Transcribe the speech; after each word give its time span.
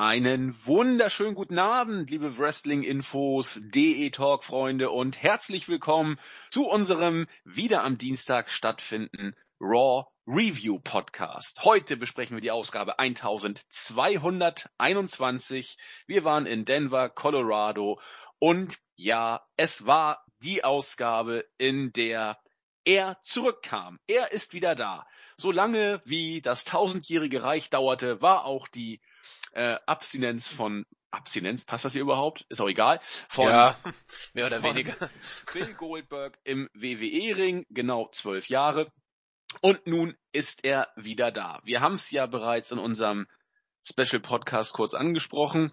Einen 0.00 0.54
wunderschönen 0.64 1.34
guten 1.34 1.58
Abend, 1.58 2.08
liebe 2.08 2.38
Wrestling-Infos, 2.38 3.60
DE-Talk-Freunde 3.64 4.90
und 4.90 5.20
herzlich 5.20 5.68
willkommen 5.68 6.20
zu 6.50 6.68
unserem 6.68 7.26
wieder 7.42 7.82
am 7.82 7.98
Dienstag 7.98 8.52
stattfinden 8.52 9.34
Raw 9.60 10.04
Review 10.24 10.78
Podcast. 10.78 11.64
Heute 11.64 11.96
besprechen 11.96 12.36
wir 12.36 12.40
die 12.40 12.52
Ausgabe 12.52 13.00
1221. 13.00 15.78
Wir 16.06 16.22
waren 16.22 16.46
in 16.46 16.64
Denver, 16.64 17.08
Colorado 17.08 18.00
und 18.38 18.78
ja, 18.94 19.44
es 19.56 19.84
war 19.84 20.24
die 20.44 20.62
Ausgabe, 20.62 21.44
in 21.58 21.92
der 21.92 22.38
er 22.84 23.18
zurückkam. 23.24 23.98
Er 24.06 24.30
ist 24.30 24.54
wieder 24.54 24.76
da. 24.76 25.08
So 25.36 25.50
lange 25.50 26.00
wie 26.04 26.40
das 26.40 26.64
tausendjährige 26.64 27.42
Reich 27.42 27.68
dauerte, 27.68 28.22
war 28.22 28.44
auch 28.44 28.68
die 28.68 29.00
äh, 29.58 29.80
Abstinenz 29.86 30.48
von 30.48 30.86
Abstinenz, 31.10 31.64
passt 31.64 31.84
das 31.84 31.92
hier 31.92 32.02
überhaupt? 32.02 32.46
Ist 32.48 32.60
auch 32.60 32.68
egal. 32.68 33.00
Von, 33.28 33.48
ja, 33.48 33.76
mehr 34.34 34.46
oder 34.46 34.62
weniger. 34.62 35.10
Bill 35.52 35.74
Goldberg 35.74 36.38
im 36.44 36.68
WWE-Ring, 36.74 37.66
genau 37.70 38.08
zwölf 38.12 38.48
Jahre. 38.48 38.92
Und 39.60 39.84
nun 39.86 40.16
ist 40.32 40.64
er 40.64 40.88
wieder 40.94 41.32
da. 41.32 41.60
Wir 41.64 41.80
haben 41.80 41.94
es 41.94 42.10
ja 42.10 42.26
bereits 42.26 42.70
in 42.70 42.78
unserem 42.78 43.26
Special 43.84 44.20
Podcast 44.20 44.74
kurz 44.74 44.94
angesprochen. 44.94 45.72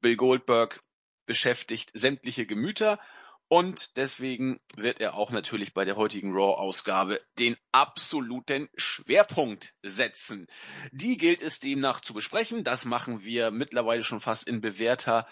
Bill 0.00 0.16
Goldberg 0.16 0.80
beschäftigt 1.26 1.90
sämtliche 1.94 2.46
Gemüter 2.46 3.00
und 3.48 3.96
deswegen 3.96 4.60
wird 4.74 5.00
er 5.00 5.14
auch 5.14 5.30
natürlich 5.30 5.74
bei 5.74 5.84
der 5.84 5.96
heutigen 5.96 6.32
Raw-Ausgabe 6.32 7.20
den 7.38 7.56
absoluten 7.72 8.68
Schwerpunkt 8.76 9.74
setzen. 9.82 10.46
Die 10.92 11.16
gilt 11.16 11.42
es 11.42 11.60
demnach 11.60 12.00
zu 12.00 12.14
besprechen. 12.14 12.64
Das 12.64 12.84
machen 12.84 13.22
wir 13.22 13.50
mittlerweile 13.50 14.02
schon 14.02 14.20
fast 14.20 14.48
in 14.48 14.60
bewährter, 14.60 15.28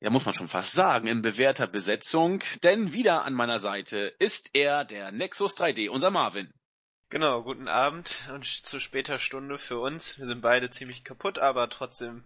ja 0.00 0.10
muss 0.10 0.24
man 0.24 0.34
schon 0.34 0.48
fast 0.48 0.72
sagen, 0.72 1.06
in 1.06 1.22
bewährter 1.22 1.66
Besetzung. 1.66 2.42
Denn 2.62 2.92
wieder 2.92 3.24
an 3.24 3.34
meiner 3.34 3.58
Seite 3.58 4.14
ist 4.18 4.50
er, 4.52 4.84
der 4.84 5.12
Nexus 5.12 5.56
3D, 5.56 5.90
unser 5.90 6.10
Marvin. 6.10 6.52
Genau, 7.10 7.42
guten 7.42 7.68
Abend 7.68 8.28
und 8.34 8.44
zu 8.44 8.80
später 8.80 9.18
Stunde 9.18 9.58
für 9.58 9.78
uns. 9.78 10.18
Wir 10.18 10.26
sind 10.26 10.42
beide 10.42 10.68
ziemlich 10.68 11.04
kaputt, 11.04 11.38
aber 11.38 11.70
trotzdem 11.70 12.24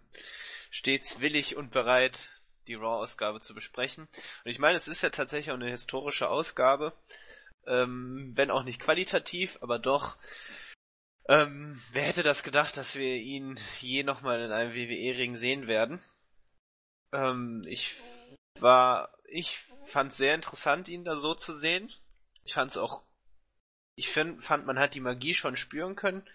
stets 0.70 1.20
willig 1.20 1.56
und 1.56 1.70
bereit, 1.70 2.28
die 2.66 2.74
Raw-Ausgabe 2.74 3.40
zu 3.40 3.54
besprechen. 3.54 4.08
Und 4.44 4.50
ich 4.50 4.58
meine, 4.58 4.76
es 4.76 4.88
ist 4.88 5.02
ja 5.02 5.10
tatsächlich 5.10 5.50
auch 5.50 5.56
eine 5.56 5.70
historische 5.70 6.28
Ausgabe, 6.28 6.92
ähm, 7.66 8.32
wenn 8.34 8.50
auch 8.50 8.64
nicht 8.64 8.80
qualitativ, 8.80 9.58
aber 9.60 9.78
doch. 9.78 10.16
Ähm, 11.28 11.80
wer 11.92 12.02
hätte 12.02 12.22
das 12.22 12.42
gedacht, 12.42 12.76
dass 12.76 12.96
wir 12.96 13.16
ihn 13.16 13.58
je 13.80 14.02
nochmal 14.02 14.40
in 14.40 14.52
einem 14.52 14.74
WWE-Ring 14.74 15.36
sehen 15.36 15.66
werden? 15.68 16.02
Ähm, 17.12 17.62
ich 17.66 17.96
war, 18.58 19.14
ich 19.28 19.60
fand 19.84 20.12
sehr 20.12 20.34
interessant, 20.34 20.88
ihn 20.88 21.04
da 21.04 21.16
so 21.16 21.34
zu 21.34 21.54
sehen. 21.54 21.92
Ich 22.44 22.54
fand 22.54 22.70
es 22.70 22.76
auch, 22.76 23.04
ich 23.96 24.08
find, 24.08 24.42
fand, 24.44 24.66
man 24.66 24.78
hat 24.78 24.94
die 24.94 25.00
Magie 25.00 25.34
schon 25.34 25.56
spüren 25.56 25.94
können. 25.94 26.26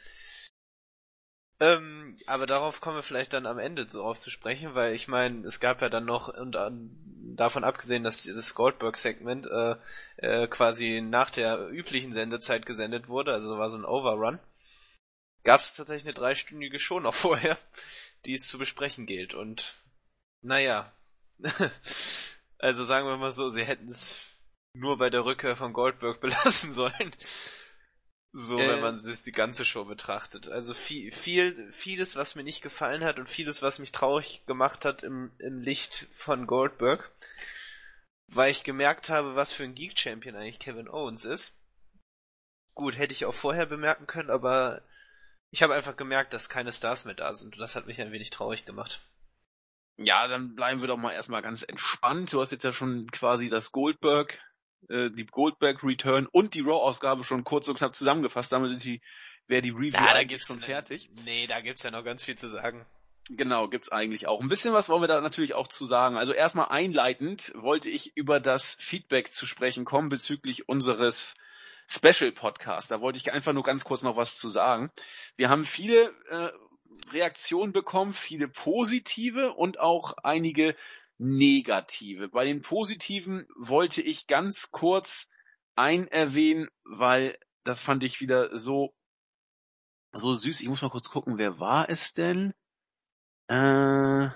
Ähm, 1.59 2.16
aber 2.27 2.45
darauf 2.45 2.81
kommen 2.81 2.97
wir 2.97 3.03
vielleicht 3.03 3.33
dann 3.33 3.47
am 3.47 3.58
Ende 3.58 3.86
darauf 3.86 4.19
zu 4.19 4.30
sprechen, 4.30 4.75
weil 4.75 4.94
ich 4.94 5.08
meine, 5.08 5.45
es 5.47 5.59
gab 5.59 5.81
ja 5.81 5.89
dann 5.89 6.05
noch, 6.05 6.27
und 6.27 6.55
an, 6.55 6.91
davon 7.36 7.64
abgesehen, 7.64 8.03
dass 8.03 8.23
dieses 8.23 8.53
Goldberg-Segment 8.53 9.47
äh, 9.47 9.75
äh, 10.17 10.47
quasi 10.47 11.02
nach 11.02 11.31
der 11.31 11.69
üblichen 11.69 12.14
Sendezeit 12.14 12.66
gesendet 12.66 13.08
wurde, 13.08 13.33
also 13.33 13.58
war 13.58 13.72
so 13.72 13.77
ein 13.77 13.86
Overrun, 13.86 14.39
gab 15.44 15.61
es 15.61 15.75
tatsächlich 15.75 16.05
eine 16.05 16.14
dreistündige 16.14 16.77
Show 16.77 16.99
noch 16.99 17.14
vorher, 17.16 17.58
die 18.25 18.33
es 18.33 18.47
zu 18.47 18.58
besprechen 18.59 19.05
gilt. 19.08 19.33
Und 19.33 19.75
naja, 20.42 20.92
also 22.59 22.83
sagen 22.83 23.08
wir 23.08 23.17
mal 23.17 23.31
so, 23.31 23.49
sie 23.49 23.64
hätten 23.64 23.88
es 23.88 24.30
nur 24.73 24.98
bei 24.98 25.10
der 25.10 25.26
Rückkehr 25.26 25.55
von 25.55 25.73
Goldberg 25.73 26.21
belassen 26.21 26.71
sollen. 26.71 27.15
So, 28.39 28.59
äh, 28.59 28.70
wenn 28.70 28.81
man 28.81 28.99
sich 28.99 29.23
die 29.23 29.31
ganze 29.31 29.65
Show 29.65 29.86
betrachtet. 29.86 30.48
Also 30.48 30.75
viel, 30.75 31.11
viel, 31.11 31.71
vieles, 31.73 32.15
was 32.15 32.36
mir 32.36 32.43
nicht 32.43 32.61
gefallen 32.61 33.03
hat 33.03 33.17
und 33.17 33.27
vieles, 33.27 33.64
was 33.64 33.80
mich 33.80 33.92
traurig 33.92 34.45
gemacht 34.45 34.86
hat 34.86 35.02
im, 35.02 35.31
im 35.39 35.59
Licht 35.59 36.05
von 36.14 36.45
Goldberg. 36.45 37.11
Weil 38.27 38.52
ich 38.52 38.64
gemerkt 38.64 39.09
habe, 39.09 39.36
was 39.36 39.53
für 39.53 39.64
ein 39.64 39.73
Geek-Champion 39.73 40.36
eigentlich 40.36 40.59
Kevin 40.59 40.87
Owens 40.87 41.25
ist. 41.25 41.55
Gut, 42.75 42.99
hätte 42.99 43.14
ich 43.14 43.25
auch 43.25 43.33
vorher 43.33 43.65
bemerken 43.65 44.05
können, 44.05 44.30
aber 44.30 44.83
ich 45.49 45.64
habe 45.64 45.73
einfach 45.73 45.98
gemerkt, 45.98 46.31
dass 46.31 46.48
keine 46.48 46.71
Stars 46.71 47.05
mehr 47.05 47.15
da 47.15 47.33
sind 47.33 47.55
und 47.55 47.59
das 47.59 47.75
hat 47.75 47.87
mich 47.87 47.99
ein 47.99 48.11
wenig 48.11 48.30
traurig 48.30 48.65
gemacht. 48.65 49.02
Ja, 49.98 50.27
dann 50.27 50.54
bleiben 50.54 50.81
wir 50.81 50.87
doch 50.87 50.98
mal 50.98 51.14
erstmal 51.14 51.42
ganz 51.42 51.64
entspannt. 51.64 52.31
Du 52.31 52.39
hast 52.39 52.52
jetzt 52.52 52.64
ja 52.64 52.71
schon 52.71 53.09
quasi 53.09 53.49
das 53.49 53.71
Goldberg 53.71 54.39
äh, 54.89 55.10
die 55.10 55.26
Goldberg 55.26 55.83
Return 55.83 56.27
und 56.27 56.54
die 56.54 56.61
Raw-Ausgabe 56.61 57.23
schon 57.23 57.43
kurz 57.43 57.67
und 57.67 57.77
knapp 57.77 57.95
zusammengefasst. 57.95 58.52
Damit 58.52 58.71
sind 58.71 58.83
die, 58.83 59.02
wäre 59.48 59.61
die 59.61 59.71
Review 59.71 59.93
ja, 59.93 60.14
da 60.14 60.23
gibt's 60.23 60.48
schon 60.48 60.60
fertig. 60.60 61.10
Nee, 61.26 61.48
da 61.48 61.61
gibt's 61.61 61.83
ja 61.83 61.92
noch 61.92 62.04
ganz 62.04 62.23
viel 62.23 62.36
zu 62.36 62.49
sagen. 62.49 62.86
Genau, 63.30 63.67
gibt's 63.67 63.92
eigentlich 63.92 64.27
auch. 64.27 64.42
Ein 64.42 64.48
bisschen 64.48 64.73
was 64.73 64.87
wollen 64.87 65.02
wir 65.02 65.08
da 65.08 65.20
natürlich 65.20 65.54
auch 65.54 65.67
zu 65.67 65.86
sagen. 65.86 66.17
Also 66.17 66.32
erstmal 66.32 66.70
einleitend 66.70 67.52
wollte 67.55 67.89
ich 67.89 68.16
über 68.16 68.39
das 68.39 68.77
Feedback 68.80 69.33
zu 69.33 69.45
sprechen 69.45 69.83
kommen 69.83 70.08
bezüglich 70.08 70.70
unseres 70.70 71.36
Special 71.89 72.32
Podcast. 72.32 72.92
Da 72.92 73.02
wollte 73.02 73.17
ich 73.17 73.33
einfach 73.33 73.54
nur 73.54 73.64
ganz 73.64 73.83
kurz 73.83 74.02
noch 74.02 74.16
was 74.16 74.37
zu 74.37 74.48
sagen. 74.48 74.92
Wir 75.36 75.49
haben 75.49 75.66
viele 75.66 76.14
äh, 76.30 76.52
Reaktionen 77.11 77.73
bekommen, 77.73 78.14
viele 78.14 78.48
positive 78.48 79.54
und 79.54 79.80
auch 79.80 80.14
einige 80.23 80.76
negative. 81.17 82.30
Bei 82.30 82.45
den 82.45 82.61
positiven 82.61 83.48
wollte 83.55 84.02
ich 84.02 84.28
ganz 84.28 84.72
kurz 84.72 85.30
ein 85.76 86.08
erwähnen, 86.08 86.70
weil 86.83 87.38
das 87.64 87.80
fand 87.80 88.04
ich 88.04 88.22
wieder 88.22 88.58
so 88.58 88.94
so 90.14 90.33
süß. 90.33 90.61
Ich 90.61 90.70
muss 90.70 90.82
mal 90.82 90.89
kurz 90.89 91.10
gucken, 91.10 91.38
wer 91.38 91.60
war 91.60 91.89
es 91.89 92.14
denn? 92.14 92.54
Äh, 93.48 94.30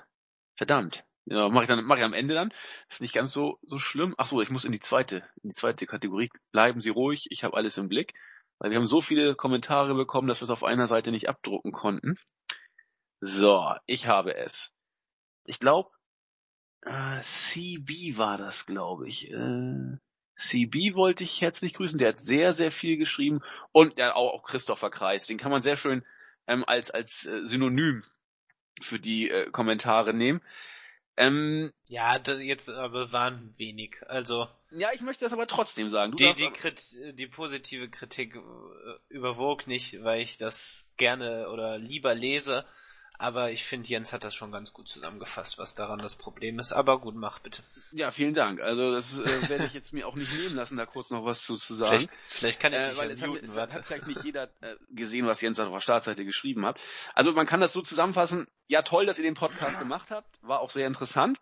verdammt. 0.58 1.04
Ja, 1.26 1.50
mache 1.50 1.64
ich 1.64 1.68
dann 1.68 1.84
mache 1.86 2.00
ich 2.00 2.06
am 2.06 2.14
Ende 2.14 2.34
dann. 2.34 2.54
Ist 2.90 3.02
nicht 3.02 3.14
ganz 3.14 3.32
so 3.32 3.60
so 3.62 3.80
schlimm. 3.80 4.16
Ach 4.18 4.26
so, 4.26 4.42
ich 4.42 4.50
muss 4.50 4.66
in 4.66 4.72
die 4.72 4.80
zweite 4.80 5.18
in 5.44 5.50
die 5.50 5.56
zweite 5.56 5.86
Kategorie. 5.86 6.30
Bleiben 6.52 6.82
Sie 6.82 6.90
ruhig, 6.90 7.28
ich 7.30 7.44
habe 7.44 7.56
alles 7.56 7.78
im 7.78 7.90
Blick, 7.90 8.14
weil 8.60 8.72
wir 8.72 8.78
haben 8.78 8.88
so 8.88 9.02
viele 9.02 9.36
Kommentare 9.36 9.96
bekommen, 9.96 10.28
dass 10.28 10.42
wir 10.42 10.46
es 10.46 10.50
auf 10.50 10.64
einer 10.64 10.88
Seite 10.88 11.12
nicht 11.12 11.30
abdrucken 11.30 11.72
konnten. 11.72 12.18
So, 13.22 13.76
ich 13.86 14.08
habe 14.08 14.36
es. 14.36 14.74
Ich 15.46 15.60
glaube, 15.60 15.92
äh, 16.82 17.22
CB 17.22 18.18
war 18.18 18.38
das, 18.38 18.66
glaube 18.66 19.08
ich. 19.08 19.32
Äh, 19.32 19.98
CB 20.36 20.96
wollte 20.96 21.24
ich 21.24 21.42
herzlich 21.42 21.74
grüßen. 21.74 22.00
Der 22.00 22.10
hat 22.10 22.20
sehr, 22.20 22.54
sehr 22.54 22.72
viel 22.72 22.98
geschrieben. 22.98 23.42
Und 23.72 23.98
ja, 23.98 24.16
auch, 24.16 24.34
auch 24.34 24.44
Christopher 24.44 24.90
Kreis. 24.90 25.28
Den 25.28 25.38
kann 25.38 25.52
man 25.52 25.62
sehr 25.62 25.78
schön 25.78 26.04
ähm, 26.48 26.64
als, 26.66 26.92
als 26.92 27.26
äh, 27.26 27.46
Synonym 27.46 28.04
für 28.82 29.00
die 29.00 29.30
äh, 29.30 29.52
Kommentare 29.52 30.14
nehmen. 30.14 30.42
Ähm, 31.18 31.72
ja, 31.88 32.18
das 32.20 32.42
jetzt 32.42 32.70
aber 32.70 33.12
waren 33.12 33.54
wenig. 33.58 33.98
Also. 34.08 34.48
Ja, 34.72 34.90
ich 34.94 35.02
möchte 35.02 35.26
das 35.26 35.34
aber 35.34 35.46
trotzdem 35.46 35.90
sagen. 35.90 36.12
Du 36.12 36.18
die, 36.18 36.32
die, 36.34 36.50
Krit 36.50 36.82
die 37.14 37.28
positive 37.28 37.90
Kritik 37.90 38.36
äh, 38.36 38.40
überwog 39.10 39.68
nicht, 39.68 40.04
weil 40.04 40.22
ich 40.22 40.38
das 40.38 40.90
gerne 40.98 41.50
oder 41.50 41.78
lieber 41.78 42.16
lese, 42.16 42.66
aber 43.18 43.52
ich 43.52 43.64
finde, 43.64 43.88
Jens 43.88 44.14
hat 44.14 44.24
das 44.24 44.34
schon 44.34 44.52
ganz 44.52 44.74
gut 44.74 44.88
zusammengefasst, 44.88 45.60
was 45.60 45.76
daran 45.76 46.00
das 46.00 46.16
Problem 46.16 46.58
ist. 46.58 46.72
Aber 46.72 47.00
gut, 47.00 47.16
mach 47.16 47.40
bitte. 47.40 47.62
Ja, 47.92 48.12
vielen 48.12 48.34
Dank. 48.34 48.60
Also 48.62 48.92
das 48.92 49.20
äh, 49.20 49.50
werde 49.50 49.66
ich 49.66 49.74
jetzt 49.74 49.94
mir 49.94 50.08
auch 50.08 50.16
nicht 50.16 50.34
nehmen 50.34 50.56
lassen, 50.56 50.78
da 50.78 50.86
kurz 50.86 51.12
noch 51.12 51.24
was 51.24 51.44
zu, 51.44 51.56
zu 51.56 51.74
sagen. 51.76 51.98
Vielleicht, 51.98 52.10
vielleicht 52.26 52.60
kann 52.60 52.74
ich 52.74 52.80
äh, 52.80 52.98
weil 52.98 53.12
es, 53.12 53.22
muten, 53.22 53.48
hat, 53.56 53.70
es 53.70 53.76
hat 53.76 53.86
vielleicht 53.86 54.08
nicht 54.08 54.24
jeder 54.24 54.50
äh, 54.62 54.76
gesehen, 54.90 55.28
was 55.28 55.40
Jens 55.42 55.60
auf 55.60 55.72
der 55.72 55.82
Startseite 55.82 56.26
geschrieben 56.26 56.66
hat. 56.66 56.80
Also 57.14 57.32
man 57.32 57.46
kann 57.46 57.62
das 57.62 57.74
so 57.74 57.82
zusammenfassen. 57.82 58.48
Ja, 58.68 58.82
toll, 58.82 59.06
dass 59.06 59.20
ihr 59.20 59.24
den 59.24 59.36
Podcast 59.36 59.78
gemacht 59.78 60.10
habt. 60.10 60.40
War 60.42 60.62
auch 60.62 60.72
sehr 60.72 60.88
interessant. 60.88 61.38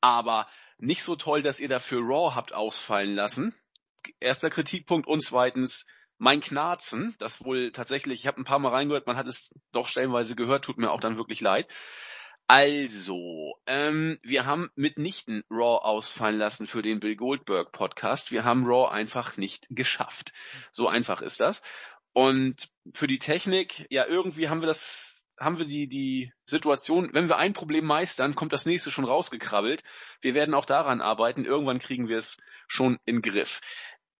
Aber 0.00 0.46
nicht 0.78 1.02
so 1.02 1.16
toll, 1.16 1.42
dass 1.42 1.60
ihr 1.60 1.68
dafür 1.68 2.00
Raw 2.02 2.34
habt 2.34 2.52
ausfallen 2.52 3.14
lassen. 3.14 3.54
Erster 4.20 4.50
Kritikpunkt 4.50 5.08
und 5.08 5.22
zweitens 5.22 5.86
mein 6.18 6.40
Knarzen, 6.40 7.14
das 7.18 7.44
wohl 7.44 7.72
tatsächlich, 7.72 8.20
ich 8.20 8.26
habe 8.26 8.40
ein 8.40 8.44
paar 8.44 8.58
Mal 8.58 8.70
reingehört, 8.70 9.06
man 9.06 9.16
hat 9.16 9.26
es 9.26 9.54
doch 9.72 9.86
stellenweise 9.86 10.36
gehört, 10.36 10.64
tut 10.64 10.78
mir 10.78 10.90
auch 10.90 11.00
dann 11.00 11.16
wirklich 11.16 11.40
leid. 11.40 11.66
Also, 12.50 13.58
ähm, 13.66 14.18
wir 14.22 14.46
haben 14.46 14.70
mitnichten 14.74 15.44
Raw 15.50 15.84
ausfallen 15.84 16.38
lassen 16.38 16.66
für 16.66 16.80
den 16.80 16.98
Bill 16.98 17.14
Goldberg 17.14 17.72
Podcast. 17.72 18.30
Wir 18.30 18.42
haben 18.42 18.64
Raw 18.64 18.90
einfach 18.90 19.36
nicht 19.36 19.66
geschafft. 19.68 20.32
So 20.72 20.88
einfach 20.88 21.20
ist 21.20 21.40
das. 21.40 21.62
Und 22.14 22.70
für 22.94 23.06
die 23.06 23.18
Technik, 23.18 23.86
ja, 23.90 24.06
irgendwie 24.06 24.48
haben 24.48 24.62
wir 24.62 24.66
das, 24.66 25.28
haben 25.38 25.58
wir 25.58 25.66
die, 25.66 25.88
die 25.88 26.32
Situation, 26.46 27.10
wenn 27.12 27.28
wir 27.28 27.36
ein 27.36 27.52
Problem 27.52 27.84
meistern, 27.84 28.34
kommt 28.34 28.54
das 28.54 28.64
nächste 28.64 28.90
schon 28.90 29.04
rausgekrabbelt. 29.04 29.84
Wir 30.22 30.32
werden 30.32 30.54
auch 30.54 30.64
daran 30.64 31.02
arbeiten. 31.02 31.44
Irgendwann 31.44 31.80
kriegen 31.80 32.08
wir 32.08 32.16
es 32.16 32.38
schon 32.66 32.98
in 33.04 33.20
Griff. 33.20 33.60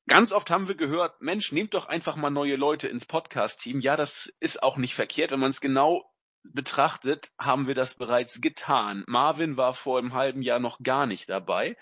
Ganz 0.09 0.33
oft 0.33 0.51
haben 0.51 0.69
wir 0.69 0.75
gehört, 0.75 1.21
Mensch, 1.21 1.53
nehmt 1.53 1.75
doch 1.75 1.85
einfach 1.87 2.17
mal 2.17 2.31
neue 2.31 2.57
Leute 2.57 2.89
ins 2.89 3.05
Podcast-Team. 3.05 3.81
Ja, 3.81 3.95
das 3.95 4.33
ist 4.41 4.63
auch 4.63 4.79
nicht 4.79 4.95
verkehrt, 4.95 5.33
wenn 5.33 5.41
man 5.41 5.51
es 5.51 5.61
genau 5.61 6.11
betrachtet, 6.43 7.31
haben 7.39 7.67
wir 7.67 7.75
das 7.75 7.95
bereits 7.95 8.41
getan. 8.41 9.05
Marvin 9.07 9.59
war 9.59 9.75
vor 9.75 9.99
einem 9.99 10.15
halben 10.15 10.41
Jahr 10.41 10.61
noch 10.61 10.81
gar 10.83 11.05
nicht 11.05 11.29
dabei 11.29 11.77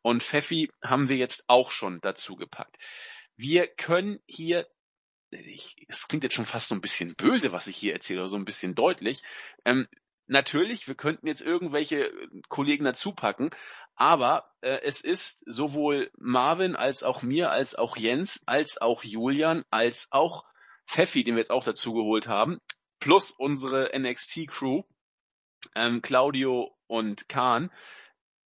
und 0.00 0.22
Pfeffi 0.22 0.70
haben 0.80 1.08
wir 1.08 1.16
jetzt 1.16 1.42
auch 1.48 1.72
schon 1.72 2.00
dazu 2.02 2.36
gepackt. 2.36 2.78
Wir 3.36 3.66
können 3.66 4.20
hier 4.26 4.68
es 5.88 6.08
klingt 6.08 6.24
jetzt 6.24 6.34
schon 6.34 6.44
fast 6.44 6.68
so 6.68 6.74
ein 6.74 6.82
bisschen 6.82 7.14
böse, 7.14 7.52
was 7.52 7.66
ich 7.66 7.76
hier 7.76 7.94
erzähle, 7.94 8.20
oder 8.20 8.28
so 8.28 8.36
ein 8.36 8.44
bisschen 8.44 8.74
deutlich. 8.74 9.22
Ähm, 9.64 9.88
natürlich, 10.32 10.88
wir 10.88 10.94
könnten 10.94 11.26
jetzt 11.26 11.42
irgendwelche 11.42 12.10
Kollegen 12.48 12.84
dazu 12.84 13.12
packen, 13.12 13.50
aber 13.94 14.50
äh, 14.62 14.80
es 14.82 15.02
ist 15.02 15.44
sowohl 15.46 16.10
Marvin 16.18 16.74
als 16.74 17.02
auch 17.02 17.22
mir, 17.22 17.50
als 17.50 17.74
auch 17.76 17.96
Jens, 17.96 18.42
als 18.46 18.80
auch 18.80 19.04
Julian, 19.04 19.64
als 19.70 20.08
auch 20.10 20.44
Pfeffi, 20.88 21.22
den 21.22 21.34
wir 21.34 21.40
jetzt 21.40 21.52
auch 21.52 21.64
dazu 21.64 21.92
geholt 21.92 22.26
haben, 22.26 22.58
plus 22.98 23.30
unsere 23.30 23.96
NXT-Crew, 23.96 24.82
ähm, 25.74 26.02
Claudio 26.02 26.76
und 26.86 27.28
Kahn. 27.28 27.70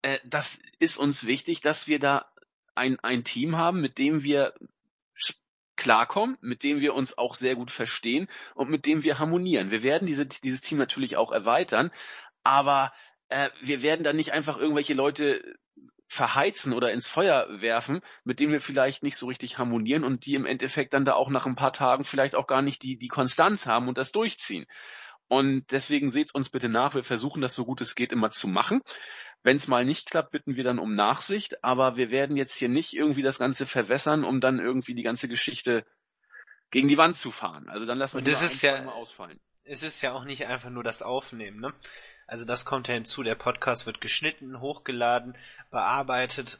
Äh, 0.02 0.20
das 0.26 0.60
ist 0.80 0.98
uns 0.98 1.26
wichtig, 1.26 1.62
dass 1.62 1.88
wir 1.88 2.00
da 2.00 2.30
ein, 2.74 3.00
ein 3.00 3.24
Team 3.24 3.56
haben, 3.56 3.80
mit 3.80 3.98
dem 3.98 4.24
wir 4.24 4.54
klarkommen, 5.86 6.36
mit 6.42 6.64
dem 6.64 6.80
wir 6.80 6.96
uns 6.96 7.16
auch 7.16 7.36
sehr 7.36 7.54
gut 7.56 7.70
verstehen 7.70 8.28
und 8.56 8.72
mit 8.72 8.88
dem 8.88 9.04
wir 9.04 9.20
harmonieren. 9.20 9.70
Wir 9.70 9.84
werden 9.84 10.08
diese, 10.08 10.26
dieses 10.26 10.62
Team 10.62 10.80
natürlich 10.80 11.16
auch 11.16 11.32
erweitern, 11.32 11.92
aber 12.44 12.92
äh, 13.30 13.52
wir 13.62 13.84
werden 13.84 14.04
dann 14.04 14.16
nicht 14.16 14.34
einfach 14.34 14.58
irgendwelche 14.58 14.96
Leute 14.96 15.44
verheizen 16.08 16.74
oder 16.74 16.92
ins 16.92 17.06
Feuer 17.06 17.46
werfen, 17.62 18.02
mit 18.24 18.40
denen 18.40 18.52
wir 18.52 18.62
vielleicht 18.62 19.04
nicht 19.04 19.16
so 19.16 19.28
richtig 19.28 19.60
harmonieren 19.60 20.04
und 20.04 20.26
die 20.26 20.34
im 20.34 20.48
Endeffekt 20.48 20.96
dann 20.96 21.06
da 21.06 21.14
auch 21.14 21.30
nach 21.30 21.46
ein 21.46 21.56
paar 21.56 21.74
Tagen 21.74 22.04
vielleicht 22.04 22.34
auch 22.34 22.48
gar 22.48 22.64
nicht 22.64 22.82
die, 22.82 22.98
die 22.98 23.08
Konstanz 23.08 23.68
haben 23.68 23.88
und 23.88 24.00
das 24.00 24.12
durchziehen. 24.12 24.66
Und 25.28 25.66
deswegen 25.72 26.10
seht's 26.10 26.34
uns 26.34 26.50
bitte 26.50 26.70
nach. 26.70 26.94
Wir 26.94 27.04
versuchen 27.04 27.42
das 27.42 27.56
so 27.56 27.66
gut 27.66 27.82
es 27.82 27.96
geht 27.96 28.12
immer 28.12 28.30
zu 28.30 28.48
machen. 28.48 28.82
Wenn 29.44 29.58
es 29.58 29.68
mal 29.68 29.86
nicht 29.86 30.10
klappt, 30.10 30.32
bitten 30.32 30.56
wir 30.56 30.64
dann 30.64 30.80
um 30.80 30.96
Nachsicht, 30.96 31.64
aber 31.64 31.98
wir 31.98 32.10
werden 32.10 32.36
jetzt 32.36 32.56
hier 32.56 32.70
nicht 32.70 32.94
irgendwie 32.94 33.22
das 33.22 33.38
Ganze 33.38 33.68
verwässern, 33.68 34.24
um 34.24 34.42
dann 34.42 34.60
irgendwie 34.60 34.96
die 34.96 35.04
ganze 35.04 35.28
Geschichte 35.28 35.86
gegen 36.72 36.88
die 36.88 36.98
Wand 36.98 37.16
zu 37.16 37.32
fahren. 37.32 37.70
Also 37.70 37.86
dann 37.86 37.98
lassen 37.98 38.18
wir 38.18 38.24
das 38.24 38.42
ist 38.42 38.62
ja, 38.64 38.86
ausfallen. 38.88 39.40
Es 39.66 39.84
ist 39.84 40.02
ja 40.02 40.14
auch 40.14 40.24
nicht 40.24 40.48
einfach 40.48 40.70
nur 40.70 40.84
das 40.84 41.02
Aufnehmen, 41.02 41.60
ne? 41.60 41.74
Also 42.28 42.44
das 42.44 42.66
kommt 42.66 42.88
ja 42.88 42.96
hinzu, 42.96 43.22
der 43.22 43.36
Podcast 43.36 43.86
wird 43.86 44.02
geschnitten, 44.02 44.60
hochgeladen, 44.60 45.38
bearbeitet, 45.70 46.58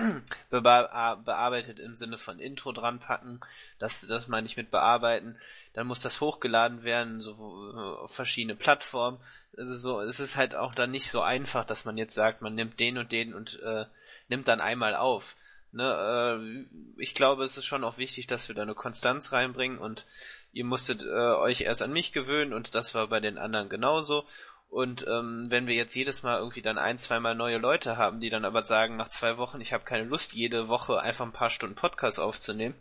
be 0.50 0.60
bearbeitet 0.60 1.80
im 1.80 1.96
Sinne 1.96 2.18
von 2.18 2.38
Intro 2.38 2.70
dran 2.70 3.00
packen, 3.00 3.40
das, 3.80 4.06
das 4.06 4.28
meine 4.28 4.46
ich 4.46 4.56
mit 4.56 4.70
bearbeiten. 4.70 5.36
Dann 5.72 5.88
muss 5.88 6.00
das 6.00 6.20
hochgeladen 6.20 6.84
werden, 6.84 7.20
so 7.20 7.34
auf 7.34 8.12
verschiedene 8.12 8.54
Plattformen. 8.54 9.18
Also 9.56 9.74
so, 9.74 10.00
es 10.00 10.20
ist 10.20 10.36
halt 10.36 10.54
auch 10.54 10.74
dann 10.74 10.92
nicht 10.92 11.10
so 11.10 11.20
einfach, 11.20 11.64
dass 11.64 11.84
man 11.84 11.98
jetzt 11.98 12.14
sagt, 12.14 12.40
man 12.40 12.54
nimmt 12.54 12.78
den 12.78 12.96
und 12.96 13.10
den 13.10 13.34
und 13.34 13.60
äh, 13.62 13.86
nimmt 14.28 14.46
dann 14.46 14.60
einmal 14.60 14.94
auf. 14.94 15.36
Ne, 15.70 15.84
äh, 15.84 17.02
ich 17.02 17.14
glaube, 17.14 17.44
es 17.44 17.58
ist 17.58 17.66
schon 17.66 17.84
auch 17.84 17.98
wichtig, 17.98 18.26
dass 18.26 18.48
wir 18.48 18.54
da 18.54 18.62
eine 18.62 18.74
Konstanz 18.74 19.32
reinbringen 19.32 19.78
und 19.78 20.06
ihr 20.52 20.64
musstet 20.64 21.02
äh, 21.02 21.06
euch 21.06 21.62
erst 21.62 21.82
an 21.82 21.92
mich 21.92 22.12
gewöhnen 22.12 22.52
und 22.52 22.74
das 22.74 22.94
war 22.94 23.06
bei 23.08 23.20
den 23.20 23.38
anderen 23.38 23.68
genauso 23.68 24.24
und 24.68 25.06
ähm, 25.08 25.46
wenn 25.48 25.66
wir 25.66 25.74
jetzt 25.74 25.94
jedes 25.94 26.22
Mal 26.22 26.38
irgendwie 26.38 26.60
dann 26.60 26.78
ein, 26.78 26.98
zweimal 26.98 27.34
neue 27.34 27.56
Leute 27.56 27.96
haben, 27.96 28.20
die 28.20 28.28
dann 28.28 28.44
aber 28.44 28.62
sagen, 28.62 28.96
nach 28.96 29.08
zwei 29.08 29.38
Wochen, 29.38 29.60
ich 29.60 29.72
habe 29.72 29.84
keine 29.84 30.04
Lust, 30.04 30.34
jede 30.34 30.68
Woche 30.68 31.00
einfach 31.00 31.24
ein 31.24 31.32
paar 31.32 31.50
Stunden 31.50 31.74
Podcast 31.74 32.20
aufzunehmen, 32.20 32.74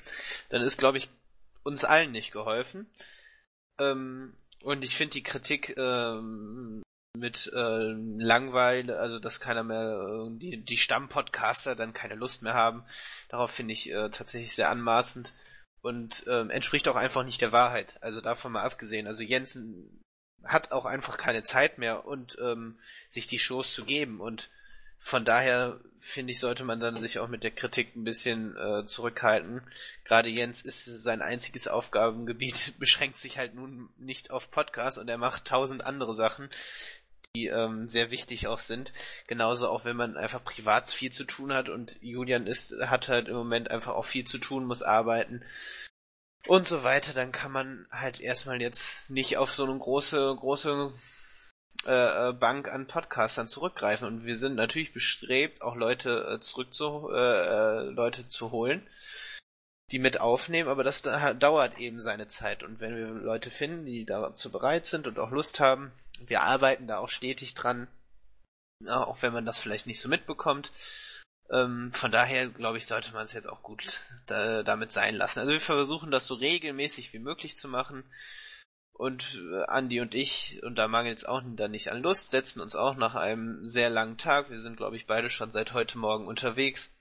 dann 0.50 0.62
ist, 0.62 0.78
glaube 0.78 0.98
ich, 0.98 1.10
uns 1.64 1.86
allen 1.86 2.12
nicht 2.12 2.31
geholfen. 2.31 2.90
Ähm, 3.80 4.36
und 4.64 4.84
ich 4.84 4.98
finde 4.98 5.14
die 5.14 5.24
Kritik 5.24 5.78
ähm, 5.78 6.84
mit 7.18 7.50
äh, 7.56 7.94
Langweile, 8.18 9.00
also 9.00 9.19
dass 9.19 9.40
keiner 9.40 9.64
mehr, 9.64 10.28
äh, 10.28 10.38
die, 10.38 10.58
die 10.58 10.78
Stammpodcaster 10.78 11.75
dann 11.75 11.94
keine 11.94 12.16
Lust 12.16 12.44
mehr 12.44 12.54
haben, 12.54 12.84
darauf 13.30 13.52
finde 13.52 13.74
ich 13.74 13.90
äh, 13.92 14.10
tatsächlich 14.10 14.54
sehr 14.54 14.69
anmaßend 14.69 15.34
und 15.81 16.25
ähm, 16.27 16.50
entspricht 16.50 16.88
auch 16.88 16.95
einfach 16.95 17.24
nicht 17.24 17.41
der 17.41 17.51
Wahrheit. 17.51 17.97
Also 18.01 18.21
davon 18.21 18.51
mal 18.51 18.63
abgesehen. 18.63 19.07
Also 19.07 19.24
Jensen 19.24 20.03
hat 20.44 20.71
auch 20.71 20.85
einfach 20.85 21.18
keine 21.18 21.44
Zeit 21.44 21.77
mehr 21.77 22.06
und 22.06 22.38
ähm, 22.41 22.79
sich 23.09 23.27
die 23.27 23.39
Shows 23.39 23.74
zu 23.74 23.85
geben 23.85 24.21
und 24.21 24.50
von 25.00 25.25
daher 25.25 25.79
finde 26.00 26.33
ich, 26.33 26.39
sollte 26.39 26.63
man 26.63 26.79
dann 26.79 26.97
sich 26.97 27.19
auch 27.19 27.27
mit 27.27 27.44
der 27.44 27.51
Kritik 27.51 27.95
ein 27.95 28.03
bisschen 28.03 28.56
äh, 28.57 28.85
zurückhalten. 28.85 29.62
Gerade 30.06 30.29
Jens 30.29 30.62
ist 30.62 30.85
sein 30.85 31.21
einziges 31.21 31.68
Aufgabengebiet, 31.68 32.73
beschränkt 32.80 33.18
sich 33.18 33.38
halt 33.38 33.56
nun 33.56 33.89
nicht 33.97 34.31
auf 34.31 34.51
Podcast 34.51 34.97
und 34.97 35.09
er 35.09 35.18
macht 35.18 35.45
tausend 35.45 35.85
andere 35.85 36.13
Sachen, 36.13 36.50
die 37.35 37.47
ähm, 37.47 37.88
sehr 37.88 38.12
wichtig 38.12 38.47
auch 38.47 38.59
sind. 38.59 38.94
Genauso 39.27 39.68
auch 39.69 39.85
wenn 39.85 39.95
man 39.95 40.18
einfach 40.18 40.44
privat 40.44 40.89
viel 40.89 41.12
zu 41.12 41.24
tun 41.24 41.53
hat 41.53 41.69
und 41.69 42.01
Julian 42.01 42.47
ist, 42.47 42.74
hat 42.79 43.09
halt 43.09 43.27
im 43.27 43.35
Moment 43.35 43.69
einfach 43.69 43.95
auch 43.95 44.06
viel 44.06 44.25
zu 44.25 44.38
tun, 44.38 44.65
muss 44.65 44.81
arbeiten 44.81 45.44
und 46.47 46.68
so 46.68 46.83
weiter, 46.83 47.13
dann 47.13 47.31
kann 47.31 47.51
man 47.51 47.88
halt 47.91 48.19
erstmal 48.21 48.62
jetzt 48.62 49.09
nicht 49.09 49.38
auf 49.38 49.51
so 49.51 49.65
eine 49.65 49.77
große, 49.77 50.35
große 50.39 50.94
äh, 51.85 52.29
äh, 52.29 52.33
Bank 52.33 52.71
an 52.71 52.88
Podcastern 52.88 53.47
zurückgreifen. 53.47 54.07
Und 54.07 54.25
wir 54.25 54.38
sind 54.38 54.56
natürlich 54.56 54.94
bestrebt, 54.94 55.62
auch 55.62 55.75
Leute 55.75 56.35
äh, 56.35 56.39
zurück 56.39 56.73
zu, 56.73 57.09
äh, 57.12 57.18
äh, 57.18 57.81
Leute 57.89 58.30
zu 58.30 58.51
holen, 58.51 58.88
die 59.91 60.00
mit 60.00 60.19
aufnehmen, 60.19 60.69
aber 60.69 60.83
das 60.83 61.01
dauert 61.01 61.80
eben 61.80 62.01
seine 62.01 62.27
Zeit. 62.27 62.63
Und 62.63 62.80
wenn 62.80 62.95
wir 62.95 63.07
Leute 63.07 63.50
finden, 63.50 63.85
die 63.85 64.06
dazu 64.06 64.51
bereit 64.51 64.85
sind 64.85 65.07
und 65.07 65.19
auch 65.19 65.31
Lust 65.31 65.59
haben, 65.59 65.91
wir 66.25 66.42
arbeiten 66.42 66.88
da 66.88 66.98
auch 66.98 67.10
stetig 67.10 67.54
dran, 67.54 67.88
auch 68.88 69.22
wenn 69.22 69.34
man 69.34 69.46
das 69.46 69.60
vielleicht 69.60 69.88
nicht 69.88 70.02
so 70.02 70.10
mitbekommt, 70.10 70.72
ähm, 71.50 71.92
von 71.94 72.12
daher, 72.12 72.48
glaube 72.48 72.78
ich, 72.78 72.86
sollte 72.86 73.14
man 73.14 73.25
es 73.25 73.34
jetzt 73.34 73.48
auch 73.48 73.64
gut 73.64 74.02
da, 74.28 74.64
damit 74.64 74.92
sein 74.92 75.16
lassen. 75.16 75.40
Also 75.40 75.52
wir 75.52 75.62
versuchen 75.62 76.12
das 76.12 76.28
so 76.28 76.36
regelmäßig 76.36 77.14
wie 77.14 77.19
möglich 77.19 77.56
zu 77.56 77.68
machen. 77.68 78.04
Und 78.94 79.42
äh, 79.54 79.64
Andi 79.66 80.02
und 80.02 80.16
ich, 80.16 80.62
und 80.64 80.75
da 80.75 80.88
mangelt 80.88 81.19
es 81.19 81.25
auch 81.25 81.42
dann 81.46 81.72
nicht 81.72 81.92
an 81.92 82.02
Lust, 82.02 82.31
setzen 82.31 82.62
uns 82.62 82.75
auch 82.75 82.96
nach 82.96 83.14
einem 83.14 83.64
sehr 83.64 83.92
langen 83.92 84.18
Tag, 84.18 84.50
wir 84.50 84.60
sind, 84.60 84.75
glaube 84.75 84.96
ich, 84.96 85.06
beide 85.06 85.30
schon 85.30 85.52
seit 85.52 85.74
heute 85.74 86.00
Morgen 86.00 86.28
unterwegs, 86.28 86.92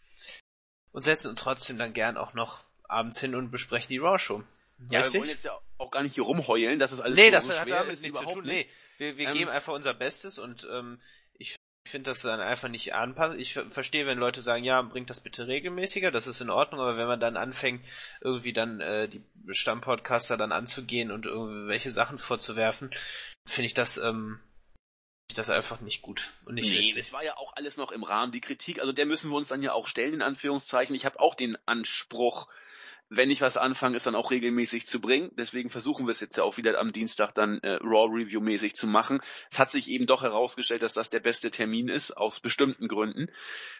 und 0.93 1.03
setzen 1.03 1.29
uns 1.29 1.41
trotzdem 1.41 1.79
dann 1.79 1.93
gern 1.93 2.17
auch 2.17 2.33
noch 2.33 2.65
abends 2.85 3.21
hin 3.21 3.35
und 3.35 3.51
besprechen 3.51 3.89
die 3.91 3.99
Raw 3.99 4.19
Show. 4.19 4.43
Ja, 4.91 5.01
Richtig? 5.01 5.15
wir 5.15 5.21
wollen 5.21 5.31
jetzt 5.31 5.45
ja 5.45 5.59
auch 5.79 5.91
gar 5.91 6.03
nicht 6.03 6.15
hier 6.15 6.25
rumheulen, 6.25 6.79
dass 6.79 6.93
es 6.93 7.01
alles 7.01 7.17
nee, 7.17 7.27
so 7.27 7.33
das 7.33 7.61
hat 7.61 7.71
damit 7.71 8.01
nichts 8.01 8.19
zu 8.19 8.25
tun. 8.27 8.45
Nee, 8.45 8.67
wir, 8.99 9.17
wir 9.17 9.29
ähm, 9.29 9.35
geben 9.35 9.51
einfach 9.51 9.73
unser 9.73 9.95
Bestes 9.95 10.39
und 10.39 10.67
ähm, 10.71 11.01
ich 11.35 11.57
finde 11.89 12.11
das 12.11 12.23
dann 12.23 12.41
einfach 12.41 12.69
nicht 12.69 12.95
anpassen. 12.95 13.39
Ich 13.39 13.55
verstehe, 13.55 14.07
wenn 14.07 14.19
Leute 14.19 14.41
sagen, 14.41 14.65
ja, 14.65 14.83
bringt 14.83 15.11
das 15.11 15.21
bitte 15.21 15.47
regelmäßiger, 15.47 16.11
das 16.11 16.27
ist 16.27 16.41
in 16.41 16.51
Ordnung, 16.51 16.81
aber 16.81 16.97
wenn 16.97 17.07
man 17.07 17.21
dann 17.21 17.37
anfängt, 17.37 17.85
irgendwie 18.21 18.53
dann 18.53 18.81
äh, 18.81 19.09
die 19.09 19.23
Stammpodcaster 19.51 20.37
dann 20.37 20.53
anzugehen 20.53 21.11
und 21.11 21.27
irgendwelche 21.27 21.91
Sachen 21.91 22.19
vorzuwerfen, 22.19 22.91
finde 23.47 23.67
ich 23.67 23.75
das 23.75 23.99
ähm, 23.99 24.41
das 25.35 25.51
einfach 25.51 25.81
nicht 25.81 26.03
gut 26.03 26.33
und 26.45 26.55
nicht 26.55 26.71
nee, 26.71 26.79
richtig. 26.79 26.97
das 26.97 27.13
war 27.13 27.25
ja 27.25 27.37
auch 27.37 27.55
alles 27.57 27.77
noch 27.77 27.93
im 27.93 28.05
Rahmen. 28.05 28.33
Die 28.33 28.41
Kritik, 28.41 28.81
also 28.81 28.93
der 28.93 29.07
müssen 29.07 29.31
wir 29.31 29.37
uns 29.37 29.49
dann 29.49 29.63
ja 29.63 29.73
auch 29.73 29.87
stellen, 29.87 30.15
in 30.15 30.23
Anführungszeichen. 30.23 30.95
Ich 30.95 31.05
habe 31.05 31.21
auch 31.21 31.35
den 31.35 31.59
Anspruch, 31.67 32.49
wenn 33.09 33.31
ich 33.31 33.41
was 33.41 33.57
anfange, 33.57 33.97
ist 33.97 34.07
dann 34.07 34.17
auch 34.17 34.31
regelmäßig 34.31 34.87
zu 34.87 35.01
bringen. 35.01 35.31
Deswegen 35.37 35.71
versuchen 35.71 36.07
wir 36.07 36.11
es 36.11 36.21
jetzt 36.21 36.37
ja 36.37 36.45
auch 36.45 36.57
wieder 36.57 36.79
am 36.79 36.93
Dienstag 36.93 37.35
dann 37.35 37.61
äh, 37.61 37.75
Raw 37.83 38.13
Review 38.13 38.41
mäßig 38.41 38.75
zu 38.75 38.87
machen. 38.87 39.21
Es 39.51 39.59
hat 39.59 39.71
sich 39.71 39.89
eben 39.89 40.07
doch 40.07 40.23
herausgestellt, 40.23 40.83
dass 40.83 40.95
das 40.95 41.11
der 41.11 41.21
beste 41.21 41.51
Termin 41.51 41.89
ist, 41.89 42.11
aus 42.11 42.41
bestimmten 42.41 42.89
Gründen. 42.89 43.31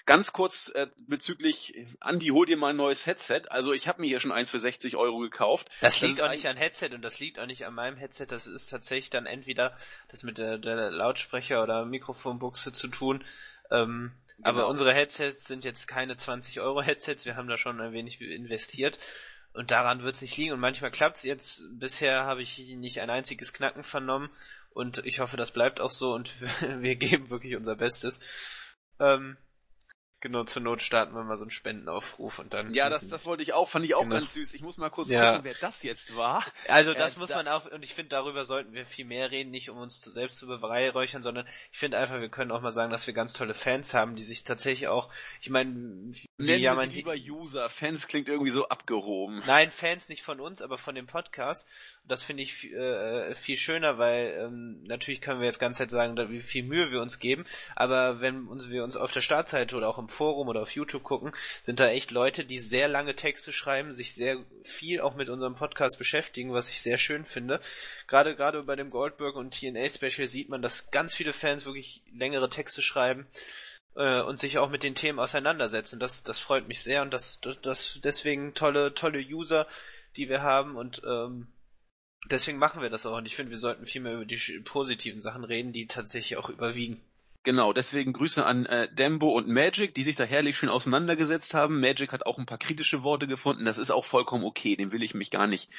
Ganz 0.05 0.33
kurz 0.33 0.69
äh, 0.75 0.87
bezüglich, 0.97 1.75
Andi, 1.99 2.29
hol 2.29 2.47
dir 2.47 2.57
mal 2.57 2.71
ein 2.71 2.77
neues 2.77 3.07
Headset. 3.07 3.43
Also 3.49 3.73
ich 3.73 3.89
habe 3.89 4.01
mir 4.01 4.07
hier 4.07 4.21
schon 4.21 4.33
eins 4.33 4.51
für 4.51 4.61
60 4.61 4.97
Euro 4.97 5.19
gekauft. 5.19 5.69
Das, 5.81 5.99
das 5.99 6.09
liegt 6.09 6.21
auch 6.21 6.31
nicht 6.31 6.47
an 6.47 6.57
Headset 6.57 6.91
und 6.95 7.03
das 7.03 7.19
liegt 7.19 7.41
auch 7.41 7.47
nicht 7.47 7.67
an 7.67 7.75
meinem 7.75 7.97
Headset. 7.97 8.27
Das 8.29 8.47
ist 8.47 8.69
tatsächlich 8.69 9.11
dann 9.11 9.27
entweder 9.27 9.77
das 10.09 10.23
mit 10.23 10.39
der, 10.39 10.59
der 10.59 10.91
Lautsprecher 10.93 11.63
oder 11.63 11.85
Mikrofonbuchse 11.85 12.71
zu 12.73 12.87
tun. 12.89 13.25
Ähm, 13.73 14.13
Genau. 14.39 14.49
Aber 14.49 14.69
unsere 14.69 14.93
Headsets 14.93 15.45
sind 15.45 15.65
jetzt 15.65 15.89
keine 15.89 16.17
20 16.17 16.61
Euro 16.61 16.83
Headsets, 16.83 17.25
wir 17.25 17.37
haben 17.37 17.49
da 17.49 17.57
schon 17.57 17.81
ein 17.81 17.93
wenig 17.93 18.21
investiert. 18.21 18.99
Und 19.57 19.71
daran 19.71 20.03
wird 20.03 20.17
es 20.17 20.23
nicht 20.23 20.37
liegen. 20.37 20.53
Und 20.53 20.61
manchmal 20.61 20.91
klappt 20.91 21.17
es 21.17 21.23
jetzt. 21.23 21.65
Bisher 21.71 22.25
habe 22.25 22.43
ich 22.43 22.59
nicht 22.59 23.01
ein 23.01 23.09
einziges 23.09 23.55
Knacken 23.55 23.83
vernommen. 23.83 24.29
Und 24.71 25.05
ich 25.07 25.21
hoffe, 25.21 25.39
das 25.39 25.51
bleibt 25.51 25.81
auch 25.81 25.91
so. 25.91 26.13
Und 26.13 26.35
wir 26.81 26.97
geben 26.97 27.31
wirklich 27.31 27.57
unser 27.57 27.75
Bestes. 27.75 28.75
Ähm, 29.01 29.39
Genau, 30.27 30.43
zur 30.43 30.61
Not 30.61 30.83
starten 30.83 31.15
wir 31.15 31.23
mal 31.23 31.37
so 31.37 31.45
einen 31.45 31.53
Spendenaufruf 31.53 32.41
und 32.41 32.53
dann. 32.53 32.75
Ja, 32.75 32.91
das, 32.91 33.07
das 33.07 33.27
wollte 33.27 33.45
ich 33.45 33.53
auch, 33.53 33.69
fand 33.69 33.85
ich 33.85 33.95
auch 33.95 34.03
genau. 34.03 34.17
ganz 34.17 34.35
süß. 34.35 34.55
Ich 34.55 34.61
muss 34.61 34.77
mal 34.77 34.91
kurz 34.91 35.09
ja. 35.09 35.37
gucken, 35.37 35.45
wer 35.45 35.55
das 35.61 35.85
jetzt 35.85 36.17
war. 36.17 36.45
Also 36.67 36.95
das 36.95 37.15
äh, 37.15 37.21
muss 37.21 37.29
da 37.31 37.37
man 37.37 37.47
auch, 37.47 37.67
und 37.67 37.85
ich 37.85 37.95
finde, 37.95 38.09
darüber 38.09 38.45
sollten 38.45 38.73
wir 38.73 38.87
viel 38.87 39.05
mehr 39.05 39.31
reden, 39.31 39.53
nicht 39.53 39.71
um 39.71 39.79
uns 39.79 40.01
zu, 40.01 40.11
selbst 40.11 40.39
zu 40.39 40.49
beweihräuchern, 40.49 41.23
sondern 41.23 41.47
ich 41.71 41.79
finde 41.79 41.99
einfach, 41.99 42.21
wir 42.21 42.29
können 42.29 42.51
auch 42.51 42.61
mal 42.61 42.73
sagen, 42.73 42.91
dass 42.91 43.07
wir 43.07 43.15
ganz 43.15 43.35
tolle 43.35 43.55
Fans 43.55 43.95
haben, 43.95 44.17
die 44.17 44.25
sich 44.25 44.43
tatsächlich 44.43 44.89
auch, 44.89 45.13
ich 45.41 45.49
meine, 45.49 46.13
ja, 46.39 46.75
man 46.75 46.91
lieber 46.91 47.15
User. 47.15 47.69
Fans 47.69 48.09
klingt 48.09 48.27
irgendwie 48.27 48.51
so 48.51 48.67
abgehoben. 48.67 49.45
Nein, 49.47 49.71
Fans 49.71 50.09
nicht 50.09 50.25
von 50.25 50.41
uns, 50.41 50.61
aber 50.61 50.77
von 50.77 50.97
dem 50.97 51.07
Podcast. 51.07 51.69
Das 52.09 52.23
finde 52.23 52.45
ich 52.45 52.73
äh, 52.73 53.35
viel 53.35 53.57
schöner, 53.57 53.99
weil 53.99 54.39
ähm, 54.41 54.83
natürlich 54.85 55.21
können 55.21 55.41
wir 55.41 55.47
jetzt 55.47 55.59
ganz 55.59 55.79
Zeit 55.79 55.91
sagen, 55.91 56.17
wie 56.31 56.41
viel 56.41 56.63
Mühe 56.63 56.93
wir 56.93 57.03
uns 57.03 57.19
geben, 57.19 57.45
aber 57.75 58.21
wenn 58.21 58.47
uns, 58.47 58.71
wir 58.71 58.85
uns 58.85 58.97
auf 58.97 59.11
der 59.11 59.23
Startseite 59.23 59.77
oder 59.77 59.89
auch 59.89 59.99
im 59.99 60.09
Forum 60.09 60.47
oder 60.47 60.63
auf 60.63 60.71
YouTube 60.71 61.03
gucken, 61.03 61.33
sind 61.63 61.81
da 61.81 61.89
echt 61.89 62.13
Leute, 62.13 62.45
die 62.45 62.59
sehr 62.59 62.87
lange 62.87 63.17
Texte 63.17 63.53
schreiben, 63.53 63.93
sich 63.93 64.15
sehr 64.15 64.39
viel 64.63 65.01
auch 65.01 65.17
mit 65.17 65.29
unserem 65.29 65.57
Podcast 65.57 65.99
beschäftigen, 65.99 66.53
was 66.53 66.69
ich 66.69 66.81
sehr 66.81 66.99
schön 66.99 67.25
finde. 67.25 67.61
Gerade 68.07 68.37
gerade 68.37 68.63
bei 68.63 68.77
dem 68.77 68.91
Goldberg 68.91 69.35
und 69.35 69.59
TNA 69.59 69.89
Special 69.89 70.29
sieht 70.29 70.49
man, 70.49 70.63
dass 70.63 70.93
ganz 70.93 71.13
viele 71.13 71.33
Fans 71.33 71.67
wirklich 71.67 72.03
längere 72.13 72.49
Texte 72.49 72.83
schreiben 72.83 73.27
äh, 73.97 74.21
und 74.21 74.39
sich 74.39 74.59
auch 74.59 74.71
mit 74.71 74.85
den 74.85 74.95
Themen 74.95 75.19
auseinandersetzen. 75.19 75.99
Das 75.99 76.23
das 76.23 76.39
freut 76.39 76.69
mich 76.69 76.83
sehr 76.83 77.03
und 77.03 77.13
das, 77.13 77.41
das 77.63 77.99
deswegen 78.05 78.55
tolle 78.55 78.95
tolle 78.95 79.19
User, 79.19 79.67
die 80.17 80.29
wir 80.29 80.43
haben 80.43 80.77
und 80.77 81.03
ähm, 81.05 81.49
deswegen 82.31 82.59
machen 82.59 82.83
wir 82.83 82.91
das 82.91 83.07
auch 83.07 83.17
und 83.17 83.27
ich 83.27 83.37
finde, 83.37 83.51
wir 83.51 83.59
sollten 83.59 83.87
viel 83.87 84.03
mehr 84.03 84.15
über 84.15 84.25
die 84.25 84.39
positiven 84.65 85.21
Sachen 85.21 85.45
reden, 85.45 85.73
die 85.73 85.87
tatsächlich 85.87 86.39
auch 86.39 86.51
überwiegen. 86.51 87.01
Genau, 87.43 87.73
deswegen 87.73 88.13
Grüße 88.13 88.45
an 88.45 88.67
äh, 88.67 88.93
Dembo 88.93 89.31
und 89.31 89.47
Magic, 89.47 89.95
die 89.95 90.03
sich 90.03 90.17
da 90.17 90.25
herrlich 90.25 90.59
schön 90.59 90.69
auseinandergesetzt 90.69 91.55
haben. 91.55 91.81
Magic 91.81 92.13
hat 92.13 92.27
auch 92.27 92.39
ein 92.39 92.47
paar 92.47 92.59
kritische 92.59 93.05
Worte 93.05 93.29
gefunden, 93.29 93.65
das 93.65 93.79
ist 93.79 93.93
auch 93.93 94.05
vollkommen 94.05 94.45
okay, 94.45 94.75
dem 94.75 94.91
will 94.91 95.05
ich 95.05 95.15
mich 95.15 95.31
gar 95.31 95.47
nicht 95.47 95.71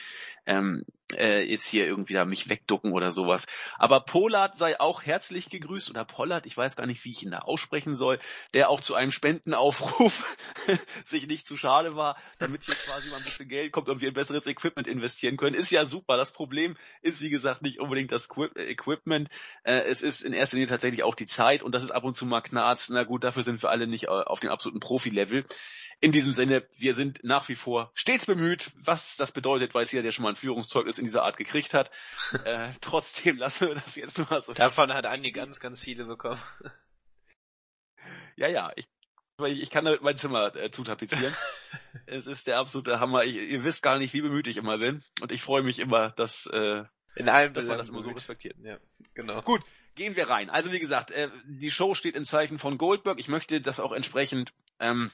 ähm, 0.46 0.86
äh, 1.16 1.42
jetzt 1.42 1.68
hier 1.68 1.86
irgendwie 1.86 2.14
da 2.14 2.26
mich 2.26 2.50
wegducken 2.50 2.94
oder 2.94 3.12
sowas. 3.12 3.48
Aber 3.78 4.02
Pollard 4.02 4.58
sei 4.58 4.80
auch 4.80 5.04
herzlich 5.04 5.50
gegrüßt 5.50 5.90
oder 5.90 6.06
Pollard, 6.06 6.46
ich 6.46 6.56
weiß 6.56 6.76
gar 6.76 6.86
nicht, 6.86 7.04
wie 7.04 7.12
ich 7.12 7.24
ihn 7.24 7.32
da 7.32 7.40
aussprechen 7.40 7.96
soll, 7.96 8.20
der 8.54 8.70
auch 8.70 8.82
zu 8.82 8.96
einem 8.96 9.12
Spendenaufruf 9.12 10.38
sich 11.06 11.28
nicht 11.28 11.48
zu 11.48 11.58
schade 11.58 11.96
war, 11.96 12.18
damit 12.40 12.64
hier 12.64 12.76
quasi 12.76 13.10
mal 13.10 13.18
ein 13.18 13.24
bisschen 13.24 13.50
Geld 13.50 13.72
kommt 13.72 13.90
und 13.90 14.00
wir 14.02 14.10
ein 14.10 14.14
besseres 14.14 14.46
Equipment 14.46 14.88
investieren 14.88 15.38
können. 15.38 15.56
Ist 15.56 15.72
ja 15.72 15.86
super. 15.86 16.18
Das 16.18 16.34
Problem 16.34 16.78
ist, 17.02 17.20
wie 17.20 17.30
gesagt, 17.30 17.62
nicht 17.62 17.80
unbedingt 17.80 18.12
das 18.12 18.30
Equipment, 18.56 19.30
äh, 19.64 19.82
es 19.82 20.02
ist 20.02 20.24
in 20.24 20.34
erster 20.34 20.58
Linie 20.58 20.70
tatsächlich 20.70 21.04
auch 21.04 21.16
die 21.16 21.26
Zeit 21.26 21.48
Zeit 21.48 21.64
und 21.64 21.74
das 21.74 21.84
ist 21.84 21.92
ab 21.92 22.04
und 22.04 22.16
zu 22.16 22.26
mal 22.26 22.42
Knarz. 22.42 22.90
Na 22.90 23.04
gut, 23.04 23.24
dafür 23.24 23.44
sind 23.44 23.62
wir 23.62 23.70
alle 23.70 23.88
nicht 23.88 24.06
äh, 24.06 24.08
auf 24.08 24.40
dem 24.40 24.50
absoluten 24.50 24.80
Profi-Level. 24.80 25.46
In 26.00 26.12
diesem 26.12 26.32
Sinne, 26.32 26.68
wir 26.77 26.94
sind 26.94 27.24
nach 27.24 27.50
wie 27.50 27.56
vor 27.56 27.92
stets 27.96 28.27
bemüht. 28.27 28.72
Was 28.75 29.16
das 29.16 29.32
bedeutet, 29.32 29.74
weiß 29.74 29.92
jeder, 29.92 30.04
der 30.04 30.12
schon 30.12 30.24
mal 30.24 30.30
ein 30.30 30.36
Führungszeugnis 30.36 31.00
in 31.00 31.06
dieser 31.06 31.24
Art 31.24 31.38
gekriegt 31.38 31.74
hat. 31.74 31.89
äh, 32.46 32.70
trotzdem 32.82 33.38
lassen 33.38 33.70
wir 33.70 33.75
das 33.75 33.96
jetzt 33.96 34.18
mal 34.30 34.42
so. 34.42 34.54
Davon 34.54 34.94
hat 34.94 35.06
Andi 35.06 35.32
ganz, 35.32 35.60
ganz 35.60 35.84
viele 35.84 36.06
bekommen. 36.06 36.42
ja, 38.36 38.48
ja, 38.48 38.72
ich 38.75 38.88
ich 39.46 39.70
kann 39.70 39.86
damit 39.86 40.01
mein 40.01 40.18
Zimmer 40.18 40.56
äh, 40.56 40.72
zutapezieren. 40.72 41.34
es 42.08 42.25
ist 42.25 42.48
der 42.48 42.58
absolute 42.58 43.00
Hammer. 43.00 43.24
Ich, 43.24 43.36
ihr 43.36 43.63
wisst 43.63 43.84
gar 43.84 44.00
nicht, 44.00 44.13
wie 44.13 44.22
bemüht 44.22 44.48
ich 44.48 44.58
immer 44.58 44.80
bin. 44.80 45.04
Und 45.22 45.32
ich 45.32 45.44
freue 45.44 45.62
mich 45.62 45.77
immer, 45.77 46.10
dass, 46.12 46.48
äh, 46.48 46.84
In 47.16 47.30
allem 47.30 47.54
dass 47.54 47.68
man 47.68 47.77
das 47.77 47.89
immer 47.89 48.01
so 48.01 48.10
respektiert. 48.10 48.56
Ja, 48.63 48.80
genau. 49.13 49.44
Gut, 49.44 49.62
gehen 49.94 50.16
wir 50.16 50.27
rein. 50.27 50.50
Also 50.50 50.72
wie 50.72 50.80
gesagt, 50.80 51.12
äh, 51.12 51.30
die 51.46 51.70
Show 51.70 51.94
steht 51.94 52.16
in 52.16 52.25
Zeichen 52.25 52.58
von 52.58 52.80
Goldberg. 52.80 53.20
Ich 53.20 53.27
möchte 53.27 53.62
das 53.62 53.80
auch 53.80 53.92
entsprechend 53.92 54.54
ähm, 54.80 55.12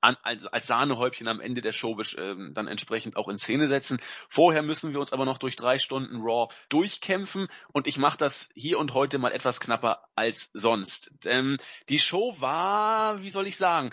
an, 0.00 0.16
als, 0.22 0.46
als 0.46 0.66
Sahnehäubchen 0.66 1.28
am 1.28 1.40
Ende 1.40 1.60
der 1.60 1.72
Show 1.72 1.98
ähm, 2.16 2.52
dann 2.54 2.68
entsprechend 2.68 3.16
auch 3.16 3.28
in 3.28 3.38
Szene 3.38 3.68
setzen. 3.68 4.00
Vorher 4.28 4.62
müssen 4.62 4.92
wir 4.92 5.00
uns 5.00 5.12
aber 5.12 5.24
noch 5.24 5.38
durch 5.38 5.56
drei 5.56 5.78
Stunden 5.78 6.20
Raw 6.20 6.52
durchkämpfen 6.68 7.48
und 7.72 7.86
ich 7.86 7.98
mache 7.98 8.18
das 8.18 8.50
hier 8.54 8.78
und 8.78 8.94
heute 8.94 9.18
mal 9.18 9.32
etwas 9.32 9.60
knapper 9.60 10.04
als 10.14 10.50
sonst. 10.52 11.12
Ähm, 11.24 11.58
die 11.88 11.98
Show 11.98 12.36
war, 12.38 13.22
wie 13.22 13.30
soll 13.30 13.46
ich 13.46 13.56
sagen, 13.56 13.90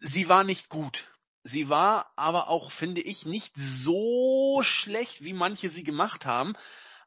sie 0.00 0.28
war 0.28 0.44
nicht 0.44 0.68
gut. 0.68 1.08
Sie 1.46 1.68
war 1.68 2.12
aber 2.16 2.48
auch, 2.48 2.72
finde 2.72 3.02
ich, 3.02 3.26
nicht 3.26 3.52
so 3.56 4.62
schlecht, 4.62 5.22
wie 5.22 5.34
manche 5.34 5.68
sie 5.68 5.84
gemacht 5.84 6.24
haben 6.24 6.56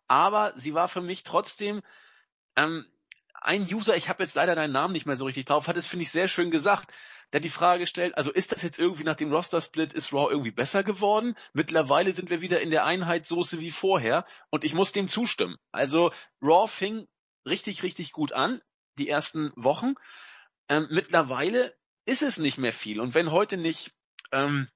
aber 0.08 0.54
sie 0.56 0.74
war 0.74 0.88
für 0.88 1.02
mich 1.02 1.24
trotzdem 1.24 1.82
ähm, 2.56 2.86
ein 3.34 3.64
User, 3.64 3.96
ich 3.96 4.10
habe 4.10 4.24
jetzt 4.24 4.36
leider 4.36 4.56
deinen 4.56 4.74
Namen 4.74 4.94
nicht 4.94 5.06
mehr 5.06 5.16
so 5.16 5.26
richtig 5.26 5.46
drauf, 5.46 5.68
hat 5.68 5.78
es, 5.78 5.86
finde 5.86 6.04
ich, 6.04 6.12
sehr 6.12 6.28
schön 6.28 6.52
gesagt, 6.52 6.92
der 7.34 7.40
die 7.42 7.50
Frage 7.50 7.88
stellt, 7.88 8.16
also 8.18 8.32
ist 8.32 8.52
das 8.52 8.62
jetzt 8.64 8.80
irgendwie 8.80 9.04
nach 9.04 9.16
dem 9.16 9.32
Roster-Split, 9.32 9.94
ist 9.94 10.14
Raw 10.14 10.32
irgendwie 10.32 10.52
besser 10.52 10.84
geworden? 10.84 11.36
Mittlerweile 11.54 12.14
sind 12.14 12.30
wir 12.30 12.42
wieder 12.42 12.62
in 12.62 12.72
der 12.72 12.86
Einheitssoße 12.86 13.60
wie 13.60 13.72
vorher 13.72 14.26
und 14.50 14.64
ich 14.64 14.74
muss 14.74 14.94
dem 14.94 15.08
zustimmen. 15.08 15.58
Also 15.72 16.12
Raw 16.42 16.68
fing 16.68 17.08
richtig, 17.46 17.84
richtig 17.84 18.12
gut 18.12 18.32
an, 18.32 18.62
die 18.98 19.10
ersten 19.10 19.52
Wochen. 19.56 19.96
Ähm, 20.70 20.88
mittlerweile 20.90 21.76
ist 22.06 22.22
es 22.22 22.38
nicht 22.38 22.58
mehr 22.58 22.74
viel 22.74 23.02
und 23.02 23.14
wenn 23.14 23.32
heute 23.32 23.58
nicht 23.58 23.94
ähm, 24.32 24.70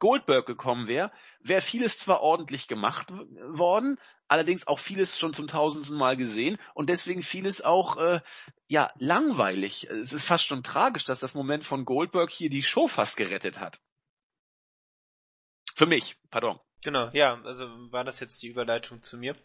Goldberg 0.00 0.46
gekommen 0.46 0.88
wäre, 0.88 1.12
wäre 1.40 1.60
vieles 1.60 1.96
zwar 1.96 2.20
ordentlich 2.20 2.66
gemacht 2.66 3.12
worden, 3.12 3.98
allerdings 4.26 4.66
auch 4.66 4.80
vieles 4.80 5.18
schon 5.18 5.32
zum 5.32 5.46
tausendsten 5.46 5.96
Mal 5.96 6.16
gesehen 6.16 6.58
und 6.74 6.88
deswegen 6.88 7.22
vieles 7.22 7.62
auch 7.62 7.96
äh, 7.96 8.20
ja 8.66 8.90
langweilig. 8.98 9.88
Es 9.88 10.12
ist 10.12 10.24
fast 10.24 10.44
schon 10.44 10.64
tragisch, 10.64 11.04
dass 11.04 11.20
das 11.20 11.34
Moment 11.34 11.64
von 11.64 11.84
Goldberg 11.84 12.30
hier 12.30 12.50
die 12.50 12.62
Show 12.62 12.88
fast 12.88 13.16
gerettet 13.16 13.60
hat. 13.60 13.80
Für 15.76 15.86
mich, 15.86 16.16
pardon. 16.30 16.58
Genau, 16.82 17.10
ja, 17.12 17.40
also 17.44 17.68
war 17.92 18.04
das 18.04 18.20
jetzt 18.20 18.42
die 18.42 18.48
Überleitung 18.48 19.02
zu 19.02 19.18
mir? 19.18 19.36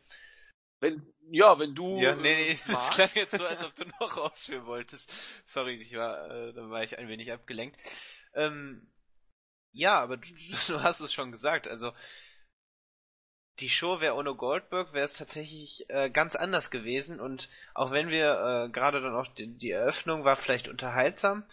Wenn, 0.80 1.06
ja, 1.32 1.58
wenn 1.58 1.74
du. 1.74 2.00
Ja, 2.00 2.16
nee, 2.16 2.36
nee, 2.36 2.60
das 2.68 2.90
klang 2.90 3.10
jetzt 3.16 3.38
so, 3.38 3.46
als 3.46 3.64
ob 3.64 3.74
du 3.76 3.86
noch 4.00 4.18
ausführen 4.32 4.66
wolltest. 4.66 5.12
Sorry, 5.48 5.76
ich 5.76 5.96
war, 5.96 6.30
äh, 6.30 6.54
da 6.54 6.70
war 6.70 6.84
ich 6.84 6.98
ein 7.00 7.08
wenig 7.08 7.32
abgelenkt. 7.32 7.80
Ähm, 8.34 8.88
ja, 9.76 10.00
aber 10.00 10.18
du, 10.18 10.28
du 10.68 10.82
hast 10.82 11.02
es 11.02 11.14
schon 11.14 11.32
gesagt, 11.32 11.68
also 11.68 11.92
die 13.60 13.70
Show 13.70 14.02
wäre 14.02 14.16
ohne 14.16 14.36
Goldberg, 14.36 14.94
wäre 14.94 15.06
es 15.06 15.14
tatsächlich 15.14 15.86
äh, 15.90 16.10
ganz 16.10 16.36
anders 16.36 16.72
gewesen. 16.72 17.20
Und 17.22 17.50
auch 17.74 17.92
wenn 17.92 18.10
wir 18.10 18.66
äh, 18.66 18.70
gerade 18.70 19.02
dann 19.02 19.16
auch 19.16 19.28
die, 19.28 19.48
die, 19.48 19.72
Eröffnung 19.72 20.26
war 20.26 20.36
vielleicht 20.36 20.68
unterhaltsam, 20.68 21.46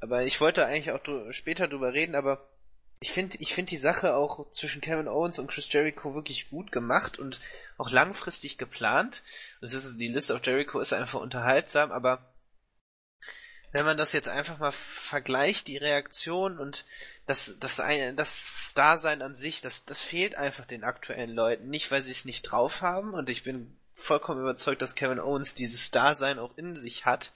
aber 0.00 0.24
ich 0.24 0.40
wollte 0.40 0.66
eigentlich 0.66 0.92
auch 0.92 1.32
später 1.32 1.66
drüber 1.66 1.92
reden, 1.92 2.14
aber 2.14 2.48
ich 3.00 3.10
finde 3.10 3.36
ich 3.40 3.54
finde 3.54 3.70
die 3.70 3.76
Sache 3.76 4.14
auch 4.14 4.50
zwischen 4.50 4.80
Kevin 4.80 5.08
Owens 5.08 5.38
und 5.38 5.48
Chris 5.48 5.72
Jericho 5.72 6.14
wirklich 6.14 6.50
gut 6.50 6.70
gemacht 6.70 7.18
und 7.18 7.40
auch 7.78 7.90
langfristig 7.90 8.56
geplant. 8.56 9.22
Das 9.60 9.72
ist 9.74 9.98
die 9.98 10.08
List 10.08 10.30
of 10.30 10.40
Jericho 10.44 10.78
ist 10.78 10.92
einfach 10.92 11.20
unterhaltsam, 11.20 11.90
aber 11.90 12.33
wenn 13.74 13.84
man 13.84 13.96
das 13.96 14.12
jetzt 14.12 14.28
einfach 14.28 14.58
mal 14.58 14.70
vergleicht, 14.70 15.66
die 15.66 15.78
Reaktion 15.78 16.58
und 16.60 16.84
das, 17.26 17.56
das, 17.58 17.82
das 18.14 18.72
Dasein 18.74 19.20
an 19.20 19.34
sich, 19.34 19.60
das, 19.60 19.84
das 19.84 20.00
fehlt 20.00 20.36
einfach 20.36 20.64
den 20.64 20.84
aktuellen 20.84 21.34
Leuten. 21.34 21.70
Nicht, 21.70 21.90
weil 21.90 22.00
sie 22.00 22.12
es 22.12 22.24
nicht 22.24 22.42
drauf 22.42 22.82
haben 22.82 23.14
und 23.14 23.28
ich 23.28 23.42
bin 23.42 23.76
vollkommen 23.96 24.40
überzeugt, 24.40 24.80
dass 24.80 24.94
Kevin 24.94 25.18
Owens 25.18 25.54
dieses 25.54 25.90
Dasein 25.90 26.38
auch 26.38 26.56
in 26.56 26.76
sich 26.76 27.04
hat. 27.04 27.32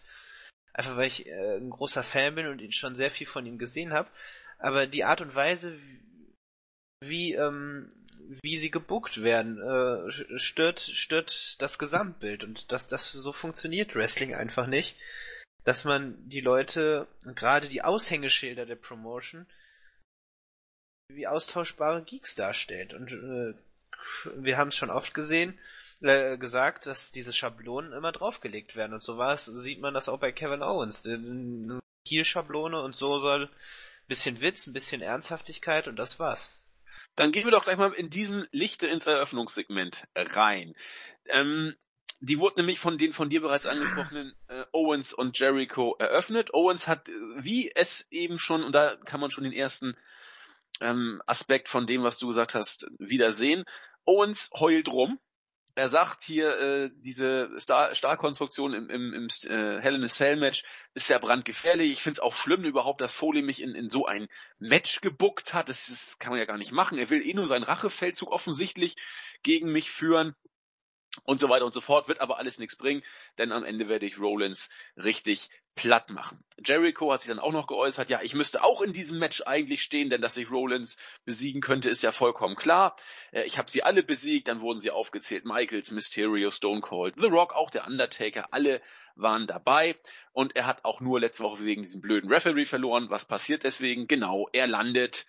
Einfach 0.73 0.97
weil 0.97 1.09
ich 1.09 1.27
äh, 1.27 1.57
ein 1.57 1.71
großer 1.71 2.05
Fan 2.05 2.37
bin 2.37 2.47
und 2.47 2.61
ihn 2.61 2.73
schon 2.73 2.95
sehr 2.95 3.11
viel 3.11 3.27
von 3.27 3.45
ihm 3.45 3.59
gesehen 3.59 3.93
habe. 3.93 4.09
Aber 4.61 4.87
die 4.87 5.03
Art 5.03 5.21
und 5.21 5.35
Weise, 5.35 5.77
wie, 7.01 7.35
ähm, 7.35 7.91
wie 8.43 8.59
sie 8.59 8.71
gebuckt 8.71 9.25
werden, 9.25 9.59
äh, 9.61 10.39
stört, 10.39 10.79
stört 10.79 11.61
das 11.61 11.81
Gesamtbild 11.81 12.45
und 12.45 12.71
das, 12.71 12.87
das 12.87 13.11
so 13.11 13.33
funktioniert 13.33 13.97
Wrestling 13.97 14.37
einfach 14.37 14.69
nicht 14.69 14.97
dass 15.65 15.85
man 15.85 16.17
die 16.29 16.41
Leute, 16.41 17.07
gerade 17.35 17.69
die 17.69 17.83
Aushängeschilder 17.83 18.67
der 18.67 18.77
Promotion, 18.77 19.47
wie 21.09 21.27
austauschbare 21.27 22.03
Geeks 22.03 22.35
darstellt. 22.35 22.95
Und 22.95 23.13
äh, 23.13 23.55
wir 24.37 24.59
haben 24.59 24.69
es 24.69 24.77
schon 24.77 24.91
oft 24.91 25.15
gesehen, 25.15 25.59
äh, 26.01 26.37
gesagt, 26.39 26.87
dass 26.87 27.11
diese 27.11 27.33
Schablonen 27.33 27.93
immer 27.93 28.13
draufgelegt 28.13 28.77
werden. 28.77 28.95
Und 28.95 29.03
so 29.03 29.19
war 29.19 29.33
es, 29.33 29.47
sieht 29.47 29.81
man 29.81 29.95
das 29.95 30.09
auch 30.09 30.19
bei 30.19 30.33
Kevin 30.33 30.63
Owens. 30.63 31.07
Eine 31.07 31.81
Kiel-Schablone 32.07 32.81
und 32.83 32.95
so 32.95 33.19
soll 33.19 33.45
ein 33.45 34.07
bisschen 34.07 34.41
Witz, 34.41 34.67
ein 34.67 34.73
bisschen 34.73 35.03
Ernsthaftigkeit 35.03 35.89
und 35.89 35.97
das 35.97 36.19
war's. 36.19 36.51
Dann 37.17 37.33
gehen 37.33 37.45
wir 37.45 37.51
doch 37.51 37.65
gleich 37.65 37.77
mal 37.77 37.93
in 37.93 38.11
diesem 38.11 38.47
Lichte 38.53 38.87
ins 38.87 39.07
Eröffnungssegment 39.07 40.07
rein. 40.15 40.77
Ähm, 41.27 41.75
die 42.21 42.39
wurde 42.39 42.57
nämlich 42.57 42.81
von 42.81 42.99
den 42.99 43.13
von 43.13 43.31
dir 43.31 43.41
bereits 43.41 43.67
angesprochenen 43.67 44.35
äh, 44.49 44.65
Owens 44.73 45.13
und 45.13 45.39
Jericho 45.39 45.95
eröffnet. 45.99 46.53
Owens 46.53 46.89
hat, 46.89 47.09
äh, 47.09 47.13
wie 47.37 47.71
es 47.75 48.07
eben 48.11 48.39
schon, 48.39 48.65
und 48.65 48.73
da 48.73 48.97
kann 48.97 49.21
man 49.21 49.31
schon 49.31 49.45
den 49.45 49.53
ersten 49.53 49.97
ähm, 50.81 51.23
Aspekt 51.27 51.69
von 51.69 51.87
dem, 51.87 52.03
was 52.03 52.19
du 52.19 52.27
gesagt 52.27 52.55
hast, 52.55 52.89
wieder 52.99 53.33
sehen. 53.33 53.65
Owens 54.05 54.51
heult 54.59 54.89
rum. 54.89 55.21
er 55.77 55.89
sagt 55.89 56.23
hier, 56.23 56.59
äh, 56.59 56.91
diese 56.97 57.51
Stahlkonstruktion 57.61 58.75
im, 58.75 58.91
im, 58.91 59.15
im 59.15 59.29
äh, 59.49 59.81
Hell 59.81 59.95
in 59.95 60.03
a 60.03 60.09
Cell 60.09 60.37
Match 60.37 60.65
ist 60.95 61.09
ja 61.09 61.19
brandgefährlich. 61.19 61.93
Ich 61.93 62.03
finde 62.03 62.15
es 62.15 62.21
auch 62.21 62.35
schlimm 62.35 62.65
überhaupt, 62.65 63.01
dass 63.01 63.15
Foley 63.15 63.43
mich 63.43 63.63
in, 63.63 63.77
in 63.77 63.91
so 63.91 64.07
ein 64.07 64.27
Match 64.59 65.03
gebuckt 65.03 65.55
hat. 65.55 65.69
Das, 65.69 65.89
ist, 65.89 66.19
kann 66.19 66.31
man 66.31 66.41
ja 66.41 66.47
gar 66.47 66.59
nicht 66.59 66.73
machen. 66.73 66.99
Er 66.99 67.11
will 67.11 67.25
eh 67.25 67.35
nur 67.35 67.47
seinen 67.47 67.63
Rachefeldzug 67.63 68.33
offensichtlich 68.33 68.97
gegen 69.45 69.71
mich 69.71 69.93
führen 69.93 70.35
und 71.25 71.41
so 71.41 71.49
weiter 71.49 71.65
und 71.65 71.75
so 71.75 71.81
fort, 71.81 72.09
wird 72.09 72.21
aber 72.21 72.39
alles 72.39 72.59
nichts 72.59 72.77
bringen, 72.77 73.03
denn 73.39 73.53
am 73.53 73.65
Ende 73.65 73.89
werde 73.89 74.07
ich 74.07 74.19
Rollins 74.19 74.71
richtig 74.97 75.51
platt 75.75 76.11
machen. 76.11 76.45
Jericho 76.65 77.13
hat 77.13 77.21
sich 77.21 77.29
dann 77.29 77.39
auch 77.39 77.53
noch 77.53 77.69
geäußert, 77.69 78.11
ja, 78.11 78.21
ich 78.23 78.35
müsste 78.35 78.65
auch 78.65 78.83
in 78.83 78.93
diesem 78.93 79.19
Match 79.19 79.43
eigentlich 79.47 79.83
stehen, 79.83 80.11
denn 80.11 80.21
dass 80.21 80.37
ich 80.37 80.51
Rollins 80.51 80.97
besiegen 81.25 81.61
könnte, 81.61 81.89
ist 81.89 82.03
ja 82.03 82.11
vollkommen 82.11 82.57
klar. 82.57 82.97
Äh, 83.31 83.45
ich 83.45 83.59
habe 83.59 83.71
sie 83.71 83.83
alle 83.83 84.03
besiegt, 84.03 84.49
dann 84.49 84.61
wurden 84.61 84.81
sie 84.81 84.91
aufgezählt, 84.91 85.45
Michaels, 85.45 85.93
Mysterio, 85.93 86.51
Stone 86.51 86.81
Cold, 86.81 87.15
The 87.19 87.29
Rock, 87.29 87.55
auch 87.55 87.71
der 87.71 87.87
Undertaker, 87.87 88.49
alle 88.53 88.83
waren 89.15 89.47
dabei 89.47 89.97
und 90.33 90.57
er 90.57 90.67
hat 90.67 90.85
auch 90.85 91.01
nur 91.01 91.21
letzte 91.21 91.45
Woche 91.45 91.65
wegen 91.65 91.83
diesem 91.83 92.01
blöden 92.01 92.31
Referee 92.31 92.65
verloren. 92.65 93.11
Was 93.11 93.25
passiert 93.25 93.65
deswegen? 93.65 94.07
Genau, 94.07 94.49
er 94.53 94.67
landet 94.67 95.27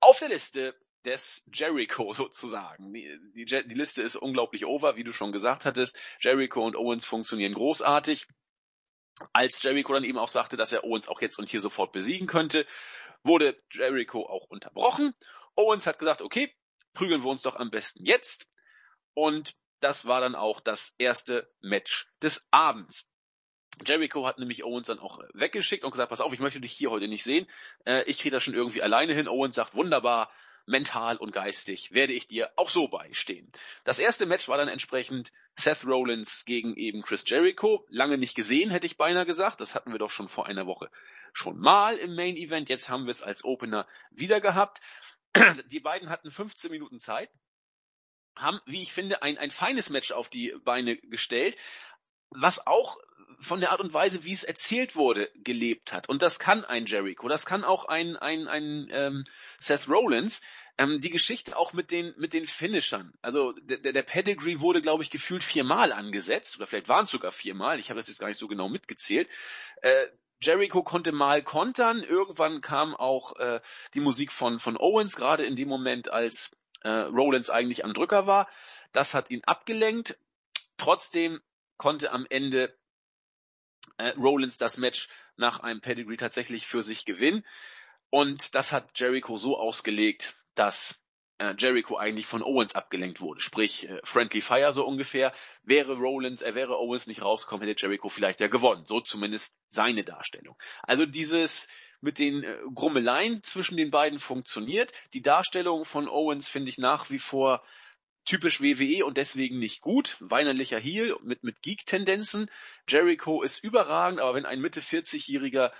auf 0.00 0.18
der 0.18 0.28
Liste 0.28 0.74
des 1.04 1.44
Jericho 1.52 2.12
sozusagen. 2.12 2.92
Die, 2.92 3.18
die, 3.34 3.44
die, 3.44 3.74
Liste 3.74 4.02
ist 4.02 4.16
unglaublich 4.16 4.66
over, 4.66 4.96
wie 4.96 5.04
du 5.04 5.12
schon 5.12 5.32
gesagt 5.32 5.64
hattest. 5.64 5.98
Jericho 6.20 6.64
und 6.64 6.76
Owens 6.76 7.04
funktionieren 7.04 7.54
großartig. 7.54 8.26
Als 9.32 9.62
Jericho 9.62 9.92
dann 9.92 10.04
eben 10.04 10.18
auch 10.18 10.28
sagte, 10.28 10.56
dass 10.56 10.72
er 10.72 10.84
Owens 10.84 11.08
auch 11.08 11.20
jetzt 11.20 11.38
und 11.38 11.50
hier 11.50 11.60
sofort 11.60 11.92
besiegen 11.92 12.28
könnte, 12.28 12.66
wurde 13.24 13.60
Jericho 13.72 14.24
auch 14.26 14.46
unterbrochen. 14.48 15.12
Owens 15.56 15.86
hat 15.86 15.98
gesagt, 15.98 16.22
okay, 16.22 16.54
prügeln 16.94 17.22
wir 17.22 17.30
uns 17.30 17.42
doch 17.42 17.56
am 17.56 17.70
besten 17.70 18.04
jetzt. 18.04 18.48
Und 19.14 19.56
das 19.80 20.06
war 20.06 20.20
dann 20.20 20.34
auch 20.34 20.60
das 20.60 20.94
erste 20.98 21.50
Match 21.60 22.08
des 22.22 22.46
Abends. 22.50 23.06
Jericho 23.84 24.26
hat 24.26 24.38
nämlich 24.38 24.64
Owens 24.64 24.88
dann 24.88 24.98
auch 24.98 25.20
weggeschickt 25.34 25.84
und 25.84 25.90
gesagt, 25.90 26.10
pass 26.10 26.20
auf, 26.20 26.32
ich 26.32 26.40
möchte 26.40 26.60
dich 26.60 26.72
hier 26.72 26.90
heute 26.90 27.08
nicht 27.08 27.22
sehen. 27.22 27.48
Äh, 27.84 28.02
ich 28.04 28.18
kriege 28.18 28.34
das 28.34 28.42
schon 28.42 28.54
irgendwie 28.54 28.82
alleine 28.82 29.14
hin. 29.14 29.28
Owens 29.28 29.54
sagt, 29.54 29.74
wunderbar, 29.74 30.32
mental 30.68 31.16
und 31.16 31.32
geistig 31.32 31.92
werde 31.92 32.12
ich 32.12 32.28
dir 32.28 32.50
auch 32.56 32.68
so 32.68 32.88
beistehen. 32.88 33.50
Das 33.84 33.98
erste 33.98 34.26
Match 34.26 34.48
war 34.48 34.58
dann 34.58 34.68
entsprechend 34.68 35.32
Seth 35.56 35.84
Rollins 35.84 36.44
gegen 36.44 36.76
eben 36.76 37.02
Chris 37.02 37.28
Jericho. 37.28 37.86
Lange 37.88 38.18
nicht 38.18 38.34
gesehen, 38.34 38.70
hätte 38.70 38.86
ich 38.86 38.96
beinahe 38.96 39.26
gesagt. 39.26 39.60
Das 39.60 39.74
hatten 39.74 39.92
wir 39.92 39.98
doch 39.98 40.10
schon 40.10 40.28
vor 40.28 40.46
einer 40.46 40.66
Woche 40.66 40.90
schon 41.32 41.58
mal 41.58 41.96
im 41.96 42.14
Main 42.14 42.36
Event. 42.36 42.68
Jetzt 42.68 42.88
haben 42.88 43.04
wir 43.04 43.10
es 43.10 43.22
als 43.22 43.44
Opener 43.44 43.86
wieder 44.10 44.40
gehabt. 44.40 44.80
Die 45.70 45.80
beiden 45.80 46.10
hatten 46.10 46.30
15 46.30 46.70
Minuten 46.70 47.00
Zeit 47.00 47.30
haben, 48.36 48.60
wie 48.66 48.82
ich 48.82 48.92
finde, 48.92 49.22
ein, 49.22 49.36
ein 49.36 49.50
feines 49.50 49.90
Match 49.90 50.12
auf 50.12 50.28
die 50.28 50.54
Beine 50.64 50.96
gestellt, 50.96 51.56
was 52.30 52.66
auch 52.66 52.98
von 53.40 53.60
der 53.60 53.70
Art 53.70 53.80
und 53.80 53.92
Weise, 53.92 54.24
wie 54.24 54.32
es 54.32 54.42
erzählt 54.42 54.96
wurde, 54.96 55.30
gelebt 55.36 55.92
hat. 55.92 56.08
Und 56.08 56.22
das 56.22 56.38
kann 56.38 56.64
ein 56.64 56.86
Jericho, 56.86 57.28
das 57.28 57.46
kann 57.46 57.64
auch 57.64 57.84
ein, 57.84 58.16
ein, 58.16 58.48
ein 58.48 58.88
ähm, 58.90 59.24
Seth 59.60 59.88
Rollins. 59.88 60.40
Ähm, 60.76 61.00
die 61.00 61.10
Geschichte 61.10 61.56
auch 61.56 61.72
mit 61.72 61.90
den, 61.90 62.14
mit 62.18 62.32
den 62.32 62.46
Finishern. 62.46 63.12
Also 63.20 63.52
der, 63.52 63.92
der 63.92 64.02
Pedigree 64.02 64.60
wurde, 64.60 64.80
glaube 64.80 65.02
ich, 65.02 65.10
gefühlt 65.10 65.42
viermal 65.42 65.92
angesetzt, 65.92 66.56
oder 66.56 66.66
vielleicht 66.66 66.88
waren 66.88 67.04
es 67.04 67.10
sogar 67.10 67.32
viermal, 67.32 67.78
ich 67.80 67.90
habe 67.90 67.98
das 67.98 68.08
jetzt 68.08 68.20
gar 68.20 68.28
nicht 68.28 68.38
so 68.38 68.48
genau 68.48 68.68
mitgezählt. 68.68 69.28
Äh, 69.82 70.06
Jericho 70.40 70.84
konnte 70.84 71.10
mal 71.10 71.42
kontern, 71.42 72.02
irgendwann 72.02 72.60
kam 72.60 72.94
auch 72.94 73.36
äh, 73.36 73.60
die 73.94 74.00
Musik 74.00 74.30
von, 74.30 74.60
von 74.60 74.76
Owens, 74.76 75.16
gerade 75.16 75.44
in 75.44 75.56
dem 75.56 75.68
Moment, 75.68 76.10
als 76.10 76.52
äh, 76.82 76.88
Rollins 76.88 77.50
eigentlich 77.50 77.84
am 77.84 77.92
Drücker 77.92 78.26
war. 78.26 78.48
Das 78.92 79.14
hat 79.14 79.30
ihn 79.30 79.42
abgelenkt. 79.44 80.16
Trotzdem 80.76 81.40
konnte 81.78 82.12
am 82.12 82.26
Ende 82.28 82.76
äh, 83.96 84.10
Rollins 84.10 84.56
das 84.56 84.76
Match 84.76 85.08
nach 85.36 85.60
einem 85.60 85.80
Pedigree 85.80 86.16
tatsächlich 86.16 86.66
für 86.66 86.82
sich 86.82 87.04
gewinnen. 87.04 87.44
Und 88.10 88.54
das 88.54 88.72
hat 88.72 88.98
Jericho 88.98 89.36
so 89.36 89.58
ausgelegt, 89.58 90.36
dass 90.54 90.98
äh, 91.38 91.54
Jericho 91.56 91.96
eigentlich 91.96 92.26
von 92.26 92.42
Owens 92.42 92.74
abgelenkt 92.74 93.20
wurde. 93.20 93.40
Sprich, 93.40 93.88
äh, 93.88 94.00
Friendly 94.04 94.40
Fire 94.40 94.72
so 94.72 94.84
ungefähr. 94.84 95.32
Wäre 95.62 95.94
Rollins, 95.94 96.42
er 96.42 96.54
wäre 96.54 96.78
Owens 96.78 97.06
nicht 97.06 97.22
rausgekommen, 97.22 97.66
hätte 97.66 97.86
Jericho 97.86 98.08
vielleicht 98.08 98.40
ja 98.40 98.48
gewonnen. 98.48 98.84
So 98.86 99.00
zumindest 99.00 99.54
seine 99.68 100.04
Darstellung. 100.04 100.56
Also 100.82 101.06
dieses 101.06 101.68
mit 102.00 102.18
den 102.18 102.44
äh, 102.44 102.56
Grummeleien 102.74 103.42
zwischen 103.42 103.76
den 103.76 103.90
beiden 103.90 104.20
funktioniert. 104.20 104.92
Die 105.14 105.22
Darstellung 105.22 105.84
von 105.84 106.08
Owens 106.08 106.48
finde 106.48 106.70
ich 106.70 106.78
nach 106.78 107.10
wie 107.10 107.18
vor 107.18 107.62
typisch 108.28 108.60
WWE 108.60 109.06
und 109.06 109.16
deswegen 109.16 109.58
nicht 109.58 109.80
gut. 109.80 110.16
Weinerlicher 110.20 110.78
Heel 110.78 111.16
mit, 111.22 111.42
mit 111.44 111.62
Geek-Tendenzen. 111.62 112.50
Jericho 112.86 113.42
ist 113.42 113.64
überragend, 113.64 114.20
aber 114.20 114.34
wenn 114.34 114.44
ein 114.44 114.60
Mitte 114.60 114.80
40-jähriger 114.80 115.72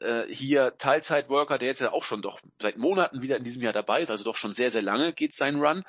äh, 0.00 0.24
hier 0.26 0.76
Teilzeitworker, 0.78 1.58
der 1.58 1.68
jetzt 1.68 1.80
ja 1.80 1.92
auch 1.92 2.02
schon 2.02 2.20
doch 2.20 2.40
seit 2.60 2.76
Monaten 2.76 3.22
wieder 3.22 3.36
in 3.36 3.44
diesem 3.44 3.62
Jahr 3.62 3.72
dabei 3.72 4.00
ist, 4.00 4.10
also 4.10 4.24
doch 4.24 4.36
schon 4.36 4.52
sehr, 4.52 4.72
sehr 4.72 4.82
lange 4.82 5.12
geht 5.12 5.32
sein 5.32 5.60
Run. 5.60 5.84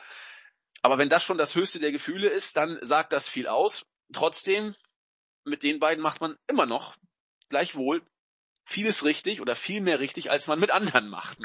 Aber 0.84 1.00
wenn 1.00 1.10
das 1.10 1.24
schon 1.24 1.40
das 1.40 1.56
höchste 1.56 1.80
der 1.80 1.92
Gefühle 1.92 2.30
ist, 2.30 2.58
dann 2.58 2.78
sagt 2.82 3.12
das 3.12 3.28
viel 3.28 3.48
aus. 3.48 3.86
Trotzdem, 4.14 4.76
mit 5.46 5.64
den 5.64 5.80
beiden 5.80 6.04
macht 6.04 6.22
man 6.22 6.38
immer 6.48 6.68
noch 6.68 6.96
gleichwohl 7.50 8.04
vieles 8.66 9.04
richtig 9.04 9.42
oder 9.42 9.56
viel 9.56 9.82
mehr 9.82 10.00
richtig, 10.00 10.30
als 10.30 10.48
man 10.48 10.60
mit 10.60 10.70
anderen 10.70 11.10
macht. 11.10 11.40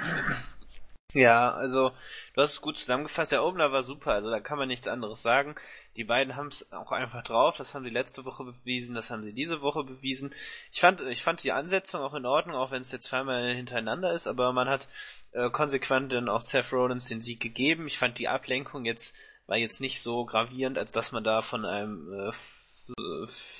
Ja, 1.14 1.52
also 1.54 1.92
du 2.34 2.42
hast 2.42 2.52
es 2.52 2.60
gut 2.60 2.76
zusammengefasst. 2.76 3.32
Der 3.32 3.42
Opener 3.42 3.72
war 3.72 3.82
super, 3.82 4.12
also 4.12 4.30
da 4.30 4.40
kann 4.40 4.58
man 4.58 4.68
nichts 4.68 4.88
anderes 4.88 5.22
sagen. 5.22 5.54
Die 5.96 6.04
beiden 6.04 6.36
haben 6.36 6.48
es 6.48 6.70
auch 6.70 6.92
einfach 6.92 7.24
drauf. 7.24 7.56
Das 7.56 7.74
haben 7.74 7.84
sie 7.84 7.90
letzte 7.90 8.26
Woche 8.26 8.44
bewiesen, 8.44 8.94
das 8.94 9.10
haben 9.10 9.24
sie 9.24 9.32
diese 9.32 9.62
Woche 9.62 9.84
bewiesen. 9.84 10.34
Ich 10.70 10.80
fand, 10.80 11.00
ich 11.00 11.22
fand 11.22 11.42
die 11.42 11.52
Ansetzung 11.52 12.02
auch 12.02 12.12
in 12.12 12.26
Ordnung, 12.26 12.56
auch 12.56 12.70
wenn 12.72 12.82
es 12.82 12.92
jetzt 12.92 13.06
zweimal 13.08 13.54
hintereinander 13.54 14.12
ist, 14.12 14.26
aber 14.26 14.52
man 14.52 14.68
hat 14.68 14.86
äh, 15.32 15.48
konsequent 15.48 16.12
dann 16.12 16.28
auch 16.28 16.42
Seth 16.42 16.72
Rollins 16.72 17.08
den 17.08 17.22
Sieg 17.22 17.40
gegeben. 17.40 17.86
Ich 17.86 17.96
fand 17.98 18.18
die 18.18 18.28
Ablenkung 18.28 18.84
jetzt 18.84 19.16
war 19.46 19.56
jetzt 19.56 19.80
nicht 19.80 20.02
so 20.02 20.26
gravierend, 20.26 20.76
als 20.76 20.92
dass 20.92 21.10
man 21.10 21.24
da 21.24 21.40
von 21.40 21.64
einem 21.64 22.12
äh, 22.12 22.32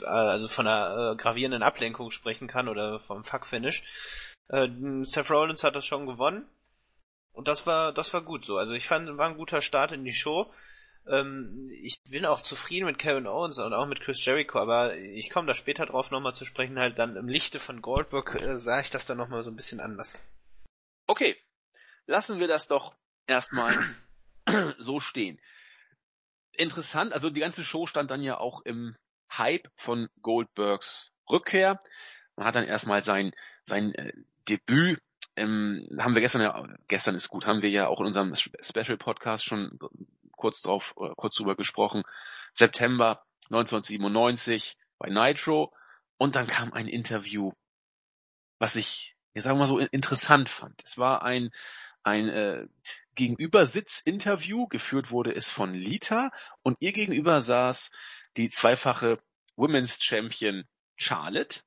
also 0.04 0.48
von 0.48 0.66
einer 0.66 1.12
äh, 1.12 1.16
gravierenden 1.16 1.62
Ablenkung 1.62 2.10
sprechen 2.10 2.46
kann 2.46 2.68
oder 2.68 3.00
vom 3.00 3.24
Fuck-Finish. 3.24 3.82
Äh, 4.48 4.68
Seth 5.04 5.30
Rollins 5.30 5.64
hat 5.64 5.76
das 5.76 5.86
schon 5.86 6.06
gewonnen 6.06 6.46
und 7.32 7.48
das 7.48 7.66
war, 7.66 7.92
das 7.92 8.12
war 8.14 8.22
gut 8.22 8.44
so. 8.44 8.56
Also 8.58 8.72
ich 8.72 8.86
fand, 8.86 9.16
war 9.16 9.28
ein 9.28 9.36
guter 9.36 9.62
Start 9.62 9.92
in 9.92 10.04
die 10.04 10.12
Show. 10.12 10.52
Ähm, 11.06 11.70
ich 11.82 12.02
bin 12.04 12.26
auch 12.26 12.40
zufrieden 12.40 12.86
mit 12.86 12.98
Kevin 12.98 13.26
Owens 13.26 13.58
und 13.58 13.72
auch 13.72 13.86
mit 13.86 14.00
Chris 14.00 14.24
Jericho, 14.24 14.58
aber 14.58 14.96
ich 14.96 15.30
komme 15.30 15.46
da 15.46 15.54
später 15.54 15.86
drauf 15.86 16.10
nochmal 16.10 16.34
zu 16.34 16.44
sprechen, 16.44 16.78
halt 16.78 16.98
dann 16.98 17.16
im 17.16 17.28
Lichte 17.28 17.60
von 17.60 17.80
Goldberg 17.80 18.34
äh, 18.34 18.58
sah 18.58 18.80
ich 18.80 18.90
das 18.90 19.06
dann 19.06 19.18
nochmal 19.18 19.44
so 19.44 19.50
ein 19.50 19.56
bisschen 19.56 19.80
anders. 19.80 20.18
Okay, 21.06 21.36
lassen 22.06 22.40
wir 22.40 22.48
das 22.48 22.68
doch 22.68 22.94
erstmal 23.26 23.74
so 24.78 25.00
stehen. 25.00 25.40
Interessant, 26.52 27.12
also 27.12 27.30
die 27.30 27.40
ganze 27.40 27.64
Show 27.64 27.86
stand 27.86 28.10
dann 28.10 28.22
ja 28.22 28.38
auch 28.38 28.62
im 28.62 28.96
Hype 29.30 29.68
von 29.76 30.08
Goldbergs 30.22 31.12
Rückkehr. 31.30 31.80
Man 32.36 32.46
hat 32.46 32.54
dann 32.54 32.64
erstmal 32.64 33.04
sein, 33.04 33.32
sein 33.62 33.94
äh, 33.94 34.12
Debüt 34.48 35.00
ähm, 35.38 35.88
haben 35.98 36.14
wir 36.14 36.20
gestern 36.20 36.42
ja, 36.42 36.66
gestern 36.88 37.14
ist 37.14 37.28
gut, 37.28 37.46
haben 37.46 37.62
wir 37.62 37.70
ja 37.70 37.88
auch 37.88 38.00
in 38.00 38.06
unserem 38.06 38.34
Special 38.34 38.96
Podcast 38.96 39.44
schon 39.44 39.78
kurz 40.32 40.62
drauf, 40.62 40.94
äh, 41.00 41.10
kurz 41.16 41.36
drüber 41.36 41.56
gesprochen. 41.56 42.02
September 42.52 43.24
1997 43.50 44.76
bei 44.98 45.08
Nitro 45.08 45.72
und 46.16 46.34
dann 46.34 46.46
kam 46.46 46.72
ein 46.72 46.88
Interview, 46.88 47.52
was 48.58 48.76
ich, 48.76 49.16
jetzt 49.34 49.44
sagen 49.44 49.56
wir 49.56 49.60
mal 49.60 49.68
so 49.68 49.78
interessant 49.78 50.48
fand. 50.48 50.82
Es 50.84 50.98
war 50.98 51.22
ein 51.22 51.50
ein 52.02 52.28
äh, 52.28 52.66
Gegenübersitz-Interview, 53.14 54.66
geführt 54.68 55.10
wurde 55.10 55.34
es 55.34 55.50
von 55.50 55.74
Lita 55.74 56.30
und 56.62 56.76
ihr 56.80 56.92
gegenüber 56.92 57.40
saß 57.40 57.90
die 58.36 58.48
zweifache 58.48 59.18
Women's 59.56 60.02
Champion 60.02 60.64
Charlotte. 60.96 61.60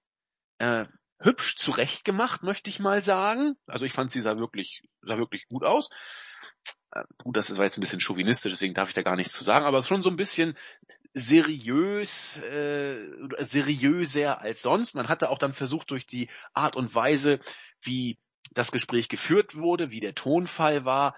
Äh, 0.57 0.85
hübsch 1.21 1.55
zurechtgemacht, 1.55 2.43
möchte 2.43 2.69
ich 2.69 2.79
mal 2.79 3.01
sagen. 3.01 3.55
Also 3.67 3.85
ich 3.85 3.93
fand 3.93 4.11
sie 4.11 4.21
sah 4.21 4.37
wirklich, 4.37 4.83
sah 5.01 5.17
wirklich 5.17 5.47
gut 5.47 5.63
aus. 5.63 5.89
Äh, 6.91 7.03
gut, 7.23 7.37
das 7.37 7.55
war 7.57 7.65
jetzt 7.65 7.77
ein 7.77 7.81
bisschen 7.81 7.99
chauvinistisch, 7.99 8.51
deswegen 8.51 8.73
darf 8.73 8.89
ich 8.89 8.95
da 8.95 9.01
gar 9.01 9.15
nichts 9.15 9.33
zu 9.33 9.43
sagen, 9.43 9.65
aber 9.65 9.77
es 9.77 9.85
ist 9.85 9.89
schon 9.89 10.03
so 10.03 10.09
ein 10.09 10.17
bisschen 10.17 10.57
seriös, 11.13 12.37
äh, 12.41 12.99
seriöser 13.39 14.41
als 14.41 14.61
sonst. 14.61 14.95
Man 14.95 15.09
hatte 15.09 15.29
auch 15.29 15.37
dann 15.37 15.53
versucht, 15.53 15.91
durch 15.91 16.05
die 16.05 16.29
Art 16.53 16.75
und 16.75 16.95
Weise, 16.95 17.39
wie 17.81 18.17
das 18.53 18.71
Gespräch 18.71 19.09
geführt 19.09 19.55
wurde, 19.55 19.91
wie 19.91 19.99
der 19.99 20.15
Tonfall 20.15 20.85
war, 20.85 21.15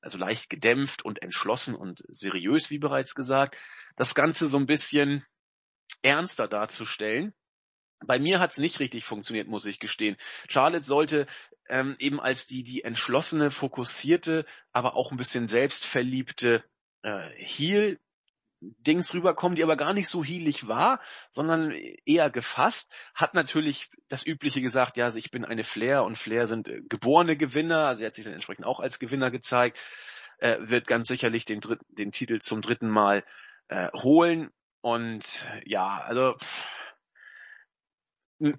also 0.00 0.18
leicht 0.18 0.50
gedämpft 0.50 1.04
und 1.04 1.22
entschlossen 1.22 1.74
und 1.74 2.02
seriös, 2.08 2.70
wie 2.70 2.78
bereits 2.78 3.14
gesagt, 3.14 3.56
das 3.96 4.14
Ganze 4.14 4.48
so 4.48 4.58
ein 4.58 4.66
bisschen 4.66 5.24
ernster 6.02 6.48
darzustellen. 6.48 7.34
Bei 8.06 8.18
mir 8.18 8.40
hat's 8.40 8.58
nicht 8.58 8.80
richtig 8.80 9.04
funktioniert, 9.04 9.48
muss 9.48 9.66
ich 9.66 9.78
gestehen. 9.78 10.16
Charlotte 10.48 10.84
sollte 10.84 11.26
ähm, 11.68 11.96
eben 11.98 12.20
als 12.20 12.46
die, 12.46 12.64
die 12.64 12.84
entschlossene, 12.84 13.50
fokussierte, 13.50 14.44
aber 14.72 14.96
auch 14.96 15.10
ein 15.10 15.16
bisschen 15.16 15.46
selbstverliebte 15.46 16.62
äh, 17.02 17.28
Heel 17.36 17.98
Dings 18.60 19.12
rüberkommen, 19.12 19.56
die 19.56 19.62
aber 19.62 19.76
gar 19.76 19.92
nicht 19.92 20.08
so 20.08 20.24
hielig 20.24 20.68
war, 20.68 21.00
sondern 21.30 21.72
eher 22.06 22.30
gefasst, 22.30 22.94
hat 23.14 23.34
natürlich 23.34 23.90
das 24.08 24.26
Übliche 24.26 24.62
gesagt, 24.62 24.96
ja, 24.96 25.06
also 25.06 25.18
ich 25.18 25.30
bin 25.30 25.44
eine 25.44 25.64
Flair 25.64 26.04
und 26.04 26.18
Flair 26.18 26.46
sind 26.46 26.68
äh, 26.68 26.80
geborene 26.88 27.36
Gewinner, 27.36 27.86
also 27.86 28.02
er 28.02 28.06
hat 28.06 28.14
sich 28.14 28.24
dann 28.24 28.34
entsprechend 28.34 28.64
auch 28.64 28.80
als 28.80 28.98
Gewinner 28.98 29.30
gezeigt, 29.30 29.78
äh, 30.38 30.56
wird 30.60 30.86
ganz 30.86 31.08
sicherlich 31.08 31.44
den, 31.44 31.60
dritten, 31.60 31.84
den 31.94 32.12
Titel 32.12 32.40
zum 32.40 32.62
dritten 32.62 32.88
Mal 32.88 33.24
äh, 33.68 33.90
holen 33.92 34.50
und 34.80 35.46
ja, 35.64 35.98
also 35.98 36.36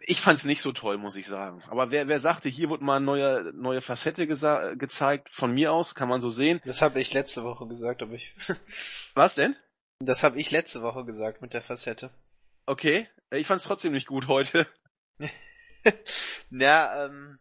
ich 0.01 0.21
fand's 0.21 0.45
nicht 0.45 0.61
so 0.61 0.71
toll, 0.71 0.97
muss 0.97 1.15
ich 1.15 1.27
sagen. 1.27 1.63
Aber 1.67 1.91
wer, 1.91 2.07
wer 2.07 2.19
sagte, 2.19 2.49
hier 2.49 2.69
wird 2.69 2.81
mal 2.81 2.97
eine 2.97 3.05
neue, 3.05 3.53
neue 3.53 3.81
Facette 3.81 4.27
gezeigt, 4.27 5.29
von 5.29 5.51
mir 5.53 5.71
aus, 5.71 5.95
kann 5.95 6.09
man 6.09 6.21
so 6.21 6.29
sehen. 6.29 6.61
Das 6.65 6.81
habe 6.81 6.99
ich 6.99 7.13
letzte 7.13 7.43
Woche 7.43 7.67
gesagt, 7.67 8.01
aber 8.01 8.13
ich. 8.13 8.33
Was 9.13 9.35
denn? 9.35 9.55
Das 9.99 10.23
habe 10.23 10.39
ich 10.39 10.51
letzte 10.51 10.81
Woche 10.81 11.05
gesagt 11.05 11.41
mit 11.41 11.53
der 11.53 11.61
Facette. 11.61 12.09
Okay, 12.65 13.07
ich 13.31 13.47
fand's 13.47 13.63
trotzdem 13.63 13.93
nicht 13.93 14.07
gut 14.07 14.27
heute. 14.27 14.67
ja, 16.51 17.05
ähm. 17.05 17.39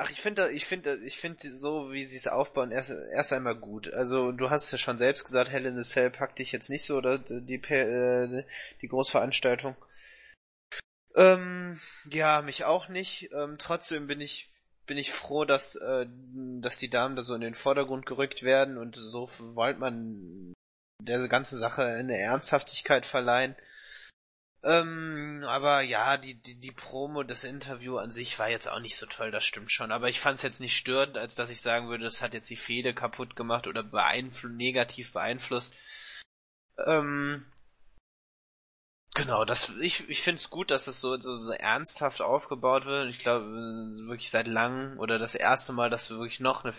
Ach, 0.00 0.10
ich 0.10 0.20
finde, 0.20 0.52
ich 0.52 0.64
finde, 0.64 1.00
ich 1.04 1.18
finde 1.18 1.56
so, 1.56 1.90
wie 1.90 2.04
sie 2.04 2.16
es 2.16 2.28
aufbauen, 2.28 2.70
erst, 2.70 2.90
erst 2.90 3.32
einmal 3.32 3.56
gut. 3.56 3.92
Also 3.92 4.30
du 4.30 4.48
hast 4.48 4.64
es 4.64 4.70
ja 4.70 4.78
schon 4.78 4.96
selbst 4.96 5.24
gesagt, 5.24 5.50
Hell 5.50 5.66
in 5.66 5.76
the 5.76 5.82
Cell 5.82 6.10
packt 6.10 6.38
dich 6.38 6.52
jetzt 6.52 6.70
nicht 6.70 6.84
so 6.84 6.96
oder 6.96 7.18
die, 7.18 7.44
die, 7.44 7.56
äh, 7.74 8.44
die 8.80 8.86
Großveranstaltung. 8.86 9.74
Ähm, 11.14 11.80
ja, 12.10 12.42
mich 12.42 12.64
auch 12.64 12.88
nicht. 12.88 13.30
Ähm, 13.32 13.56
trotzdem 13.58 14.06
bin 14.06 14.20
ich 14.20 14.52
bin 14.86 14.98
ich 14.98 15.12
froh, 15.12 15.44
dass 15.44 15.76
äh, 15.76 16.06
dass 16.60 16.78
die 16.78 16.90
Damen 16.90 17.16
da 17.16 17.22
so 17.22 17.34
in 17.34 17.40
den 17.40 17.54
Vordergrund 17.54 18.06
gerückt 18.06 18.42
werden 18.42 18.78
und 18.78 18.96
so 18.96 19.30
wollte 19.38 19.80
man 19.80 20.54
der 21.02 21.28
ganzen 21.28 21.56
Sache 21.56 21.84
eine 21.84 22.18
Ernsthaftigkeit 22.18 23.06
verleihen. 23.06 23.56
Ähm, 24.64 25.44
aber 25.46 25.82
ja, 25.82 26.16
die, 26.16 26.34
die, 26.34 26.58
die 26.58 26.72
Promo, 26.72 27.22
das 27.22 27.44
Interview 27.44 27.96
an 27.98 28.10
sich 28.10 28.38
war 28.38 28.48
jetzt 28.50 28.68
auch 28.68 28.80
nicht 28.80 28.96
so 28.96 29.06
toll, 29.06 29.30
das 29.30 29.44
stimmt 29.44 29.70
schon. 29.70 29.92
Aber 29.92 30.08
ich 30.08 30.20
fand 30.20 30.36
es 30.36 30.42
jetzt 30.42 30.60
nicht 30.60 30.76
störend, 30.76 31.16
als 31.16 31.36
dass 31.36 31.50
ich 31.50 31.60
sagen 31.60 31.88
würde, 31.88 32.04
das 32.04 32.22
hat 32.22 32.34
jetzt 32.34 32.50
die 32.50 32.56
Fehde 32.56 32.92
kaputt 32.92 33.36
gemacht 33.36 33.68
oder 33.68 33.84
beeinflu 33.84 34.48
negativ 34.48 35.12
beeinflusst. 35.12 35.74
Ähm, 36.86 37.46
Genau, 39.14 39.44
das 39.44 39.70
ich 39.80 40.08
ich 40.08 40.22
finde 40.22 40.38
es 40.38 40.50
gut, 40.50 40.70
dass 40.70 40.84
das 40.84 41.00
so, 41.00 41.18
so, 41.18 41.36
so 41.36 41.52
ernsthaft 41.52 42.22
aufgebaut 42.22 42.84
wird. 42.86 43.08
Ich 43.08 43.18
glaube 43.18 43.46
wirklich 43.46 44.30
seit 44.30 44.46
langem 44.46 44.98
oder 44.98 45.18
das 45.18 45.34
erste 45.34 45.72
Mal, 45.72 45.90
dass 45.90 46.10
wirklich 46.10 46.40
noch 46.40 46.64
eine 46.64 46.74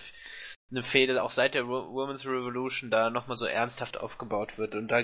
eine 0.72 0.84
Fehde 0.84 1.22
auch 1.24 1.32
seit 1.32 1.56
der 1.56 1.68
Women's 1.68 2.26
Revolution 2.26 2.92
da 2.92 3.10
nochmal 3.10 3.38
so 3.38 3.46
ernsthaft 3.46 3.98
aufgebaut 3.98 4.58
wird 4.58 4.76
und 4.76 4.88
da 4.88 5.04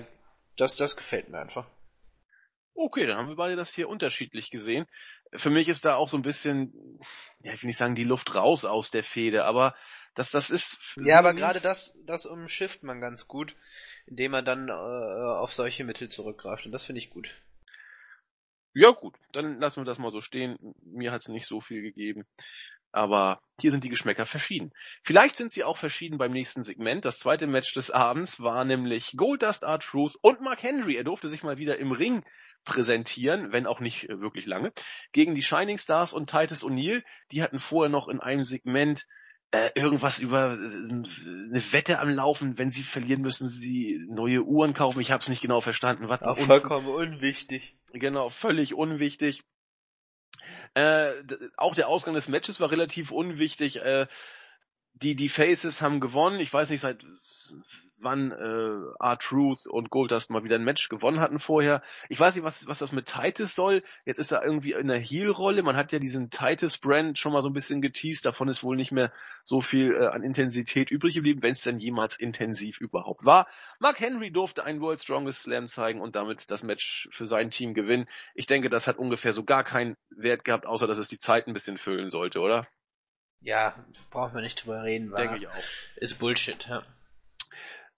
das 0.57 0.75
das 0.75 0.95
gefällt 0.95 1.29
mir 1.29 1.39
einfach. 1.39 1.65
Okay, 2.75 3.05
dann 3.05 3.17
haben 3.17 3.29
wir 3.29 3.35
beide 3.35 3.55
das 3.55 3.73
hier 3.73 3.89
unterschiedlich 3.89 4.51
gesehen. 4.51 4.85
Für 5.33 5.49
mich 5.49 5.69
ist 5.69 5.85
da 5.85 5.95
auch 5.95 6.09
so 6.09 6.17
ein 6.17 6.23
bisschen, 6.23 6.99
ja, 7.41 7.53
ich 7.53 7.63
will 7.63 7.67
nicht 7.67 7.77
sagen, 7.77 7.95
die 7.95 8.03
Luft 8.03 8.35
raus 8.35 8.65
aus 8.65 8.91
der 8.91 9.03
Fehde, 9.03 9.45
aber 9.45 9.75
das, 10.15 10.31
das 10.31 10.49
ist. 10.49 10.79
Ja, 11.03 11.19
aber 11.19 11.33
gerade 11.33 11.59
das, 11.59 11.93
das 12.05 12.25
umschifft 12.25 12.83
man 12.83 13.01
ganz 13.01 13.27
gut, 13.27 13.55
indem 14.07 14.31
man 14.31 14.45
dann 14.45 14.69
äh, 14.69 14.71
auf 14.71 15.53
solche 15.53 15.83
Mittel 15.83 16.09
zurückgreift 16.09 16.65
und 16.65 16.71
das 16.71 16.85
finde 16.85 16.99
ich 16.99 17.09
gut. 17.09 17.41
Ja 18.73 18.91
gut, 18.91 19.15
dann 19.31 19.59
lassen 19.59 19.81
wir 19.81 19.85
das 19.85 19.99
mal 19.99 20.11
so 20.11 20.19
stehen. 20.19 20.57
Mir 20.83 21.11
hat 21.11 21.21
es 21.21 21.29
nicht 21.29 21.47
so 21.47 21.61
viel 21.61 21.81
gegeben. 21.81 22.25
Aber 22.91 23.41
hier 23.59 23.71
sind 23.71 23.83
die 23.83 23.89
Geschmäcker 23.89 24.25
verschieden. 24.25 24.71
Vielleicht 25.03 25.35
sind 25.35 25.51
sie 25.51 25.65
auch 25.65 25.77
verschieden 25.77 26.17
beim 26.17 26.31
nächsten 26.31 26.63
Segment. 26.63 27.03
Das 27.03 27.19
zweite 27.19 27.45
Match 27.45 27.73
des 27.73 27.91
Abends 27.91 28.39
war 28.39 28.63
nämlich 28.63 29.15
Goldust 29.17 29.65
Art 29.65 29.83
Truth 29.83 30.15
und 30.21 30.39
Mark 30.39 30.63
Henry. 30.63 30.95
Er 30.95 31.03
durfte 31.03 31.27
sich 31.27 31.43
mal 31.43 31.57
wieder 31.57 31.77
im 31.77 31.91
Ring 31.91 32.23
präsentieren, 32.63 33.51
wenn 33.51 33.67
auch 33.67 33.81
nicht 33.81 34.09
äh, 34.09 34.21
wirklich 34.21 34.45
lange, 34.45 34.71
gegen 35.11 35.35
die 35.35 35.41
Shining 35.41 35.77
Stars 35.77 36.13
und 36.13 36.29
Titus 36.29 36.63
O'Neill. 36.63 37.03
Die 37.31 37.43
hatten 37.43 37.59
vorher 37.59 37.89
noch 37.89 38.07
in 38.07 38.21
einem 38.21 38.43
Segment 38.43 39.05
äh, 39.55 39.71
irgendwas 39.75 40.19
über 40.19 40.53
äh, 40.53 40.55
eine 40.55 41.63
Wette 41.71 41.99
am 41.99 42.09
Laufen. 42.09 42.57
Wenn 42.57 42.69
sie 42.69 42.83
verlieren, 42.83 43.21
müssen 43.21 43.47
sie 43.47 44.05
neue 44.09 44.43
Uhren 44.43 44.73
kaufen. 44.73 44.99
Ich 44.99 45.11
habe 45.11 45.21
es 45.21 45.29
nicht 45.29 45.41
genau 45.41 45.61
verstanden. 45.61 46.09
Was 46.09 46.21
auch 46.21 46.37
vollkommen 46.37 46.87
unwichtig. 46.87 47.77
Genau, 47.93 48.29
völlig 48.29 48.73
unwichtig. 48.73 49.43
Äh, 50.73 51.11
auch 51.55 51.75
der 51.75 51.87
Ausgang 51.87 52.15
des 52.15 52.27
Matches 52.27 52.59
war 52.59 52.69
relativ 52.69 53.11
unwichtig. 53.11 53.77
Äh, 53.77 54.07
die, 54.95 55.15
die 55.15 55.29
Faces 55.29 55.81
haben 55.81 55.99
gewonnen. 55.99 56.39
Ich 56.39 56.53
weiß 56.53 56.69
nicht, 56.69 56.81
seit 56.81 57.05
wann 57.97 58.31
äh, 58.31 59.03
R-Truth 59.03 59.67
und 59.67 59.89
Goldust 59.89 60.29
mal 60.29 60.43
wieder 60.43 60.55
ein 60.55 60.63
Match 60.63 60.89
gewonnen 60.89 61.19
hatten 61.19 61.39
vorher. 61.39 61.81
Ich 62.09 62.19
weiß 62.19 62.35
nicht, 62.35 62.43
was, 62.43 62.67
was 62.67 62.79
das 62.79 62.91
mit 62.91 63.07
Titus 63.07 63.55
soll. 63.55 63.83
Jetzt 64.05 64.19
ist 64.19 64.31
er 64.31 64.43
irgendwie 64.43 64.73
in 64.73 64.87
der 64.87 64.99
Heel-Rolle. 64.99 65.63
Man 65.63 65.75
hat 65.75 65.91
ja 65.91 65.99
diesen 65.99 66.29
Titus-Brand 66.29 67.17
schon 67.17 67.33
mal 67.33 67.41
so 67.41 67.49
ein 67.49 67.53
bisschen 67.53 67.81
geteased. 67.81 68.25
Davon 68.25 68.47
ist 68.47 68.63
wohl 68.63 68.75
nicht 68.75 68.91
mehr 68.91 69.11
so 69.43 69.61
viel 69.61 69.93
äh, 69.95 70.07
an 70.07 70.23
Intensität 70.23 70.91
übrig 70.91 71.15
geblieben, 71.15 71.41
wenn 71.41 71.51
es 71.51 71.61
denn 71.61 71.79
jemals 71.79 72.17
intensiv 72.17 72.79
überhaupt 72.79 73.25
war. 73.25 73.47
Mark 73.79 73.99
Henry 73.99 74.31
durfte 74.31 74.63
einen 74.63 74.81
World 74.81 75.01
Strongest 75.01 75.43
Slam 75.43 75.67
zeigen 75.67 76.01
und 76.01 76.15
damit 76.15 76.51
das 76.51 76.63
Match 76.63 77.09
für 77.11 77.27
sein 77.27 77.49
Team 77.49 77.73
gewinnen. 77.73 78.07
Ich 78.33 78.45
denke, 78.45 78.69
das 78.69 78.87
hat 78.87 78.97
ungefähr 78.97 79.33
so 79.33 79.43
gar 79.43 79.63
keinen 79.63 79.95
Wert 80.09 80.43
gehabt, 80.43 80.65
außer 80.65 80.87
dass 80.87 80.97
es 80.97 81.07
die 81.07 81.19
Zeit 81.19 81.47
ein 81.47 81.53
bisschen 81.53 81.77
füllen 81.77 82.09
sollte, 82.09 82.39
oder? 82.39 82.67
Ja, 83.41 83.85
brauchen 84.09 84.33
wir 84.33 84.41
nicht 84.41 84.63
drüber 84.63 84.83
reden. 84.83 85.13
Denke 85.15 85.37
ich 85.37 85.47
auch. 85.47 85.53
Ist 85.97 86.19
Bullshit, 86.19 86.67
ja. 86.67 86.83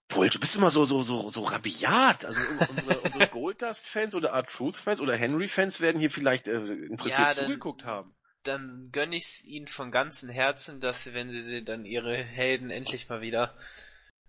Paul, 0.08 0.30
du 0.30 0.40
bist 0.40 0.56
immer 0.56 0.70
so, 0.70 0.86
so, 0.86 1.02
so, 1.02 1.28
so 1.28 1.42
rabiat. 1.42 2.24
Also 2.24 2.40
unsere, 2.70 3.00
unsere 3.00 3.26
Goldust-Fans 3.30 4.14
oder 4.14 4.32
Art 4.32 4.50
Truth-Fans 4.50 5.00
oder 5.00 5.14
Henry-Fans 5.16 5.80
werden 5.80 6.00
hier 6.00 6.10
vielleicht 6.10 6.48
äh, 6.48 6.56
interessiert 6.56 7.18
ja, 7.18 7.34
dann, 7.34 7.44
zugeguckt 7.44 7.84
haben. 7.84 8.14
Dann 8.42 8.88
gönn 8.90 9.12
ich's 9.12 9.44
ihnen 9.44 9.68
von 9.68 9.90
ganzem 9.90 10.30
Herzen, 10.30 10.80
dass 10.80 11.04
sie, 11.04 11.12
wenn 11.12 11.30
sie 11.30 11.62
dann 11.62 11.84
ihre 11.84 12.16
Helden 12.16 12.70
endlich 12.70 13.08
mal 13.08 13.20
wieder 13.20 13.54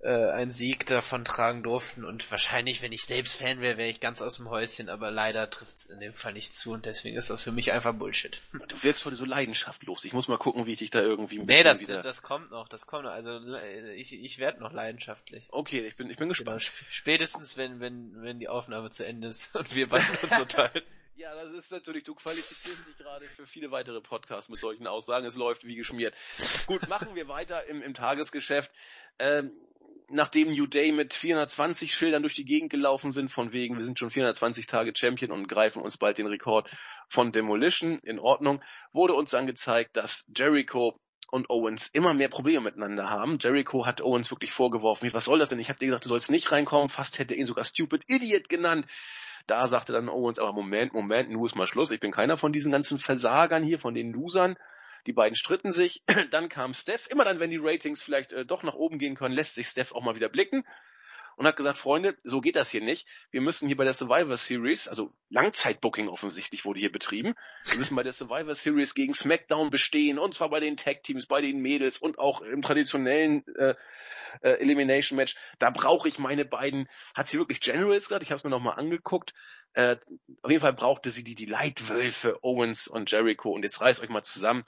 äh, 0.02 0.30
einen 0.32 0.52
Sieg 0.52 0.86
davon 0.86 1.26
tragen 1.26 1.62
durften 1.62 2.06
und 2.06 2.30
wahrscheinlich, 2.32 2.82
wenn 2.82 2.94
ich 2.94 3.04
selbst 3.04 3.36
Fan 3.36 3.60
wäre, 3.60 3.78
wäre 3.78 3.90
ich 3.90 4.00
ganz 4.00 4.22
aus 4.22 4.38
dem 4.38 4.50
Häuschen, 4.50 4.88
aber 4.88 5.12
leider 5.12 5.50
trifft 5.50 5.76
es 5.76 5.86
in 5.88 6.00
dem 6.00 6.14
Fall 6.14 6.34
nicht 6.34 6.56
zu 6.56 6.72
und 6.72 6.86
deswegen 6.86 7.18
ist 7.18 7.30
das 7.30 7.42
für 7.42 7.52
mich 7.52 7.74
einfach 7.74 7.94
Bullshit. 7.94 8.40
Du 8.54 8.82
wirkst 8.82 9.06
heute 9.06 9.18
so 9.18 9.26
leidenschaftlos. 9.26 10.06
Ich 10.06 10.14
muss 10.14 10.30
mal 10.30 10.38
gucken, 10.38 10.66
wie 10.66 10.74
ich 10.74 10.80
dich 10.80 10.90
da 10.90 11.02
irgendwie 11.02 11.40
ein 11.40 11.46
Nee, 11.46 11.64
das, 11.64 11.82
wieder... 11.82 12.02
das 12.02 12.22
kommt 12.22 12.52
noch, 12.52 12.70
das 12.70 12.88
kommt 12.88 13.04
noch. 13.04 13.12
Also 13.12 13.40
ich, 13.96 14.14
ich 14.14 14.38
werde 14.38 14.62
noch 14.62 14.72
leidenschaftlich. 14.72 15.48
Okay, 15.50 15.82
ich 15.82 15.98
bin, 15.98 16.10
ich 16.10 16.18
bin 16.18 16.30
gespannt. 16.30 16.62
Genau, 16.62 16.88
spätestens, 16.92 17.58
wenn, 17.58 17.82
wenn, 17.82 18.22
wenn 18.22 18.40
die 18.40 18.48
Aufnahme 18.48 18.92
zu 18.92 19.06
Ende 19.06 19.28
ist 19.28 19.54
und 19.56 19.76
wir 19.76 19.90
beide 19.90 20.06
uns 20.24 20.40
unterhalten. 20.40 20.88
Ja, 21.20 21.36
das 21.36 21.54
ist 21.54 21.70
natürlich, 21.70 22.06
du 22.06 22.16
qualifizierst 22.16 22.88
dich 22.88 22.96
gerade 22.96 23.26
für 23.26 23.46
viele 23.46 23.72
weitere 23.72 24.00
Podcasts 24.00 24.50
mit 24.50 24.58
solchen 24.58 24.88
Aussagen. 24.88 25.26
Es 25.26 25.36
läuft 25.36 25.66
wie 25.66 25.76
geschmiert. 25.76 26.16
Gut, 26.66 26.88
machen 26.88 27.14
wir 27.14 27.28
weiter 27.28 27.66
im, 27.66 27.82
im 27.82 27.94
Tagesgeschäft. 27.94 28.72
Ähm, 29.20 29.52
nachdem 30.12 30.52
New 30.52 30.68
Day 30.68 30.92
mit 30.92 31.14
420 31.14 31.94
Schildern 31.94 32.22
durch 32.22 32.36
die 32.36 32.46
Gegend 32.46 32.70
gelaufen 32.70 33.12
sind, 33.12 33.32
von 33.32 33.52
wegen, 33.52 33.78
wir 33.78 33.86
sind 33.86 34.00
schon 34.00 34.10
420 34.10 34.68
Tage 34.68 34.94
Champion 34.96 35.32
und 35.32 35.48
greifen 35.48 35.82
uns 35.82 35.98
bald 35.98 36.18
den 36.18 36.28
Rekord 36.28 36.70
von 37.10 37.32
Demolition, 37.32 38.00
in 38.00 38.20
Ordnung, 38.20 38.62
wurde 38.92 39.14
uns 39.14 39.32
dann 39.32 39.48
gezeigt, 39.48 39.96
dass 39.96 40.26
Jericho 40.36 41.00
und 41.32 41.50
Owens 41.50 41.88
immer 41.88 42.14
mehr 42.14 42.30
Probleme 42.30 42.62
miteinander 42.62 43.10
haben. 43.10 43.38
Jericho 43.40 43.86
hat 43.86 44.02
Owens 44.02 44.32
wirklich 44.32 44.52
vorgeworfen, 44.52 45.12
was 45.14 45.26
soll 45.26 45.40
das 45.40 45.50
denn? 45.50 45.60
Ich 45.60 45.70
habe 45.70 45.80
dir 45.80 45.88
gesagt, 45.88 46.06
du 46.06 46.10
sollst 46.10 46.32
nicht 46.32 46.52
reinkommen, 46.52 46.90
fast 46.90 47.20
hätte 47.20 47.34
er 47.34 47.40
ihn 47.40 47.46
sogar 47.46 47.64
Stupid 47.64 48.04
Idiot 48.08 48.50
genannt. 48.50 48.86
Da 49.48 49.68
sagte 49.68 49.94
dann 49.94 50.10
Owens, 50.10 50.40
aber 50.40 50.54
Moment, 50.54 50.94
Moment, 50.94 51.30
nun 51.30 51.46
ist 51.46 51.56
mal 51.56 51.68
Schluss, 51.68 51.92
ich 51.92 52.00
bin 52.00 52.12
keiner 52.12 52.38
von 52.38 52.52
diesen 52.52 52.72
ganzen 52.72 53.00
Versagern 53.00 53.64
hier, 53.64 53.80
von 53.80 53.94
den 53.94 54.12
Losern. 54.12 54.58
Die 55.08 55.14
beiden 55.14 55.36
stritten 55.36 55.72
sich. 55.72 56.04
Dann 56.32 56.50
kam 56.50 56.74
Steph. 56.74 57.08
Immer 57.08 57.26
dann, 57.26 57.40
wenn 57.40 57.50
die 57.50 57.60
Ratings 57.62 58.02
vielleicht 58.02 58.34
äh, 58.34 58.46
doch 58.46 58.64
nach 58.64 58.76
oben 58.76 59.00
gehen 59.00 59.16
können, 59.16 59.36
lässt 59.36 59.56
sich 59.56 59.68
Steph 59.68 59.92
auch 59.92 60.04
mal 60.04 60.16
wieder 60.16 60.30
blicken 60.30 60.64
und 61.40 61.48
hat 61.48 61.56
gesagt, 61.56 61.78
Freunde, 61.78 62.18
so 62.26 62.42
geht 62.42 62.58
das 62.58 62.70
hier 62.70 62.82
nicht. 62.82 63.08
Wir 63.32 63.40
müssen 63.40 63.68
hier 63.68 63.78
bei 63.78 63.86
der 63.86 63.94
Survivor 63.94 64.36
Series, 64.36 64.90
also 64.90 65.14
Langzeitbooking 65.30 66.10
offensichtlich 66.10 66.66
wurde 66.66 66.82
hier 66.82 66.92
betrieben, 66.92 67.34
wir 67.64 67.78
müssen 67.78 67.96
bei 67.96 68.04
der 68.04 68.12
Survivor 68.12 68.56
Series 68.56 68.94
gegen 68.94 69.14
SmackDown 69.14 69.70
bestehen 69.70 70.20
und 70.20 70.34
zwar 70.34 70.50
bei 70.50 70.60
den 70.60 70.76
Tag 70.76 71.02
Teams, 71.04 71.28
bei 71.28 71.40
den 71.40 71.62
Mädels 71.62 71.98
und 71.98 72.20
auch 72.20 72.42
im 72.42 72.62
traditionellen 72.62 73.46
äh, 73.56 73.76
äh, 74.42 74.50
Elimination 74.60 75.16
Match. 75.16 75.38
Da 75.60 75.70
brauche 75.70 76.10
ich 76.10 76.20
meine 76.20 76.44
beiden, 76.44 76.90
hat 77.16 77.30
sie 77.30 77.38
wirklich 77.38 77.62
Generals 77.62 78.10
gerade, 78.10 78.24
ich 78.24 78.32
habe 78.32 78.40
es 78.40 78.44
mir 78.44 78.50
nochmal 78.50 78.78
angeguckt, 78.78 79.34
äh, 79.76 79.96
auf 80.42 80.52
jeden 80.52 80.62
Fall 80.62 80.74
brauchte 80.74 81.10
sie 81.10 81.24
die, 81.24 81.36
die 81.36 81.46
Leitwölfe 81.46 82.44
Owens 82.44 82.90
und 82.90 83.10
Jericho 83.10 83.52
und 83.52 83.64
jetzt 83.64 83.80
reißt 83.80 84.02
euch 84.02 84.10
mal 84.10 84.24
zusammen. 84.24 84.66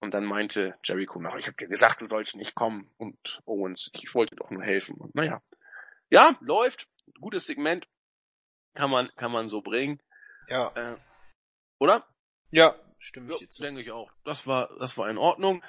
Und 0.00 0.14
dann 0.14 0.24
meinte 0.24 0.78
Jericho 0.84 1.20
noch, 1.20 1.36
ich 1.36 1.46
habe 1.46 1.56
dir 1.56 1.68
gesagt, 1.68 2.00
du 2.00 2.08
sollst 2.08 2.36
nicht 2.36 2.54
kommen. 2.54 2.90
Und 2.98 3.40
Owens, 3.46 3.90
ich 3.92 4.14
wollte 4.14 4.36
doch 4.36 4.50
nur 4.50 4.62
helfen. 4.62 4.96
Und 4.96 5.14
naja. 5.14 5.42
Ja, 6.10 6.36
läuft. 6.40 6.88
Gutes 7.20 7.46
Segment. 7.46 7.88
Kann 8.74 8.90
man, 8.90 9.10
kann 9.16 9.32
man 9.32 9.48
so 9.48 9.62
bringen. 9.62 10.00
Ja. 10.48 10.70
Äh, 10.74 10.96
oder? 11.78 12.06
Ja, 12.50 12.76
stimme 12.98 13.32
ich 13.32 13.38
dir 13.38 13.50
zu. 13.50 13.62
Denke 13.62 13.80
ich 13.80 13.90
auch. 13.90 14.10
Das 14.24 14.46
war, 14.46 14.68
das 14.78 14.98
war 14.98 15.08
in 15.08 15.18
Ordnung. 15.18 15.64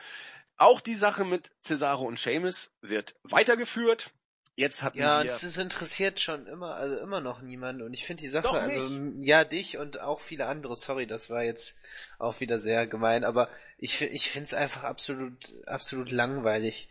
Auch 0.58 0.82
die 0.82 0.96
Sache 0.96 1.24
mit 1.24 1.52
Cesaro 1.62 2.06
und 2.06 2.20
Seamus 2.20 2.72
wird 2.82 3.16
weitergeführt. 3.24 4.12
Jetzt 4.58 4.82
hatten 4.82 4.98
Ja, 4.98 5.22
und 5.22 5.28
es 5.28 5.58
interessiert 5.58 6.20
schon 6.20 6.48
immer, 6.48 6.74
also 6.76 6.98
immer 6.98 7.22
noch 7.22 7.44
niemand. 7.44 7.84
Und 7.84 7.94
ich 7.94 8.06
finde 8.08 8.22
die 8.22 8.28
Sache, 8.28 8.50
also 8.60 8.90
ja, 9.22 9.44
dich 9.44 9.78
und 9.78 10.00
auch 10.00 10.20
viele 10.20 10.48
andere, 10.48 10.76
sorry, 10.76 11.06
das 11.06 11.30
war 11.30 11.44
jetzt 11.44 11.78
auch 12.18 12.40
wieder 12.40 12.60
sehr 12.60 12.88
gemein, 12.88 13.24
aber 13.24 13.50
ich, 13.78 14.02
ich 14.02 14.32
finde 14.32 14.46
es 14.46 14.56
einfach 14.56 14.84
absolut, 14.84 15.54
absolut 15.68 16.10
langweilig. 16.10 16.90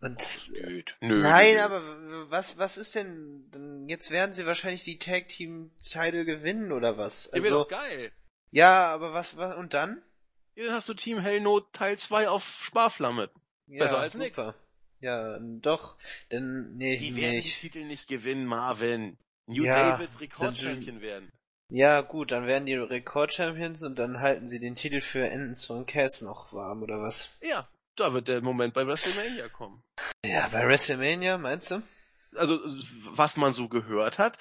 Und 0.00 0.48
Blöd. 0.48 0.96
Nö, 1.00 1.20
nein, 1.20 1.54
nö. 1.56 1.60
aber 1.60 2.30
was, 2.30 2.56
was 2.56 2.78
ist 2.78 2.94
denn, 2.94 3.84
jetzt 3.86 4.10
werden 4.10 4.32
sie 4.32 4.46
wahrscheinlich 4.46 4.84
die 4.84 4.98
Tag 4.98 5.28
Team 5.28 5.70
Title 5.82 6.24
gewinnen 6.24 6.72
oder 6.72 6.96
was? 6.96 7.26
Ja, 7.26 7.32
wäre 7.34 7.44
Also, 7.44 7.64
doch 7.64 7.68
geil. 7.68 8.10
ja, 8.52 8.86
aber 8.86 9.12
was, 9.12 9.36
was, 9.36 9.54
und 9.54 9.74
dann? 9.74 10.02
Ja, 10.54 10.64
Dann 10.64 10.74
hast 10.76 10.88
du 10.88 10.94
Team 10.94 11.18
Hell 11.18 11.42
No 11.42 11.60
Teil 11.60 11.98
2 11.98 12.30
auf 12.30 12.58
Sparflamme. 12.62 13.28
Ja, 13.66 13.84
Besser 13.84 13.98
als 13.98 14.14
nix. 14.14 14.40
Ja, 15.04 15.38
doch, 15.38 15.98
denn, 16.32 16.76
nee, 16.76 16.96
Die 16.96 17.14
werden 17.14 17.32
die 17.32 17.38
ich, 17.40 17.60
Titel 17.60 17.84
nicht 17.84 18.08
gewinnen, 18.08 18.46
Marvin. 18.46 19.18
New 19.46 19.64
Ja, 19.64 19.98
Day 19.98 20.08
wird 20.08 20.18
Rekordchampion 20.18 21.02
werden. 21.02 21.30
Ja, 21.68 22.00
gut, 22.00 22.32
dann 22.32 22.46
werden 22.46 22.64
die 22.64 22.74
Rekord-Champions 22.74 23.82
und 23.82 23.98
dann 23.98 24.20
halten 24.20 24.48
sie 24.48 24.58
den 24.58 24.76
Titel 24.76 25.02
für 25.02 25.28
Endes 25.28 25.68
und 25.68 25.84
Cass 25.84 26.22
noch 26.22 26.54
warm, 26.54 26.82
oder 26.82 27.02
was? 27.02 27.36
Ja, 27.42 27.68
da 27.96 28.14
wird 28.14 28.28
der 28.28 28.40
Moment 28.40 28.72
bei 28.72 28.86
WrestleMania 28.86 29.48
kommen. 29.48 29.82
Ja, 30.24 30.48
bei 30.48 30.66
WrestleMania, 30.66 31.36
meinst 31.36 31.70
du? 31.70 31.82
Also, 32.36 32.58
was 33.14 33.36
man 33.36 33.52
so 33.52 33.68
gehört 33.68 34.18
hat, 34.18 34.38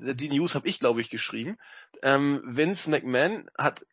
die 0.00 0.28
News 0.28 0.54
habe 0.54 0.68
ich, 0.68 0.78
glaube 0.78 1.00
ich, 1.00 1.10
geschrieben. 1.10 1.58
Ähm, 2.02 2.42
Vince 2.44 2.90
McMahon 2.90 3.50
hat 3.58 3.84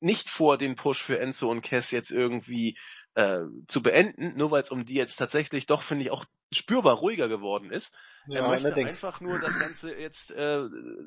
nicht 0.00 0.28
vor, 0.28 0.58
den 0.58 0.74
Push 0.74 1.00
für 1.00 1.20
Enzo 1.20 1.48
und 1.48 1.62
Cass 1.62 1.92
jetzt 1.92 2.10
irgendwie 2.10 2.76
äh, 3.14 3.40
zu 3.68 3.82
beenden, 3.82 4.36
nur 4.36 4.50
weil 4.50 4.62
es 4.62 4.70
um 4.70 4.84
die 4.84 4.94
jetzt 4.94 5.16
tatsächlich 5.16 5.66
doch, 5.66 5.82
finde 5.82 6.04
ich, 6.04 6.10
auch 6.10 6.24
spürbar 6.52 6.96
ruhiger 6.96 7.28
geworden 7.28 7.70
ist. 7.70 7.92
er 8.30 8.48
möchte 8.48 8.74
einfach 8.74 9.20
nur 9.20 9.38
das 9.40 9.58
Ganze 9.58 9.94
jetzt 9.94 10.30
äh, 10.30 10.62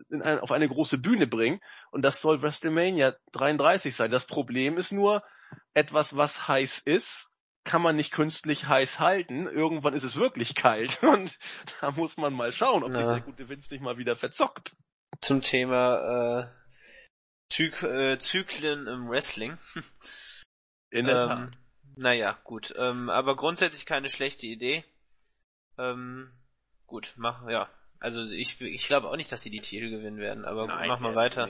in 0.09 0.21
ein, 0.21 0.39
auf 0.39 0.51
eine 0.51 0.67
große 0.67 0.97
Bühne 0.97 1.27
bringen 1.27 1.61
und 1.91 2.01
das 2.01 2.21
soll 2.21 2.41
WrestleMania 2.41 3.15
33 3.31 3.95
sein. 3.95 4.11
Das 4.11 4.25
Problem 4.25 4.77
ist 4.77 4.91
nur, 4.91 5.23
etwas, 5.73 6.15
was 6.15 6.47
heiß 6.47 6.79
ist, 6.79 7.31
kann 7.63 7.81
man 7.81 7.95
nicht 7.95 8.11
künstlich 8.11 8.67
heiß 8.67 8.99
halten. 8.99 9.47
Irgendwann 9.47 9.93
ist 9.93 10.03
es 10.03 10.15
wirklich 10.15 10.55
kalt 10.55 11.01
und 11.03 11.37
da 11.81 11.91
muss 11.91 12.17
man 12.17 12.33
mal 12.33 12.51
schauen, 12.51 12.83
ob 12.83 12.95
sich 12.95 13.05
Ja. 13.05 13.13
der 13.13 13.23
gute 13.23 13.49
Vince 13.49 13.73
nicht 13.73 13.81
mal 13.81 13.97
wieder 13.97 14.15
verzockt. 14.15 14.75
Zum 15.21 15.41
Thema 15.41 16.41
äh, 16.41 16.47
Zyk 17.49 17.83
äh, 17.83 18.19
Zyklen 18.19 18.87
im 18.87 19.09
Wrestling. 19.09 19.57
In 20.91 21.05
der 21.07 21.21
ähm, 21.21 21.29
Tat. 21.29 21.57
Naja, 21.95 22.37
gut. 22.43 22.73
Ähm, 22.77 23.09
aber 23.09 23.35
grundsätzlich 23.35 23.85
keine 23.85 24.09
schlechte 24.09 24.47
Idee. 24.47 24.83
Ähm, 25.77 26.31
gut, 26.85 27.13
mach, 27.17 27.47
ja. 27.49 27.69
Also 27.99 28.23
ich, 28.23 28.59
ich 28.61 28.87
glaube 28.87 29.09
auch 29.09 29.15
nicht, 29.15 29.31
dass 29.31 29.41
sie 29.41 29.49
die 29.49 29.61
Titel 29.61 29.89
gewinnen 29.89 30.17
werden, 30.17 30.45
aber 30.45 30.67
gut, 30.67 30.87
mach 30.87 30.99
mal 30.99 31.15
weiter. 31.15 31.49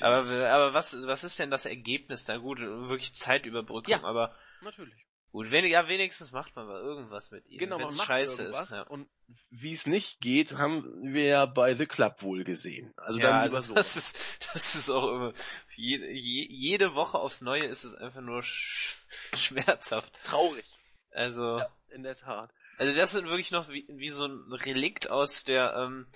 Aber, 0.00 0.22
nicht. 0.22 0.32
aber 0.32 0.74
was, 0.74 1.06
was 1.06 1.24
ist 1.24 1.38
denn 1.38 1.50
das 1.50 1.64
Ergebnis 1.64 2.24
da? 2.24 2.36
Gut, 2.36 2.58
wirklich 2.58 3.14
Zeitüberbrückung, 3.14 3.92
Ja. 3.92 4.04
aber 4.04 4.36
Natürlich. 4.60 5.06
Gut, 5.32 5.50
wenig, 5.50 5.72
ja, 5.72 5.88
wenigstens 5.88 6.30
macht 6.32 6.54
man 6.54 6.66
mal 6.66 6.80
irgendwas 6.80 7.30
mit 7.30 7.46
ihnen, 7.48 7.58
Genau, 7.58 7.78
wenn's 7.78 7.96
macht 7.96 8.06
scheiße 8.06 8.44
ist. 8.44 8.70
Ja, 8.70 8.82
und 8.82 9.08
wie 9.50 9.72
es 9.72 9.86
nicht 9.86 10.20
geht, 10.20 10.58
haben 10.58 11.12
wir 11.12 11.24
ja 11.24 11.46
bei 11.46 11.74
The 11.74 11.86
Club 11.86 12.22
wohl 12.22 12.44
gesehen. 12.44 12.92
Also 12.96 13.18
ja 13.18 13.40
also 13.40 13.60
so. 13.60 13.74
das 13.74 13.96
ist, 13.96 14.48
das 14.54 14.74
ist 14.74 14.90
auch 14.90 15.08
immer, 15.08 15.32
jede, 15.74 16.10
je, 16.12 16.46
jede 16.48 16.94
Woche 16.94 17.18
aufs 17.18 17.40
Neue 17.40 17.64
ist 17.64 17.84
es 17.84 17.94
einfach 17.94 18.20
nur 18.20 18.42
sch 18.42 18.98
schmerzhaft. 19.34 20.12
traurig. 20.24 20.64
Also, 21.10 21.58
Ja, 21.58 21.68
in 21.90 22.02
der 22.02 22.16
Tat. 22.16 22.50
also 22.78 22.94
das 22.94 23.12
sind 23.12 23.26
wirklich 23.26 23.50
noch 23.50 23.68
wie, 23.68 23.86
wie 23.88 24.08
so 24.08 24.26
ein 24.26 24.52
Relikt 24.52 25.10
aus 25.10 25.44
der, 25.44 25.74
ähm, 25.76 26.06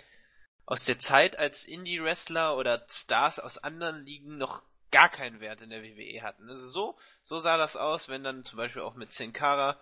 aus 0.64 0.85
der 0.85 0.98
Zeit, 0.98 1.38
als 1.38 1.64
Indie-Wrestler 1.64 2.57
oder 2.57 2.85
Stars 2.90 3.38
aus 3.38 3.59
anderen 3.59 4.05
Ligen 4.05 4.37
noch 4.37 4.62
gar 4.90 5.09
keinen 5.09 5.40
Wert 5.40 5.61
in 5.62 5.70
der 5.70 5.83
WWE 5.83 6.22
hatten. 6.22 6.49
Also 6.49 6.68
so, 6.68 6.99
so 7.22 7.38
sah 7.40 7.57
das 7.57 7.77
aus, 7.77 8.09
wenn 8.09 8.25
dann 8.25 8.44
zum 8.44 8.57
Beispiel 8.57 8.83
auch 8.83 8.94
mit 8.94 9.12
Sin 9.12 9.33
Cara, 9.33 9.79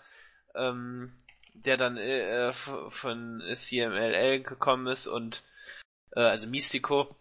ähm, 0.54 1.16
der 1.54 1.76
dann 1.76 1.96
äh, 1.96 2.48
f- 2.48 2.70
von 2.88 3.42
CMLL 3.54 4.42
gekommen 4.42 4.86
ist 4.86 5.06
und 5.06 5.42
äh, 6.16 6.20
also 6.20 6.46
Mystico 6.48 7.14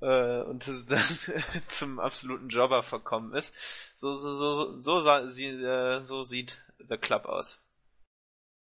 äh, 0.00 0.40
und 0.42 0.66
dann 0.90 1.04
zum 1.68 2.00
absoluten 2.00 2.48
Jobber 2.48 2.82
verkommen 2.82 3.34
ist. 3.34 3.54
So 3.96 4.14
so 4.14 4.34
so 4.34 4.80
so 4.80 5.00
sah 5.00 5.26
sie 5.28 5.46
äh, 5.46 6.02
so 6.02 6.22
sieht 6.24 6.60
The 6.88 6.96
Club 6.96 7.26
aus. 7.26 7.62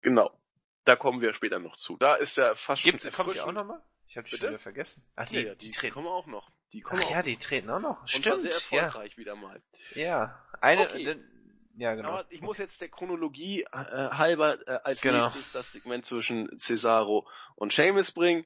Genau. 0.01 0.31
Da 0.85 0.95
kommen 0.95 1.21
wir 1.21 1.33
später 1.33 1.59
noch 1.59 1.77
zu. 1.77 1.97
Da 1.97 2.15
ist 2.15 2.37
er 2.37 2.55
fast 2.55 2.83
Gibt's, 2.83 3.03
schon 3.03 3.13
kommt 3.13 3.35
die 3.35 3.41
auch 3.41 3.51
nochmal? 3.51 3.81
Ich 4.07 4.17
habe 4.17 4.25
die 4.25 4.31
Bitte? 4.31 4.43
schon 4.43 4.49
wieder 4.53 4.59
vergessen. 4.59 5.05
Ach, 5.15 5.27
die, 5.27 5.35
Ja, 5.39 5.41
ja, 5.49 5.55
die, 5.55 5.65
die, 5.67 5.71
treten. 5.71 5.93
kommen 5.93 6.07
auch 6.07 6.25
noch. 6.25 6.49
Die 6.73 6.81
kommen 6.81 7.01
Ach 7.05 7.09
ja, 7.11 7.21
die 7.23 7.37
treten 7.37 7.69
auch 7.69 7.79
noch. 7.79 8.07
Stimmt. 8.07 8.41
sehr 8.41 8.51
ja. 8.79 8.85
erfolgreich 8.85 9.17
wieder 9.17 9.35
mal. 9.35 9.61
ja. 9.95 10.39
Eine, 10.61 10.83
Okay. 10.83 11.03
denn- 11.03 11.25
ja, 11.77 11.95
genau. 11.95 12.09
Aber 12.09 12.25
ich 12.29 12.41
muss 12.41 12.57
jetzt 12.57 12.81
der 12.81 12.89
Chronologie 12.89 13.63
äh, 13.63 13.67
halber 13.71 14.57
äh, 14.67 14.79
als 14.83 15.01
Genau. 15.01 15.23
nächstes 15.23 15.53
das 15.53 15.71
Segment 15.71 16.05
zwischen 16.05 16.49
Cesaro 16.59 17.25
und 17.55 17.73
Sheamus 17.73 18.11
bringen. 18.11 18.45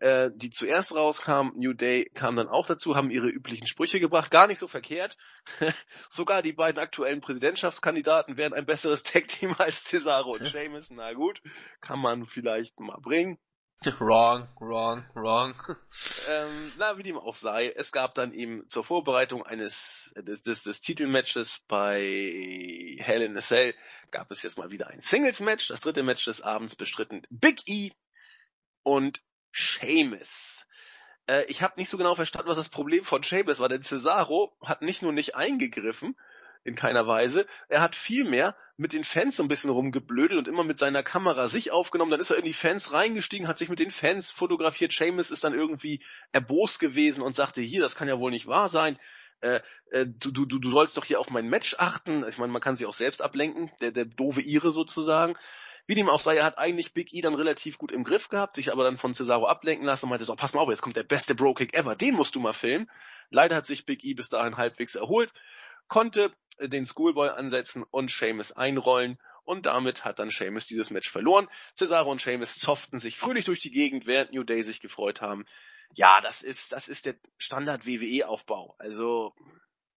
Äh, 0.00 0.30
die 0.34 0.50
zuerst 0.50 0.94
rauskam, 0.94 1.52
New 1.54 1.72
Day 1.72 2.10
kam 2.12 2.36
dann 2.36 2.48
auch 2.48 2.66
dazu, 2.66 2.96
haben 2.96 3.10
ihre 3.10 3.28
üblichen 3.28 3.66
Sprüche 3.66 3.98
gebracht, 4.00 4.30
gar 4.30 4.46
nicht 4.46 4.58
so 4.58 4.68
verkehrt. 4.68 5.16
Sogar 6.10 6.42
die 6.42 6.52
beiden 6.52 6.78
aktuellen 6.82 7.20
Präsidentschaftskandidaten 7.22 8.36
wären 8.36 8.52
ein 8.52 8.66
besseres 8.66 9.04
Tag-Team 9.04 9.54
als 9.58 9.84
Cesaro 9.84 10.32
und 10.32 10.46
Sheamus. 10.48 10.90
Na 10.90 11.12
gut, 11.14 11.40
kann 11.80 11.98
man 12.00 12.26
vielleicht 12.26 12.78
mal 12.80 12.98
bringen. 13.00 13.38
Wrong, 14.00 14.48
wrong, 14.60 15.04
wrong. 15.14 15.54
Ähm, 16.28 16.72
na, 16.78 16.98
wie 16.98 17.04
dem 17.04 17.16
auch 17.18 17.36
sei, 17.36 17.68
es 17.68 17.92
gab 17.92 18.14
dann 18.14 18.32
eben 18.32 18.68
zur 18.68 18.84
Vorbereitung 18.84 19.44
eines 19.44 20.12
des, 20.16 20.42
des, 20.42 20.64
des 20.64 20.80
Titelmatches 20.80 21.60
bei 21.68 22.00
Hell 22.98 23.22
in 23.22 23.36
a 23.36 23.40
Cell 23.40 23.74
gab 24.10 24.30
es 24.32 24.42
jetzt 24.42 24.58
mal 24.58 24.70
wieder 24.70 24.88
ein 24.88 25.00
Singles-Match. 25.00 25.68
Das 25.68 25.82
dritte 25.82 26.02
Match 26.02 26.24
des 26.24 26.42
Abends 26.42 26.74
bestritten 26.74 27.22
Big 27.30 27.68
E 27.68 27.92
und 28.82 29.22
Sheamus. 29.52 30.66
Äh, 31.26 31.44
ich 31.44 31.62
habe 31.62 31.78
nicht 31.78 31.90
so 31.90 31.96
genau 31.96 32.14
verstanden, 32.14 32.48
was 32.48 32.56
das 32.56 32.68
Problem 32.68 33.04
von 33.04 33.22
Sheamus 33.22 33.60
war, 33.60 33.68
denn 33.68 33.82
Cesaro 33.82 34.56
hat 34.62 34.82
nicht 34.82 35.02
nur 35.02 35.12
nicht 35.12 35.36
eingegriffen, 35.36 36.16
in 36.66 36.74
keiner 36.74 37.06
Weise, 37.06 37.46
er 37.68 37.80
hat 37.80 37.94
vielmehr 37.94 38.56
mit 38.76 38.92
den 38.92 39.04
Fans 39.04 39.36
so 39.36 39.42
ein 39.42 39.48
bisschen 39.48 39.70
rumgeblödelt 39.70 40.38
und 40.38 40.48
immer 40.48 40.64
mit 40.64 40.78
seiner 40.78 41.02
Kamera 41.02 41.48
sich 41.48 41.70
aufgenommen, 41.70 42.10
dann 42.10 42.20
ist 42.20 42.30
er 42.30 42.36
in 42.36 42.44
die 42.44 42.52
Fans 42.52 42.92
reingestiegen, 42.92 43.48
hat 43.48 43.58
sich 43.58 43.68
mit 43.68 43.78
den 43.78 43.90
Fans 43.90 44.30
fotografiert, 44.30 44.92
Seamus 44.92 45.30
ist 45.30 45.44
dann 45.44 45.54
irgendwie 45.54 46.02
erbost 46.32 46.78
gewesen 46.78 47.22
und 47.22 47.34
sagte, 47.34 47.60
hier, 47.60 47.80
das 47.80 47.96
kann 47.96 48.08
ja 48.08 48.18
wohl 48.18 48.30
nicht 48.30 48.46
wahr 48.46 48.68
sein, 48.68 48.98
äh, 49.40 49.60
äh, 49.90 50.06
du, 50.06 50.30
du, 50.30 50.46
du, 50.46 50.70
sollst 50.70 50.96
doch 50.96 51.04
hier 51.04 51.20
auf 51.20 51.30
mein 51.30 51.48
Match 51.48 51.76
achten, 51.78 52.24
ich 52.26 52.38
meine, 52.38 52.52
man 52.52 52.62
kann 52.62 52.76
sich 52.76 52.86
auch 52.86 52.94
selbst 52.94 53.22
ablenken, 53.22 53.70
der, 53.80 53.92
der 53.92 54.04
doofe 54.04 54.40
Ire 54.40 54.72
sozusagen, 54.72 55.36
wie 55.86 55.94
dem 55.94 56.08
auch 56.08 56.20
sei, 56.20 56.36
er 56.36 56.44
hat 56.44 56.58
eigentlich 56.58 56.94
Big 56.94 57.12
E 57.14 57.20
dann 57.20 57.34
relativ 57.34 57.78
gut 57.78 57.92
im 57.92 58.04
Griff 58.04 58.28
gehabt, 58.28 58.56
sich 58.56 58.72
aber 58.72 58.84
dann 58.84 58.98
von 58.98 59.14
Cesaro 59.14 59.46
ablenken 59.46 59.86
lassen 59.86 60.06
und 60.06 60.10
meinte 60.10 60.24
so, 60.24 60.34
pass 60.34 60.52
mal 60.52 60.60
auf, 60.60 60.68
jetzt 60.68 60.82
kommt 60.82 60.96
der 60.96 61.04
beste 61.04 61.34
Bro-Kick 61.34 61.74
ever, 61.74 61.94
den 61.94 62.14
musst 62.14 62.34
du 62.34 62.40
mal 62.40 62.52
filmen. 62.52 62.90
Leider 63.30 63.56
hat 63.56 63.66
sich 63.66 63.86
Big 63.86 64.04
E 64.04 64.14
bis 64.14 64.28
dahin 64.28 64.56
halbwegs 64.56 64.94
erholt, 64.94 65.32
konnte 65.88 66.32
äh, 66.58 66.68
den 66.68 66.86
Schoolboy 66.86 67.28
ansetzen 67.28 67.84
und 67.90 68.10
Seamus 68.10 68.52
einrollen 68.52 69.18
und 69.44 69.66
damit 69.66 70.04
hat 70.04 70.18
dann 70.18 70.30
Seamus 70.30 70.66
dieses 70.66 70.90
Match 70.90 71.10
verloren. 71.10 71.48
Cesaro 71.76 72.10
und 72.10 72.20
Seamus 72.20 72.58
zofften 72.58 72.98
sich 72.98 73.16
fröhlich 73.16 73.44
durch 73.44 73.60
die 73.60 73.70
Gegend, 73.70 74.06
während 74.06 74.32
New 74.32 74.42
Day 74.42 74.62
sich 74.62 74.80
gefreut 74.80 75.20
haben. 75.20 75.46
Ja, 75.94 76.20
das 76.20 76.42
ist, 76.42 76.72
das 76.72 76.88
ist 76.88 77.06
der 77.06 77.14
Standard 77.38 77.86
WWE-Aufbau. 77.86 78.74
Also, 78.78 79.34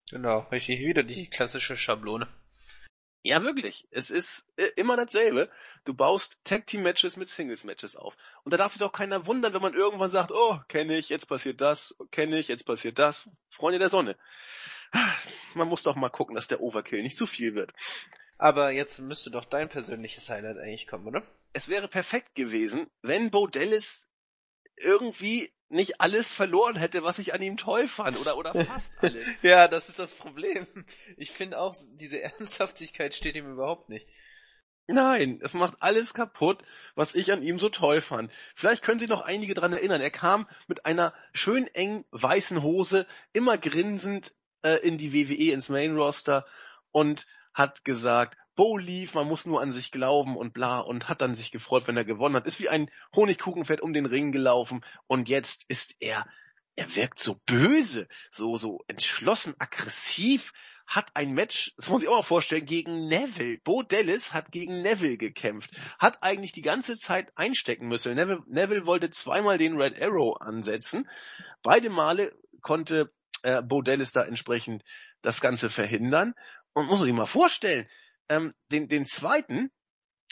Genau, 0.09 0.39
richtig. 0.51 0.79
Wieder 0.79 1.03
die 1.03 1.29
klassische 1.29 1.77
Schablone. 1.77 2.27
Ja, 3.21 3.43
wirklich. 3.43 3.85
Es 3.91 4.11
ist 4.11 4.45
äh, 4.55 4.69
immer 4.77 4.95
dasselbe. 4.95 5.49
Du 5.83 5.93
baust 5.93 6.37
Tag-Team-Matches 6.45 7.17
mit 7.17 7.27
Singles-Matches 7.27 7.95
auf. 7.97 8.15
Und 8.43 8.53
da 8.53 8.57
darf 8.57 8.71
sich 8.71 8.79
doch 8.79 8.93
keiner 8.93 9.25
wundern, 9.25 9.53
wenn 9.53 9.61
man 9.61 9.73
irgendwann 9.73 10.09
sagt, 10.09 10.31
oh, 10.31 10.59
kenne 10.69 10.97
ich, 10.97 11.09
jetzt 11.09 11.27
passiert 11.27 11.59
das, 11.59 11.95
kenne 12.11 12.39
ich, 12.39 12.47
jetzt 12.47 12.65
passiert 12.65 12.97
das. 12.97 13.29
Freunde 13.49 13.79
der 13.79 13.89
Sonne. 13.89 14.15
Man 15.53 15.67
muss 15.67 15.83
doch 15.83 15.95
mal 15.95 16.09
gucken, 16.09 16.35
dass 16.35 16.47
der 16.47 16.61
Overkill 16.61 17.03
nicht 17.03 17.17
zu 17.17 17.27
viel 17.27 17.55
wird. 17.55 17.73
Aber 18.37 18.71
jetzt 18.71 18.99
müsste 18.99 19.31
doch 19.31 19.43
dein 19.43 19.67
persönliches 19.67 20.29
Highlight 20.29 20.57
eigentlich 20.57 20.87
kommen, 20.87 21.07
oder? 21.07 21.23
Es 21.51 21.67
wäre 21.67 21.89
perfekt 21.89 22.35
gewesen, 22.35 22.87
wenn 23.01 23.31
Bo 23.31 23.47
Dallas 23.47 24.08
irgendwie 24.79 25.51
nicht 25.69 26.01
alles 26.01 26.33
verloren 26.33 26.75
hätte, 26.75 27.03
was 27.03 27.19
ich 27.19 27.33
an 27.33 27.41
ihm 27.41 27.57
toll 27.57 27.87
fand. 27.87 28.19
Oder, 28.19 28.37
oder 28.37 28.53
fast 28.65 28.93
alles. 29.01 29.27
Ja, 29.41 29.67
das 29.67 29.89
ist 29.89 29.99
das 29.99 30.13
Problem. 30.13 30.67
Ich 31.17 31.31
finde 31.31 31.59
auch, 31.59 31.75
diese 31.93 32.21
Ernsthaftigkeit 32.21 33.13
steht 33.13 33.35
ihm 33.35 33.51
überhaupt 33.51 33.89
nicht. 33.89 34.07
Nein, 34.91 35.39
es 35.43 35.53
macht 35.53 35.75
alles 35.81 36.15
kaputt, 36.15 36.63
was 36.95 37.13
ich 37.13 37.31
an 37.31 37.43
ihm 37.43 37.59
so 37.59 37.69
toll 37.69 38.01
fand. 38.01 38.31
Vielleicht 38.55 38.81
können 38.81 38.97
sich 38.97 39.09
noch 39.09 39.21
einige 39.21 39.53
dran 39.53 39.71
erinnern. 39.71 40.01
Er 40.01 40.09
kam 40.09 40.47
mit 40.67 40.87
einer 40.87 41.13
schön 41.31 41.67
eng 41.67 42.05
weißen 42.09 42.63
Hose, 42.63 43.05
immer 43.31 43.59
grinsend 43.59 44.33
äh, 44.63 44.77
in 44.77 44.97
die 44.97 45.13
WWE, 45.13 45.53
ins 45.53 45.69
Main 45.69 45.95
Roster 45.95 46.47
und 46.89 47.27
hat 47.53 47.85
gesagt, 47.85 48.39
Bo 48.59 48.75
lief, 48.75 49.13
man 49.13 49.25
muss 49.25 49.45
nur 49.45 49.61
an 49.61 49.71
sich 49.71 49.89
glauben 49.89 50.35
und 50.35 50.53
bla 50.53 50.81
und 50.81 51.07
hat 51.07 51.21
dann 51.21 51.33
sich 51.33 51.49
gefreut, 51.49 51.87
wenn 51.87 51.95
er 51.95 52.03
gewonnen 52.03 52.35
hat. 52.35 52.45
Ist 52.45 52.59
wie 52.59 52.67
ein 52.67 52.91
Honigkuchenpferd 53.15 53.79
um 53.79 53.93
den 53.93 54.05
Ring 54.05 54.33
gelaufen 54.33 54.83
und 55.07 55.29
jetzt 55.29 55.63
ist 55.69 55.95
er, 56.01 56.27
er 56.75 56.93
wirkt 56.93 57.19
so 57.19 57.39
böse, 57.45 58.09
so, 58.31 58.57
so 58.57 58.83
entschlossen, 58.87 59.55
aggressiv, 59.59 60.51
hat 60.85 61.07
ein 61.13 61.31
Match, 61.31 61.73
das 61.77 61.89
muss 61.89 62.03
ich 62.03 62.09
auch 62.09 62.17
mal 62.17 62.21
vorstellen, 62.21 62.65
gegen 62.65 63.07
Neville. 63.07 63.59
Bo 63.63 63.81
Dallas 63.81 64.33
hat 64.33 64.51
gegen 64.51 64.81
Neville 64.81 65.15
gekämpft, 65.15 65.71
hat 65.97 66.21
eigentlich 66.21 66.51
die 66.51 66.61
ganze 66.61 66.97
Zeit 66.97 67.31
einstecken 67.37 67.87
müssen. 67.87 68.13
Neville, 68.13 68.43
Neville 68.47 68.85
wollte 68.85 69.09
zweimal 69.09 69.57
den 69.57 69.81
Red 69.81 70.01
Arrow 70.01 70.35
ansetzen. 70.41 71.09
Beide 71.63 71.89
Male 71.89 72.33
konnte 72.61 73.13
äh, 73.43 73.61
Bo 73.61 73.81
Dallas 73.81 74.11
da 74.11 74.23
entsprechend 74.23 74.83
das 75.21 75.39
Ganze 75.39 75.69
verhindern. 75.69 76.35
Und 76.73 76.87
muss 76.87 76.99
man 76.99 77.05
sich 77.05 77.15
mal 77.15 77.25
vorstellen, 77.25 77.87
ähm, 78.29 78.53
den, 78.71 78.87
den 78.87 79.05
zweiten 79.05 79.71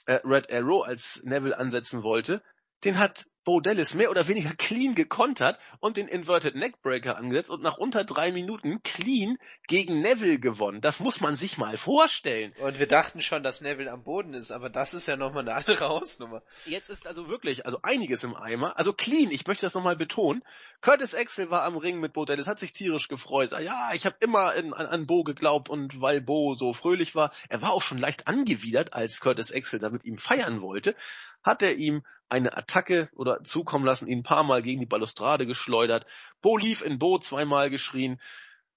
äh, 0.05 0.19
Red 0.23 0.51
Arrow, 0.51 0.85
als 0.85 1.21
Neville 1.23 1.57
ansetzen 1.57 2.03
wollte, 2.03 2.41
den 2.83 2.99
hat 2.99 3.27
Bo 3.47 3.61
Dallas 3.61 3.93
mehr 3.93 4.11
oder 4.11 4.27
weniger 4.27 4.53
clean 4.57 4.93
gekontert 4.93 5.57
und 5.79 5.95
den 5.95 6.09
Inverted 6.09 6.55
Neckbreaker 6.55 7.15
angesetzt 7.15 7.49
und 7.49 7.63
nach 7.63 7.77
unter 7.77 8.03
drei 8.03 8.33
Minuten 8.33 8.83
clean 8.83 9.37
gegen 9.69 10.01
Neville 10.01 10.37
gewonnen. 10.37 10.81
Das 10.81 10.99
muss 10.99 11.21
man 11.21 11.37
sich 11.37 11.57
mal 11.57 11.77
vorstellen. 11.77 12.53
Und 12.59 12.77
wir 12.77 12.87
dachten 12.87 13.21
schon, 13.21 13.43
dass 13.43 13.61
Neville 13.61 13.89
am 13.89 14.03
Boden 14.03 14.33
ist, 14.33 14.51
aber 14.51 14.69
das 14.69 14.93
ist 14.93 15.07
ja 15.07 15.15
nochmal 15.15 15.43
eine 15.43 15.53
andere 15.53 15.87
Hausnummer. 15.87 16.43
Jetzt 16.65 16.89
ist 16.89 17.07
also 17.07 17.29
wirklich, 17.29 17.65
also 17.65 17.79
einiges 17.83 18.25
im 18.25 18.35
Eimer. 18.35 18.77
Also 18.77 18.91
clean, 18.91 19.31
ich 19.31 19.47
möchte 19.47 19.65
das 19.65 19.73
nochmal 19.73 19.95
betonen. 19.95 20.43
Curtis 20.81 21.15
Axel 21.15 21.49
war 21.49 21.63
am 21.63 21.77
Ring 21.77 22.01
mit 22.01 22.11
Bo 22.11 22.25
Dallas, 22.25 22.47
hat 22.47 22.59
sich 22.59 22.73
tierisch 22.73 23.07
gefreut. 23.07 23.51
Ja, 23.51 23.91
ich 23.93 24.05
habe 24.05 24.17
immer 24.19 24.55
in, 24.55 24.73
an, 24.73 24.87
an 24.87 25.07
Bo 25.07 25.23
geglaubt 25.23 25.69
und 25.69 26.01
weil 26.01 26.19
Bo 26.19 26.55
so 26.55 26.73
fröhlich 26.73 27.15
war, 27.15 27.31
er 27.47 27.61
war 27.61 27.71
auch 27.71 27.81
schon 27.81 27.97
leicht 27.97 28.27
angewidert, 28.27 28.91
als 28.91 29.21
Curtis 29.21 29.53
Axel 29.53 29.79
da 29.79 29.89
mit 29.89 30.03
ihm 30.03 30.17
feiern 30.17 30.61
wollte, 30.61 30.97
hat 31.47 31.63
er 31.63 31.75
ihm 31.75 32.05
eine 32.29 32.55
Attacke 32.55 33.09
oder 33.15 33.43
zukommen 33.43 33.85
lassen, 33.85 34.07
ihn 34.07 34.19
ein 34.19 34.23
paar 34.23 34.43
Mal 34.43 34.61
gegen 34.61 34.79
die 34.81 34.85
Balustrade 34.85 35.47
geschleudert. 35.47 36.05
Bo 36.41 36.57
lief 36.57 36.81
in 36.83 36.99
Bo 36.99 37.17
zweimal 37.19 37.69
geschrien. 37.71 38.21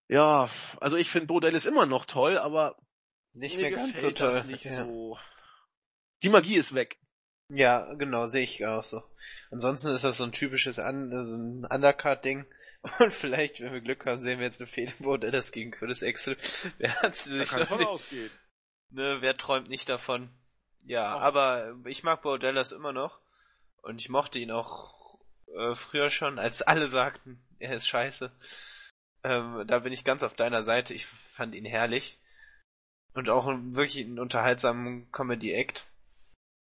Ja, 0.08 0.48
also 0.80 0.96
ich 0.96 1.10
finde 1.10 1.26
Bo 1.26 1.40
Dallas 1.40 1.66
immer 1.66 1.84
noch 1.84 2.06
toll, 2.06 2.38
aber 2.38 2.76
Nicht 3.34 3.56
mir 3.56 3.62
mehr 3.62 3.72
ganz 3.72 4.00
so 4.00 4.10
toll. 4.12 4.30
das 4.32 4.44
nicht 4.44 4.64
ja. 4.66 4.84
so. 4.86 5.18
Die 6.22 6.28
Magie 6.30 6.56
ist 6.56 6.74
weg. 6.74 6.98
ja, 7.48 7.92
genau, 7.94 8.26
sehe 8.28 8.44
ich 8.44 8.64
auch 8.66 8.84
so. 8.84 9.02
Ansonsten 9.50 9.88
ist 9.94 10.04
das 10.04 10.16
so 10.16 10.24
ein 10.24 10.32
typisches 10.32 10.78
Un 10.78 11.10
so 11.26 11.34
ein 11.36 11.64
Undercard-Ding. 11.64 12.46
Und 12.98 13.12
vielleicht, 13.12 13.60
wenn 13.60 13.72
wir 13.74 13.80
Glück 13.82 14.06
haben, 14.06 14.20
sehen 14.20 14.38
wir 14.38 14.46
jetzt 14.46 14.60
eine 14.60 14.66
Fehde, 14.66 14.94
das 15.30 15.52
gegen 15.52 15.70
Curtis 15.70 16.02
Axel. 16.02 16.36
Wer 16.78 16.94
hat 17.02 17.14
sie 17.16 17.30
Da 17.38 17.44
sich 17.44 17.48
kann 17.50 17.60
noch 17.60 17.68
von 17.68 17.78
nicht, 17.78 17.88
ausgehen. 17.88 18.30
ne, 18.90 19.18
wer 19.20 19.36
träumt 19.36 19.68
nicht 19.68 19.88
davon? 19.88 20.30
Ja, 20.84 21.14
Auch. 21.16 21.20
aber 21.20 21.76
ich 21.86 22.02
mag 22.02 22.22
Bo 22.22 22.36
Dallas 22.38 22.72
immer 22.72 22.92
noch. 22.92 23.18
Und 23.82 24.00
ich 24.00 24.08
mochte 24.08 24.38
ihn 24.38 24.50
auch 24.50 25.18
äh, 25.56 25.74
früher 25.74 26.10
schon, 26.10 26.38
als 26.38 26.62
alle 26.62 26.86
sagten, 26.86 27.40
er 27.58 27.74
ist 27.74 27.88
scheiße. 27.88 28.30
Ähm, 29.24 29.64
da 29.66 29.78
bin 29.80 29.92
ich 29.92 30.04
ganz 30.04 30.22
auf 30.22 30.34
deiner 30.34 30.62
Seite. 30.62 30.94
Ich 30.94 31.06
fand 31.06 31.54
ihn 31.54 31.64
herrlich. 31.64 32.18
Und 33.14 33.28
auch 33.28 33.46
wirklich 33.48 34.04
einen 34.04 34.18
unterhaltsamen 34.18 35.10
Comedy-Act. 35.12 35.84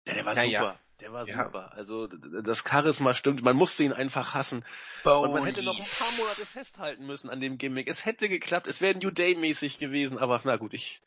Ja, 0.07 0.15
der 0.15 0.25
war 0.25 0.35
Ja, 0.37 0.43
super. 0.43 0.53
ja. 0.53 0.77
Der 1.01 1.13
war 1.15 1.27
Ja. 1.27 1.45
super. 1.45 1.73
Also 1.73 2.07
das 2.07 2.63
Charisma 2.69 3.15
stimmt. 3.15 3.43
Man 3.43 3.57
musste 3.57 3.83
ihn 3.85 3.93
einfach 3.95 4.35
hassen. 4.35 4.65
Und 5.05 5.33
man 5.33 5.45
hätte 5.47 5.65
noch 5.65 5.79
ein 5.79 5.85
paar 5.87 6.13
Monate 6.19 6.45
festhalten 6.45 7.07
müssen 7.07 7.31
an 7.31 7.41
dem 7.41 7.57
Gimmick. 7.57 7.89
Es 7.89 8.05
hätte 8.05 8.29
geklappt. 8.29 8.67
Es 8.67 8.81
wäre 8.83 8.99
New 8.99 9.11
Day 9.11 9.35
mäßig 9.35 9.79
gewesen. 9.79 10.19
Aber 10.19 10.41
na 10.45 10.57
gut, 10.57 10.75
ich 10.75 11.01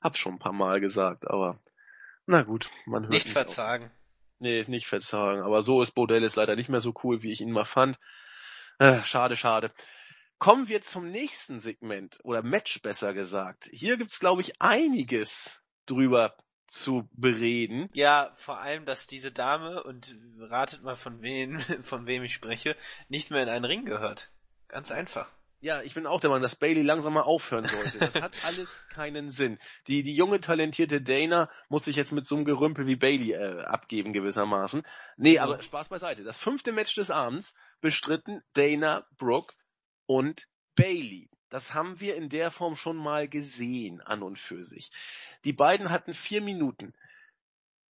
hab's 0.00 0.18
schon 0.18 0.34
ein 0.34 0.38
paar 0.38 0.52
Mal 0.54 0.80
gesagt. 0.80 1.28
Aber 1.28 1.58
na 2.26 2.42
gut, 2.42 2.66
man 2.86 3.02
hört 3.04 3.12
Nicht 3.12 3.26
auf. 3.26 3.32
verzagen. 3.32 3.90
Nee, 4.38 4.64
nicht 4.68 4.86
verzagen. 4.86 5.42
Aber 5.42 5.62
so 5.62 5.80
ist 5.82 5.92
Bo 5.92 6.06
Dallas 6.06 6.36
leider 6.36 6.56
nicht 6.56 6.68
mehr 6.68 6.80
so 6.80 6.92
cool, 7.02 7.22
wie 7.22 7.30
ich 7.30 7.40
ihn 7.40 7.52
mal 7.52 7.64
fand. 7.64 7.98
Äh, 8.78 9.02
schade, 9.04 9.36
schade. 9.36 9.72
Kommen 10.38 10.68
wir 10.68 10.82
zum 10.82 11.10
nächsten 11.10 11.60
Segment 11.60 12.18
oder 12.24 12.42
Match 12.42 12.82
besser 12.82 13.14
gesagt. 13.14 13.68
Hier 13.72 13.96
gibt's 13.96 14.20
glaube 14.20 14.42
ich 14.42 14.60
einiges 14.60 15.62
drüber 15.86 16.36
zu 16.66 17.08
bereden. 17.12 17.88
Ja, 17.92 18.32
vor 18.36 18.60
allem, 18.60 18.84
dass 18.84 19.06
diese 19.06 19.30
Dame, 19.30 19.82
und 19.84 20.16
ratet 20.40 20.82
mal 20.82 20.96
von 20.96 21.22
wem, 21.22 21.60
von 21.82 22.06
wem 22.06 22.24
ich 22.24 22.34
spreche, 22.34 22.76
nicht 23.08 23.30
mehr 23.30 23.42
in 23.42 23.48
einen 23.48 23.64
Ring 23.64 23.84
gehört. 23.84 24.30
Ganz 24.68 24.90
einfach. 24.90 25.28
Ja, 25.64 25.80
ich 25.80 25.94
bin 25.94 26.06
auch 26.06 26.20
der 26.20 26.28
Meinung, 26.28 26.42
dass 26.42 26.56
Bailey 26.56 26.82
langsam 26.82 27.14
mal 27.14 27.22
aufhören 27.22 27.66
sollte. 27.66 27.96
Das 27.96 28.16
hat 28.16 28.36
alles 28.44 28.82
keinen 28.90 29.30
Sinn. 29.30 29.58
Die, 29.86 30.02
die 30.02 30.14
junge, 30.14 30.38
talentierte 30.38 31.00
Dana 31.00 31.48
muss 31.70 31.86
sich 31.86 31.96
jetzt 31.96 32.12
mit 32.12 32.26
so 32.26 32.36
einem 32.36 32.44
Gerümpel 32.44 32.86
wie 32.86 32.96
Bailey 32.96 33.32
äh, 33.32 33.62
abgeben 33.62 34.12
gewissermaßen. 34.12 34.82
Nee, 35.16 35.38
aber 35.38 35.62
Spaß 35.62 35.88
beiseite. 35.88 36.22
Das 36.22 36.36
fünfte 36.36 36.70
Match 36.70 36.94
des 36.96 37.10
Abends 37.10 37.54
bestritten 37.80 38.42
Dana, 38.52 39.06
Brooke 39.16 39.54
und 40.04 40.48
Bailey. 40.76 41.30
Das 41.48 41.72
haben 41.72 41.98
wir 41.98 42.14
in 42.16 42.28
der 42.28 42.50
Form 42.50 42.76
schon 42.76 42.98
mal 42.98 43.26
gesehen, 43.26 44.02
an 44.02 44.22
und 44.22 44.38
für 44.38 44.64
sich. 44.64 44.92
Die 45.44 45.54
beiden 45.54 45.88
hatten 45.88 46.12
vier 46.12 46.42
Minuten. 46.42 46.92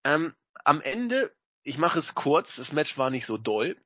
Ähm, 0.05 0.33
am 0.65 0.81
Ende, 0.81 1.35
ich 1.65 1.79
mache 1.79 1.99
es 1.99 2.15
kurz, 2.15 2.55
das 2.55 2.71
Match 2.71 2.97
war 2.99 3.11
nicht 3.11 3.27
so 3.27 3.37
doll. 3.37 3.77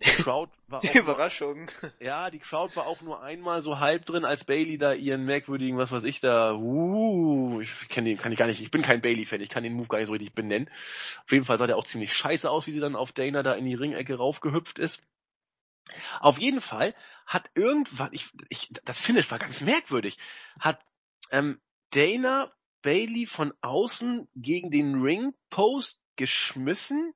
Die 0.00 0.10
Crowd 0.22 0.52
war 0.68 0.80
auch 0.80 0.94
Überraschung. 0.94 1.70
ja, 2.00 2.30
die 2.30 2.38
Crowd 2.38 2.76
war 2.76 2.86
auch 2.86 3.00
nur 3.00 3.22
einmal 3.22 3.62
so 3.62 3.80
halb 3.80 4.06
drin, 4.06 4.24
als 4.24 4.44
Bailey 4.44 4.78
da 4.78 4.92
ihren 4.92 5.24
merkwürdigen, 5.24 5.76
was 5.76 5.90
weiß 5.90 6.04
ich 6.04 6.20
da, 6.20 6.54
uh, 6.54 7.60
ich 7.60 7.70
kenne 7.88 8.10
den, 8.10 8.18
kann 8.18 8.30
ich 8.30 8.38
gar 8.38 8.46
nicht, 8.46 8.60
ich 8.60 8.70
bin 8.70 8.82
kein 8.82 9.00
Bailey-Fan, 9.00 9.40
ich 9.40 9.48
kann 9.48 9.64
den 9.64 9.74
Move 9.74 9.88
gar 9.88 9.98
nicht 9.98 10.06
so 10.06 10.12
richtig 10.12 10.34
benennen. 10.34 10.70
Auf 11.24 11.32
jeden 11.32 11.44
Fall 11.44 11.58
sah 11.58 11.66
der 11.66 11.76
auch 11.76 11.84
ziemlich 11.84 12.12
scheiße 12.12 12.48
aus, 12.48 12.66
wie 12.66 12.72
sie 12.72 12.80
dann 12.80 12.96
auf 12.96 13.12
Dana 13.12 13.42
da 13.42 13.54
in 13.54 13.64
die 13.64 13.74
Ringecke 13.74 14.16
raufgehüpft 14.16 14.78
ist. 14.78 15.02
Auf 16.20 16.38
jeden 16.38 16.60
Fall 16.60 16.94
hat 17.26 17.50
irgendwann, 17.54 18.10
ich, 18.12 18.30
ich, 18.50 18.68
das 18.84 19.00
Finish 19.00 19.30
war 19.30 19.38
ganz 19.38 19.60
merkwürdig, 19.60 20.18
hat 20.60 20.80
ähm, 21.30 21.60
Dana 21.90 22.52
Bailey 22.82 23.26
von 23.26 23.52
außen 23.60 24.28
gegen 24.36 24.70
den 24.70 25.00
Ringpost 25.00 25.98
geschmissen. 26.16 27.14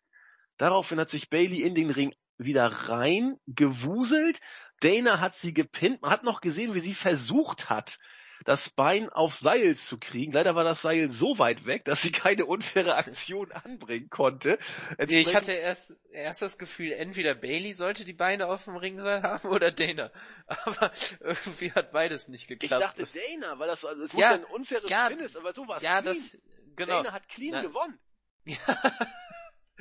Daraufhin 0.56 0.98
hat 0.98 1.10
sich 1.10 1.30
Bailey 1.30 1.62
in 1.62 1.74
den 1.74 1.90
Ring 1.90 2.14
wieder 2.44 2.66
rein 2.66 3.36
gewuselt. 3.46 4.40
Dana 4.80 5.20
hat 5.20 5.36
sie 5.36 5.54
gepinnt. 5.54 6.02
Man 6.02 6.10
hat 6.10 6.24
noch 6.24 6.40
gesehen, 6.40 6.74
wie 6.74 6.80
sie 6.80 6.94
versucht 6.94 7.70
hat, 7.70 7.98
das 8.44 8.70
Bein 8.70 9.08
auf 9.08 9.36
Seil 9.36 9.76
zu 9.76 9.98
kriegen. 9.98 10.32
Leider 10.32 10.56
war 10.56 10.64
das 10.64 10.82
Seil 10.82 11.12
so 11.12 11.38
weit 11.38 11.64
weg, 11.64 11.84
dass 11.84 12.02
sie 12.02 12.10
keine 12.10 12.44
unfaire 12.46 12.96
Aktion 12.96 13.52
anbringen 13.52 14.10
konnte. 14.10 14.58
Ich 15.06 15.36
hatte 15.36 15.52
erst, 15.52 15.94
erst 16.10 16.42
das 16.42 16.58
Gefühl, 16.58 16.90
entweder 16.90 17.36
Bailey 17.36 17.72
sollte 17.72 18.04
die 18.04 18.12
Beine 18.12 18.48
auf 18.48 18.64
dem 18.64 18.74
Ringseil 18.76 19.22
haben 19.22 19.48
oder 19.48 19.70
Dana. 19.70 20.10
Aber 20.46 20.90
irgendwie 21.20 21.70
hat 21.70 21.92
beides 21.92 22.26
nicht 22.26 22.50
ich 22.50 22.58
geklappt. 22.58 22.82
dachte 22.82 23.04
Dana, 23.06 23.60
weil 23.60 23.68
das, 23.68 23.84
also, 23.84 24.02
es 24.02 24.12
muss 24.12 24.20
Ja, 24.20 24.30
ja 24.30 24.36
ein 24.38 24.44
unfaires 24.44 24.90
ja, 24.90 25.06
Finish, 25.06 25.36
aber 25.36 25.54
so 25.54 25.68
war 25.68 25.76
es 25.76 25.84
ja, 25.84 26.00
clean. 26.02 26.16
das, 26.16 26.36
genau. 26.74 27.02
Dana 27.04 27.12
hat 27.12 27.28
clean 27.28 27.52
Na- 27.52 27.62
gewonnen. 27.62 27.98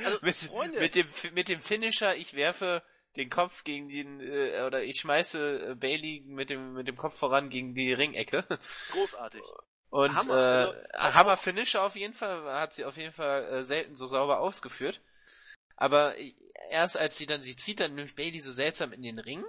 Also, 0.05 0.19
mit, 0.21 0.35
Freunde. 0.35 0.79
mit 0.79 0.95
dem 0.95 1.07
mit 1.33 1.47
dem 1.47 1.61
Finisher, 1.61 2.15
ich 2.15 2.33
werfe 2.33 2.83
den 3.15 3.29
Kopf 3.29 3.63
gegen 3.63 3.89
den 3.89 4.19
äh, 4.21 4.63
oder 4.65 4.83
ich 4.83 4.99
schmeiße 4.99 5.71
äh, 5.71 5.75
Bailey 5.75 6.23
mit 6.25 6.49
dem 6.49 6.73
mit 6.73 6.87
dem 6.87 6.97
Kopf 6.97 7.17
voran 7.17 7.49
gegen 7.49 7.73
die 7.75 7.93
Ringecke 7.93 8.45
Großartig. 8.91 9.41
und 9.89 10.15
Hammer, 10.15 10.33
äh, 10.33 10.95
also, 10.95 11.19
Hammer 11.19 11.37
Finisher 11.37 11.83
auf 11.83 11.95
jeden 11.95 12.13
Fall 12.13 12.43
hat 12.45 12.73
sie 12.73 12.85
auf 12.85 12.97
jeden 12.97 13.13
Fall 13.13 13.43
äh, 13.45 13.63
selten 13.63 13.95
so 13.95 14.05
sauber 14.05 14.39
ausgeführt. 14.39 15.01
Aber 15.75 16.15
erst 16.69 16.95
als 16.95 17.17
sie 17.17 17.25
dann 17.25 17.41
sie 17.41 17.55
zieht 17.55 17.79
dann 17.79 17.95
nämlich 17.95 18.15
Bailey 18.15 18.39
so 18.39 18.51
seltsam 18.51 18.93
in 18.93 19.01
den 19.01 19.19
Ring. 19.19 19.43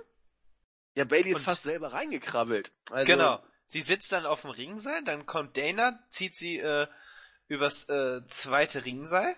Ja, 0.94 1.04
Bailey 1.04 1.30
ist 1.30 1.44
fast 1.44 1.62
selber 1.62 1.92
reingekrabbelt. 1.92 2.72
Also, 2.90 3.06
Genau. 3.06 3.42
Sie 3.66 3.80
sitzt 3.80 4.12
dann 4.12 4.26
auf 4.26 4.42
dem 4.42 4.50
Ringseil, 4.50 5.02
dann 5.04 5.24
kommt 5.24 5.56
Dana, 5.56 5.98
zieht 6.10 6.34
sie 6.34 6.58
äh, 6.58 6.86
übers 7.48 7.88
äh, 7.88 8.20
zweite 8.26 8.84
Ringseil, 8.84 9.34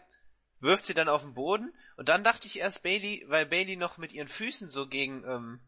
wirft 0.65 0.87
sie 0.87 0.95
dann 0.95 1.09
auf 1.09 1.23
den 1.23 1.35
Boden 1.35 1.73
und 1.97 2.09
dann 2.09 2.25
dachte 2.25 2.49
ich 2.49 2.59
erst 2.59 2.83
Bailey, 2.83 3.25
weil 3.29 3.47
Bailey 3.47 3.77
noch 3.77 3.99
mit 3.99 4.13
ihren 4.13 4.29
Füßen 4.29 4.69
so 4.69 4.89
gegen 4.89 5.23
ähm, 5.25 5.61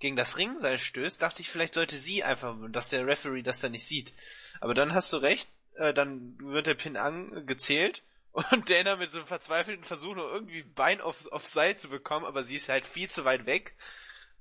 gegen 0.00 0.16
das 0.16 0.38
Ringseil 0.38 0.78
stößt, 0.78 1.20
dachte 1.20 1.42
ich 1.42 1.50
vielleicht 1.50 1.74
sollte 1.74 1.96
sie 1.96 2.24
einfach, 2.24 2.56
dass 2.70 2.90
der 2.90 3.06
Referee 3.06 3.42
das 3.42 3.60
dann 3.60 3.72
nicht 3.72 3.86
sieht. 3.86 4.12
Aber 4.60 4.74
dann 4.74 4.94
hast 4.94 5.12
du 5.12 5.16
recht, 5.16 5.50
äh, 5.74 5.92
dann 5.92 6.36
wird 6.38 6.66
der 6.66 6.74
Pin 6.74 6.96
angezählt 6.96 8.02
und 8.32 8.70
Dana 8.70 8.96
mit 8.96 9.10
so 9.10 9.18
einem 9.18 9.26
verzweifelten 9.26 9.84
Versuch 9.84 10.14
nur 10.14 10.32
irgendwie 10.32 10.62
Bein 10.62 11.00
auf, 11.00 11.26
auf 11.32 11.46
Seil 11.46 11.76
zu 11.76 11.88
bekommen, 11.88 12.26
aber 12.26 12.42
sie 12.42 12.56
ist 12.56 12.68
halt 12.68 12.86
viel 12.86 13.10
zu 13.10 13.24
weit 13.24 13.46
weg. 13.46 13.74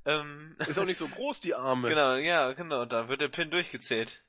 Ähm, 0.06 0.56
Ist 0.60 0.80
auch 0.80 0.86
nicht 0.86 1.00
so 1.00 1.08
groß, 1.08 1.42
die 1.42 1.54
Arme. 1.54 1.90
Genau, 1.90 2.16
ja, 2.16 2.54
genau, 2.54 2.86
da 2.86 3.10
wird 3.10 3.20
der 3.20 3.28
Pin 3.28 3.52
durchgezählt. 3.52 4.22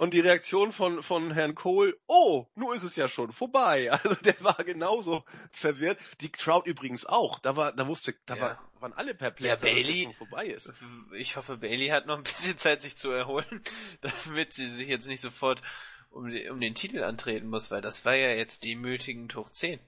Und 0.00 0.14
die 0.14 0.20
Reaktion 0.20 0.72
von, 0.72 1.02
von 1.02 1.30
Herrn 1.30 1.54
Cole, 1.54 1.94
oh, 2.06 2.46
nun 2.54 2.74
ist 2.74 2.84
es 2.84 2.96
ja 2.96 3.06
schon 3.06 3.32
vorbei. 3.32 3.90
Also 4.02 4.14
der 4.14 4.42
war 4.42 4.56
genauso 4.64 5.26
verwirrt. 5.52 6.00
Die 6.22 6.32
Crowd 6.32 6.66
übrigens 6.66 7.04
auch. 7.04 7.38
Da 7.38 7.54
war, 7.54 7.72
da 7.72 7.86
wusste, 7.86 8.14
da 8.24 8.34
Ja. 8.34 8.40
war, 8.40 8.70
waren 8.80 8.94
alle 8.94 9.14
perplex, 9.14 9.46
Ja, 9.46 9.54
dass 9.56 9.62
es 9.62 9.86
Bailey- 9.86 10.04
schon 10.04 10.14
vorbei 10.14 10.46
ist. 10.46 10.72
Ich 11.12 11.36
hoffe, 11.36 11.58
Bailey 11.58 11.88
hat 11.88 12.06
noch 12.06 12.16
ein 12.16 12.22
bisschen 12.22 12.56
Zeit, 12.56 12.80
sich 12.80 12.96
zu 12.96 13.10
erholen, 13.10 13.62
damit 14.00 14.54
sie 14.54 14.64
sich 14.64 14.88
jetzt 14.88 15.06
nicht 15.06 15.20
sofort 15.20 15.60
um, 16.08 16.30
die, 16.30 16.48
um 16.48 16.58
den 16.60 16.74
Titel 16.74 17.02
antreten 17.04 17.48
muss, 17.48 17.70
weil 17.70 17.82
das 17.82 18.06
war 18.06 18.14
ja 18.14 18.30
jetzt 18.34 18.64
demütigend 18.64 19.36
hoch 19.36 19.50
10. 19.50 19.80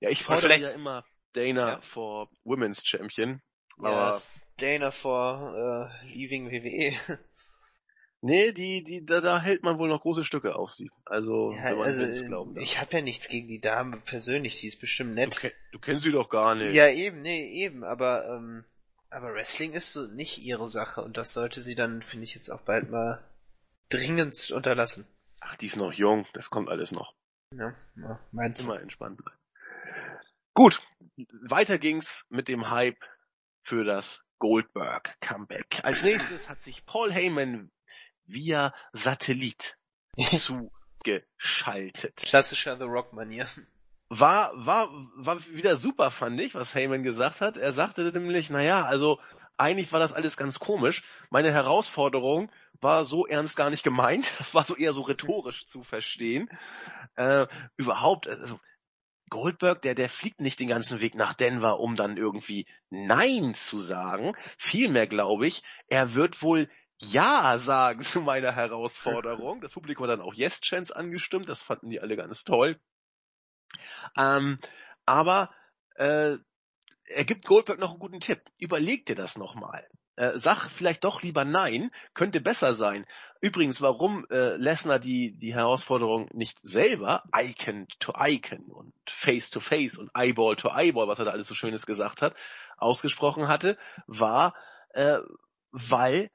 Ja, 0.00 0.10
ich 0.10 0.22
fordere 0.22 0.54
ja 0.58 0.68
immer 0.72 1.02
Dana 1.32 1.68
ja. 1.68 1.80
for 1.80 2.28
Women's 2.44 2.86
Champion. 2.86 3.40
Aber 3.78 3.90
ja, 3.90 4.20
Dana 4.58 4.90
for 4.90 5.54
uh, 6.04 6.06
Leaving 6.08 6.50
WWE. 6.50 6.94
Nee, 8.20 8.52
die, 8.52 8.82
die, 8.82 9.06
da, 9.06 9.20
da 9.20 9.40
hält 9.40 9.62
man 9.62 9.78
wohl 9.78 9.88
noch 9.88 10.02
große 10.02 10.24
Stücke 10.24 10.56
aus 10.56 10.76
sie. 10.76 10.90
Also, 11.04 11.52
ja, 11.52 11.76
also 11.76 12.26
glauben 12.26 12.56
ich 12.58 12.80
habe 12.80 12.96
ja 12.96 13.02
nichts 13.02 13.28
gegen 13.28 13.46
die 13.46 13.60
Dame 13.60 14.00
persönlich, 14.04 14.60
die 14.60 14.66
ist 14.66 14.80
bestimmt 14.80 15.14
nett. 15.14 15.40
Du, 15.40 15.48
du, 15.72 15.78
kennst 15.78 16.02
sie 16.02 16.10
doch 16.10 16.28
gar 16.28 16.56
nicht. 16.56 16.74
Ja, 16.74 16.88
eben, 16.88 17.22
nee, 17.22 17.48
eben, 17.52 17.84
aber, 17.84 18.26
ähm, 18.28 18.64
aber 19.10 19.34
Wrestling 19.34 19.72
ist 19.72 19.92
so 19.92 20.08
nicht 20.08 20.38
ihre 20.38 20.66
Sache 20.66 21.02
und 21.02 21.16
das 21.16 21.32
sollte 21.32 21.60
sie 21.60 21.76
dann, 21.76 22.02
finde 22.02 22.24
ich, 22.24 22.34
jetzt 22.34 22.50
auch 22.50 22.62
bald 22.62 22.90
mal 22.90 23.24
dringendst 23.88 24.50
unterlassen. 24.50 25.06
Ach, 25.40 25.54
die 25.54 25.66
ist 25.66 25.76
noch 25.76 25.92
jung, 25.92 26.26
das 26.32 26.50
kommt 26.50 26.68
alles 26.68 26.90
noch. 26.90 27.14
Ja, 27.54 27.72
ja 27.94 28.18
meinst 28.32 28.66
Immer 28.66 28.80
entspannt 28.80 29.18
bleiben. 29.18 29.38
Gut, 30.54 30.82
weiter 31.48 31.78
ging's 31.78 32.26
mit 32.30 32.48
dem 32.48 32.68
Hype 32.68 32.98
für 33.62 33.84
das 33.84 34.24
Goldberg 34.40 35.16
Comeback. 35.20 35.80
Als 35.84 36.02
nächstes 36.02 36.50
hat 36.50 36.60
sich 36.60 36.84
Paul 36.84 37.12
Heyman 37.12 37.70
via 38.28 38.72
Satellit 38.92 39.76
zugeschaltet. 40.18 42.16
Klassischer 42.16 42.76
The 42.76 42.84
Rock-Manier. 42.84 43.46
War, 44.10 44.52
war, 44.54 44.88
war 45.16 45.44
wieder 45.48 45.76
super, 45.76 46.10
fand 46.10 46.40
ich, 46.40 46.54
was 46.54 46.74
Heyman 46.74 47.02
gesagt 47.02 47.42
hat. 47.42 47.58
Er 47.58 47.72
sagte 47.72 48.10
nämlich, 48.12 48.48
naja, 48.48 48.84
also 48.84 49.20
eigentlich 49.58 49.92
war 49.92 50.00
das 50.00 50.12
alles 50.12 50.36
ganz 50.36 50.58
komisch. 50.58 51.02
Meine 51.30 51.52
Herausforderung 51.52 52.50
war 52.80 53.04
so 53.04 53.26
ernst 53.26 53.56
gar 53.56 53.70
nicht 53.70 53.82
gemeint. 53.82 54.30
Das 54.38 54.54
war 54.54 54.64
so 54.64 54.76
eher 54.76 54.92
so 54.92 55.02
rhetorisch 55.02 55.66
zu 55.66 55.82
verstehen. 55.82 56.48
Äh, 57.16 57.46
überhaupt, 57.76 58.28
also 58.28 58.58
Goldberg, 59.28 59.82
der, 59.82 59.94
der 59.94 60.08
fliegt 60.08 60.40
nicht 60.40 60.58
den 60.58 60.68
ganzen 60.68 61.00
Weg 61.00 61.14
nach 61.14 61.34
Denver, 61.34 61.80
um 61.80 61.96
dann 61.96 62.16
irgendwie 62.16 62.66
Nein 62.88 63.54
zu 63.54 63.76
sagen. 63.76 64.34
Vielmehr 64.56 65.06
glaube 65.06 65.46
ich, 65.46 65.62
er 65.88 66.14
wird 66.14 66.40
wohl 66.40 66.70
ja 66.98 67.58
sagen 67.58 68.00
zu 68.00 68.20
meiner 68.20 68.52
Herausforderung. 68.52 69.60
Das 69.60 69.72
Publikum 69.72 70.04
hat 70.04 70.12
dann 70.12 70.20
auch 70.20 70.34
Yes-Chance 70.34 70.94
angestimmt, 70.94 71.48
das 71.48 71.62
fanden 71.62 71.90
die 71.90 72.00
alle 72.00 72.16
ganz 72.16 72.44
toll. 72.44 72.80
Ähm, 74.16 74.58
aber 75.06 75.50
äh, 75.94 76.36
er 77.10 77.24
gibt 77.24 77.46
Goldberg 77.46 77.78
noch 77.78 77.90
einen 77.90 77.98
guten 77.98 78.20
Tipp. 78.20 78.42
Überleg 78.58 79.06
dir 79.06 79.14
das 79.14 79.38
nochmal. 79.38 79.86
Äh, 80.16 80.36
sag 80.36 80.68
vielleicht 80.68 81.04
doch 81.04 81.22
lieber 81.22 81.44
nein, 81.44 81.92
könnte 82.12 82.40
besser 82.40 82.72
sein. 82.72 83.06
Übrigens, 83.40 83.80
warum 83.80 84.26
äh, 84.30 84.56
Lesnar 84.56 84.98
die, 84.98 85.38
die 85.38 85.54
Herausforderung 85.54 86.28
nicht 86.32 86.58
selber 86.62 87.22
Icon 87.32 87.86
to 88.00 88.12
Icon 88.18 88.64
und 88.64 88.92
Face 89.06 89.50
to 89.50 89.60
Face 89.60 89.96
und 89.96 90.10
Eyeball 90.14 90.56
to 90.56 90.70
Eyeball, 90.70 91.06
was 91.06 91.20
er 91.20 91.26
da 91.26 91.30
alles 91.30 91.46
so 91.46 91.54
Schönes 91.54 91.86
gesagt 91.86 92.20
hat, 92.20 92.34
ausgesprochen 92.76 93.46
hatte, 93.46 93.78
war, 94.08 94.54
äh, 94.90 95.18
weil 95.70 96.30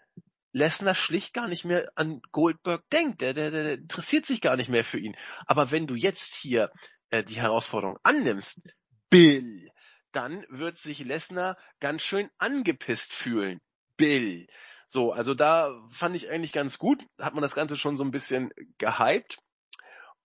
Lesnar 0.53 0.95
schlicht 0.95 1.33
gar 1.33 1.47
nicht 1.47 1.65
mehr 1.65 1.91
an 1.95 2.21
Goldberg 2.31 2.87
denkt. 2.91 3.21
Der, 3.21 3.33
der, 3.33 3.51
der 3.51 3.73
interessiert 3.73 4.25
sich 4.25 4.39
gar 4.39 4.55
nicht 4.55 4.69
mehr 4.69 4.85
für 4.85 4.99
ihn. 4.99 5.17
Aber 5.45 5.71
wenn 5.71 5.87
du 5.87 5.95
jetzt 5.95 6.35
hier 6.35 6.71
äh, 7.09 7.23
die 7.23 7.41
Herausforderung 7.41 7.97
annimmst, 8.03 8.61
Bill, 9.09 9.69
dann 10.11 10.45
wird 10.49 10.77
sich 10.77 10.99
Lesnar 10.99 11.57
ganz 11.79 12.03
schön 12.03 12.29
angepisst 12.37 13.13
fühlen. 13.13 13.59
Bill. 13.97 14.47
So, 14.85 15.11
also 15.11 15.33
da 15.33 15.73
fand 15.91 16.15
ich 16.15 16.29
eigentlich 16.29 16.53
ganz 16.53 16.77
gut. 16.77 17.03
Hat 17.19 17.33
man 17.33 17.41
das 17.41 17.55
Ganze 17.55 17.77
schon 17.77 17.97
so 17.97 18.03
ein 18.03 18.11
bisschen 18.11 18.51
gehypt. 18.77 19.39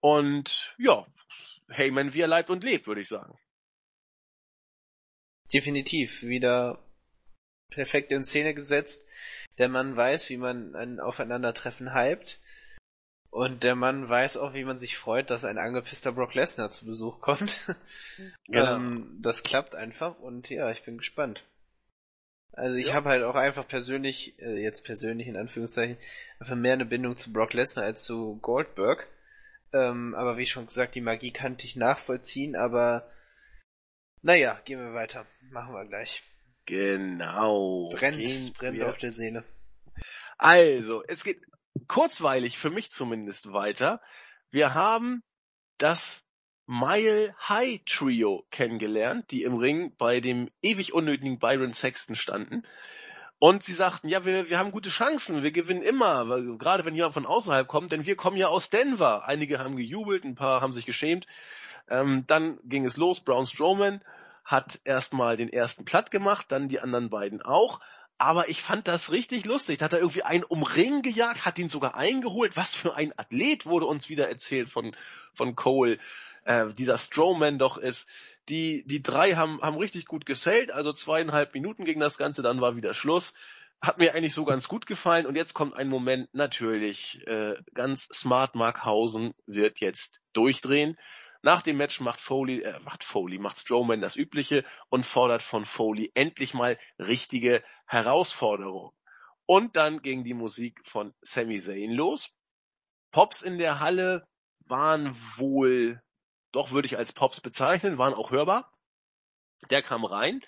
Und 0.01 0.75
ja, 0.79 1.07
Heyman, 1.71 2.13
wie 2.13 2.21
er 2.21 2.29
leibt 2.29 2.51
und 2.51 2.65
lebt, 2.65 2.87
würde 2.87 3.01
ich 3.01 3.09
sagen. 3.09 3.35
Definitiv. 5.53 6.23
Wieder 6.23 6.85
perfekt 7.71 8.13
in 8.13 8.25
Szene 8.25 8.53
gesetzt. 8.53 9.08
Der 9.59 9.69
Mann 9.69 9.97
weiß, 9.97 10.31
wie 10.31 10.37
man 10.37 10.75
ein 10.75 11.01
Aufeinandertreffen 11.01 11.95
hypt. 11.95 12.41
Und 13.31 13.63
der 13.63 13.75
Mann 13.75 14.09
weiß 14.09 14.39
auch, 14.39 14.55
wie 14.55 14.65
man 14.65 14.79
sich 14.79 14.97
freut, 14.97 15.29
dass 15.29 15.45
ein 15.45 15.59
angepisster 15.59 16.13
Brock 16.13 16.35
Lesnar 16.35 16.71
zu 16.71 16.87
Besuch 16.87 17.21
kommt. 17.21 17.67
Genau. 18.47 18.77
ähm, 18.77 19.19
das 19.21 19.43
klappt 19.43 19.75
einfach 19.75 20.19
und 20.21 20.49
ja, 20.49 20.71
ich 20.71 20.83
bin 20.83 20.97
gespannt. 20.97 21.45
Also 22.53 22.77
ich 22.77 22.89
ja. 22.89 22.95
habe 22.95 23.11
halt 23.11 23.23
auch 23.23 23.35
einfach 23.35 23.69
persönlich, 23.69 24.39
äh, 24.41 24.63
jetzt 24.63 24.85
persönlich 24.85 25.29
in 25.29 25.37
Anführungszeichen, 25.37 25.99
einfach 26.41 26.57
mehr 26.57 26.73
eine 26.73 26.87
Bindung 26.87 27.17
zu 27.17 27.31
Brock 27.31 27.53
Lesnar 27.53 27.85
als 27.85 28.05
zu 28.05 28.39
Goldberg. 28.41 29.07
Ähm, 29.75 30.15
aber 30.15 30.39
wie 30.39 30.47
schon 30.47 30.67
gesagt, 30.67 30.95
die 30.95 31.03
Magie 31.03 31.31
kannte 31.31 31.67
ich 31.67 31.77
nachvollziehen, 31.77 32.57
aber 32.57 33.11
naja, 34.23 34.61
gehen 34.65 34.81
wir 34.81 34.95
weiter. 34.95 35.27
Machen 35.51 35.75
wir 35.75 35.85
gleich. 35.87 36.23
Genau. 36.69 37.89
Brennt, 37.95 38.59
brennt 38.59 38.83
auf 38.83 38.99
der 38.99 39.11
Sehne. 39.11 39.43
Also, 40.37 41.03
es 41.09 41.25
geht 41.25 41.41
kurzweilig 41.89 42.59
für 42.59 42.69
mich 42.69 42.91
zumindest 42.91 43.55
weiter. 43.55 44.03
Wir 44.51 44.75
haben 44.75 45.23
das 45.79 46.23
Mile 46.67 47.35
High 47.49 47.81
Trio 47.87 48.45
kennengelernt, 48.51 49.31
die 49.31 49.45
im 49.45 49.57
Ring 49.57 49.97
bei 49.97 50.21
dem 50.21 50.51
ewig 50.61 50.93
unnötigen 50.93 51.39
Byron 51.39 51.73
Sexton 51.73 52.17
standen. 52.17 52.65
Und 53.39 53.65
sie 53.65 53.73
sagten, 53.73 54.09
ja, 54.09 54.27
wir, 54.27 54.51
wir 54.51 54.59
haben 54.59 54.71
gute 54.71 54.91
Chancen, 54.91 55.43
wir 55.43 55.53
gewinnen 55.53 55.81
immer, 55.81 56.29
weil, 56.29 56.59
gerade 56.59 56.85
wenn 56.85 56.95
jemand 56.95 57.15
von 57.15 57.25
außerhalb 57.25 57.67
kommt, 57.67 57.93
denn 57.93 58.05
wir 58.05 58.17
kommen 58.17 58.37
ja 58.37 58.49
aus 58.49 58.69
Denver. 58.69 59.27
Einige 59.27 59.59
haben 59.59 59.77
gejubelt, 59.77 60.25
ein 60.25 60.35
paar 60.35 60.61
haben 60.61 60.75
sich 60.75 60.85
geschämt. 60.85 61.27
Ähm, 61.89 62.25
dann 62.27 62.59
ging 62.65 62.85
es 62.85 62.99
los, 62.99 63.21
Braun 63.21 63.47
Strowman 63.47 64.03
hat 64.49 64.81
erstmal 64.85 65.37
den 65.37 65.53
ersten 65.53 65.85
platt 65.85 66.11
gemacht, 66.11 66.47
dann 66.49 66.71
die 66.71 66.81
anderen 66.81 67.11
beiden 67.11 67.43
auch. 67.43 67.81
Aber 68.17 68.49
ich 68.49 68.63
fand 68.63 68.89
das 68.89 69.13
richtig 69.13 69.45
lustig. 69.45 69.79
Da 69.79 69.85
hat 69.85 69.93
er 69.93 69.99
irgendwie 69.99 70.23
einen 70.23 70.43
um 70.43 70.63
Ring 70.63 71.03
gejagt, 71.03 71.45
hat 71.45 71.59
ihn 71.59 71.69
sogar 71.69 71.95
eingeholt. 71.95 72.57
Was 72.57 72.75
für 72.75 72.97
ein 72.97 73.13
Athlet 73.17 73.67
wurde 73.67 73.85
uns 73.85 74.09
wieder 74.09 74.27
erzählt 74.27 74.71
von, 74.71 74.97
von 75.35 75.55
Cole. 75.55 75.99
Äh, 76.45 76.73
dieser 76.73 76.97
Strowman 76.97 77.59
doch 77.59 77.77
ist. 77.77 78.09
Die, 78.49 78.87
die 78.87 79.03
drei 79.03 79.35
haben, 79.35 79.61
haben 79.61 79.77
richtig 79.77 80.07
gut 80.07 80.25
gesellt, 80.25 80.73
also 80.73 80.95
zweieinhalb 80.95 81.53
Minuten 81.53 81.85
ging 81.85 82.01
das 82.01 82.17
Ganze, 82.17 82.41
dann 82.41 82.63
war 82.63 82.75
wieder 82.75 82.95
Schluss. 82.95 83.35
Hat 83.83 83.99
mir 83.99 84.15
eigentlich 84.15 84.33
so 84.33 84.47
ganz 84.47 84.67
gut 84.67 84.87
gefallen 84.87 85.27
und 85.27 85.37
jetzt 85.37 85.53
kommt 85.53 85.75
ein 85.75 85.89
Moment, 85.89 86.33
natürlich, 86.33 87.21
äh, 87.27 87.57
ganz 87.75 88.09
smart 88.15 88.55
Markhausen 88.55 89.35
wird 89.45 89.81
jetzt 89.81 90.23
durchdrehen. 90.33 90.97
Nach 91.43 91.63
dem 91.63 91.77
Match 91.77 92.01
macht 92.01 92.21
Foley, 92.21 92.63
äh, 92.63 92.81
macht 92.81 93.05
Foley, 93.05 93.39
macht 93.39 93.59
Strowman 93.59 94.01
das 94.01 94.17
Übliche 94.17 94.65
und 94.89 95.07
fordert 95.07 95.43
von 95.43 95.67
Foley 95.67 96.11
endlich 96.15 96.53
mal 96.53 96.79
richtige 96.99 97.63
Herausforderung. 97.87 98.93
Und 99.47 99.77
dann 99.77 100.03
ging 100.03 100.25
die 100.25 100.35
Musik 100.35 100.81
von 100.85 101.15
Sami 101.23 101.61
Zayn 101.61 101.93
los. 101.93 102.31
Pops 103.13 103.43
in 103.43 103.59
der 103.59 103.81
Halle 103.81 104.27
waren 104.67 105.17
wohl, 105.37 106.03
doch 106.53 106.73
würde 106.73 106.87
ich 106.87 106.99
als 106.99 107.13
Pops 107.13 107.41
bezeichnen, 107.41 107.99
waren 107.99 108.15
auch 108.15 108.31
hörbar. 108.31 108.77
Der 109.71 109.83
kam 109.83 110.05
rein 110.05 110.45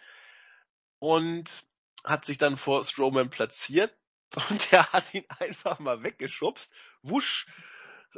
und 0.98 1.64
hat 2.04 2.24
sich 2.24 2.36
dann 2.36 2.56
vor 2.56 2.84
Strowman 2.84 3.30
platziert 3.30 3.96
und 4.50 4.72
der 4.72 4.92
hat 4.92 5.14
ihn 5.14 5.24
einfach 5.38 5.78
mal 5.78 6.02
weggeschubst. 6.02 6.74
Wusch, 7.02 7.46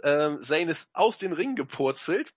äh, 0.03 0.39
Zayn 0.41 0.69
ist 0.69 0.91
aus 0.95 1.19
dem 1.19 1.33
Ring 1.33 1.55
gepurzelt 1.55 2.35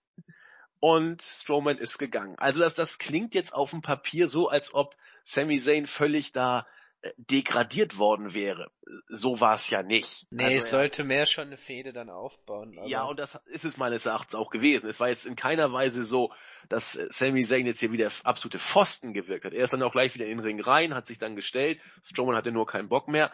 und 0.80 1.22
Strowman 1.22 1.78
ist 1.78 1.98
gegangen. 1.98 2.36
Also 2.38 2.60
das, 2.60 2.74
das 2.74 2.98
klingt 2.98 3.34
jetzt 3.34 3.54
auf 3.54 3.70
dem 3.70 3.82
Papier 3.82 4.28
so, 4.28 4.48
als 4.48 4.74
ob 4.74 4.96
Sami 5.24 5.58
Zayn 5.58 5.86
völlig 5.86 6.32
da 6.32 6.66
äh, 7.02 7.12
degradiert 7.16 7.98
worden 7.98 8.34
wäre. 8.34 8.70
So 9.08 9.40
war 9.40 9.54
es 9.54 9.68
ja 9.70 9.82
nicht. 9.82 10.26
Nee, 10.30 10.44
also, 10.44 10.56
es 10.56 10.70
sollte 10.70 11.04
mehr 11.04 11.26
schon 11.26 11.48
eine 11.48 11.56
Fehde 11.56 11.92
dann 11.92 12.10
aufbauen. 12.10 12.78
ja, 12.86 13.04
und 13.04 13.18
das 13.18 13.38
ist 13.46 13.64
es 13.64 13.76
meines 13.76 14.06
Erachtens 14.06 14.34
auch 14.34 14.50
gewesen. 14.50 14.88
Es 14.88 15.00
war 15.00 15.08
jetzt 15.08 15.26
in 15.26 15.36
keiner 15.36 15.72
Weise 15.72 16.04
so, 16.04 16.32
dass 16.68 16.96
äh, 16.96 17.06
Sami 17.10 17.42
Zayn 17.42 17.66
jetzt 17.66 17.80
hier 17.80 17.92
wieder 17.92 18.10
absolute 18.22 18.58
Pfosten 18.58 19.12
gewirkt 19.12 19.44
hat. 19.44 19.52
Er 19.52 19.64
ist 19.64 19.72
dann 19.72 19.82
auch 19.82 19.92
gleich 19.92 20.14
wieder 20.14 20.26
in 20.26 20.38
den 20.38 20.46
Ring 20.46 20.60
rein, 20.60 20.94
hat 20.94 21.06
sich 21.06 21.18
dann 21.18 21.36
gestellt. 21.36 21.80
Strowman 22.02 22.36
hatte 22.36 22.52
nur 22.52 22.66
keinen 22.66 22.88
Bock 22.88 23.08
mehr. 23.08 23.32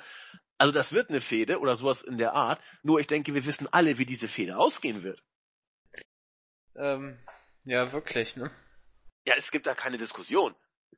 Also 0.58 0.72
das 0.72 0.92
wird 0.92 1.10
eine 1.10 1.20
Fehde 1.20 1.58
oder 1.58 1.76
sowas 1.76 2.02
in 2.02 2.18
der 2.18 2.34
Art. 2.34 2.60
Nur 2.82 3.00
ich 3.00 3.08
denke, 3.08 3.34
wir 3.34 3.44
wissen 3.44 3.68
alle, 3.72 3.98
wie 3.98 4.06
diese 4.06 4.28
Fehde 4.28 4.56
ausgehen 4.56 5.02
wird. 5.02 5.22
Ähm, 6.76 7.18
ja, 7.64 7.92
wirklich, 7.92 8.36
ne? 8.36 8.50
Ja, 9.24 9.34
es 9.36 9.50
gibt 9.50 9.66
da 9.66 9.74
keine 9.74 9.98
Diskussion. 9.98 10.54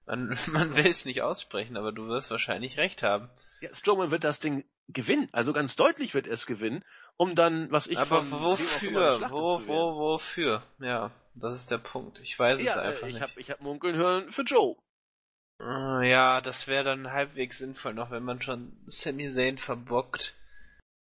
Man, 0.07 0.37
man 0.53 0.77
will 0.77 0.87
es 0.87 1.05
nicht 1.05 1.23
aussprechen, 1.23 1.77
aber 1.77 1.93
du 1.93 2.09
wirst 2.09 2.31
wahrscheinlich 2.31 2.77
recht 2.77 3.03
haben. 3.03 3.31
Ja, 3.61 3.73
Strowman 3.75 4.11
wird 4.11 4.25
das 4.25 4.41
Ding 4.41 4.65
gewinnen, 4.89 5.29
also 5.33 5.53
ganz 5.55 5.77
deutlich 5.77 6.13
wird 6.13 6.27
er 6.27 6.35
es 6.35 6.45
gewinnen, 6.45 6.85
um 7.17 7.35
dann, 7.35 7.71
was 7.73 7.87
ich 7.87 7.99
Aber 7.99 8.31
wofür? 8.31 9.31
Wo, 9.31 9.67
wo, 9.67 9.97
wofür? 9.97 10.63
Ja, 10.79 11.11
das 11.35 11.57
ist 11.57 11.71
der 11.71 11.79
Punkt. 11.79 12.21
Ich 12.21 12.39
weiß 12.39 12.63
ja, 12.63 12.73
es 12.73 12.77
einfach 12.77 13.07
ich 13.07 13.15
nicht. 13.15 13.23
Hab, 13.23 13.37
ich 13.39 13.51
habe 13.51 13.63
munkeln 13.63 13.97
hören 13.97 14.31
für 14.31 14.43
Joe. 14.43 14.77
Äh, 15.61 16.11
ja, 16.11 16.41
das 16.41 16.69
wäre 16.69 16.85
dann 16.85 17.13
halbwegs 17.13 17.59
sinnvoll 17.59 17.95
noch, 17.95 18.11
wenn 18.11 18.25
man 18.25 18.43
schon 18.43 18.77
Sami 18.87 19.31
Zayn 19.31 19.57
verbockt 19.57 20.35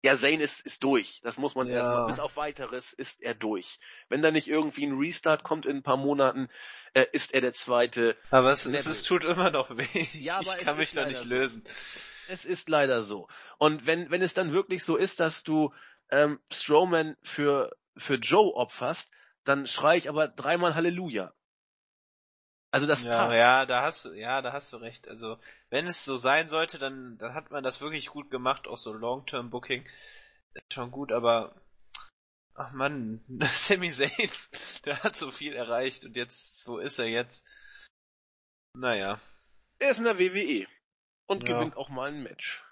Ja, 0.03 0.15
Zane 0.15 0.43
ist, 0.43 0.65
ist 0.65 0.83
durch. 0.83 1.21
Das 1.23 1.37
muss 1.37 1.55
man 1.55 1.67
Ja. 1.67 1.75
erstmal. 1.77 2.05
Bis 2.07 2.19
auf 2.19 2.35
weiteres 2.35 2.91
ist 2.91 3.21
er 3.21 3.33
durch. 3.33 3.79
Wenn 4.09 4.21
da 4.21 4.31
nicht 4.31 4.49
irgendwie 4.49 4.85
ein 4.85 4.97
Restart 4.97 5.43
kommt 5.43 5.65
in 5.65 5.77
ein 5.77 5.83
paar 5.83 5.95
Monaten, 5.97 6.49
äh, 6.93 7.05
ist 7.13 7.33
er 7.33 7.39
der 7.39 7.53
zweite. 7.53 8.17
Aber 8.29 8.51
es, 8.51 8.65
es, 8.65 8.85
es 8.85 9.03
tut 9.03 9.23
immer 9.23 9.49
noch 9.49 9.77
weh. 9.77 10.07
Ja, 10.13 10.41
ich 10.41 10.57
kann 10.57 10.77
mich 10.77 10.91
da 10.93 11.05
nicht 11.05 11.21
so. 11.21 11.29
lösen. 11.29 11.63
Es 12.27 12.43
ist 12.45 12.67
leider 12.67 13.01
so. 13.03 13.29
Und 13.57 13.85
wenn, 13.85 14.11
wenn 14.11 14.21
es 14.21 14.33
dann 14.33 14.51
wirklich 14.51 14.83
so 14.83 14.97
ist, 14.97 15.21
dass 15.21 15.43
du 15.43 15.73
ähm, 16.09 16.39
Strowman 16.51 17.15
für, 17.23 17.71
für 17.95 18.15
Joe 18.15 18.53
opferst, 18.55 19.09
dann 19.45 19.67
schrei 19.67 19.95
ich 19.97 20.09
aber 20.09 20.27
dreimal 20.27 20.75
Halleluja. 20.75 21.33
Also 22.73 22.87
das 22.87 23.03
ja, 23.03 23.27
passt. 23.27 23.37
ja, 23.37 23.65
da 23.67 23.83
hast 23.83 24.05
du, 24.05 24.13
ja, 24.13 24.41
da 24.41 24.51
hast 24.51 24.73
du 24.73 24.77
recht. 24.77 25.07
Also, 25.07 25.37
wenn 25.69 25.85
es 25.85 26.03
so 26.03 26.17
sein 26.17 26.47
sollte, 26.47 26.79
dann, 26.79 27.19
dann 27.19 27.35
hat 27.35 27.51
man 27.51 27.63
das 27.63 27.81
wirklich 27.81 28.07
gut 28.09 28.31
gemacht, 28.31 28.67
auch 28.67 28.79
so 28.79 28.93
Long-Term-Booking. 28.93 29.85
Ist 30.55 30.73
Schon 30.73 30.89
gut, 30.89 31.11
aber, 31.11 31.53
ach 32.55 32.71
man, 32.71 33.23
Sami 33.51 33.91
Zayn, 33.91 34.09
der 34.85 35.03
hat 35.03 35.15
so 35.15 35.29
viel 35.29 35.53
erreicht 35.53 36.03
und 36.03 36.15
jetzt, 36.15 36.67
wo 36.67 36.79
ist 36.79 36.97
er 36.97 37.07
jetzt? 37.09 37.45
Naja, 38.75 39.19
Er 39.79 39.91
ist 39.91 39.99
in 39.99 40.05
der 40.05 40.17
WWE. 40.17 40.67
Und 41.27 41.43
Ja. 41.43 41.53
gewinnt 41.53 41.77
auch 41.77 41.89
mal 41.89 42.09
ein 42.09 42.23
Match. 42.23 42.63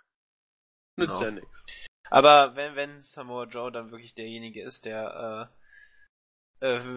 Nützt 0.98 1.12
Genau. 1.20 1.24
ja 1.26 1.32
nichts. 1.32 1.64
aber 2.10 2.56
wenn, 2.56 2.76
wenn 2.76 3.02
Samoa 3.02 3.44
Joe 3.46 3.72
dann 3.72 3.92
wirklich 3.92 4.16
derjenige 4.16 4.64
ist, 4.64 4.86
der, 4.86 5.52
äh, 5.54 5.61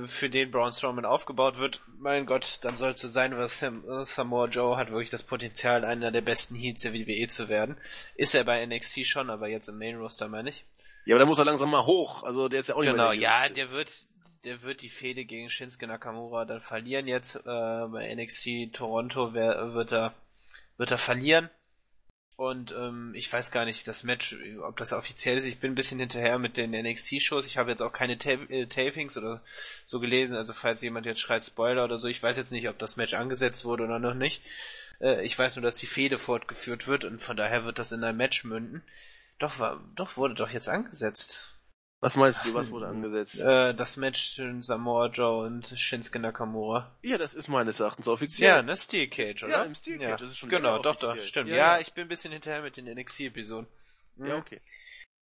für 0.06 0.28
den 0.28 0.50
Braun 0.50 0.72
Strowman 0.72 1.06
aufgebaut 1.06 1.58
wird, 1.58 1.80
mein 1.98 2.26
Gott, 2.26 2.58
dann 2.62 2.76
soll 2.76 2.90
es 2.90 3.00
so 3.00 3.08
sein, 3.08 3.36
was 3.38 3.58
Sam, 3.60 3.82
äh, 3.88 4.04
Samoa 4.04 4.46
Joe 4.46 4.76
hat 4.76 4.90
wirklich 4.90 5.08
das 5.10 5.22
Potenzial, 5.22 5.84
einer 5.84 6.10
der 6.12 6.20
besten 6.20 6.54
Heats 6.54 6.82
der 6.82 6.92
WWE 6.92 7.26
zu 7.28 7.48
werden. 7.48 7.76
Ist 8.14 8.34
er 8.34 8.44
bei 8.44 8.64
NXT 8.66 9.06
schon, 9.06 9.30
aber 9.30 9.48
jetzt 9.48 9.68
im 9.68 9.78
Main 9.78 9.96
Roster 9.96 10.28
meine 10.28 10.50
ich. 10.50 10.66
Ja, 11.06 11.14
aber 11.16 11.20
da 11.20 11.26
muss 11.26 11.38
er 11.38 11.46
langsam 11.46 11.70
mal 11.70 11.86
hoch. 11.86 12.22
Also 12.24 12.48
der 12.48 12.60
ist 12.60 12.68
ja 12.68 12.74
auch 12.74 12.80
nicht 12.80 12.90
Genau, 12.90 13.08
mehr 13.10 13.14
ja, 13.18 13.44
Jüngste. 13.46 13.54
der 13.54 13.70
wird, 13.70 13.92
der 14.44 14.62
wird 14.62 14.82
die 14.82 14.88
Fehde 14.90 15.24
gegen 15.24 15.48
Shinsuke 15.48 15.86
Nakamura 15.86 16.44
dann 16.44 16.60
verlieren 16.60 17.06
jetzt, 17.06 17.36
äh, 17.36 17.40
bei 17.44 18.14
NXT 18.14 18.72
Toronto 18.74 19.32
wer, 19.32 19.72
wird 19.74 19.92
er, 19.92 20.12
wird 20.76 20.90
er 20.90 20.98
verlieren. 20.98 21.48
Und 22.36 22.72
ähm, 22.72 23.12
ich 23.14 23.32
weiß 23.32 23.52
gar 23.52 23.64
nicht, 23.64 23.86
das 23.86 24.02
Match, 24.02 24.36
ob 24.62 24.76
das 24.76 24.92
offiziell 24.92 25.38
ist. 25.38 25.46
Ich 25.46 25.60
bin 25.60 25.72
ein 25.72 25.76
bisschen 25.76 26.00
hinterher 26.00 26.40
mit 26.40 26.56
den 26.56 26.72
NXT-Shows. 26.72 27.46
Ich 27.46 27.58
habe 27.58 27.70
jetzt 27.70 27.80
auch 27.80 27.92
keine 27.92 28.18
Ta 28.18 28.30
äh, 28.30 28.66
Tapings 28.66 29.16
oder 29.16 29.40
so 29.86 30.00
gelesen. 30.00 30.36
Also 30.36 30.52
falls 30.52 30.82
jemand 30.82 31.06
jetzt 31.06 31.20
schreit 31.20 31.44
Spoiler 31.44 31.84
oder 31.84 31.98
so, 31.98 32.08
ich 32.08 32.20
weiß 32.20 32.36
jetzt 32.36 32.50
nicht, 32.50 32.68
ob 32.68 32.78
das 32.78 32.96
Match 32.96 33.14
angesetzt 33.14 33.64
wurde 33.64 33.84
oder 33.84 34.00
noch 34.00 34.14
nicht. 34.14 34.42
Äh, 35.00 35.24
ich 35.24 35.38
weiß 35.38 35.54
nur, 35.54 35.62
dass 35.62 35.76
die 35.76 35.86
Fehde 35.86 36.18
fortgeführt 36.18 36.88
wird 36.88 37.04
und 37.04 37.22
von 37.22 37.36
daher 37.36 37.64
wird 37.64 37.78
das 37.78 37.92
in 37.92 38.02
ein 38.02 38.16
Match 38.16 38.42
münden. 38.42 38.82
Doch, 39.38 39.60
war, 39.60 39.80
doch 39.94 40.16
wurde 40.16 40.34
doch 40.34 40.50
jetzt 40.50 40.68
angesetzt. 40.68 41.53
Was 42.04 42.16
meinst 42.16 42.46
du, 42.46 42.52
was 42.52 42.70
wurde 42.70 42.86
angesetzt? 42.88 43.40
Äh, 43.40 43.74
das 43.74 43.96
Match 43.96 44.34
zwischen 44.34 44.60
Samoa 44.60 45.06
Joe 45.06 45.46
und 45.46 45.66
Shinsuke 45.66 46.18
Nakamura. 46.18 46.94
Ja, 47.02 47.16
das 47.16 47.32
ist 47.32 47.48
meines 47.48 47.80
Erachtens 47.80 48.08
offiziell. 48.08 48.48
Ja, 48.56 48.62
ne, 48.62 48.76
Steel 48.76 49.08
Cage, 49.08 49.44
oder? 49.44 49.52
Ja, 49.52 49.62
im 49.62 49.74
Steel 49.74 49.98
Cage, 49.98 50.20
das 50.20 50.28
ist 50.32 50.36
schon 50.36 50.50
Genau, 50.50 50.78
doch, 50.80 50.96
doch, 50.96 51.18
stimmt. 51.22 51.48
Ja, 51.48 51.56
Ja, 51.56 51.74
ja. 51.76 51.80
ich 51.80 51.94
bin 51.94 52.02
ein 52.04 52.08
bisschen 52.08 52.30
hinterher 52.30 52.60
mit 52.60 52.76
den 52.76 52.86
NXT-Episoden. 52.86 53.66
Ja, 54.18 54.36
okay. 54.36 54.60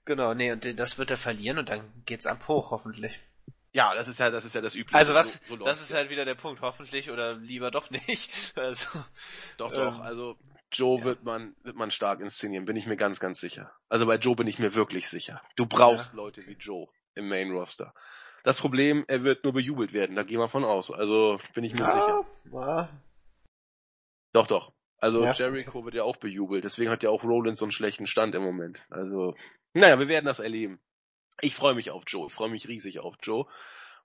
Genau, 0.05 0.35
nee, 0.35 0.51
und 0.51 0.79
das 0.79 0.99
wird 0.99 1.13
er 1.13 1.17
verlieren 1.17 1.59
und 1.59 1.69
dann 1.69 1.81
geht's 2.07 2.27
ab 2.27 2.49
hoch, 2.49 2.73
hoffentlich. 2.73 3.21
Ja, 3.73 3.95
das 3.95 4.09
ist 4.09 4.19
ja, 4.19 4.31
das 4.31 4.45
ist 4.45 4.57
ja 4.57 4.61
das 4.61 4.75
Übliche. 4.75 4.99
Also 4.99 5.15
was, 5.15 5.35
So- 5.47 5.57
so 5.57 5.65
das 5.65 5.81
ist 5.81 5.91
ja. 5.93 5.99
halt 5.99 6.11
wieder 6.11 6.25
der 6.25 6.35
Punkt, 6.35 6.61
hoffentlich 6.61 7.09
oder 7.11 7.35
lieber 7.35 7.71
doch 7.71 7.89
nicht. 7.91 8.31
Also, 8.57 8.89
Doch, 9.59 9.73
ähm, 9.73 9.79
doch. 9.79 10.01
Also 10.01 10.37
Joe 10.75 10.99
ja. 10.99 11.05
wird 11.05 11.25
man, 11.25 11.55
wird 11.63 11.77
man 11.77 11.91
stark 11.91 12.21
inszenieren, 12.21 12.65
bin 12.65 12.77
ich 12.77 12.87
mir 12.87 12.97
ganz, 12.97 13.21
ganz 13.21 13.41
sicher. 13.41 13.73
Also 13.89 14.07
bei 14.07 14.17
Joe 14.17 14.37
bin 14.37 14.47
ich 14.47 14.59
mir 14.59 14.75
wirklich 14.75 15.09
sicher. 15.09 15.41
Du 15.57 15.67
brauchst 15.67 16.13
Ja. 16.13 16.17
Leute 16.17 16.47
wie 16.47 16.53
Joe 16.55 16.89
im 17.15 17.29
Main 17.29 17.51
Roster. 17.53 17.95
Das 18.43 18.59
Problem, 18.59 19.05
er 19.09 19.25
wird 19.25 19.45
nur 19.45 19.55
bejubelt 19.55 19.93
werden, 19.93 20.17
da 20.17 20.23
gehen 20.23 20.39
wir 20.39 20.49
von 20.49 20.65
aus. 20.65 20.91
Also 20.91 21.39
bin 21.55 21.65
ich 21.65 21.73
mir 21.75 21.87
sicher. 21.87 22.25
ja, 22.53 22.91
Doch, 24.33 24.47
doch. 24.47 24.73
Also 24.99 25.25
Ja. 25.25 25.33
Jericho 25.33 25.85
wird 25.85 25.95
ja 25.95 26.03
auch 26.05 26.17
bejubelt, 26.17 26.65
deswegen 26.65 26.91
hat 26.91 27.03
ja 27.03 27.11
auch 27.11 27.25
Rollins 27.25 27.59
so 27.59 27.65
einen 27.65 27.73
schlechten 27.73 28.07
Stand 28.07 28.35
im 28.35 28.43
Moment. 28.43 28.83
Also, 28.91 29.35
naja, 29.73 29.99
wir 29.99 30.09
werden 30.09 30.27
das 30.27 30.39
erleben. 30.41 30.81
Ich 31.41 31.55
freue 31.55 31.75
mich 31.75 31.91
auf 31.91 32.05
Joe, 32.07 32.29
ich 32.29 32.33
freue 32.33 32.51
mich 32.51 32.69
riesig 32.69 33.01
auf 33.01 33.17
Joe. 33.23 33.47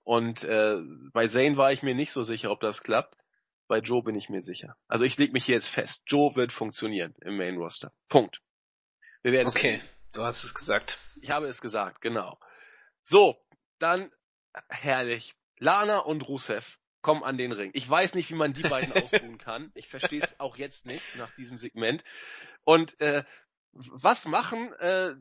Und 0.02 0.44
äh, 0.44 0.78
bei 1.12 1.26
Zane 1.26 1.56
war 1.56 1.72
ich 1.72 1.82
mir 1.82 1.94
nicht 1.94 2.12
so 2.12 2.22
sicher, 2.22 2.50
ob 2.50 2.60
das 2.60 2.82
klappt. 2.82 3.16
Bei 3.70 3.78
Joe 3.78 4.02
bin 4.02 4.16
ich 4.16 4.28
mir 4.28 4.42
sicher. 4.42 4.76
Also 4.88 5.04
ich 5.04 5.16
leg 5.16 5.32
mich 5.32 5.44
hier 5.44 5.54
jetzt 5.54 5.68
fest. 5.68 6.02
Joe 6.08 6.34
wird 6.34 6.52
funktionieren 6.52 7.14
im 7.20 7.36
Main 7.36 7.56
Roster. 7.56 7.92
Punkt. 8.08 8.42
Wir 9.22 9.30
werden 9.30 9.46
es 9.46 9.54
okay, 9.54 9.74
erleben. 9.74 9.88
du 10.12 10.24
hast 10.24 10.42
es 10.42 10.54
gesagt. 10.54 10.98
Ich 11.22 11.30
habe 11.30 11.46
es 11.46 11.60
gesagt, 11.60 12.00
genau. 12.00 12.40
So, 13.02 13.40
dann 13.78 14.10
herrlich. 14.68 15.36
Lana 15.58 15.98
und 15.98 16.22
Rusev 16.22 16.78
kommen 17.00 17.22
an 17.22 17.38
den 17.38 17.52
Ring. 17.52 17.70
Ich 17.72 17.88
weiß 17.88 18.16
nicht, 18.16 18.28
wie 18.30 18.34
man 18.34 18.54
die 18.54 18.64
beiden 18.64 18.92
ausruhen 19.04 19.38
kann. 19.38 19.70
Ich 19.74 19.86
verstehe 19.86 20.20
es 20.20 20.40
auch 20.40 20.56
jetzt 20.56 20.84
nicht 20.84 21.16
nach 21.18 21.32
diesem 21.36 21.60
Segment. 21.60 22.02
Und 22.64 23.00
äh, 23.00 23.22
was 23.70 24.26
machen 24.26 24.72
äh, 24.80 25.14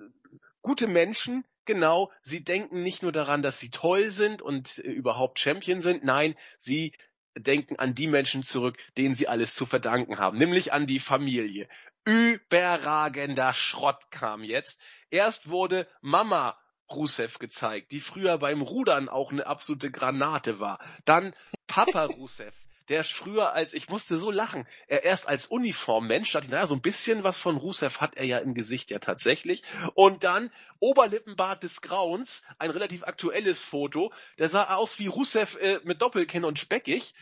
gute 0.63 0.87
Menschen? 0.87 1.45
Genau, 1.65 2.11
sie 2.23 2.43
denken 2.43 2.81
nicht 2.81 3.03
nur 3.03 3.11
daran, 3.11 3.43
dass 3.43 3.59
sie 3.59 3.69
toll 3.69 4.09
sind 4.09 4.41
und 4.41 4.79
äh, 4.79 4.89
überhaupt 4.89 5.37
Champion 5.37 5.81
sind. 5.81 6.03
Nein, 6.03 6.35
sie 6.57 6.93
denken 7.41 7.77
an 7.77 7.95
die 7.95 8.07
Menschen 8.07 8.43
zurück, 8.43 8.77
denen 8.97 9.15
sie 9.15 9.27
alles 9.27 9.55
zu 9.55 9.65
verdanken 9.65 10.17
haben, 10.19 10.37
nämlich 10.37 10.73
an 10.73 10.87
die 10.87 10.99
Familie. 10.99 11.67
Überragender 12.05 13.53
Schrott 13.53 14.11
kam 14.11 14.43
jetzt. 14.43 14.81
Erst 15.09 15.49
wurde 15.49 15.87
Mama 16.01 16.57
Rusev 16.91 17.37
gezeigt, 17.37 17.91
die 17.91 17.99
früher 17.99 18.37
beim 18.37 18.61
Rudern 18.61 19.09
auch 19.09 19.31
eine 19.31 19.45
absolute 19.45 19.91
Granate 19.91 20.59
war. 20.59 20.79
Dann 21.05 21.33
Papa 21.67 22.05
Rusev, 22.17 22.53
der 22.89 23.03
früher 23.03 23.53
als, 23.53 23.73
ich 23.73 23.87
musste 23.87 24.17
so 24.17 24.31
lachen, 24.31 24.67
er 24.87 25.03
erst 25.03 25.27
als 25.27 25.45
Uniformmensch, 25.45 26.31
dachte 26.31 26.47
ich, 26.47 26.51
naja, 26.51 26.67
so 26.67 26.75
ein 26.75 26.81
bisschen 26.81 27.23
was 27.23 27.37
von 27.37 27.55
Rusev 27.55 28.01
hat 28.01 28.17
er 28.17 28.25
ja 28.25 28.39
im 28.39 28.55
Gesicht 28.55 28.89
ja 28.89 28.99
tatsächlich. 28.99 29.63
Und 29.93 30.23
dann 30.23 30.51
Oberlippenbart 30.79 31.63
des 31.63 31.81
Grauens, 31.81 32.43
ein 32.57 32.71
relativ 32.71 33.03
aktuelles 33.03 33.61
Foto, 33.61 34.11
der 34.39 34.49
sah 34.49 34.75
aus 34.75 34.97
wie 34.97 35.07
Rusev 35.07 35.55
äh, 35.61 35.79
mit 35.83 36.01
Doppelkinn 36.01 36.43
und 36.43 36.59
speckig. 36.59 37.13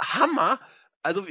Hammer! 0.00 0.60
Also, 1.02 1.26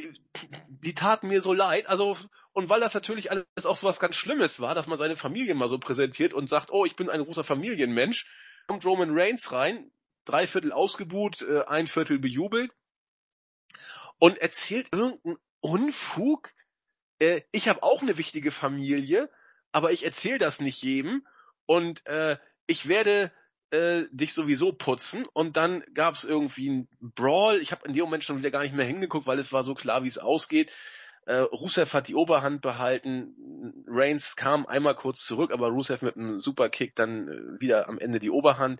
die 0.67 0.95
taten 0.95 1.27
mir 1.27 1.41
so 1.41 1.53
leid. 1.53 1.87
Also, 1.87 2.17
und 2.53 2.69
weil 2.69 2.79
das 2.79 2.95
natürlich 2.95 3.31
alles 3.31 3.45
auch 3.65 3.77
so 3.77 3.87
was 3.87 3.99
ganz 3.99 4.15
Schlimmes 4.15 4.59
war, 4.59 4.75
dass 4.75 4.87
man 4.87 4.97
seine 4.97 5.15
Familie 5.15 5.53
mal 5.53 5.67
so 5.67 5.77
präsentiert 5.77 6.33
und 6.33 6.49
sagt, 6.49 6.71
oh, 6.71 6.85
ich 6.85 6.95
bin 6.95 7.09
ein 7.09 7.23
großer 7.23 7.43
Familienmensch, 7.43 8.25
kommt 8.67 8.83
Roman 8.83 9.11
Reigns 9.11 9.51
rein, 9.51 9.91
drei 10.25 10.47
Viertel 10.47 10.71
ausgebuht, 10.71 11.43
äh, 11.43 11.63
ein 11.65 11.87
Viertel 11.87 12.17
bejubelt 12.17 12.71
und 14.19 14.37
erzählt 14.37 14.89
irgendeinen 14.93 15.37
Unfug. 15.61 16.53
Äh, 17.19 17.41
ich 17.51 17.67
habe 17.67 17.83
auch 17.83 18.01
eine 18.01 18.17
wichtige 18.17 18.51
Familie, 18.51 19.29
aber 19.71 19.91
ich 19.91 20.05
erzähle 20.05 20.37
das 20.37 20.59
nicht 20.59 20.81
jedem 20.83 21.25
und 21.65 22.05
äh, 22.05 22.37
ich 22.67 22.87
werde 22.87 23.31
äh, 23.71 24.03
dich 24.11 24.33
sowieso 24.33 24.71
putzen 24.71 25.25
und 25.33 25.57
dann 25.57 25.83
gab 25.93 26.15
es 26.15 26.23
irgendwie 26.23 26.69
einen 26.69 26.87
Brawl. 26.99 27.57
Ich 27.61 27.71
habe 27.71 27.87
in 27.87 27.93
dem 27.93 28.03
Moment 28.03 28.23
schon 28.23 28.37
wieder 28.37 28.51
gar 28.51 28.61
nicht 28.61 28.75
mehr 28.75 28.85
hingeguckt, 28.85 29.27
weil 29.27 29.39
es 29.39 29.53
war 29.53 29.63
so 29.63 29.73
klar, 29.75 30.03
wie 30.03 30.07
es 30.07 30.17
ausgeht. 30.17 30.71
Äh, 31.25 31.35
Rusev 31.35 31.93
hat 31.93 32.07
die 32.07 32.15
Oberhand 32.15 32.61
behalten. 32.61 33.83
Reigns 33.87 34.35
kam 34.35 34.65
einmal 34.65 34.95
kurz 34.95 35.23
zurück, 35.23 35.51
aber 35.51 35.67
Rusev 35.67 36.01
mit 36.01 36.15
einem 36.15 36.39
Superkick 36.39 36.95
dann 36.95 37.27
äh, 37.27 37.61
wieder 37.61 37.87
am 37.87 37.99
Ende 37.99 38.19
die 38.19 38.31
Oberhand. 38.31 38.79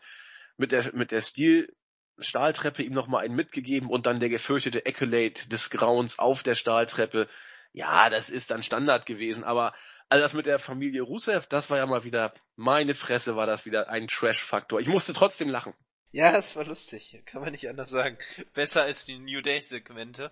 Mit 0.57 0.71
der 0.71 0.93
mit 0.93 1.11
der 1.11 1.21
Stil 1.21 1.73
Stahltreppe 2.21 2.83
ihm 2.83 2.93
nochmal 2.93 3.23
einen 3.23 3.35
mitgegeben 3.35 3.89
und 3.89 4.05
dann 4.05 4.19
der 4.19 4.29
gefürchtete 4.29 4.85
Accolade 4.85 5.47
des 5.49 5.69
Grauens 5.69 6.19
auf 6.19 6.43
der 6.43 6.55
Stahltreppe. 6.55 7.27
Ja, 7.71 8.09
das 8.09 8.29
ist 8.29 8.51
dann 8.51 8.63
Standard 8.63 9.05
gewesen, 9.05 9.43
aber 9.43 9.73
also 10.09 10.23
das 10.23 10.33
mit 10.33 10.47
der 10.47 10.57
Familie 10.57 11.03
Rusev, 11.03 11.45
das 11.47 11.69
war 11.69 11.77
ja 11.77 11.85
mal 11.85 12.03
wieder, 12.03 12.33
meine 12.55 12.95
Fresse 12.95 13.35
war 13.35 13.45
das 13.45 13.65
wieder 13.65 13.89
ein 13.89 14.07
Trash-Faktor. 14.07 14.79
Ich 14.79 14.87
musste 14.87 15.13
trotzdem 15.13 15.49
lachen. 15.49 15.73
Ja, 16.11 16.35
es 16.35 16.55
war 16.55 16.65
lustig, 16.65 17.21
kann 17.25 17.41
man 17.41 17.51
nicht 17.51 17.69
anders 17.69 17.91
sagen. 17.91 18.17
Besser 18.53 18.81
als 18.81 19.05
die 19.05 19.19
New 19.19 19.41
Day-Segmente. 19.41 20.31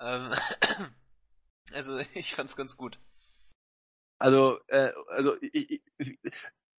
Ähm, 0.00 0.32
also, 1.72 1.98
ich 2.14 2.34
fand's 2.34 2.54
ganz 2.54 2.76
gut. 2.76 3.00
Also, 4.18 4.60
äh, 4.68 4.92
also 5.08 5.36
ich, 5.40 5.82
ich, 5.98 6.22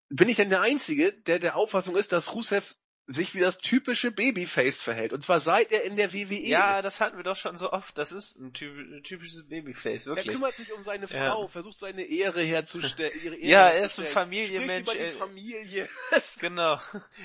bin 0.10 0.30
ich 0.30 0.38
denn 0.38 0.50
der 0.50 0.62
Einzige, 0.62 1.12
der 1.12 1.40
der 1.40 1.58
Auffassung 1.58 1.98
ist, 1.98 2.14
dass 2.14 2.34
Rusev 2.34 2.76
sich 3.14 3.34
wie 3.36 3.40
das 3.40 3.58
typische 3.58 4.12
Babyface 4.12 4.82
verhält. 4.82 5.14
Und 5.14 5.24
zwar 5.24 5.40
seit 5.40 5.72
er 5.72 5.84
in 5.84 5.96
der 5.96 6.14
WWE 6.14 6.36
Ja, 6.36 6.76
ist. 6.78 6.84
das 6.86 7.00
hatten 7.02 7.18
wir 7.18 7.24
doch 7.24 7.36
schon 7.36 7.58
so 7.58 7.72
oft. 7.72 7.98
Das 7.98 8.12
ist 8.12 8.40
ein 8.40 8.54
typ- 8.54 9.04
typisches 9.04 9.44
Babyface, 9.48 10.06
er 10.08 10.16
wirklich. 10.16 10.34
kümmert 10.36 10.56
sich 10.56 10.72
um 10.74 10.84
seine 10.84 11.08
Ja. 11.10 11.32
Frau, 11.32 11.48
versucht 11.48 11.80
seine 11.80 12.04
Ehre 12.04 12.42
herzustellen. 12.42 13.12
Ja, 13.42 13.70
er 13.70 13.86
ist 13.86 14.00
ein 14.00 14.08
Familienmensch. 14.08 14.88
über 14.90 14.94
die 14.98 15.00
Er, 15.06 15.12
Familie. 15.14 15.90
genau. 16.40 16.80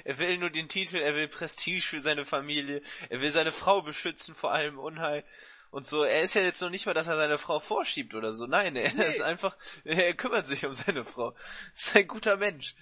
Er 0.04 0.18
will 0.18 0.38
nur 0.38 0.50
den 0.50 0.68
Titel, 0.68 0.96
er 0.96 1.14
will 1.14 1.28
Prestige 1.28 1.82
für 1.82 2.00
seine 2.00 2.24
Familie, 2.24 2.82
er 3.08 3.20
will 3.20 3.30
seine 3.30 3.52
Frau 3.52 3.82
beschützen 3.82 4.34
vor 4.34 4.52
allem 4.52 4.78
Unheil. 4.78 5.24
und 5.70 5.84
so. 5.84 6.04
Er 6.04 6.22
ist 6.22 6.34
ja 6.34 6.42
jetzt 6.42 6.62
noch 6.62 6.70
nicht 6.70 6.86
mal, 6.86 6.94
dass 6.94 7.06
er 7.06 7.16
seine 7.16 7.38
Frau 7.38 7.60
vorschiebt 7.60 8.14
oder 8.14 8.32
so. 8.32 8.46
Nein, 8.46 8.76
er 8.76 8.94
nee. 8.94 9.06
ist 9.08 9.20
einfach, 9.20 9.56
er 9.84 10.14
kümmert 10.14 10.46
sich 10.46 10.64
um 10.64 10.72
seine 10.72 11.04
Frau. 11.04 11.34
Ist 11.74 11.94
ein 11.96 12.06
guter 12.08 12.36
Mensch. 12.36 12.74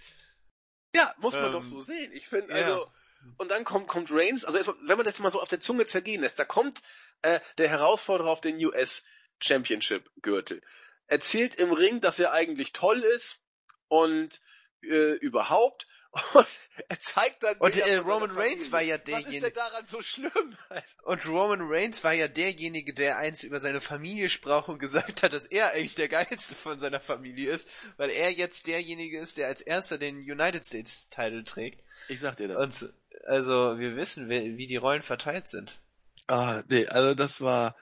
Ja, 0.94 1.14
muss 1.18 1.34
man 1.34 1.46
ähm, 1.46 1.52
doch 1.52 1.64
so 1.64 1.80
sehen. 1.80 2.12
Ich 2.12 2.28
finde, 2.28 2.50
ja. 2.50 2.66
also, 2.66 2.90
und 3.36 3.50
dann 3.50 3.64
kommt, 3.64 3.88
kommt 3.88 4.10
Reigns, 4.10 4.44
also 4.44 4.58
erstmal, 4.58 4.76
wenn 4.86 4.96
man 4.96 5.06
das 5.06 5.18
mal 5.18 5.30
so 5.30 5.40
auf 5.40 5.48
der 5.48 5.60
Zunge 5.60 5.86
zergehen 5.86 6.20
lässt, 6.20 6.38
da 6.38 6.44
kommt 6.44 6.82
äh, 7.22 7.40
der 7.58 7.68
Herausforderer 7.68 8.30
auf 8.30 8.40
den 8.40 8.64
US 8.64 9.04
Championship 9.40 10.10
Gürtel. 10.22 10.62
Erzählt 11.06 11.56
im 11.56 11.72
Ring, 11.72 12.00
dass 12.00 12.18
er 12.18 12.32
eigentlich 12.32 12.72
toll 12.72 13.00
ist 13.00 13.42
und 13.88 14.40
äh, 14.82 15.14
überhaupt 15.16 15.86
und 16.34 16.46
er 16.88 17.00
zeigt 17.00 17.42
dann. 17.42 17.56
Und 17.58 17.76
äh, 17.76 17.96
Roman 17.96 18.30
Reigns 18.30 18.70
war 18.70 18.82
ja 18.82 18.98
derjenige. 18.98 19.28
Was 19.28 19.34
ist 19.34 19.44
denn 19.44 19.54
daran 19.54 19.86
so 19.86 20.02
schlimm? 20.02 20.56
Und 21.02 21.26
Roman 21.26 21.60
Reigns 21.62 22.04
war 22.04 22.12
ja 22.12 22.28
derjenige, 22.28 22.94
der 22.94 23.18
eins 23.18 23.42
über 23.42 23.60
seine 23.60 23.80
Familie 23.80 24.28
sprach 24.28 24.68
und 24.68 24.78
gesagt 24.78 25.22
hat, 25.22 25.32
dass 25.32 25.46
er 25.46 25.72
eigentlich 25.72 25.96
der 25.96 26.08
geilste 26.08 26.54
von 26.54 26.78
seiner 26.78 27.00
Familie 27.00 27.50
ist, 27.50 27.70
weil 27.96 28.10
er 28.10 28.30
jetzt 28.30 28.66
derjenige 28.66 29.18
ist, 29.18 29.38
der 29.38 29.48
als 29.48 29.60
erster 29.60 29.98
den 29.98 30.18
United 30.18 30.64
States 30.64 31.08
Title 31.08 31.44
trägt. 31.44 31.82
Ich 32.08 32.20
sag 32.20 32.36
dir 32.36 32.48
das. 32.48 32.62
Und 32.62 32.94
also 33.26 33.78
wir 33.78 33.96
wissen, 33.96 34.28
wie, 34.28 34.56
wie 34.56 34.66
die 34.66 34.76
Rollen 34.76 35.02
verteilt 35.02 35.48
sind. 35.48 35.80
Ah, 36.26 36.62
nee, 36.68 36.86
also 36.86 37.14
das 37.14 37.40
war, 37.40 37.76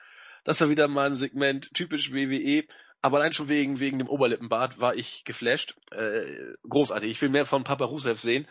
das 0.44 0.60
war 0.60 0.68
wieder 0.68 0.88
mal 0.88 1.06
ein 1.06 1.16
Segment 1.16 1.72
typisch 1.74 2.12
WWE. 2.12 2.64
Aber 3.02 3.18
allein 3.18 3.32
schon 3.32 3.48
wegen, 3.48 3.80
wegen 3.80 3.98
dem 3.98 4.08
Oberlippenbart 4.08 4.78
war 4.78 4.94
ich 4.94 5.24
geflasht. 5.24 5.74
Äh, 5.90 6.54
großartig. 6.68 7.10
Ich 7.10 7.20
will 7.20 7.28
mehr 7.28 7.46
von 7.46 7.64
Papa 7.64 7.84
Rusev 7.84 8.18
sehen. 8.18 8.46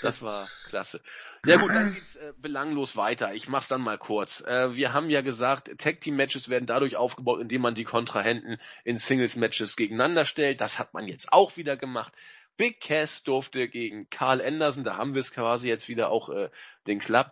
Das 0.00 0.22
war 0.22 0.48
klasse. 0.68 1.00
Ja 1.44 1.58
gut, 1.58 1.70
dann 1.70 1.94
geht's 1.94 2.16
äh, 2.16 2.32
belanglos 2.36 2.96
weiter. 2.96 3.34
Ich 3.34 3.48
mach's 3.48 3.68
dann 3.68 3.82
mal 3.82 3.98
kurz. 3.98 4.40
Äh, 4.40 4.74
wir 4.74 4.92
haben 4.92 5.10
ja 5.10 5.20
gesagt, 5.20 5.70
Tag 5.78 6.00
Team 6.00 6.16
Matches 6.16 6.48
werden 6.48 6.66
dadurch 6.66 6.96
aufgebaut, 6.96 7.40
indem 7.40 7.62
man 7.62 7.74
die 7.74 7.84
Kontrahenten 7.84 8.58
in 8.84 8.98
Singles 8.98 9.36
Matches 9.36 9.76
gegeneinander 9.76 10.24
stellt. 10.24 10.60
Das 10.60 10.78
hat 10.78 10.94
man 10.94 11.06
jetzt 11.06 11.32
auch 11.32 11.56
wieder 11.56 11.76
gemacht. 11.76 12.12
Big 12.56 12.80
Cass 12.80 13.22
durfte 13.22 13.68
gegen 13.68 14.08
Carl 14.10 14.40
Anderson, 14.40 14.84
da 14.84 14.96
haben 14.96 15.14
wir 15.14 15.20
es 15.20 15.32
quasi 15.32 15.68
jetzt 15.68 15.88
wieder 15.88 16.10
auch 16.10 16.28
äh, 16.30 16.50
den 16.86 16.98
Club 16.98 17.30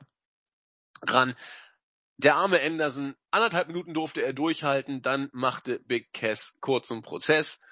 ran. 1.03 1.35
Der 2.23 2.37
arme 2.37 2.61
Anderson, 2.61 3.17
anderthalb 3.31 3.69
Minuten 3.69 3.95
durfte 3.95 4.21
er 4.21 4.35
durchhalten, 4.35 5.01
dann 5.01 5.31
machte 5.33 5.79
Big 5.79 6.13
Cass 6.13 6.55
kurzen 6.61 7.01
Prozess 7.01 7.63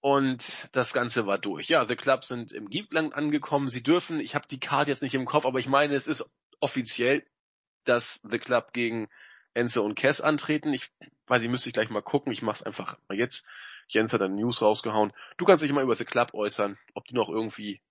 und 0.00 0.74
das 0.74 0.94
Ganze 0.94 1.26
war 1.26 1.36
durch. 1.36 1.68
Ja, 1.68 1.86
The 1.86 1.94
Club 1.94 2.24
sind 2.24 2.52
im 2.52 2.70
Giebland 2.70 3.12
angekommen. 3.12 3.68
Sie 3.68 3.82
dürfen, 3.82 4.18
ich 4.18 4.34
habe 4.34 4.48
die 4.48 4.60
Karte 4.60 4.90
jetzt 4.90 5.02
nicht 5.02 5.14
im 5.14 5.26
Kopf, 5.26 5.44
aber 5.44 5.58
ich 5.58 5.68
meine, 5.68 5.94
es 5.94 6.06
ist 6.06 6.24
offiziell, 6.58 7.26
dass 7.84 8.22
The 8.26 8.38
Club 8.38 8.72
gegen 8.72 9.10
Enzo 9.52 9.84
und 9.84 9.94
Cass 9.94 10.22
antreten. 10.22 10.72
Ich 10.72 10.90
weiß, 11.26 11.42
ich 11.42 11.50
müsste 11.50 11.68
ich 11.68 11.74
gleich 11.74 11.90
mal 11.90 12.00
gucken. 12.00 12.32
Ich 12.32 12.40
mach's 12.40 12.62
einfach 12.62 12.96
mal 13.08 13.18
jetzt. 13.18 13.44
Jens 13.88 14.14
hat 14.14 14.22
dann 14.22 14.36
News 14.36 14.62
rausgehauen. 14.62 15.12
Du 15.36 15.44
kannst 15.44 15.62
dich 15.62 15.72
mal 15.72 15.84
über 15.84 15.96
The 15.96 16.06
Club 16.06 16.32
äußern, 16.32 16.78
ob 16.94 17.04
die 17.04 17.14
noch 17.14 17.28
irgendwie. 17.28 17.82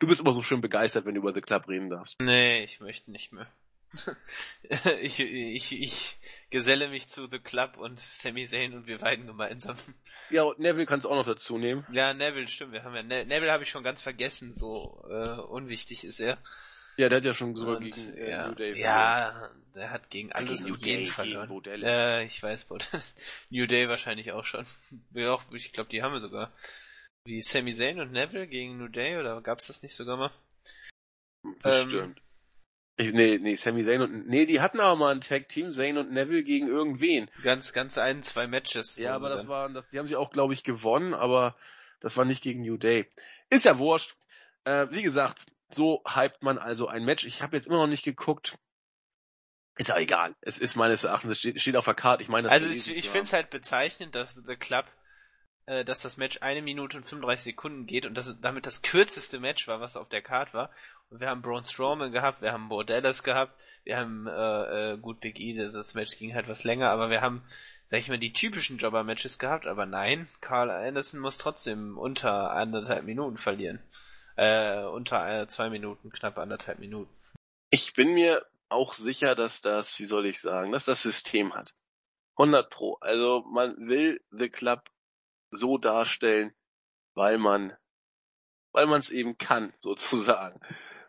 Du 0.00 0.06
bist 0.06 0.20
immer 0.20 0.34
so 0.34 0.42
schön 0.42 0.60
begeistert, 0.60 1.06
wenn 1.06 1.14
du 1.14 1.22
über 1.22 1.32
The 1.32 1.40
Club 1.40 1.66
reden 1.66 1.88
darfst. 1.88 2.20
Nee, 2.20 2.62
ich 2.64 2.80
möchte 2.80 3.10
nicht 3.10 3.32
mehr. 3.32 3.50
ich, 5.02 5.20
ich, 5.20 5.80
ich 5.80 6.18
geselle 6.50 6.88
mich 6.88 7.06
zu 7.08 7.26
The 7.26 7.38
Club 7.38 7.76
und 7.78 7.98
Sami 7.98 8.44
Zayn 8.44 8.74
und 8.74 8.86
wir 8.86 9.00
weiden 9.00 9.26
gemeinsam. 9.26 9.76
Ja, 10.30 10.42
und 10.42 10.58
Neville 10.58 10.86
kannst 10.86 11.04
du 11.04 11.10
auch 11.10 11.16
noch 11.16 11.26
dazu 11.26 11.58
nehmen. 11.58 11.86
Ja, 11.92 12.12
Neville, 12.14 12.48
stimmt. 12.48 12.72
Wir 12.72 12.84
haben 12.84 12.94
ja 12.94 13.02
ne 13.02 13.24
Neville 13.24 13.52
habe 13.52 13.62
ich 13.62 13.70
schon 13.70 13.82
ganz 13.82 14.02
vergessen, 14.02 14.52
so 14.52 15.04
äh, 15.08 15.40
unwichtig 15.40 16.04
ist 16.04 16.20
er. 16.20 16.38
Ja, 16.98 17.08
der 17.08 17.18
hat 17.18 17.24
ja 17.24 17.32
schon 17.34 17.54
sogar 17.54 17.76
und, 17.76 17.94
gegen 17.94 18.18
äh, 18.18 18.30
ja, 18.30 18.48
New 18.48 18.54
Day 18.54 18.78
Ja, 18.78 19.50
der 19.74 19.90
hat 19.90 20.10
gegen 20.10 20.32
alles 20.32 20.64
gegen 20.64 20.74
und 20.74 20.84
jeden 20.84 21.06
verloren. 21.06 21.64
Äh, 21.64 22.24
ich 22.24 22.42
weiß, 22.42 22.66
New 23.50 23.66
Day 23.66 23.88
wahrscheinlich 23.88 24.32
auch 24.32 24.44
schon. 24.44 24.66
Ja, 25.12 25.38
ich 25.52 25.72
glaube, 25.72 25.90
die 25.90 26.02
haben 26.02 26.12
wir 26.12 26.20
sogar. 26.20 26.52
Wie 27.24 27.40
Sami 27.40 27.72
Zayn 27.72 28.00
und 28.00 28.10
Neville 28.10 28.48
gegen 28.48 28.78
New 28.78 28.88
Day 28.88 29.16
oder 29.16 29.40
gab's 29.42 29.68
das 29.68 29.82
nicht 29.82 29.94
sogar 29.94 30.16
mal? 30.16 30.30
Bestimmt. 31.62 32.18
Ähm, 32.18 32.27
nee, 32.98 33.38
nee, 33.38 33.54
Sami 33.54 33.84
Zayn 33.84 34.02
und, 34.02 34.28
nee, 34.28 34.46
die 34.46 34.60
hatten 34.60 34.80
aber 34.80 34.96
mal 34.96 35.14
ein 35.14 35.20
Tag 35.20 35.48
Team, 35.48 35.72
Zayn 35.72 35.98
und 35.98 36.10
Neville 36.10 36.42
gegen 36.42 36.68
irgendwen. 36.68 37.30
Ganz, 37.42 37.72
ganz 37.72 37.96
ein, 37.96 38.22
zwei 38.22 38.46
Matches. 38.46 38.96
Ja, 38.96 39.14
aber 39.14 39.28
das 39.28 39.48
waren, 39.48 39.74
das, 39.74 39.88
die 39.88 39.98
haben 39.98 40.08
sie 40.08 40.16
auch, 40.16 40.30
glaube 40.30 40.54
ich, 40.54 40.64
gewonnen, 40.64 41.14
aber 41.14 41.56
das 42.00 42.16
war 42.16 42.24
nicht 42.24 42.42
gegen 42.42 42.62
New 42.62 42.76
Day. 42.76 43.06
Ist 43.50 43.64
ja 43.64 43.78
wurscht. 43.78 44.16
Äh, 44.64 44.88
wie 44.90 45.02
gesagt, 45.02 45.46
so 45.70 46.02
hypt 46.06 46.42
man 46.42 46.58
also 46.58 46.88
ein 46.88 47.04
Match. 47.04 47.24
Ich 47.24 47.42
habe 47.42 47.56
jetzt 47.56 47.66
immer 47.66 47.78
noch 47.78 47.86
nicht 47.86 48.04
geguckt. 48.04 48.58
Ist 49.76 49.90
ja 49.90 49.98
egal. 49.98 50.34
Es 50.40 50.58
ist 50.58 50.74
meines 50.74 51.04
Erachtens, 51.04 51.32
es 51.32 51.38
steht, 51.38 51.60
steht 51.60 51.76
auf 51.76 51.84
der 51.84 51.94
Karte. 51.94 52.22
Ich 52.22 52.28
meine, 52.28 52.48
das 52.48 52.52
Also 52.52 52.68
ich, 52.68 52.98
ich 52.98 53.08
finde 53.08 53.24
es 53.24 53.32
halt 53.32 53.50
bezeichnend, 53.50 54.14
dass 54.14 54.34
The 54.34 54.56
Club 54.56 54.86
äh, 55.68 55.84
dass 55.84 56.00
das 56.00 56.16
Match 56.16 56.38
eine 56.40 56.62
Minute 56.62 56.96
und 56.96 57.04
35 57.04 57.44
Sekunden 57.44 57.86
geht 57.86 58.06
und 58.06 58.14
dass 58.14 58.26
es 58.26 58.40
damit 58.40 58.64
das 58.64 58.80
kürzeste 58.80 59.38
Match 59.38 59.68
war, 59.68 59.80
was 59.80 59.98
auf 59.98 60.08
der 60.08 60.22
Card 60.22 60.54
war. 60.54 60.70
Wir 61.10 61.30
haben 61.30 61.40
Braun 61.40 61.64
Strowman 61.64 62.12
gehabt, 62.12 62.42
wir 62.42 62.52
haben 62.52 62.68
Bordellas 62.68 63.22
gehabt, 63.22 63.58
wir 63.84 63.96
haben 63.96 64.26
äh, 64.26 64.92
äh, 64.92 64.98
gut 64.98 65.20
Big 65.20 65.40
E, 65.40 65.54
das 65.54 65.94
Match 65.94 66.18
ging 66.18 66.34
halt 66.34 66.48
was 66.48 66.64
länger, 66.64 66.90
aber 66.90 67.08
wir 67.08 67.22
haben, 67.22 67.42
sag 67.86 68.00
ich 68.00 68.08
mal, 68.08 68.18
die 68.18 68.34
typischen 68.34 68.76
Jobber-Matches 68.76 69.38
gehabt, 69.38 69.66
aber 69.66 69.86
nein, 69.86 70.28
Carl 70.42 70.70
Anderson 70.70 71.20
muss 71.20 71.38
trotzdem 71.38 71.96
unter 71.96 72.50
anderthalb 72.50 73.04
Minuten 73.04 73.38
verlieren. 73.38 73.80
Äh, 74.36 74.82
unter 74.82 75.42
äh, 75.42 75.48
zwei 75.48 75.70
Minuten, 75.70 76.10
knapp 76.10 76.36
anderthalb 76.36 76.78
Minuten. 76.78 77.10
Ich 77.70 77.94
bin 77.94 78.12
mir 78.12 78.44
auch 78.68 78.92
sicher, 78.92 79.34
dass 79.34 79.62
das, 79.62 79.98
wie 79.98 80.06
soll 80.06 80.26
ich 80.26 80.40
sagen, 80.40 80.72
dass 80.72 80.84
das 80.84 81.02
System 81.02 81.54
hat. 81.54 81.72
100 82.36 82.68
pro. 82.70 82.98
Also 83.00 83.44
man 83.50 83.76
will 83.78 84.20
The 84.30 84.50
Club 84.50 84.84
so 85.50 85.78
darstellen, 85.78 86.52
weil 87.14 87.38
man 87.38 87.76
weil 88.72 88.86
man 88.86 89.00
es 89.00 89.10
eben 89.10 89.38
kann, 89.38 89.72
sozusagen. 89.80 90.60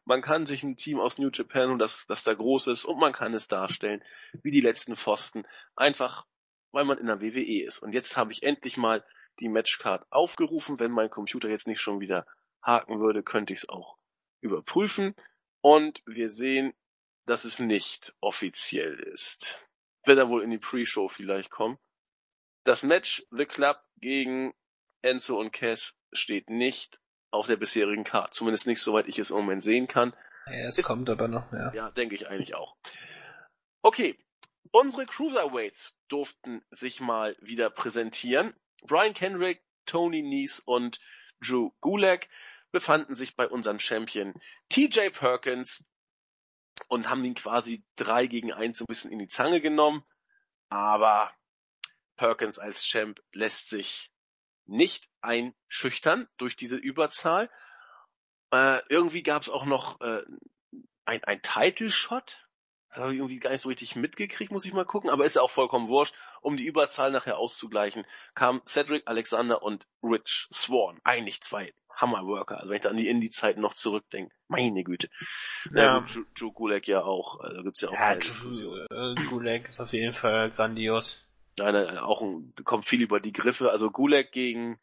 Man 0.09 0.23
kann 0.23 0.47
sich 0.47 0.63
ein 0.63 0.75
Team 0.75 0.99
aus 0.99 1.19
New 1.19 1.29
Japan 1.31 1.77
das, 1.77 2.07
das 2.07 2.23
da 2.23 2.33
groß 2.33 2.65
ist 2.65 2.83
und 2.83 2.97
man 2.97 3.13
kann 3.13 3.35
es 3.35 3.47
darstellen, 3.47 4.03
wie 4.41 4.49
die 4.49 4.59
letzten 4.59 4.97
Pfosten, 4.97 5.45
einfach 5.75 6.25
weil 6.71 6.83
man 6.83 6.97
in 6.97 7.05
der 7.05 7.21
WWE 7.21 7.63
ist. 7.63 7.77
Und 7.83 7.93
jetzt 7.93 8.17
habe 8.17 8.31
ich 8.31 8.41
endlich 8.41 8.75
mal 8.75 9.05
die 9.39 9.49
Matchcard 9.49 10.11
aufgerufen. 10.11 10.79
Wenn 10.79 10.89
mein 10.89 11.11
Computer 11.11 11.47
jetzt 11.47 11.67
nicht 11.67 11.79
schon 11.79 11.99
wieder 11.99 12.25
haken 12.63 12.99
würde, 12.99 13.21
könnte 13.21 13.53
ich 13.53 13.59
es 13.59 13.69
auch 13.69 13.99
überprüfen. 14.41 15.13
Und 15.61 16.01
wir 16.07 16.31
sehen, 16.31 16.73
dass 17.27 17.45
es 17.45 17.59
nicht 17.59 18.15
offiziell 18.19 18.95
ist. 18.95 19.63
Wird 20.05 20.17
er 20.17 20.27
wohl 20.27 20.41
in 20.41 20.49
die 20.49 20.57
Pre-Show 20.57 21.07
vielleicht 21.07 21.51
kommen. 21.51 21.77
Das 22.63 22.81
Match 22.81 23.27
The 23.29 23.45
Club 23.45 23.79
gegen 23.97 24.55
Enzo 25.03 25.39
und 25.39 25.51
Cass 25.51 25.95
steht 26.13 26.49
nicht 26.49 26.99
auf 27.31 27.47
der 27.47 27.57
bisherigen 27.57 28.03
Card. 28.03 28.33
Zumindest 28.33 28.67
nicht, 28.67 28.81
soweit 28.81 29.07
ich 29.07 29.19
es 29.19 29.31
im 29.31 29.37
Moment 29.37 29.63
sehen 29.63 29.87
kann. 29.87 30.13
Ja, 30.47 30.67
es 30.67 30.77
ist, 30.77 30.85
kommt 30.85 31.09
aber 31.09 31.27
noch, 31.27 31.51
ja. 31.51 31.73
Ja, 31.73 31.91
denke 31.91 32.15
ich 32.15 32.27
eigentlich 32.27 32.55
auch. 32.55 32.75
Okay. 33.81 34.17
Unsere 34.71 35.07
Cruiserweights 35.07 35.95
durften 36.09 36.63
sich 36.69 36.99
mal 36.99 37.35
wieder 37.39 37.71
präsentieren. 37.71 38.53
Brian 38.83 39.15
Kendrick, 39.15 39.63
Tony 39.85 40.21
Nies 40.21 40.59
und 40.59 40.99
Drew 41.41 41.71
Gulak 41.81 42.29
befanden 42.71 43.15
sich 43.15 43.35
bei 43.35 43.47
unserem 43.47 43.79
Champion 43.79 44.39
TJ 44.69 45.09
Perkins 45.09 45.83
und 46.87 47.09
haben 47.09 47.25
ihn 47.25 47.33
quasi 47.33 47.83
drei 47.95 48.27
gegen 48.27 48.53
eins 48.53 48.77
so 48.77 48.83
ein 48.83 48.87
bisschen 48.87 49.11
in 49.11 49.19
die 49.19 49.27
Zange 49.27 49.59
genommen. 49.59 50.03
Aber 50.69 51.33
Perkins 52.15 52.59
als 52.59 52.83
Champ 52.83 53.21
lässt 53.31 53.69
sich 53.69 54.08
nicht 54.69 55.09
einschüchtern 55.21 56.27
durch 56.37 56.55
diese 56.55 56.77
Überzahl. 56.77 57.49
Äh, 58.51 58.79
irgendwie 58.89 59.23
gab 59.23 59.41
es 59.41 59.49
auch 59.49 59.65
noch 59.65 59.99
äh, 60.01 60.23
ein, 61.05 61.23
ein 61.23 61.41
Title-Shot. 61.41 62.45
Habe 62.91 63.13
ich 63.13 63.19
irgendwie 63.19 63.39
gar 63.39 63.51
nicht 63.51 63.61
so 63.61 63.69
richtig 63.69 63.95
mitgekriegt, 63.95 64.51
muss 64.51 64.65
ich 64.65 64.73
mal 64.73 64.85
gucken, 64.85 65.11
aber 65.11 65.25
ist 65.25 65.35
ja 65.35 65.43
auch 65.43 65.51
vollkommen 65.51 65.87
wurscht. 65.87 66.15
Um 66.41 66.57
die 66.57 66.65
Überzahl 66.65 67.11
nachher 67.11 67.37
auszugleichen, 67.37 68.05
kamen 68.33 68.61
Cedric 68.65 69.07
Alexander 69.07 69.61
und 69.61 69.87
Rich 70.01 70.47
Swan. 70.51 70.99
Eigentlich 71.03 71.41
zwei 71.41 71.73
Hammerworker. 71.95 72.57
Also 72.57 72.69
wenn 72.69 72.77
ich 72.77 72.81
da 72.81 72.89
an 72.89 72.97
die 72.97 73.07
Indie-Zeiten 73.07 73.61
noch 73.61 73.73
zurückdenke. 73.73 74.33
Meine 74.47 74.83
Güte. 74.83 75.09
Ja. 75.71 76.03
Joe, 76.07 76.25
Joe 76.35 76.51
Gulak 76.51 76.87
ja 76.87 77.03
auch. 77.03 77.39
Also 77.41 77.61
gibt's 77.61 77.81
ja 77.81 77.89
auch 77.89 77.93
ja, 77.93 78.17
Joe, 78.17 78.87
äh, 78.89 79.15
Gulak 79.25 79.67
ist 79.67 79.79
auf 79.81 79.93
jeden 79.93 80.13
Fall 80.13 80.49
grandios. 80.51 81.28
Nein, 81.57 81.73
nein, 81.73 81.97
auch 81.97 82.21
ein, 82.21 82.53
kommt 82.63 82.85
viel 82.85 83.01
über 83.01 83.19
die 83.19 83.33
Griffe. 83.33 83.71
Also 83.71 83.91
Gulak 83.91 84.31
gegen, 84.31 84.79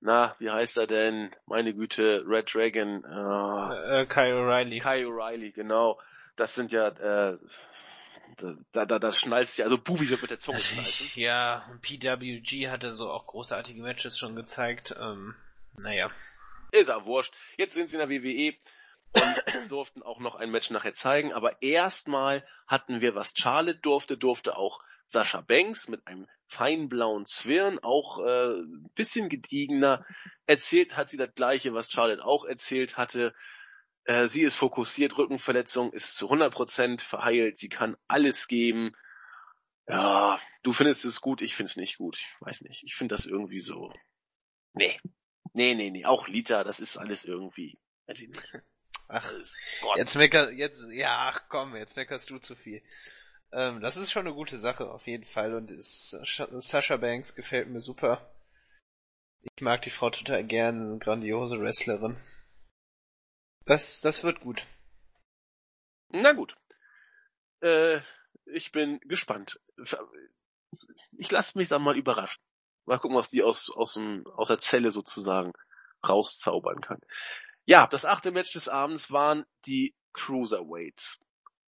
na, 0.00 0.34
wie 0.38 0.50
heißt 0.50 0.76
er 0.76 0.86
denn? 0.86 1.34
Meine 1.46 1.74
Güte, 1.74 2.24
Red 2.26 2.52
Dragon. 2.52 3.04
Äh, 3.04 4.02
äh, 4.02 4.06
Kyle 4.06 4.34
O'Reilly. 4.34 4.80
Kyle 4.80 5.06
O'Reilly, 5.06 5.52
genau. 5.52 6.00
Das 6.36 6.54
sind 6.54 6.72
ja, 6.72 6.88
äh, 6.88 7.38
da, 8.72 8.84
da, 8.84 8.98
da 8.98 9.12
schnallst 9.12 9.58
ja, 9.58 9.64
also 9.64 9.78
Buvi 9.78 10.10
wird 10.10 10.20
mit 10.20 10.30
der 10.30 10.38
Zunge 10.38 10.60
schnalzen. 10.60 11.20
Ja, 11.20 11.64
PWG 11.80 12.68
hatte 12.68 12.92
so 12.94 13.10
auch 13.10 13.26
großartige 13.26 13.80
Matches 13.82 14.18
schon 14.18 14.36
gezeigt. 14.36 14.94
Ähm, 15.00 15.34
naja. 15.78 16.08
Ist 16.72 16.88
ja 16.88 17.04
wurscht. 17.04 17.34
Jetzt 17.56 17.74
sind 17.74 17.88
sie 17.88 17.96
in 17.96 18.08
der 18.08 18.10
WWE 18.10 18.54
und 19.14 19.70
durften 19.70 20.02
auch 20.02 20.18
noch 20.18 20.34
ein 20.34 20.50
Match 20.50 20.70
nachher 20.70 20.92
zeigen, 20.94 21.32
aber 21.32 21.62
erstmal 21.62 22.44
hatten 22.66 23.00
wir, 23.00 23.14
was 23.14 23.32
Charlotte 23.34 23.78
durfte, 23.78 24.18
durfte 24.18 24.56
auch 24.56 24.82
Sascha 25.06 25.40
Banks 25.40 25.88
mit 25.88 26.06
einem 26.06 26.26
feinen 26.48 26.88
blauen 26.88 27.26
Zwirn, 27.26 27.78
auch 27.80 28.24
äh, 28.24 28.62
bisschen 28.94 29.28
gediegener. 29.28 30.04
Erzählt 30.46 30.96
hat 30.96 31.08
sie 31.08 31.16
das 31.16 31.34
gleiche, 31.34 31.74
was 31.74 31.90
Charlotte 31.90 32.24
auch 32.24 32.44
erzählt 32.44 32.96
hatte. 32.96 33.34
Äh, 34.04 34.28
sie 34.28 34.42
ist 34.42 34.54
fokussiert, 34.54 35.18
Rückenverletzung 35.18 35.92
ist 35.92 36.16
zu 36.16 36.30
100% 36.30 37.00
verheilt, 37.00 37.58
sie 37.58 37.68
kann 37.68 37.96
alles 38.06 38.46
geben. 38.46 38.92
Ja, 39.88 40.40
du 40.62 40.72
findest 40.72 41.04
es 41.04 41.20
gut, 41.20 41.42
ich 41.42 41.54
find's 41.54 41.76
nicht 41.76 41.98
gut. 41.98 42.16
Ich 42.16 42.28
weiß 42.40 42.62
nicht, 42.62 42.82
ich 42.84 42.94
finde 42.94 43.14
das 43.14 43.26
irgendwie 43.26 43.60
so. 43.60 43.92
Nee. 44.74 45.00
Nee, 45.52 45.74
nee, 45.74 45.90
nee, 45.90 46.04
auch 46.04 46.28
Lita, 46.28 46.64
das 46.64 46.80
ist 46.80 46.96
alles 46.96 47.24
irgendwie, 47.24 47.78
weiß 48.06 48.20
ich 48.20 48.28
nicht. 48.28 48.48
Ach, 49.08 49.32
jetzt 49.96 50.16
mecker, 50.16 50.50
jetzt, 50.50 50.90
ja, 50.90 51.30
ach 51.30 51.48
komm, 51.48 51.76
jetzt 51.76 51.96
meckerst 51.96 52.30
du 52.30 52.38
zu 52.38 52.56
viel. 52.56 52.82
Ähm, 53.56 53.80
das 53.80 53.96
ist 53.96 54.12
schon 54.12 54.26
eine 54.26 54.34
gute 54.34 54.58
Sache, 54.58 54.90
auf 54.90 55.06
jeden 55.06 55.24
Fall. 55.24 55.54
Und 55.54 55.72
Sasha 55.72 56.96
Banks 56.98 57.34
gefällt 57.34 57.68
mir 57.68 57.80
super. 57.80 58.30
Ich 59.40 59.62
mag 59.62 59.80
die 59.80 59.90
Frau 59.90 60.10
total 60.10 60.44
gern, 60.44 60.78
eine 60.82 60.98
grandiose 60.98 61.58
Wrestlerin. 61.58 62.18
Das, 63.64 64.02
das 64.02 64.22
wird 64.24 64.40
gut. 64.40 64.66
Na 66.10 66.32
gut. 66.32 66.54
Äh, 67.62 68.00
ich 68.44 68.72
bin 68.72 69.00
gespannt. 69.00 69.58
Ich 71.16 71.30
lasse 71.30 71.56
mich 71.56 71.68
dann 71.68 71.82
mal 71.82 71.96
überraschen. 71.96 72.42
Mal 72.84 72.98
gucken, 72.98 73.16
was 73.16 73.30
die 73.30 73.42
aus, 73.42 73.70
aus, 73.70 73.94
dem, 73.94 74.26
aus 74.26 74.48
der 74.48 74.60
Zelle 74.60 74.90
sozusagen 74.90 75.54
rauszaubern 76.06 76.82
kann. 76.82 77.00
Ja, 77.64 77.86
das 77.86 78.04
achte 78.04 78.32
Match 78.32 78.52
des 78.52 78.68
Abends 78.68 79.10
waren 79.10 79.46
die 79.64 79.94
Cruiserweights. 80.12 81.20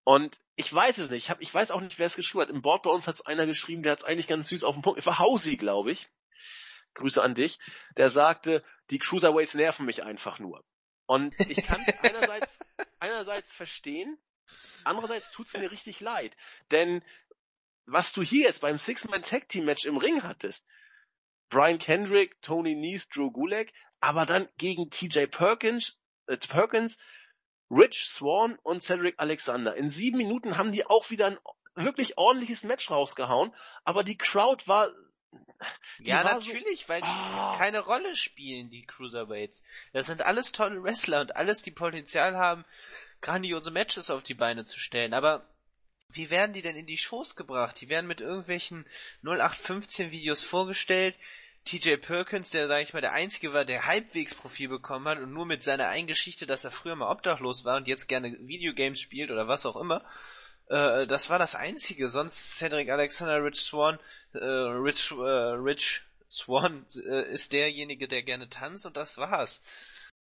Und 0.08 0.40
ich 0.56 0.72
weiß 0.72 0.96
es 0.96 1.10
nicht. 1.10 1.24
Ich, 1.24 1.30
hab, 1.30 1.42
ich 1.42 1.52
weiß 1.52 1.70
auch 1.70 1.82
nicht, 1.82 1.98
wer 1.98 2.06
es 2.06 2.16
geschrieben 2.16 2.40
hat. 2.40 2.48
Im 2.48 2.62
Board 2.62 2.82
bei 2.82 2.88
uns 2.88 3.06
hat 3.06 3.16
es 3.16 3.26
einer 3.26 3.44
geschrieben, 3.44 3.82
der 3.82 3.92
hat 3.92 3.98
es 3.98 4.04
eigentlich 4.06 4.26
ganz 4.26 4.48
süß 4.48 4.64
auf 4.64 4.74
den 4.74 4.80
Punkt. 4.80 4.98
Es 4.98 5.04
war 5.04 5.18
Hausi, 5.18 5.58
glaube 5.58 5.92
ich. 5.92 6.08
Grüße 6.94 7.22
an 7.22 7.34
dich. 7.34 7.58
Der 7.98 8.08
sagte, 8.08 8.64
die 8.88 8.98
Cruiserweights 8.98 9.52
nerven 9.52 9.84
mich 9.84 10.04
einfach 10.04 10.38
nur. 10.38 10.64
Und 11.04 11.38
ich 11.38 11.62
kann 11.62 11.84
es 11.86 11.94
einerseits, 12.02 12.60
einerseits 12.98 13.52
verstehen, 13.52 14.16
andererseits 14.84 15.30
tut 15.30 15.48
es 15.48 15.58
mir 15.58 15.70
richtig 15.70 16.00
leid. 16.00 16.34
Denn 16.70 17.04
was 17.84 18.14
du 18.14 18.22
hier 18.22 18.46
jetzt 18.46 18.62
beim 18.62 18.78
Six-Man-Tag-Team-Match 18.78 19.84
im 19.84 19.98
Ring 19.98 20.22
hattest, 20.22 20.66
Brian 21.50 21.78
Kendrick, 21.78 22.40
Tony 22.40 22.74
Nese, 22.74 23.08
Drew 23.12 23.30
Gulak, 23.30 23.74
aber 24.00 24.24
dann 24.24 24.48
gegen 24.56 24.88
TJ 24.88 25.26
Perkins, 25.26 25.98
äh, 26.28 26.38
Perkins, 26.38 26.96
Rich 27.70 28.06
Swan 28.06 28.58
und 28.62 28.82
Cedric 28.82 29.14
Alexander. 29.18 29.76
In 29.76 29.90
sieben 29.90 30.18
Minuten 30.18 30.56
haben 30.56 30.72
die 30.72 30.86
auch 30.86 31.10
wieder 31.10 31.26
ein 31.26 31.38
wirklich 31.74 32.18
ordentliches 32.18 32.64
Match 32.64 32.90
rausgehauen, 32.90 33.54
aber 33.84 34.04
die 34.04 34.18
Crowd 34.18 34.66
war 34.66 34.88
ja, 35.98 36.22
natürlich, 36.22 36.82
so, 36.82 36.88
weil 36.88 37.02
die 37.02 37.08
oh. 37.08 37.56
keine 37.56 37.80
Rolle 37.80 38.16
spielen, 38.16 38.70
die 38.70 38.86
Cruiserweights. 38.86 39.64
Das 39.92 40.06
sind 40.06 40.22
alles 40.22 40.52
tolle 40.52 40.82
Wrestler 40.82 41.20
und 41.20 41.36
alles, 41.36 41.62
die 41.62 41.70
Potenzial 41.70 42.36
haben, 42.36 42.64
grandiose 43.20 43.70
Matches 43.70 44.10
auf 44.10 44.22
die 44.22 44.34
Beine 44.34 44.64
zu 44.64 44.78
stellen. 44.78 45.14
Aber 45.14 45.46
wie 46.10 46.30
werden 46.30 46.52
die 46.52 46.62
denn 46.62 46.76
in 46.76 46.86
die 46.86 46.98
Shows 46.98 47.36
gebracht? 47.36 47.80
Die 47.80 47.88
werden 47.88 48.06
mit 48.06 48.20
irgendwelchen 48.20 48.86
0815 49.22 50.10
Videos 50.10 50.44
vorgestellt, 50.44 51.18
TJ 51.68 51.96
Perkins, 51.98 52.48
der, 52.48 52.66
sag 52.66 52.82
ich 52.82 52.94
mal, 52.94 53.02
der 53.02 53.12
Einzige 53.12 53.52
war, 53.52 53.66
der 53.66 53.84
halbwegs 53.84 54.34
Profil 54.34 54.68
bekommen 54.68 55.06
hat 55.06 55.18
und 55.18 55.34
nur 55.34 55.44
mit 55.44 55.62
seiner 55.62 55.88
einen 55.88 56.06
Geschichte, 56.06 56.46
dass 56.46 56.64
er 56.64 56.70
früher 56.70 56.96
mal 56.96 57.10
obdachlos 57.10 57.66
war 57.66 57.76
und 57.76 57.86
jetzt 57.86 58.08
gerne 58.08 58.34
Videogames 58.40 59.02
spielt 59.02 59.30
oder 59.30 59.48
was 59.48 59.66
auch 59.66 59.76
immer, 59.76 60.02
äh, 60.68 61.06
das 61.06 61.28
war 61.28 61.38
das 61.38 61.54
Einzige. 61.54 62.08
Sonst 62.08 62.56
Cedric 62.56 62.88
Alexander, 62.88 63.44
Rich 63.44 63.60
Swan, 63.60 63.98
äh, 64.32 64.38
Rich, 64.38 65.10
äh, 65.10 65.14
Rich 65.14 66.02
Swan 66.30 66.86
äh, 67.06 67.30
ist 67.30 67.52
derjenige, 67.52 68.08
der 68.08 68.22
gerne 68.22 68.48
tanzt 68.48 68.86
und 68.86 68.96
das 68.96 69.18
war's. 69.18 69.60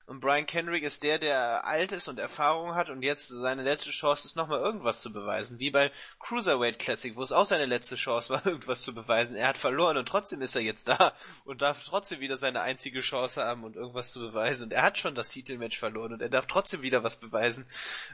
Und 0.08 0.22
Brian 0.22 0.46
Kendrick 0.46 0.84
ist 0.84 1.04
der, 1.04 1.20
der 1.20 1.66
alt 1.66 1.92
ist 1.92 2.08
und 2.08 2.18
Erfahrung 2.18 2.76
hat 2.76 2.90
und 2.90 3.02
jetzt 3.02 3.28
seine 3.28 3.64
letzte 3.64 3.92
Chance 3.92 4.26
ist, 4.26 4.38
nochmal 4.38 4.62
irgendwas 4.62 5.02
zu 5.02 5.12
beweisen. 5.12 5.60
Wie 5.60 5.70
bei 5.70 5.92
Cruiserweight 6.20 6.80
Classic, 6.80 7.14
wo 7.18 7.22
es 7.22 7.34
auch 7.34 7.46
seine 7.46 7.66
letzte 7.66 7.98
Chance 7.98 8.34
war, 8.34 8.46
irgendwas 8.46 8.84
zu 8.84 8.96
beweisen. 8.96 9.36
Er 9.36 9.50
hat 9.50 9.58
verloren 9.58 9.98
und 9.98 10.08
trotzdem 10.08 10.40
ist 10.40 10.56
er 10.56 10.62
jetzt 10.62 10.88
da 10.88 11.14
und 11.44 11.62
darf 11.62 11.84
trotzdem 11.84 12.22
wieder 12.22 12.38
seine 12.38 12.62
einzige 12.62 13.02
Chance 13.02 13.44
haben 13.44 13.66
und 13.66 13.76
irgendwas 13.76 14.14
zu 14.14 14.22
beweisen. 14.22 14.64
Und 14.64 14.74
er 14.74 14.84
hat 14.84 14.98
schon 14.98 15.14
das 15.14 15.28
Titelmatch 15.28 15.78
verloren 15.78 16.14
und 16.14 16.22
er 16.22 16.30
darf 16.30 16.48
trotzdem 16.48 16.84
wieder 16.84 17.04
was 17.04 17.18
beweisen. 17.18 17.66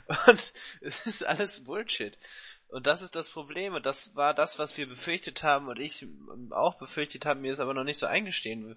Und 0.27 0.53
es 0.81 1.05
ist 1.05 1.23
alles 1.23 1.63
Bullshit. 1.63 2.17
Und 2.69 2.87
das 2.87 3.03
ist 3.03 3.15
das 3.15 3.29
Problem 3.29 3.75
und 3.75 3.85
das 3.85 4.15
war 4.15 4.33
das, 4.33 4.57
was 4.57 4.77
wir 4.77 4.87
befürchtet 4.87 5.43
haben 5.43 5.67
und 5.67 5.79
ich 5.79 6.07
auch 6.49 6.75
befürchtet 6.75 7.25
haben, 7.25 7.41
mir 7.41 7.51
es 7.51 7.59
aber 7.59 7.75
noch 7.75 7.83
nicht 7.83 7.99
so 7.99 8.07
eingestehen 8.07 8.75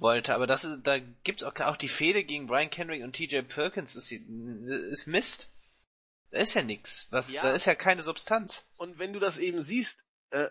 wollte. 0.00 0.34
Aber 0.34 0.46
das 0.46 0.64
ist, 0.64 0.82
da 0.84 0.98
gibt's 0.98 1.42
auch, 1.42 1.54
auch 1.60 1.76
die 1.76 1.88
Fehde 1.88 2.24
gegen 2.24 2.46
Brian 2.46 2.70
Kendrick 2.70 3.02
und 3.02 3.14
TJ 3.14 3.42
Perkins 3.42 3.96
ist, 3.96 4.10
ist 4.12 5.06
Mist. 5.06 5.52
Da 6.30 6.40
ist 6.40 6.54
ja 6.54 6.62
nix. 6.62 7.08
Was, 7.10 7.30
ja. 7.30 7.42
Da 7.42 7.52
ist 7.52 7.66
ja 7.66 7.74
keine 7.74 8.02
Substanz. 8.02 8.64
Und 8.76 8.98
wenn 8.98 9.12
du 9.12 9.18
das 9.18 9.38
eben 9.38 9.62
siehst, 9.62 10.00
äh, 10.30 10.48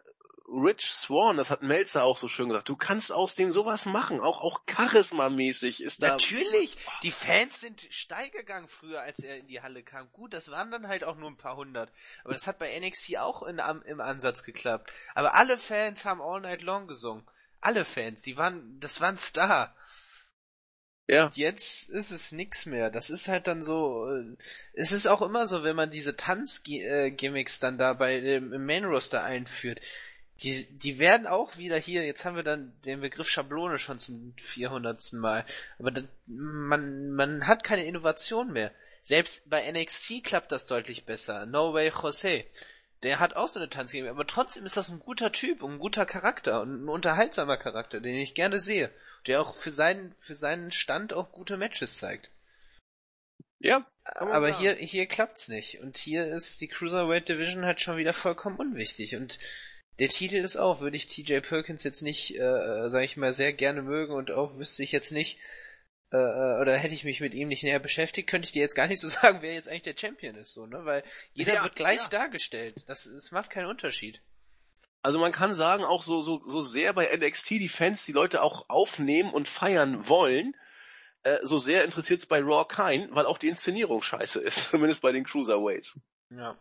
Rich 0.52 0.92
Swan, 0.92 1.38
das 1.38 1.52
hat 1.52 1.62
Melzer 1.62 2.04
auch 2.04 2.18
so 2.18 2.28
schön 2.28 2.50
gesagt, 2.50 2.70
du 2.70 2.76
kannst 2.76 3.12
aus 3.12 3.36
dem 3.36 3.54
sowas 3.54 3.86
machen, 3.86 4.20
auch, 4.20 4.42
auch 4.42 4.66
charismamäßig 4.66 5.84
ist 5.84 6.02
da. 6.02 6.10
Natürlich, 6.10 6.76
die 7.04 7.12
Fans 7.12 7.60
sind 7.60 7.88
steil 7.92 8.32
gegangen 8.32 8.68
früher, 8.68 9.02
als 9.02 9.20
er 9.20 9.38
in 9.38 9.48
die 9.48 9.62
Halle 9.62 9.84
kam. 9.84 10.12
Gut, 10.12 10.34
das 10.34 10.50
waren 10.50 10.72
dann 10.72 10.88
halt 10.88 11.04
auch 11.04 11.18
nur 11.18 11.30
ein 11.30 11.38
paar 11.38 11.56
hundert. 11.56 11.92
Aber 12.24 12.34
das 12.34 12.48
hat 12.48 12.58
bei 12.58 12.78
NXT 12.80 13.18
auch 13.18 13.44
in, 13.44 13.62
im 13.86 14.02
Ansatz 14.02 14.44
geklappt. 14.44 14.92
Aber 15.14 15.36
alle 15.36 15.56
Fans 15.56 16.04
haben 16.06 16.22
All 16.22 16.42
Night 16.42 16.64
Long 16.64 16.88
gesungen 16.88 17.24
alle 17.62 17.86
Fans, 17.86 18.22
die 18.22 18.38
waren, 18.38 18.80
das 18.80 19.02
waren 19.02 19.18
Star. 19.18 19.76
Ja. 21.10 21.32
Jetzt 21.34 21.90
ist 21.90 22.12
es 22.12 22.32
nix 22.32 22.68
mehr. 22.68 22.92
Das 22.92 23.10
ist 23.10 23.28
halt 23.28 23.48
dann 23.48 23.64
so, 23.64 24.08
äh, 24.08 24.38
es 24.74 24.92
ist 24.92 25.08
auch 25.08 25.24
immer 25.24 25.48
so, 25.48 25.64
wenn 25.64 25.76
man 25.76 25.90
diese 25.90 26.16
Tanzgimmicks 26.16 27.60
dann 27.60 27.80
da 27.80 27.94
bei 27.94 28.20
dem 28.20 28.54
im 28.54 28.66
Main 28.66 28.86
Roster 28.86 29.24
einführt. 29.24 29.82
Die, 30.44 30.68
die 30.78 31.00
werden 31.00 31.26
auch 31.26 31.58
wieder 31.58 31.78
hier, 31.78 32.06
jetzt 32.06 32.26
haben 32.26 32.36
wir 32.36 32.44
dann 32.44 32.80
den 32.86 33.02
Begriff 33.02 33.28
Schablone 33.28 33.80
schon 33.80 33.98
zum 33.98 34.36
400. 34.38 35.14
Mal. 35.14 35.46
Aber 35.80 35.90
das, 35.90 36.04
man, 36.28 37.12
man 37.12 37.48
hat 37.48 37.64
keine 37.64 37.86
Innovation 37.86 38.54
mehr. 38.54 38.72
Selbst 39.02 39.50
bei 39.50 39.70
NXT 39.72 40.24
klappt 40.24 40.52
das 40.52 40.68
deutlich 40.68 41.06
besser. 41.06 41.48
No 41.48 41.74
Way 41.74 41.92
Jose 42.04 42.46
der 43.04 43.20
hat 43.20 43.36
auch 43.36 43.48
so 43.48 43.60
eine 43.60 43.70
Tanzgame, 43.70 44.10
aber 44.10 44.28
trotzdem 44.28 44.66
ist 44.66 44.76
das 44.76 44.90
ein 44.90 45.00
guter 45.00 45.32
Typ 45.32 45.64
und 45.64 45.74
ein 45.74 45.80
guter 45.80 46.06
Charakter 46.06 46.62
und 46.62 46.84
ein 46.84 46.90
unterhaltsamer 46.90 47.58
Charakter, 47.58 48.02
den 48.02 48.16
ich 48.16 48.36
gerne 48.36 48.60
sehe. 48.60 48.90
Der 49.28 49.42
auch 49.42 49.56
für 49.56 49.72
seinen, 49.72 50.16
für 50.20 50.36
seinen 50.36 50.72
Stand 50.72 51.14
auch 51.14 51.32
gute 51.32 51.58
Matches 51.58 51.98
zeigt. 51.98 52.32
Ja. 53.60 53.86
Aber 54.04 54.58
hier, 54.58 54.74
hier 54.76 55.06
klappt's 55.06 55.50
nicht. 55.50 55.82
Und 55.82 55.98
hier 55.98 56.28
ist 56.28 56.62
die 56.62 56.68
Cruiserweight 56.68 57.30
Division 57.30 57.66
halt 57.66 57.82
schon 57.82 57.98
wieder 57.98 58.14
vollkommen 58.14 58.58
unwichtig. 58.58 59.16
Und 59.16 59.40
der 60.00 60.10
Titel 60.10 60.38
ist 60.38 60.58
auch, 60.58 60.80
würde 60.80 60.98
ich 60.98 61.08
TJ 61.08 61.40
Perkins 61.40 61.84
jetzt 61.84 62.02
nicht, 62.02 62.36
äh, 62.38 62.42
äh, 62.42 62.90
sag 62.90 63.04
ich 63.04 63.18
mal, 63.18 63.34
sehr 63.34 63.54
gerne 63.54 63.82
mögen 63.82 64.14
und 64.14 64.32
auch 64.32 64.58
wüsste 64.58 64.82
ich 64.82 64.92
jetzt 64.92 65.12
nicht, 65.12 65.40
äh, 66.12 66.18
äh, 66.18 66.62
oder 66.62 66.76
hätte 66.76 66.96
ich 66.96 67.04
mich 67.04 67.22
mit 67.22 67.36
ihm 67.36 67.50
nicht 67.50 67.64
näher 67.64 67.80
beschäftigt, 67.80 68.30
könnte 68.30 68.48
ich 68.48 68.52
dir 68.52 68.62
jetzt 68.62 68.76
gar 68.76 68.88
nicht 68.88 69.00
so 69.00 69.08
sagen, 69.08 69.42
wer 69.42 69.54
jetzt 69.54 69.70
eigentlich 69.70 69.84
der 69.84 69.98
Champion 69.98 70.36
ist, 70.36 70.54
so, 70.54 70.66
ne? 70.66 70.86
Weil 70.86 71.04
jeder 71.34 71.56
ja, 71.56 71.64
wird 71.64 71.76
gleich 71.76 72.02
ja. 72.04 72.10
dargestellt. 72.10 72.84
Das, 72.88 73.04
das 73.04 73.32
macht 73.32 73.50
keinen 73.50 73.68
Unterschied. 73.68 74.22
Also 75.02 75.20
man 75.20 75.32
kann 75.32 75.54
sagen, 75.54 75.86
auch 75.86 76.02
so, 76.02 76.22
so, 76.22 76.42
so 76.44 76.62
sehr 76.62 76.94
bei 76.94 77.16
NXT 77.16 77.52
die 77.52 77.70
Fans 77.70 78.06
die 78.06 78.12
Leute 78.12 78.42
auch 78.42 78.70
aufnehmen 78.70 79.32
und 79.32 79.48
feiern 79.48 80.10
wollen, 80.10 80.56
äh, 81.24 81.38
so 81.44 81.58
sehr 81.58 81.86
interessiert 81.86 82.22
es 82.22 82.26
bei 82.26 82.40
Raw 82.40 82.66
kein, 82.68 83.14
weil 83.14 83.26
auch 83.26 83.38
die 83.38 83.48
Inszenierung 83.48 84.02
scheiße 84.02 84.42
ist, 84.42 84.64
zumindest 84.72 85.02
bei 85.02 85.12
den 85.12 85.26
Cruiserweights. 85.26 86.00
Ja. 86.32 86.58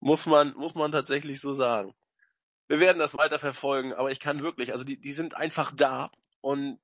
Muss 0.00 0.26
man, 0.26 0.54
muss 0.54 0.74
man 0.74 0.92
tatsächlich 0.92 1.40
so 1.40 1.52
sagen. 1.52 1.94
Wir 2.68 2.80
werden 2.80 2.98
das 2.98 3.16
weiter 3.16 3.38
verfolgen, 3.38 3.92
aber 3.92 4.10
ich 4.10 4.20
kann 4.20 4.42
wirklich, 4.42 4.72
also 4.72 4.84
die, 4.84 4.98
die 4.98 5.12
sind 5.12 5.36
einfach 5.36 5.72
da 5.76 6.10
und 6.40 6.78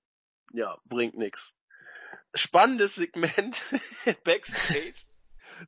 ja, 0.53 0.79
bringt 0.85 1.17
nix. 1.17 1.55
Spannendes 2.35 2.95
Segment 2.95 3.63
Backstage 4.25 5.05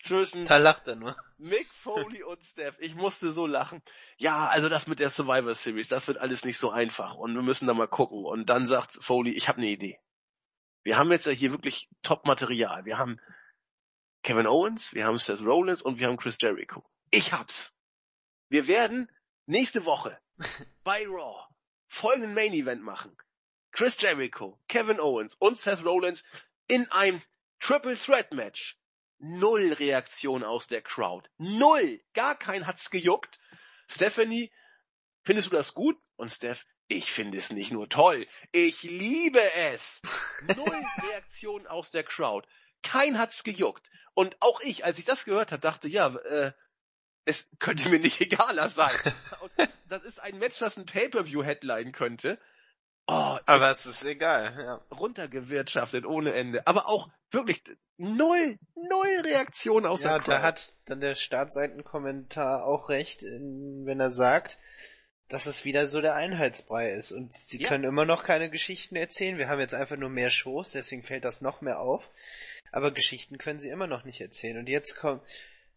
zwischen 0.03 0.45
da 0.45 0.59
lacht 0.59 0.87
er 0.89 0.97
nur. 0.97 1.17
Mick 1.39 1.67
Foley 1.67 2.23
und 2.23 2.45
Steph. 2.45 2.77
Ich 2.79 2.95
musste 2.95 3.33
so 3.33 3.47
lachen. 3.47 3.83
Ja, 4.19 4.49
also 4.49 4.69
das 4.69 4.87
mit 4.87 5.01
der 5.01 5.11
Survivor 5.11 5.55
Series, 5.55 5.89
das 5.89 6.07
wird 6.07 6.19
alles 6.19 6.45
nicht 6.45 6.59
so 6.59 6.71
einfach 6.71 7.15
und 7.15 7.35
wir 7.35 7.43
müssen 7.43 7.67
da 7.67 7.75
mal 7.75 7.89
gucken. 7.89 8.25
Und 8.25 8.47
dann 8.49 8.67
sagt 8.67 8.99
Foley, 9.03 9.33
ich 9.33 9.49
habe 9.49 9.59
eine 9.59 9.71
Idee. 9.71 9.99
Wir 10.83 10.97
haben 10.97 11.11
jetzt 11.11 11.27
ja 11.27 11.33
hier 11.33 11.51
wirklich 11.51 11.89
Top-Material. 12.03 12.85
Wir 12.85 12.99
haben 12.99 13.21
Kevin 14.23 14.47
Owens, 14.47 14.95
wir 14.95 15.07
haben 15.07 15.19
Seth 15.19 15.41
Rollins 15.41 15.83
und 15.83 15.99
wir 15.99 16.07
haben 16.07 16.17
Chris 16.17 16.39
Jericho. 16.41 16.85
Ich 17.11 17.33
hab's. 17.33 17.75
Wir 18.49 18.67
werden 18.67 19.11
nächste 19.47 19.85
Woche 19.85 20.19
bei 20.85 21.07
Raw 21.07 21.51
folgenden 21.91 22.35
Main 22.35 22.53
Event 22.53 22.83
machen. 22.83 23.15
Chris 23.81 23.97
Jericho, 23.99 24.59
Kevin 24.69 25.01
Owens 25.01 25.37
und 25.37 25.57
Seth 25.57 25.83
Rollins 25.83 26.23
in 26.69 26.87
einem 26.93 27.23
Triple 27.61 27.97
Threat 27.97 28.31
Match. 28.31 28.77
Null 29.19 29.73
Reaktion 29.73 30.45
aus 30.45 30.67
der 30.67 30.83
Crowd. 30.83 31.27
Null. 31.39 31.99
Gar 32.13 32.39
kein 32.39 32.67
hat's 32.67 32.91
gejuckt. 32.91 33.41
Stephanie 33.89 34.53
findest 35.23 35.51
du 35.51 35.57
das 35.57 35.73
gut? 35.73 35.99
Und 36.17 36.29
Steph, 36.29 36.67
ich 36.89 37.11
finde 37.11 37.39
es 37.39 37.53
nicht 37.53 37.73
nur 37.73 37.89
toll, 37.89 38.27
ich 38.53 38.83
liebe 38.83 39.41
es. 39.55 40.03
Null 40.55 40.85
Reaktion 41.11 41.67
aus 41.67 41.91
der 41.91 42.03
Crowd. 42.03 42.47
Kein 42.83 43.19
hat's 43.19 43.45
gejuckt. 43.45 43.89
Und 44.13 44.37
auch 44.41 44.61
ich, 44.61 44.85
als 44.85 44.99
ich 44.99 45.07
das 45.07 45.25
gehört 45.25 45.53
habe, 45.53 45.63
dachte, 45.63 45.89
ja, 45.89 46.15
äh, 46.15 46.53
es 47.25 47.49
könnte 47.59 47.89
mir 47.89 47.99
nicht 47.99 48.21
egaler 48.21 48.69
sein. 48.69 48.93
Und 49.41 49.71
das 49.89 50.03
ist 50.03 50.21
ein 50.21 50.39
Match, 50.39 50.59
das 50.59 50.77
ein 50.77 50.85
Pay-Per-View-Headline 50.85 51.93
könnte. 51.93 52.39
Oh, 53.11 53.39
aber 53.45 53.71
es 53.71 53.87
ist 53.87 54.05
egal, 54.05 54.55
ja. 54.57 54.97
Runtergewirtschaftet 54.97 56.07
ohne 56.07 56.33
Ende. 56.33 56.65
Aber 56.69 56.89
auch 56.89 57.11
wirklich 57.33 57.61
null, 57.97 58.57
null 58.77 59.21
Reaktion 59.25 59.85
aus 59.85 60.05
ja, 60.05 60.11
der 60.11 60.19
Crowd. 60.21 60.31
da 60.31 60.43
hat 60.43 60.75
dann 60.85 61.01
der 61.01 61.17
Startseitenkommentar 61.17 62.65
auch 62.65 62.89
recht, 62.89 63.23
wenn 63.23 63.99
er 63.99 64.13
sagt, 64.13 64.59
dass 65.29 65.47
es 65.47 65.65
wieder 65.65 65.89
so 65.89 66.01
der 66.01 66.15
Einheitsbrei 66.15 66.91
ist. 66.91 67.11
Und 67.11 67.35
sie 67.35 67.63
ja. 67.63 67.69
können 67.69 67.83
immer 67.83 68.05
noch 68.05 68.23
keine 68.23 68.49
Geschichten 68.49 68.95
erzählen. 68.95 69.39
Wir 69.39 69.49
haben 69.49 69.61
jetzt 69.61 69.75
einfach 69.75 69.97
nur 69.97 70.11
mehr 70.11 70.31
Shows, 70.31 70.71
deswegen 70.71 71.03
fällt 71.03 71.25
das 71.25 71.41
noch 71.41 71.63
mehr 71.63 71.81
auf. 71.81 72.09
Aber 72.71 72.93
Geschichten 72.93 73.39
können 73.39 73.59
sie 73.59 73.71
immer 73.71 73.89
noch 73.89 74.05
nicht 74.05 74.21
erzählen. 74.21 74.57
Und 74.57 74.69
jetzt 74.69 74.95
kommt, 74.95 75.23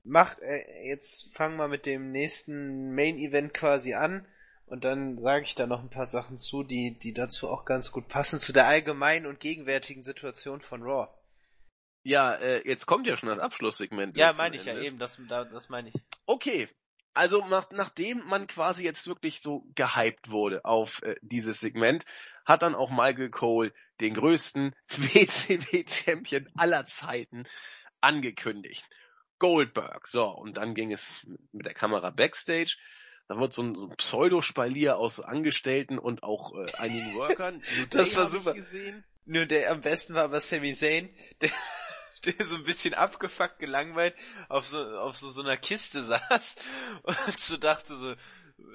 mach, 0.04 0.38
äh, 0.40 0.88
jetzt 0.88 1.34
fangen 1.34 1.58
wir 1.58 1.68
mit 1.68 1.88
dem 1.88 2.12
nächsten 2.12 2.94
Main 2.94 3.18
Event 3.18 3.56
quasi 3.56 3.96
an 3.96 4.28
und 4.66 4.84
dann 4.84 5.22
sage 5.22 5.46
ich 5.46 5.56
da 5.56 5.68
noch 5.68 5.82
ein 5.82 5.90
paar 5.90 6.06
Sachen 6.06 6.38
zu, 6.38 6.64
die, 6.64 6.98
die 6.98 7.14
dazu 7.14 7.50
auch 7.50 7.66
ganz 7.66 7.92
gut 7.92 8.08
passen, 8.08 8.40
zu 8.40 8.54
der 8.54 8.68
allgemeinen 8.68 9.26
und 9.26 9.40
gegenwärtigen 9.40 10.04
Situation 10.04 10.62
von 10.62 10.84
Raw. 10.84 11.10
Ja, 12.04 12.36
äh, 12.36 12.68
jetzt 12.68 12.86
kommt 12.86 13.08
ja 13.08 13.18
schon 13.18 13.30
das 13.30 13.40
Abschlusssegment. 13.40 14.18
Ja, 14.18 14.34
meine 14.34 14.56
ich 14.56 14.66
ja 14.66 14.78
eben, 14.78 15.00
das, 15.00 15.22
das 15.28 15.70
meine 15.70 15.90
ich. 15.90 15.96
Okay, 16.26 16.68
also 17.14 17.46
nach, 17.48 17.70
nachdem 17.72 18.26
man 18.26 18.48
quasi 18.48 18.84
jetzt 18.84 19.08
wirklich 19.08 19.42
so 19.42 19.66
gehypt 19.76 20.30
wurde 20.30 20.66
auf 20.66 21.02
äh, 21.04 21.16
dieses 21.22 21.60
Segment, 21.60 22.06
hat 22.46 22.62
dann 22.62 22.76
auch 22.76 22.90
Michael 22.90 23.30
Cole 23.30 23.74
den 24.02 24.16
größten 24.16 24.76
WCW-Champion 24.90 26.50
aller 26.58 26.86
Zeiten 26.86 27.46
angekündigt. 28.02 28.86
Goldberg. 29.40 30.08
So, 30.08 30.28
und 30.28 30.58
dann 30.58 30.74
ging 30.74 30.92
es 30.92 31.26
mit 31.52 31.66
der 31.66 31.74
Kamera 31.74 32.10
backstage 32.10 32.78
da 33.28 33.40
wird 33.40 33.54
so 33.54 33.64
ein, 33.64 33.76
so 33.76 33.88
ein 33.88 33.96
Pseudospalier 33.96 34.98
aus 34.98 35.20
Angestellten 35.20 35.98
und 35.98 36.24
auch 36.24 36.54
äh, 36.56 36.72
einigen 36.78 37.16
Workern. 37.16 37.62
das 37.90 38.16
war 38.16 38.28
super. 38.28 38.56
Nur 39.26 39.46
der 39.46 39.72
am 39.72 39.82
besten 39.82 40.14
war 40.14 40.26
aber 40.26 40.42
Sami 40.42 40.74
Zayn, 40.74 41.10
der, 41.42 41.50
der 42.26 42.46
so 42.46 42.56
ein 42.56 42.64
bisschen 42.64 42.94
abgefuckt, 42.94 43.60
gelangweilt 43.60 44.16
auf 44.50 44.68
so, 44.68 44.78
auf 44.78 45.16
so, 45.16 45.30
so 45.30 45.42
einer 45.42 45.58
Kiste 45.58 46.02
saß 46.02 46.58
und 47.04 47.40
so 47.40 47.58
dachte 47.58 47.96
so, 47.96 48.14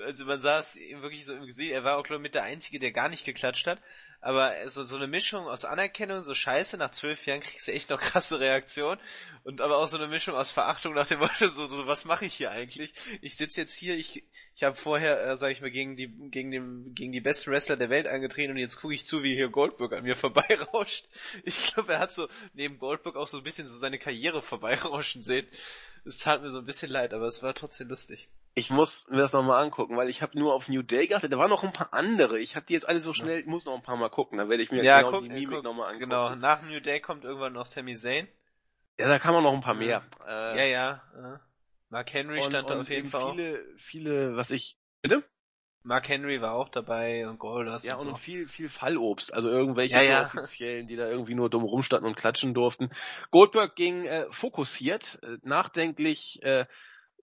also 0.05 0.25
man 0.25 0.41
saß 0.41 0.77
ihm 0.77 1.03
wirklich 1.03 1.25
so 1.25 1.35
im 1.35 1.47
Gesicht, 1.47 1.73
er 1.73 1.85
war 1.85 1.99
auch 1.99 2.05
glaube 2.05 2.21
ich 2.21 2.23
mit 2.23 2.35
der 2.35 2.45
Einzige, 2.45 2.79
der 2.79 2.93
gar 2.93 3.09
nicht 3.09 3.25
geklatscht 3.25 3.67
hat, 3.67 3.81
aber 4.21 4.53
so, 4.69 4.83
so 4.83 4.97
eine 4.97 5.07
Mischung 5.07 5.47
aus 5.47 5.65
Anerkennung, 5.65 6.23
so 6.23 6.35
scheiße, 6.35 6.77
nach 6.77 6.91
zwölf 6.91 7.25
Jahren 7.27 7.41
kriegst 7.41 7.69
du 7.69 7.73
echt 7.73 7.89
noch 7.89 8.01
krasse 8.01 8.41
Reaktion 8.41 8.99
und 9.45 9.61
aber 9.61 9.77
auch 9.79 9.87
so 9.87 9.97
eine 9.97 10.09
Mischung 10.09 10.35
aus 10.35 10.51
Verachtung 10.51 10.95
nach 10.95 11.07
dem 11.07 11.21
Motto, 11.21 11.47
so, 11.47 11.67
so 11.67 11.87
was 11.87 12.05
mache 12.05 12.25
ich 12.25 12.35
hier 12.35 12.51
eigentlich? 12.51 12.93
Ich 13.23 13.37
sitze 13.37 13.61
jetzt 13.61 13.75
hier, 13.75 13.95
ich, 13.95 14.25
ich 14.57 14.65
habe 14.65 14.75
vorher, 14.75 15.25
äh, 15.25 15.37
sag 15.37 15.53
ich 15.53 15.61
mal, 15.61 15.71
gegen 15.71 15.97
die, 15.97 16.09
gegen, 16.31 16.51
den, 16.51 16.95
gegen 16.95 17.13
die 17.13 17.21
besten 17.21 17.53
Wrestler 17.53 17.77
der 17.77 17.91
Welt 17.91 18.09
angetreten 18.09 18.53
und 18.53 18.59
jetzt 18.59 18.81
gucke 18.81 18.95
ich 18.95 19.07
zu, 19.07 19.23
wie 19.23 19.35
hier 19.35 19.51
Goldberg 19.51 19.93
an 19.93 20.03
mir 20.03 20.17
vorbeirauscht. 20.17 21.07
Ich 21.45 21.63
glaube, 21.63 21.93
er 21.93 22.01
hat 22.01 22.11
so 22.11 22.29
neben 22.55 22.79
Goldberg 22.79 23.15
auch 23.15 23.29
so 23.29 23.39
ein 23.39 23.45
bisschen 23.45 23.69
so 23.69 23.77
seine 23.77 23.99
Karriere 23.99 24.43
vorbeirauschen 24.43 25.23
sehen. 25.23 25.47
Es 26.05 26.19
tat 26.19 26.43
mir 26.43 26.51
so 26.51 26.59
ein 26.59 26.67
bisschen 26.67 26.91
leid, 26.91 27.15
aber 27.15 27.27
es 27.27 27.43
war 27.43 27.55
trotzdem 27.55 27.89
lustig. 27.89 28.29
Ich 28.55 28.71
muss 28.71 29.07
mir 29.09 29.19
das 29.19 29.33
nochmal 29.33 29.63
angucken, 29.63 29.97
weil 29.97 30.09
ich 30.09 30.21
habe 30.21 30.39
nur 30.39 30.55
auf 30.55 30.69
New 30.69 30.83
Day 30.83 31.07
geachtet. 31.07 31.33
Da 31.33 31.39
waren 31.39 31.51
noch 31.51 31.63
ein 31.63 31.73
paar 31.73 31.93
andere. 31.93 32.41
Ich 32.41 32.57
habe 32.57 32.67
die 32.67 32.73
jetzt 32.73 32.89
alle 32.89 33.01
so 33.01 33.13
schnell, 33.13 33.41
ich 33.41 33.47
muss 33.47 33.65
noch 33.65 33.75
ein 33.75 33.83
paar 33.83 33.97
Mal 33.97 34.09
gucken. 34.09 34.39
Dann 34.39 34.49
werde 34.49 34.63
ich 34.63 34.73
mir 34.73 34.83
ja, 34.83 34.99
genau 34.99 35.13
guck, 35.13 35.23
die 35.23 35.29
Mimik 35.29 35.63
nochmal 35.63 35.89
angucken. 35.89 36.11
Genau, 36.11 36.35
nach 36.35 36.63
New 36.63 36.81
Day 36.81 37.01
kommt 37.01 37.25
irgendwann 37.25 37.53
noch 37.53 37.67
Sami 37.67 37.95
Zayn. 37.95 38.27
Ja, 38.99 39.07
da 39.07 39.19
kann 39.21 39.33
man 39.33 39.45
noch 39.45 39.53
ein 39.53 39.61
paar 39.61 39.75
mehr. 39.75 40.03
Ja, 40.27 40.53
äh, 40.53 40.73
ja. 40.73 41.03
ja. 41.15 41.41
Mark 41.91 42.13
Henry 42.13 42.43
stand 42.43 42.69
da 42.69 42.81
auf 42.81 42.91
jeden 42.91 43.09
Fall 43.09 43.33
viele, 43.33 43.53
auch. 43.55 43.79
Viele, 43.79 44.37
was 44.37 44.51
ich... 44.51 44.77
Bitte? 45.03 45.23
Mark 45.85 46.09
Henry 46.09 46.43
war 46.43 46.53
auch 46.53 46.69
dabei 46.69 47.29
und 47.29 47.39
Goldust 47.39 47.85
Ja, 47.85 47.95
und, 47.95 48.01
und 48.01 48.09
so. 48.09 48.17
viel, 48.17 48.49
viel 48.49 48.69
Fallobst. 48.69 49.33
Also 49.33 49.49
irgendwelche 49.49 49.95
ja, 49.95 50.03
ja. 50.03 50.27
Offiziellen, 50.27 50.87
die 50.87 50.97
da 50.97 51.09
irgendwie 51.09 51.35
nur 51.35 51.49
dumm 51.49 51.63
rumstanden 51.63 52.07
und 52.09 52.17
klatschen 52.17 52.53
durften. 52.53 52.91
Goldberg 53.31 53.75
ging 53.77 54.05
äh, 54.05 54.27
fokussiert, 54.31 55.19
äh, 55.23 55.39
nachdenklich, 55.43 56.43
äh, 56.43 56.67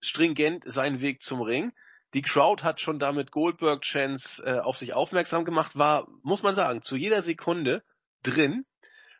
stringent 0.07 0.63
seinen 0.65 1.01
Weg 1.01 1.21
zum 1.21 1.41
Ring 1.41 1.71
die 2.15 2.21
Crowd 2.21 2.63
hat 2.63 2.79
schon 2.79 2.97
damit 2.97 3.31
Goldberg-Chance 3.31 4.43
äh, 4.45 4.59
auf 4.59 4.77
sich 4.77 4.93
aufmerksam 4.93 5.43
gemacht, 5.43 5.75
war, 5.75 6.07
muss 6.23 6.43
man 6.43 6.55
sagen, 6.55 6.81
zu 6.81 6.95
jeder 6.95 7.21
Sekunde 7.21 7.83
drin. 8.23 8.65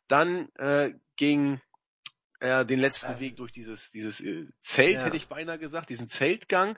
Dann 0.08 0.48
äh, 0.56 0.92
ging 1.18 1.60
er 2.40 2.64
den 2.64 2.80
letzten 2.80 3.20
Weg 3.20 3.36
durch 3.36 3.52
dieses, 3.52 3.92
dieses 3.92 4.22
äh, 4.22 4.48
Zelt, 4.60 5.00
ja. 5.00 5.04
hätte 5.04 5.18
ich 5.18 5.28
beinahe 5.28 5.60
gesagt, 5.60 5.90
diesen 5.90 6.08
Zeltgang. 6.08 6.78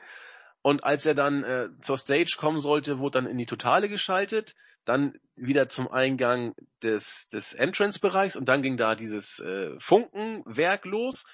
Und 0.64 0.84
als 0.84 1.06
er 1.06 1.14
dann 1.14 1.44
äh, 1.44 1.70
zur 1.82 1.98
Stage 1.98 2.36
kommen 2.40 2.62
sollte, 2.62 2.98
wurde 2.98 3.22
dann 3.22 3.30
in 3.30 3.38
die 3.38 3.46
Totale 3.46 3.88
geschaltet, 3.88 4.56
dann 4.86 5.20
wieder 5.36 5.70
zum 5.70 5.88
Eingang 5.88 6.56
des, 6.82 7.28
des 7.28 7.54
Entrance-Bereichs 7.54 8.36
und 8.36 8.46
dann 8.46 8.64
ging 8.64 8.76
da 8.76 8.96
dieses 8.96 9.40
äh, 9.40 9.80
Funkenwerk 9.80 10.86
los. 10.86 11.28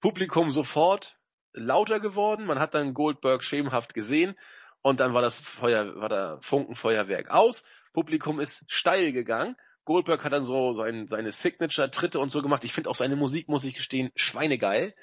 Publikum 0.00 0.52
sofort 0.52 1.16
lauter 1.52 2.00
geworden. 2.00 2.46
Man 2.46 2.58
hat 2.58 2.74
dann 2.74 2.94
Goldberg 2.94 3.42
schemenhaft 3.42 3.94
gesehen 3.94 4.36
und 4.82 5.00
dann 5.00 5.14
war 5.14 5.22
das 5.22 5.40
Feuer, 5.40 5.96
war 5.96 6.08
der 6.08 6.38
Funkenfeuerwerk 6.42 7.30
aus. 7.30 7.64
Publikum 7.92 8.40
ist 8.40 8.64
steil 8.68 9.12
gegangen. 9.12 9.56
Goldberg 9.84 10.24
hat 10.24 10.32
dann 10.32 10.44
so 10.44 10.72
sein, 10.74 11.08
seine 11.08 11.32
Signature-Tritte 11.32 12.18
und 12.20 12.30
so 12.30 12.40
gemacht. 12.40 12.64
Ich 12.64 12.72
finde 12.72 12.88
auch 12.88 12.94
seine 12.94 13.16
Musik, 13.16 13.48
muss 13.48 13.64
ich 13.64 13.74
gestehen, 13.74 14.12
schweinegeil. 14.14 14.94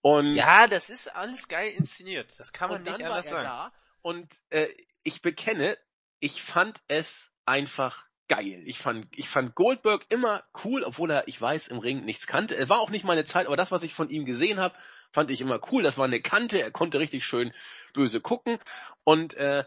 Und 0.00 0.34
ja, 0.34 0.66
das 0.66 0.90
ist 0.90 1.14
alles 1.14 1.48
geil 1.48 1.72
inszeniert. 1.76 2.38
Das 2.38 2.52
kann 2.52 2.70
man 2.70 2.82
nicht 2.82 3.02
anders 3.02 3.30
sagen. 3.30 3.44
Da 3.44 3.72
und 4.02 4.26
äh, 4.50 4.68
ich 5.04 5.22
bekenne, 5.22 5.76
ich 6.20 6.42
fand 6.42 6.80
es 6.88 7.34
einfach 7.44 8.06
geil. 8.28 8.62
Ich 8.66 8.78
fand, 8.78 9.06
ich 9.16 9.28
fand 9.28 9.54
Goldberg 9.54 10.06
immer 10.08 10.44
cool, 10.64 10.82
obwohl 10.84 11.10
er, 11.10 11.28
ich 11.28 11.40
weiß, 11.40 11.68
im 11.68 11.78
Ring 11.78 12.04
nichts 12.04 12.26
kannte. 12.26 12.56
Er 12.56 12.68
war 12.68 12.80
auch 12.80 12.90
nicht 12.90 13.04
meine 13.04 13.24
Zeit, 13.24 13.46
aber 13.46 13.56
das, 13.56 13.70
was 13.70 13.82
ich 13.82 13.94
von 13.94 14.10
ihm 14.10 14.24
gesehen 14.24 14.60
habe, 14.60 14.74
fand 15.12 15.30
ich 15.30 15.40
immer 15.40 15.60
cool. 15.70 15.82
Das 15.82 15.98
war 15.98 16.04
eine 16.04 16.20
Kante, 16.20 16.60
er 16.60 16.70
konnte 16.70 16.98
richtig 16.98 17.24
schön 17.26 17.52
böse 17.92 18.20
gucken. 18.20 18.58
Und 19.04 19.34
äh, 19.34 19.64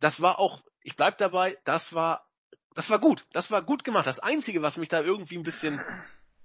das 0.00 0.20
war 0.20 0.38
auch, 0.38 0.62
ich 0.82 0.96
bleib 0.96 1.18
dabei, 1.18 1.58
das 1.64 1.92
war, 1.92 2.28
das 2.74 2.90
war 2.90 2.98
gut. 2.98 3.26
Das 3.32 3.50
war 3.50 3.62
gut 3.62 3.84
gemacht. 3.84 4.06
Das 4.06 4.18
Einzige, 4.18 4.62
was 4.62 4.76
mich 4.76 4.88
da 4.88 5.00
irgendwie 5.00 5.36
ein 5.36 5.42
bisschen 5.42 5.80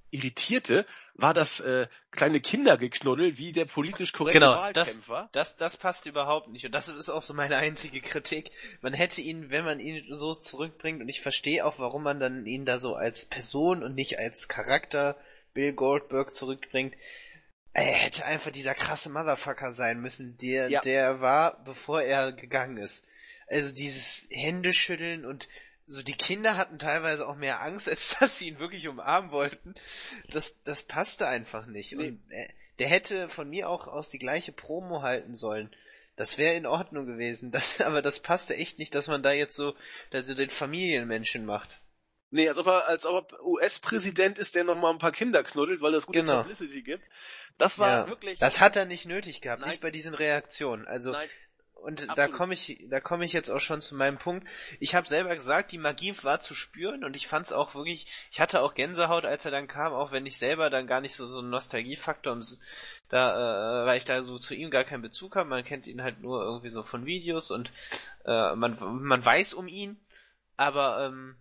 irritierte, 0.09 0.85
war 1.15 1.33
das 1.33 1.59
äh, 1.59 1.87
kleine 2.11 2.39
Kindergeknuddel 2.39 3.37
wie 3.37 3.51
der 3.51 3.65
politisch 3.65 4.13
korrekte 4.13 4.39
genau, 4.39 4.55
Wahlkämpfer. 4.55 5.29
Das, 5.31 5.55
das, 5.55 5.73
das 5.73 5.77
passt 5.77 6.05
überhaupt 6.05 6.47
nicht. 6.49 6.65
Und 6.65 6.71
das 6.71 6.87
ist 6.87 7.09
auch 7.09 7.21
so 7.21 7.33
meine 7.33 7.57
einzige 7.57 8.01
Kritik. 8.01 8.51
Man 8.81 8.93
hätte 8.93 9.21
ihn, 9.21 9.49
wenn 9.49 9.65
man 9.65 9.79
ihn 9.79 10.05
so 10.11 10.33
zurückbringt, 10.33 11.01
und 11.01 11.09
ich 11.09 11.21
verstehe 11.21 11.65
auch, 11.65 11.79
warum 11.79 12.03
man 12.03 12.19
dann 12.19 12.45
ihn 12.45 12.65
da 12.65 12.79
so 12.79 12.95
als 12.95 13.25
Person 13.25 13.83
und 13.83 13.95
nicht 13.95 14.17
als 14.19 14.47
Charakter 14.47 15.17
Bill 15.53 15.73
Goldberg 15.73 16.33
zurückbringt, 16.33 16.95
er 17.83 17.93
hätte 17.93 18.25
einfach 18.25 18.51
dieser 18.51 18.73
krasse 18.73 19.09
Motherfucker 19.09 19.71
sein 19.71 19.99
müssen, 19.99 20.35
der, 20.37 20.69
ja. 20.69 20.81
der 20.81 21.21
war, 21.21 21.63
bevor 21.63 22.01
er 22.01 22.31
gegangen 22.31 22.77
ist. 22.77 23.05
Also 23.47 23.73
dieses 23.73 24.27
Händeschütteln 24.31 25.25
und 25.25 25.47
so 25.85 26.01
die 26.01 26.17
Kinder 26.17 26.57
hatten 26.57 26.79
teilweise 26.79 27.27
auch 27.27 27.35
mehr 27.35 27.61
Angst, 27.61 27.87
als 27.89 28.17
dass 28.17 28.39
sie 28.39 28.47
ihn 28.47 28.59
wirklich 28.59 28.87
umarmen 28.87 29.31
wollten. 29.31 29.75
Das, 30.29 30.55
das 30.65 30.83
passte 30.83 31.27
einfach 31.27 31.67
nicht. 31.67 31.93
Nee. 31.93 32.07
Und 32.07 32.31
äh, 32.31 32.47
der 32.79 32.87
hätte 32.87 33.29
von 33.29 33.49
mir 33.49 33.69
auch 33.69 33.87
aus 33.87 34.09
die 34.09 34.19
gleiche 34.19 34.51
Promo 34.51 35.03
halten 35.03 35.35
sollen. 35.35 35.69
Das 36.15 36.39
wäre 36.39 36.55
in 36.55 36.65
Ordnung 36.65 37.05
gewesen. 37.05 37.51
Das, 37.57 37.79
aber 37.79 38.01
das 38.01 38.21
passte 38.21 38.55
echt 38.55 38.79
nicht, 38.79 38.95
dass 38.95 39.07
man 39.07 39.21
da 39.21 39.31
jetzt 39.31 39.55
so, 39.55 39.75
dass 40.09 40.27
er 40.27 40.35
den 40.35 40.49
Familienmenschen 40.49 41.45
macht. 41.45 41.79
Nee, 42.29 42.49
als 42.49 42.57
ob 42.57 42.67
er, 42.67 42.87
als 42.87 43.05
ob 43.05 43.31
er 43.31 43.45
US-Präsident 43.45 44.37
ist, 44.37 44.53
der 44.53 44.65
noch 44.65 44.75
mal 44.75 44.91
ein 44.91 44.99
paar 44.99 45.13
Kinder 45.13 45.43
knuddelt, 45.43 45.81
weil 45.81 45.93
es 45.93 46.05
gute 46.05 46.19
genau. 46.19 46.39
Publicity 46.39 46.81
gibt. 46.81 47.07
Das 47.57 47.79
war 47.79 47.89
ja. 47.89 48.07
wirklich. 48.07 48.39
Das 48.39 48.59
hat 48.59 48.75
er 48.75 48.85
nicht 48.85 49.05
nötig 49.05 49.41
gehabt, 49.41 49.61
Nein. 49.61 49.69
nicht 49.69 49.81
bei 49.81 49.91
diesen 49.91 50.13
Reaktionen. 50.13 50.85
Also 50.87 51.13
Nein. 51.13 51.29
und 51.75 52.01
Absolut. 52.01 52.17
da 52.17 52.27
komme 52.27 52.53
ich, 52.53 52.85
da 52.89 52.99
komme 52.99 53.23
ich 53.23 53.31
jetzt 53.31 53.49
auch 53.49 53.61
schon 53.61 53.79
zu 53.79 53.95
meinem 53.95 54.17
Punkt. 54.17 54.45
Ich 54.81 54.93
habe 54.93 55.07
selber 55.07 55.33
gesagt, 55.35 55.71
die 55.71 55.77
Magie 55.77 56.13
war 56.23 56.41
zu 56.41 56.53
spüren 56.53 57.05
und 57.05 57.15
ich 57.15 57.27
fand 57.27 57.45
es 57.45 57.53
auch 57.53 57.75
wirklich. 57.75 58.07
Ich 58.29 58.41
hatte 58.41 58.61
auch 58.61 58.75
Gänsehaut, 58.75 59.23
als 59.23 59.45
er 59.45 59.51
dann 59.51 59.69
kam, 59.69 59.93
auch 59.93 60.11
wenn 60.11 60.25
ich 60.25 60.37
selber 60.37 60.69
dann 60.69 60.85
gar 60.85 60.99
nicht 60.99 61.15
so 61.15 61.27
so 61.27 61.39
einen 61.39 61.49
Nostalgiefaktor 61.49 62.37
da, 63.07 63.83
äh, 63.83 63.85
weil 63.85 63.97
ich 63.97 64.05
da 64.05 64.21
so 64.21 64.37
zu 64.37 64.53
ihm 64.53 64.69
gar 64.69 64.83
keinen 64.83 65.01
Bezug 65.01 65.37
habe. 65.37 65.47
Man 65.47 65.63
kennt 65.63 65.87
ihn 65.87 66.03
halt 66.03 66.19
nur 66.19 66.43
irgendwie 66.43 66.69
so 66.69 66.83
von 66.83 67.05
Videos 67.05 67.51
und 67.51 67.71
äh, 68.25 68.53
man 68.55 68.77
man 69.01 69.25
weiß 69.25 69.53
um 69.53 69.69
ihn, 69.69 69.97
aber 70.57 71.05
ähm, 71.05 71.37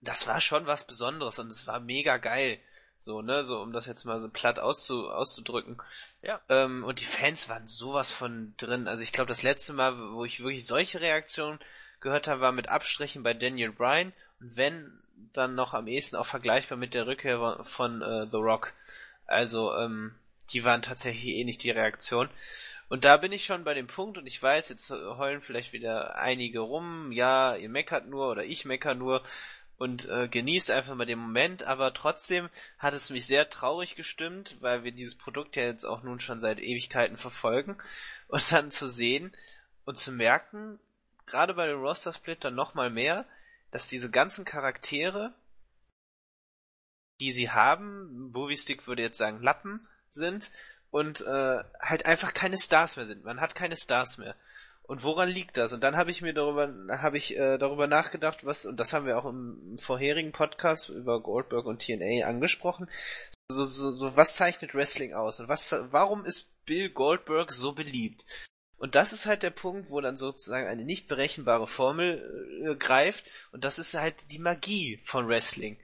das 0.00 0.26
war 0.26 0.40
schon 0.40 0.66
was 0.66 0.86
Besonderes 0.86 1.38
und 1.38 1.48
es 1.48 1.66
war 1.66 1.80
mega 1.80 2.16
geil. 2.18 2.58
So, 3.00 3.22
ne, 3.22 3.44
so 3.44 3.60
um 3.60 3.72
das 3.72 3.86
jetzt 3.86 4.04
mal 4.04 4.20
so 4.20 4.28
platt 4.28 4.58
auszu, 4.58 5.08
auszudrücken. 5.08 5.80
Ja. 6.22 6.40
Ähm, 6.48 6.82
und 6.82 7.00
die 7.00 7.04
Fans 7.04 7.48
waren 7.48 7.68
sowas 7.68 8.10
von 8.10 8.54
drin. 8.56 8.88
Also 8.88 9.02
ich 9.02 9.12
glaube, 9.12 9.28
das 9.28 9.42
letzte 9.42 9.72
Mal, 9.72 9.96
wo 10.12 10.24
ich 10.24 10.40
wirklich 10.40 10.66
solche 10.66 11.00
Reaktionen 11.00 11.60
gehört 12.00 12.26
habe, 12.26 12.40
war 12.40 12.52
mit 12.52 12.68
Abstrichen 12.68 13.22
bei 13.22 13.34
Daniel 13.34 13.70
Bryan. 13.70 14.12
Und 14.40 14.56
wenn, 14.56 14.98
dann 15.32 15.54
noch 15.54 15.74
am 15.74 15.86
ehesten 15.86 16.16
auch 16.16 16.26
vergleichbar 16.26 16.76
mit 16.76 16.92
der 16.92 17.06
Rückkehr 17.06 17.60
von 17.62 18.02
äh, 18.02 18.26
The 18.30 18.36
Rock. 18.36 18.72
Also, 19.26 19.76
ähm, 19.76 20.14
die 20.52 20.64
waren 20.64 20.82
tatsächlich 20.82 21.36
eh 21.36 21.44
nicht 21.44 21.62
die 21.62 21.70
Reaktion. 21.70 22.28
Und 22.88 23.04
da 23.04 23.18
bin 23.18 23.32
ich 23.32 23.44
schon 23.44 23.64
bei 23.64 23.74
dem 23.74 23.86
Punkt 23.86 24.16
und 24.16 24.26
ich 24.26 24.42
weiß, 24.42 24.70
jetzt 24.70 24.90
heulen 24.90 25.42
vielleicht 25.42 25.72
wieder 25.72 26.16
einige 26.16 26.60
rum, 26.60 27.12
ja, 27.12 27.54
ihr 27.54 27.68
meckert 27.68 28.08
nur 28.08 28.30
oder 28.30 28.44
ich 28.44 28.64
mecker 28.64 28.94
nur 28.94 29.22
und 29.78 30.08
äh, 30.08 30.28
genießt 30.28 30.70
einfach 30.70 30.94
mal 30.94 31.06
den 31.06 31.20
Moment, 31.20 31.62
aber 31.62 31.94
trotzdem 31.94 32.50
hat 32.78 32.94
es 32.94 33.10
mich 33.10 33.26
sehr 33.26 33.48
traurig 33.48 33.94
gestimmt, 33.94 34.56
weil 34.60 34.82
wir 34.82 34.92
dieses 34.92 35.16
Produkt 35.16 35.56
ja 35.56 35.62
jetzt 35.62 35.84
auch 35.84 36.02
nun 36.02 36.20
schon 36.20 36.40
seit 36.40 36.58
Ewigkeiten 36.58 37.16
verfolgen 37.16 37.78
und 38.28 38.52
dann 38.52 38.70
zu 38.70 38.88
sehen 38.88 39.34
und 39.84 39.96
zu 39.96 40.12
merken, 40.12 40.78
gerade 41.26 41.54
bei 41.54 41.66
dem 41.66 41.80
Roster 41.80 42.12
Split 42.12 42.44
dann 42.44 42.54
nochmal 42.54 42.90
mehr, 42.90 43.24
dass 43.70 43.86
diese 43.86 44.10
ganzen 44.10 44.44
Charaktere, 44.44 45.32
die 47.20 47.32
sie 47.32 47.50
haben, 47.50 48.30
Movie 48.32 48.56
Stick 48.56 48.86
würde 48.86 49.02
jetzt 49.02 49.18
sagen 49.18 49.42
Lappen 49.42 49.86
sind 50.10 50.50
und 50.90 51.20
äh, 51.20 51.62
halt 51.80 52.06
einfach 52.06 52.32
keine 52.32 52.58
Stars 52.58 52.96
mehr 52.96 53.06
sind. 53.06 53.24
Man 53.24 53.40
hat 53.40 53.54
keine 53.54 53.76
Stars 53.76 54.18
mehr. 54.18 54.34
Und 54.88 55.02
woran 55.02 55.28
liegt 55.28 55.58
das? 55.58 55.74
Und 55.74 55.84
dann 55.84 55.98
habe 55.98 56.10
ich 56.10 56.22
mir 56.22 56.32
darüber, 56.32 56.72
habe 56.88 57.18
ich 57.18 57.36
äh, 57.36 57.58
darüber 57.58 57.86
nachgedacht, 57.86 58.46
was, 58.46 58.64
und 58.64 58.80
das 58.80 58.94
haben 58.94 59.04
wir 59.04 59.18
auch 59.18 59.26
im 59.26 59.76
vorherigen 59.78 60.32
Podcast 60.32 60.88
über 60.88 61.20
Goldberg 61.20 61.66
und 61.66 61.82
TNA 61.82 62.26
angesprochen. 62.26 62.88
So, 63.50 63.66
so, 63.66 63.92
so 63.92 64.16
was 64.16 64.36
zeichnet 64.36 64.74
Wrestling 64.74 65.12
aus? 65.12 65.40
Und 65.40 65.48
was, 65.48 65.74
warum 65.90 66.24
ist 66.24 66.64
Bill 66.64 66.88
Goldberg 66.88 67.52
so 67.52 67.72
beliebt? 67.72 68.24
Und 68.78 68.94
das 68.94 69.12
ist 69.12 69.26
halt 69.26 69.42
der 69.42 69.50
Punkt, 69.50 69.90
wo 69.90 70.00
dann 70.00 70.16
sozusagen 70.16 70.66
eine 70.66 70.86
nicht 70.86 71.06
berechenbare 71.06 71.66
Formel 71.66 72.64
äh, 72.66 72.74
greift. 72.76 73.26
Und 73.52 73.64
das 73.64 73.78
ist 73.78 73.92
halt 73.92 74.30
die 74.32 74.38
Magie 74.38 75.02
von 75.04 75.28
Wrestling, 75.28 75.78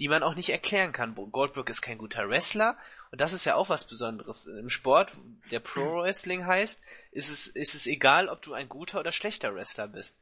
die 0.00 0.08
man 0.08 0.24
auch 0.24 0.34
nicht 0.34 0.50
erklären 0.50 0.90
kann. 0.90 1.14
Goldberg 1.14 1.70
ist 1.70 1.82
kein 1.82 1.98
guter 1.98 2.28
Wrestler 2.28 2.76
und 3.10 3.20
das 3.20 3.32
ist 3.32 3.44
ja 3.44 3.54
auch 3.54 3.68
was 3.68 3.84
Besonderes. 3.84 4.46
Im 4.46 4.68
Sport, 4.68 5.12
der 5.50 5.60
Pro 5.60 6.02
Wrestling 6.02 6.46
heißt, 6.46 6.82
ist 7.12 7.30
es, 7.30 7.46
ist 7.46 7.74
es 7.74 7.86
egal, 7.86 8.28
ob 8.28 8.42
du 8.42 8.54
ein 8.54 8.68
guter 8.68 9.00
oder 9.00 9.12
schlechter 9.12 9.54
Wrestler 9.54 9.88
bist. 9.88 10.18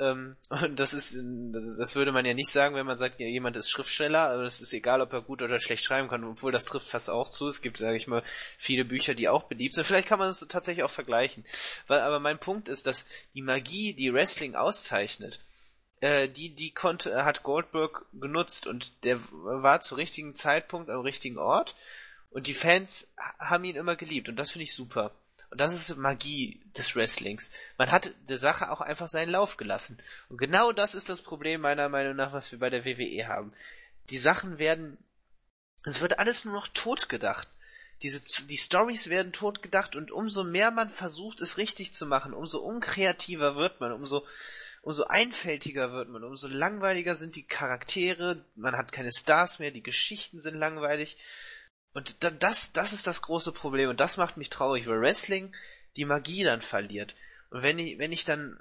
Ähm, 0.00 0.36
und 0.48 0.80
das 0.80 0.92
ist, 0.92 1.16
das 1.78 1.94
würde 1.94 2.12
man 2.12 2.26
ja 2.26 2.34
nicht 2.34 2.50
sagen, 2.50 2.74
wenn 2.74 2.86
man 2.86 2.98
sagt, 2.98 3.20
ja, 3.20 3.26
jemand 3.26 3.56
ist 3.56 3.70
Schriftsteller, 3.70 4.30
aber 4.30 4.42
es 4.42 4.60
ist 4.60 4.72
egal, 4.72 5.00
ob 5.00 5.12
er 5.12 5.22
gut 5.22 5.42
oder 5.42 5.60
schlecht 5.60 5.84
schreiben 5.84 6.08
kann, 6.08 6.24
obwohl 6.24 6.52
das 6.52 6.64
trifft 6.64 6.88
fast 6.88 7.10
auch 7.10 7.28
zu. 7.28 7.46
Es 7.48 7.62
gibt, 7.62 7.78
sage 7.78 7.96
ich 7.96 8.06
mal, 8.06 8.22
viele 8.58 8.84
Bücher, 8.84 9.14
die 9.14 9.28
auch 9.28 9.44
beliebt 9.44 9.74
sind. 9.74 9.84
Vielleicht 9.84 10.08
kann 10.08 10.18
man 10.18 10.28
es 10.28 10.40
tatsächlich 10.48 10.84
auch 10.84 10.90
vergleichen. 10.90 11.44
Weil, 11.86 12.00
aber 12.00 12.18
mein 12.18 12.38
Punkt 12.38 12.68
ist, 12.68 12.86
dass 12.86 13.06
die 13.34 13.42
Magie, 13.42 13.94
die 13.94 14.12
Wrestling 14.12 14.56
auszeichnet, 14.56 15.38
äh, 16.00 16.28
die, 16.28 16.50
die 16.50 16.72
konnte, 16.72 17.24
hat 17.24 17.44
Goldberg 17.44 18.04
genutzt 18.12 18.66
und 18.66 19.04
der 19.04 19.20
war 19.30 19.80
zu 19.80 19.94
richtigen 19.94 20.34
Zeitpunkt 20.34 20.90
am 20.90 21.00
richtigen 21.00 21.38
Ort 21.38 21.76
und 22.34 22.48
die 22.48 22.54
Fans 22.54 23.06
haben 23.38 23.62
ihn 23.62 23.76
immer 23.76 23.94
geliebt 23.94 24.28
und 24.28 24.34
das 24.34 24.50
finde 24.50 24.64
ich 24.64 24.74
super. 24.74 25.12
Und 25.50 25.60
das 25.60 25.72
ist 25.72 25.96
Magie 25.96 26.60
des 26.76 26.96
Wrestlings. 26.96 27.52
Man 27.78 27.92
hat 27.92 28.12
der 28.28 28.38
Sache 28.38 28.72
auch 28.72 28.80
einfach 28.80 29.06
seinen 29.06 29.30
Lauf 29.30 29.56
gelassen. 29.56 29.98
Und 30.28 30.38
genau 30.38 30.72
das 30.72 30.96
ist 30.96 31.08
das 31.08 31.22
Problem 31.22 31.60
meiner 31.60 31.88
Meinung 31.88 32.16
nach, 32.16 32.32
was 32.32 32.50
wir 32.50 32.58
bei 32.58 32.70
der 32.70 32.84
WWE 32.84 33.28
haben. 33.28 33.52
Die 34.10 34.18
Sachen 34.18 34.58
werden, 34.58 34.98
es 35.84 36.00
wird 36.00 36.18
alles 36.18 36.44
nur 36.44 36.54
noch 36.54 36.66
totgedacht. 36.66 37.46
Diese, 38.02 38.20
die 38.46 38.58
Stories 38.58 39.10
werden 39.10 39.32
totgedacht 39.32 39.94
und 39.94 40.10
umso 40.10 40.42
mehr 40.42 40.72
man 40.72 40.90
versucht, 40.90 41.40
es 41.40 41.56
richtig 41.56 41.94
zu 41.94 42.04
machen, 42.04 42.34
umso 42.34 42.58
unkreativer 42.58 43.54
wird 43.54 43.80
man, 43.80 43.92
umso, 43.92 44.26
umso 44.82 45.04
einfältiger 45.04 45.92
wird 45.92 46.08
man, 46.08 46.24
umso 46.24 46.48
langweiliger 46.48 47.14
sind 47.14 47.36
die 47.36 47.46
Charaktere, 47.46 48.44
man 48.56 48.76
hat 48.76 48.90
keine 48.90 49.12
Stars 49.12 49.60
mehr, 49.60 49.70
die 49.70 49.84
Geschichten 49.84 50.40
sind 50.40 50.56
langweilig. 50.56 51.16
Und 51.94 52.16
das, 52.42 52.72
das 52.72 52.92
ist 52.92 53.06
das 53.06 53.22
große 53.22 53.52
Problem 53.52 53.88
und 53.88 54.00
das 54.00 54.16
macht 54.16 54.36
mich 54.36 54.50
traurig, 54.50 54.86
weil 54.88 55.00
Wrestling 55.00 55.54
die 55.96 56.04
Magie 56.04 56.42
dann 56.42 56.60
verliert. 56.60 57.14
Und 57.50 57.62
wenn 57.62 57.78
ich, 57.78 57.98
wenn 57.98 58.10
ich 58.10 58.24
dann, 58.24 58.58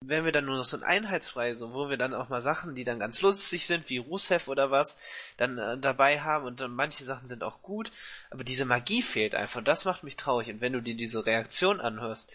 wenn 0.00 0.24
wir 0.24 0.32
dann 0.32 0.46
nur 0.46 0.56
noch 0.56 0.64
so 0.64 0.78
ein 0.78 0.82
einheitsfrei, 0.82 1.54
so 1.56 1.74
wo 1.74 1.90
wir 1.90 1.98
dann 1.98 2.14
auch 2.14 2.30
mal 2.30 2.40
Sachen, 2.40 2.74
die 2.74 2.84
dann 2.84 2.98
ganz 2.98 3.20
lustig 3.20 3.66
sind, 3.66 3.90
wie 3.90 3.98
Rusev 3.98 4.48
oder 4.48 4.70
was, 4.70 4.98
dann 5.36 5.58
äh, 5.58 5.78
dabei 5.78 6.22
haben 6.22 6.46
und 6.46 6.60
dann 6.60 6.72
manche 6.72 7.04
Sachen 7.04 7.28
sind 7.28 7.44
auch 7.44 7.60
gut, 7.60 7.92
aber 8.30 8.44
diese 8.44 8.64
Magie 8.64 9.02
fehlt 9.02 9.34
einfach 9.34 9.58
und 9.58 9.68
das 9.68 9.84
macht 9.84 10.02
mich 10.02 10.16
traurig. 10.16 10.48
Und 10.48 10.62
wenn 10.62 10.72
du 10.72 10.80
dir 10.80 10.96
diese 10.96 11.26
Reaktion 11.26 11.80
anhörst, 11.80 12.32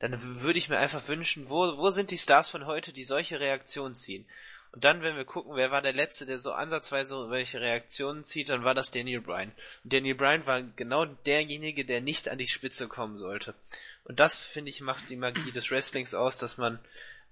dann 0.00 0.42
würde 0.42 0.58
ich 0.58 0.68
mir 0.68 0.78
einfach 0.78 1.08
wünschen, 1.08 1.48
wo, 1.48 1.78
wo 1.78 1.90
sind 1.90 2.10
die 2.10 2.18
Stars 2.18 2.50
von 2.50 2.66
heute, 2.66 2.92
die 2.92 3.04
solche 3.04 3.40
Reaktionen 3.40 3.94
ziehen? 3.94 4.26
Und 4.72 4.84
dann, 4.84 5.02
wenn 5.02 5.16
wir 5.16 5.24
gucken, 5.24 5.56
wer 5.56 5.70
war 5.70 5.80
der 5.80 5.94
Letzte, 5.94 6.26
der 6.26 6.38
so 6.38 6.52
ansatzweise 6.52 7.30
welche 7.30 7.60
Reaktionen 7.60 8.24
zieht, 8.24 8.50
dann 8.50 8.64
war 8.64 8.74
das 8.74 8.90
Daniel 8.90 9.20
Bryan. 9.20 9.52
Und 9.82 9.92
Daniel 9.92 10.14
Bryan 10.14 10.46
war 10.46 10.62
genau 10.62 11.04
derjenige, 11.06 11.84
der 11.84 12.00
nicht 12.00 12.28
an 12.28 12.38
die 12.38 12.46
Spitze 12.46 12.86
kommen 12.86 13.18
sollte. 13.18 13.54
Und 14.04 14.20
das, 14.20 14.38
finde 14.38 14.70
ich, 14.70 14.80
macht 14.80 15.08
die 15.08 15.16
Magie 15.16 15.52
des 15.52 15.70
Wrestlings 15.70 16.14
aus, 16.14 16.38
dass 16.38 16.58
man 16.58 16.78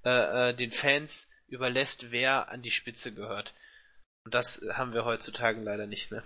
äh, 0.04 0.50
äh, 0.50 0.54
den 0.54 0.72
Fans 0.72 1.30
überlässt, 1.48 2.10
wer 2.10 2.48
an 2.48 2.62
die 2.62 2.70
Spitze 2.70 3.12
gehört. 3.12 3.54
Und 4.24 4.34
das 4.34 4.62
haben 4.72 4.92
wir 4.92 5.04
heutzutage 5.04 5.60
leider 5.60 5.86
nicht 5.86 6.10
mehr. 6.10 6.24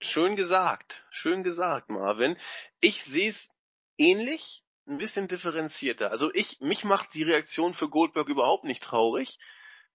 Schön 0.00 0.36
gesagt, 0.36 1.02
schön 1.10 1.42
gesagt, 1.42 1.88
Marvin. 1.88 2.36
Ich 2.80 3.02
sehe 3.02 3.28
es 3.28 3.50
ähnlich, 3.96 4.62
ein 4.86 4.98
bisschen 4.98 5.28
differenzierter. 5.28 6.10
Also 6.10 6.32
ich, 6.34 6.60
mich 6.60 6.84
macht 6.84 7.14
die 7.14 7.22
Reaktion 7.22 7.74
für 7.74 7.88
Goldberg 7.88 8.28
überhaupt 8.28 8.64
nicht 8.64 8.82
traurig. 8.82 9.38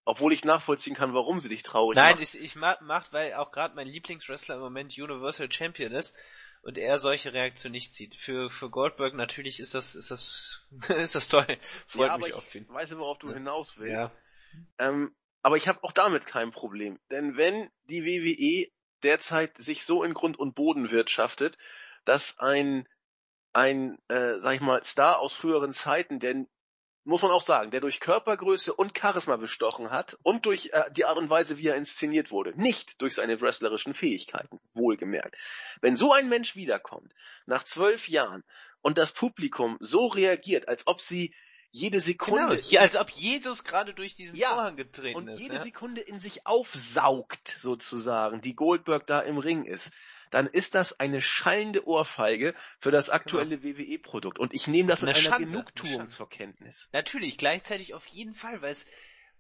Obwohl 0.09 0.33
ich 0.33 0.43
nachvollziehen 0.43 0.95
kann, 0.95 1.13
warum 1.13 1.39
sie 1.39 1.49
dich 1.49 1.61
traurig 1.61 1.95
Nein, 1.95 2.15
macht. 2.15 2.23
ich, 2.23 2.41
ich 2.41 2.55
mach, 2.55 2.81
macht, 2.81 3.13
weil 3.13 3.35
auch 3.35 3.51
gerade 3.51 3.75
mein 3.75 3.85
Lieblingswrestler 3.85 4.55
im 4.55 4.61
Moment 4.61 4.97
Universal 4.97 5.51
Champion 5.51 5.91
ist 5.91 6.17
und 6.63 6.79
er 6.79 6.99
solche 6.99 7.31
Reaktionen 7.31 7.73
nicht 7.73 7.93
zieht. 7.93 8.15
Für, 8.15 8.49
für 8.49 8.71
Goldberg 8.71 9.13
natürlich 9.13 9.59
ist 9.59 9.75
das, 9.75 9.93
ist 9.93 10.09
das, 10.09 10.65
ist 10.89 11.13
das 11.13 11.27
toll. 11.27 11.45
Freut 11.85 12.07
ja, 12.07 12.17
mich 12.17 12.33
auf 12.33 12.55
ihn. 12.55 12.63
Ich 12.63 12.73
weiß, 12.73 12.97
worauf 12.97 13.19
du 13.19 13.27
ja. 13.27 13.35
hinaus 13.35 13.77
willst. 13.77 13.93
Ja. 13.93 14.11
Ähm, 14.79 15.15
aber 15.43 15.57
ich 15.57 15.67
habe 15.67 15.83
auch 15.83 15.91
damit 15.91 16.25
kein 16.25 16.49
Problem. 16.49 16.99
Denn 17.11 17.37
wenn 17.37 17.69
die 17.83 18.03
WWE 18.03 18.71
derzeit 19.03 19.55
sich 19.59 19.85
so 19.85 20.03
in 20.03 20.15
Grund 20.15 20.39
und 20.39 20.55
Boden 20.55 20.89
wirtschaftet, 20.89 21.55
dass 22.05 22.39
ein, 22.39 22.87
ein, 23.53 23.99
äh, 24.07 24.39
sag 24.39 24.55
ich 24.55 24.61
mal, 24.61 24.83
Star 24.85 25.19
aus 25.19 25.35
früheren 25.35 25.71
Zeiten, 25.71 26.17
der 26.17 26.47
muss 27.09 27.21
man 27.21 27.31
auch 27.31 27.41
sagen, 27.41 27.71
der 27.71 27.81
durch 27.81 27.99
Körpergröße 27.99 28.73
und 28.73 28.97
Charisma 28.97 29.37
bestochen 29.37 29.91
hat 29.91 30.17
und 30.23 30.45
durch 30.45 30.69
äh, 30.73 30.83
die 30.91 31.05
Art 31.05 31.17
und 31.17 31.29
Weise, 31.29 31.57
wie 31.57 31.67
er 31.67 31.75
inszeniert 31.75 32.31
wurde, 32.31 32.53
nicht 32.59 33.01
durch 33.01 33.15
seine 33.15 33.41
wrestlerischen 33.41 33.93
Fähigkeiten, 33.93 34.59
wohlgemerkt. 34.73 35.35
Wenn 35.81 35.95
so 35.95 36.13
ein 36.13 36.29
Mensch 36.29 36.55
wiederkommt, 36.55 37.13
nach 37.45 37.63
zwölf 37.63 38.07
Jahren, 38.07 38.43
und 38.81 38.97
das 38.97 39.11
Publikum 39.11 39.77
so 39.79 40.07
reagiert, 40.07 40.67
als 40.67 40.87
ob 40.87 41.01
sie 41.01 41.33
jede 41.71 41.99
Sekunde. 41.99 42.57
Genau, 42.57 42.69
ja, 42.69 42.81
als 42.81 42.95
ob 42.95 43.09
Jesus 43.09 43.63
gerade 43.63 43.93
durch 43.93 44.15
diesen 44.15 44.37
ja, 44.37 44.49
Vorhang 44.49 44.75
getreten 44.75 45.17
und 45.17 45.27
ist. 45.27 45.35
Und 45.35 45.41
jede 45.41 45.55
ja? 45.55 45.61
Sekunde 45.61 46.01
in 46.01 46.19
sich 46.19 46.47
aufsaugt, 46.47 47.53
sozusagen, 47.57 48.41
die 48.41 48.55
Goldberg 48.55 49.05
da 49.05 49.19
im 49.19 49.37
Ring 49.37 49.65
ist 49.65 49.91
dann 50.29 50.47
ist 50.47 50.75
das 50.75 50.99
eine 50.99 51.21
schallende 51.21 51.87
Ohrfeige 51.87 52.53
für 52.79 52.91
das 52.91 53.09
aktuelle 53.09 53.57
genau. 53.57 53.77
WWE-Produkt. 53.77 54.39
Und 54.39 54.53
ich 54.53 54.67
nehme 54.67 54.89
das 54.89 55.01
mit 55.01 55.09
einer 55.09 55.19
Schande, 55.19 55.47
Genugtuung 55.47 56.01
eine 56.01 56.07
zur 56.09 56.29
Kenntnis. 56.29 56.89
Natürlich, 56.91 57.37
gleichzeitig 57.37 57.93
auf 57.93 58.05
jeden 58.07 58.35
Fall, 58.35 58.61
weil 58.61 58.71
es 58.71 58.85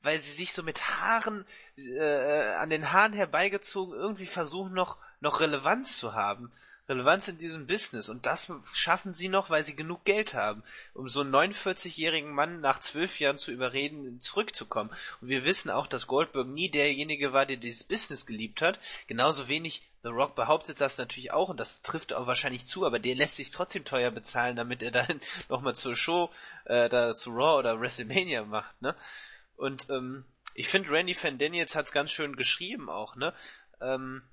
weil 0.01 0.17
sie 0.17 0.31
sich 0.31 0.53
so 0.53 0.63
mit 0.63 0.87
Haaren 0.89 1.45
äh, 1.75 2.53
an 2.53 2.69
den 2.69 2.93
Haaren 2.93 3.11
herbeigezogen 3.11 3.93
irgendwie 3.93 4.25
versuchen 4.25 4.73
noch 4.73 4.97
noch 5.19 5.41
Relevanz 5.41 5.97
zu 5.97 6.13
haben. 6.13 6.51
Relevanz 6.89 7.27
in 7.27 7.37
diesem 7.37 7.67
Business. 7.67 8.09
Und 8.09 8.25
das 8.25 8.51
schaffen 8.73 9.13
sie 9.13 9.29
noch, 9.29 9.49
weil 9.49 9.63
sie 9.63 9.75
genug 9.75 10.03
Geld 10.03 10.33
haben, 10.33 10.63
um 10.93 11.07
so 11.07 11.21
einen 11.21 11.33
49-jährigen 11.33 12.31
Mann 12.31 12.61
nach 12.61 12.79
zwölf 12.79 13.19
Jahren 13.19 13.37
zu 13.37 13.51
überreden, 13.51 14.19
zurückzukommen. 14.19 14.89
Und 15.21 15.29
wir 15.29 15.45
wissen 15.45 15.69
auch, 15.69 15.87
dass 15.87 16.07
Goldberg 16.07 16.47
nie 16.47 16.69
derjenige 16.69 17.31
war, 17.31 17.45
der 17.45 17.57
dieses 17.57 17.83
Business 17.83 18.25
geliebt 18.25 18.61
hat. 18.61 18.79
Genauso 19.07 19.47
wenig 19.47 19.83
The 20.01 20.09
Rock 20.09 20.35
behauptet 20.35 20.79
das 20.79 20.97
natürlich 20.97 21.31
auch 21.31 21.49
und 21.49 21.59
das 21.59 21.81
trifft 21.81 22.13
auch 22.13 22.25
wahrscheinlich 22.25 22.65
zu, 22.65 22.85
aber 22.85 22.99
der 22.99 23.15
lässt 23.15 23.35
sich 23.35 23.51
trotzdem 23.51 23.83
teuer 23.83 24.11
bezahlen, 24.11 24.55
damit 24.55 24.81
er 24.81 24.91
dann 24.91 25.19
nochmal 25.49 25.75
zur 25.75 25.95
Show, 25.95 26.31
äh, 26.65 26.87
da 26.87 27.13
zu 27.13 27.31
Raw 27.31 27.59
oder 27.59 27.79
WrestleMania 27.79 28.45
macht, 28.45 28.81
ne? 28.81 28.95
Und 29.57 29.89
ähm, 29.89 30.23
ich 30.53 30.69
finde, 30.69 30.89
Randy 30.91 31.17
Van 31.21 31.37
Daniels 31.37 31.75
hat's 31.75 31.91
ganz 31.91 32.11
schön 32.11 32.37
geschrieben 32.37 32.89
auch, 32.89 33.17
ne? 33.17 33.33
Ähm, 33.81 34.23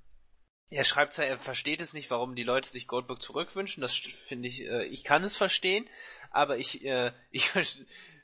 Er 0.68 0.84
schreibt 0.84 1.12
zwar, 1.12 1.26
er 1.26 1.38
versteht 1.38 1.80
es 1.80 1.92
nicht, 1.92 2.10
warum 2.10 2.34
die 2.34 2.42
Leute 2.42 2.68
sich 2.68 2.88
Goldberg 2.88 3.22
zurückwünschen. 3.22 3.80
Das 3.80 3.94
finde 3.94 4.48
ich, 4.48 4.66
äh, 4.68 4.84
ich 4.86 5.04
kann 5.04 5.22
es 5.22 5.36
verstehen, 5.36 5.88
aber 6.30 6.58
ich, 6.58 6.84
äh, 6.84 7.12
ich, 7.30 7.54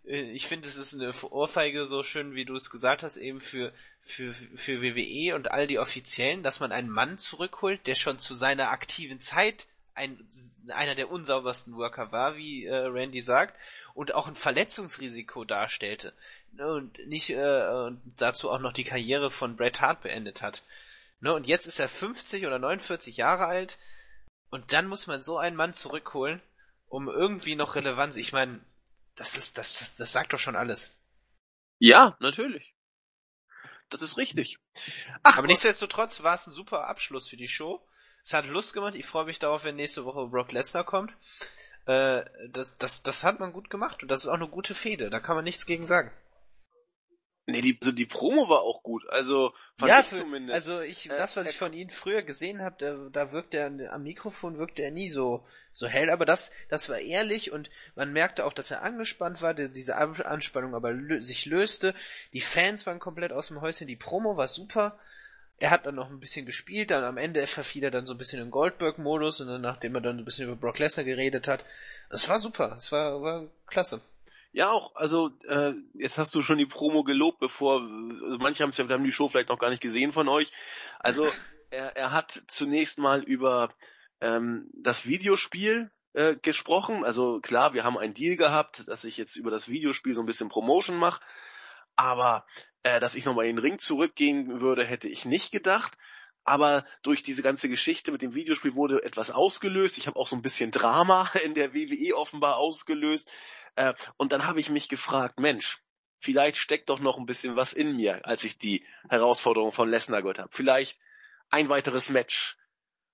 äh, 0.04 0.22
ich 0.22 0.46
finde, 0.46 0.66
es 0.66 0.76
ist 0.76 0.94
eine 0.94 1.12
Ohrfeige 1.30 1.86
so 1.86 2.02
schön, 2.02 2.34
wie 2.34 2.44
du 2.44 2.56
es 2.56 2.70
gesagt 2.70 3.04
hast, 3.04 3.16
eben 3.16 3.40
für, 3.40 3.72
für, 4.00 4.34
für 4.34 4.82
WWE 4.82 5.36
und 5.36 5.50
all 5.52 5.68
die 5.68 5.78
Offiziellen, 5.78 6.42
dass 6.42 6.58
man 6.58 6.72
einen 6.72 6.90
Mann 6.90 7.18
zurückholt, 7.18 7.86
der 7.86 7.94
schon 7.94 8.18
zu 8.18 8.34
seiner 8.34 8.70
aktiven 8.70 9.20
Zeit 9.20 9.66
ein, 9.94 10.26
einer 10.68 10.94
der 10.94 11.10
unsaubersten 11.10 11.76
Worker 11.76 12.12
war, 12.12 12.36
wie 12.36 12.64
äh, 12.64 12.74
Randy 12.74 13.20
sagt, 13.20 13.56
und 13.94 14.14
auch 14.14 14.26
ein 14.26 14.36
Verletzungsrisiko 14.36 15.44
darstellte. 15.44 16.12
Und 16.58 17.06
nicht 17.06 17.30
äh, 17.30 17.90
dazu 18.16 18.50
auch 18.50 18.58
noch 18.58 18.72
die 18.72 18.84
Karriere 18.84 19.30
von 19.30 19.56
Bret 19.56 19.80
Hart 19.80 20.02
beendet 20.02 20.42
hat. 20.42 20.62
Ne, 21.22 21.32
und 21.32 21.46
jetzt 21.46 21.66
ist 21.66 21.78
er 21.78 21.88
50 21.88 22.46
oder 22.46 22.58
49 22.58 23.16
Jahre 23.16 23.46
alt 23.46 23.78
und 24.50 24.72
dann 24.72 24.88
muss 24.88 25.06
man 25.06 25.22
so 25.22 25.38
einen 25.38 25.54
Mann 25.54 25.72
zurückholen, 25.72 26.42
um 26.88 27.08
irgendwie 27.08 27.54
noch 27.54 27.76
Relevanz. 27.76 28.16
Ich 28.16 28.32
meine, 28.32 28.60
das 29.14 29.36
ist, 29.36 29.56
das, 29.56 29.94
das 29.96 30.10
sagt 30.10 30.32
doch 30.32 30.40
schon 30.40 30.56
alles. 30.56 30.98
Ja, 31.78 32.16
natürlich. 32.18 32.74
Das 33.88 34.02
ist 34.02 34.16
richtig. 34.16 34.58
Ach, 35.22 35.38
aber 35.38 35.46
nichtsdestotrotz 35.46 36.24
war 36.24 36.34
es 36.34 36.48
ein 36.48 36.52
super 36.52 36.88
Abschluss 36.88 37.28
für 37.28 37.36
die 37.36 37.48
Show. 37.48 37.86
Es 38.20 38.34
hat 38.34 38.46
Lust 38.46 38.74
gemacht. 38.74 38.96
Ich 38.96 39.06
freue 39.06 39.26
mich 39.26 39.38
darauf, 39.38 39.62
wenn 39.62 39.76
nächste 39.76 40.04
Woche 40.04 40.26
Brock 40.26 40.50
Lesnar 40.50 40.82
kommt. 40.82 41.12
Äh, 41.86 42.24
das, 42.48 42.76
das, 42.78 43.04
das 43.04 43.22
hat 43.22 43.38
man 43.38 43.52
gut 43.52 43.70
gemacht 43.70 44.02
und 44.02 44.08
das 44.08 44.24
ist 44.24 44.28
auch 44.28 44.34
eine 44.34 44.48
gute 44.48 44.74
Fehde. 44.74 45.08
Da 45.08 45.20
kann 45.20 45.36
man 45.36 45.44
nichts 45.44 45.66
gegen 45.66 45.86
sagen. 45.86 46.10
Nee, 47.46 47.60
die, 47.60 47.76
also 47.80 47.90
die 47.90 48.06
Promo 48.06 48.48
war 48.48 48.60
auch 48.60 48.84
gut. 48.84 49.08
Also 49.08 49.52
fand 49.76 49.90
ja, 49.90 50.00
ich 50.00 50.06
für, 50.06 50.18
zumindest. 50.18 50.54
Also 50.54 50.80
ich, 50.80 51.10
äh, 51.10 51.16
das, 51.16 51.36
was 51.36 51.50
ich 51.50 51.56
von 51.56 51.72
ihm 51.72 51.88
früher 51.88 52.22
gesehen 52.22 52.62
habe, 52.62 52.76
da, 52.78 53.08
da 53.10 53.32
wirkt 53.32 53.52
er 53.54 53.66
am 53.92 54.02
Mikrofon 54.04 54.58
wirkte 54.58 54.82
er 54.82 54.92
nie 54.92 55.08
so 55.08 55.44
so 55.72 55.88
hell, 55.88 56.10
aber 56.10 56.24
das 56.24 56.52
das 56.68 56.88
war 56.88 56.98
ehrlich 56.98 57.50
und 57.50 57.68
man 57.96 58.12
merkte 58.12 58.44
auch, 58.44 58.52
dass 58.52 58.70
er 58.70 58.82
angespannt 58.82 59.42
war, 59.42 59.54
diese 59.54 59.96
Anspannung 59.96 60.74
aber 60.76 60.92
lö 60.92 61.20
sich 61.20 61.46
löste. 61.46 61.94
Die 62.32 62.40
Fans 62.40 62.86
waren 62.86 63.00
komplett 63.00 63.32
aus 63.32 63.48
dem 63.48 63.60
Häuschen, 63.60 63.88
die 63.88 63.96
Promo 63.96 64.36
war 64.36 64.46
super. 64.46 64.98
Er 65.58 65.70
hat 65.70 65.86
dann 65.86 65.96
noch 65.96 66.10
ein 66.10 66.20
bisschen 66.20 66.46
gespielt, 66.46 66.90
dann 66.92 67.04
am 67.04 67.18
Ende 67.18 67.46
verfiel 67.46 67.84
er 67.84 67.90
dann 67.90 68.06
so 68.06 68.14
ein 68.14 68.18
bisschen 68.18 68.42
in 68.42 68.50
Goldberg-Modus 68.50 69.40
und 69.40 69.48
dann, 69.48 69.60
nachdem 69.60 69.94
er 69.96 70.00
dann 70.00 70.18
ein 70.18 70.24
bisschen 70.24 70.46
über 70.46 70.56
Brock 70.56 70.78
Lesnar 70.78 71.04
geredet 71.04 71.48
hat. 71.48 71.64
Es 72.10 72.28
war 72.28 72.38
super, 72.38 72.74
es 72.76 72.90
war, 72.92 73.22
war 73.22 73.48
klasse. 73.66 74.00
Ja, 74.52 74.70
auch, 74.70 74.94
also 74.94 75.30
äh, 75.48 75.72
jetzt 75.94 76.18
hast 76.18 76.34
du 76.34 76.42
schon 76.42 76.58
die 76.58 76.66
Promo 76.66 77.04
gelobt, 77.04 77.40
bevor 77.40 77.80
also 77.80 78.36
manche 78.38 78.62
haben 78.62 78.72
ja, 78.72 78.88
haben 78.88 79.04
die 79.04 79.12
Show 79.12 79.28
vielleicht 79.28 79.48
noch 79.48 79.58
gar 79.58 79.70
nicht 79.70 79.82
gesehen 79.82 80.12
von 80.12 80.28
euch. 80.28 80.52
Also 80.98 81.26
er, 81.70 81.96
er 81.96 82.12
hat 82.12 82.42
zunächst 82.48 82.98
mal 82.98 83.22
über 83.22 83.74
ähm, 84.20 84.68
das 84.74 85.06
Videospiel 85.06 85.90
äh, 86.12 86.36
gesprochen. 86.36 87.02
Also 87.02 87.40
klar, 87.40 87.72
wir 87.72 87.84
haben 87.84 87.96
einen 87.96 88.12
Deal 88.12 88.36
gehabt, 88.36 88.86
dass 88.88 89.04
ich 89.04 89.16
jetzt 89.16 89.36
über 89.36 89.50
das 89.50 89.68
Videospiel 89.68 90.14
so 90.14 90.20
ein 90.20 90.26
bisschen 90.26 90.50
Promotion 90.50 90.98
mache, 90.98 91.22
aber 91.96 92.44
äh, 92.82 93.00
dass 93.00 93.14
ich 93.14 93.24
nochmal 93.24 93.46
in 93.46 93.56
den 93.56 93.64
Ring 93.64 93.78
zurückgehen 93.78 94.60
würde, 94.60 94.84
hätte 94.84 95.08
ich 95.08 95.24
nicht 95.24 95.50
gedacht. 95.50 95.96
Aber 96.44 96.84
durch 97.02 97.22
diese 97.22 97.42
ganze 97.42 97.68
Geschichte 97.68 98.10
mit 98.10 98.22
dem 98.22 98.34
Videospiel 98.34 98.74
wurde 98.74 99.02
etwas 99.04 99.30
ausgelöst. 99.30 99.98
Ich 99.98 100.06
habe 100.06 100.18
auch 100.18 100.26
so 100.26 100.34
ein 100.36 100.42
bisschen 100.42 100.70
Drama 100.70 101.30
in 101.44 101.54
der 101.54 101.74
WWE 101.74 102.16
offenbar 102.16 102.56
ausgelöst. 102.56 103.30
Äh, 103.76 103.94
und 104.16 104.32
dann 104.32 104.46
habe 104.46 104.60
ich 104.60 104.68
mich 104.68 104.88
gefragt, 104.88 105.38
Mensch, 105.38 105.78
vielleicht 106.20 106.56
steckt 106.56 106.88
doch 106.88 107.00
noch 107.00 107.18
ein 107.18 107.26
bisschen 107.26 107.56
was 107.56 107.72
in 107.72 107.96
mir, 107.96 108.26
als 108.26 108.44
ich 108.44 108.58
die 108.58 108.84
Herausforderung 109.08 109.72
von 109.72 109.88
Lesnar 109.88 110.22
gehört 110.22 110.38
habe. 110.38 110.50
Vielleicht 110.52 110.98
ein 111.50 111.68
weiteres 111.68 112.08
Match, 112.08 112.56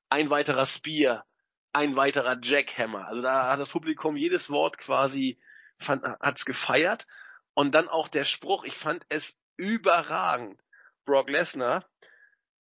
ein 0.09 0.31
weiterer 0.31 0.67
Spear, 0.67 1.27
ein 1.73 1.97
weiterer 1.97 2.39
Jackhammer. 2.43 3.07
Also 3.09 3.23
da 3.23 3.51
hat 3.51 3.61
das 3.61 3.69
Publikum 3.69 4.17
jedes 4.17 4.51
Wort 4.51 4.79
quasi 4.79 5.39
fand, 5.79 6.05
hat's 6.05 6.45
gefeiert. 6.45 7.07
Und 7.55 7.75
dann 7.75 7.89
auch 7.89 8.09
der 8.09 8.25
Spruch, 8.25 8.65
ich 8.65 8.77
fand 8.77 9.05
es 9.09 9.39
überragend. 9.57 10.63
Brock 11.05 11.31
Lesnar, 11.31 11.89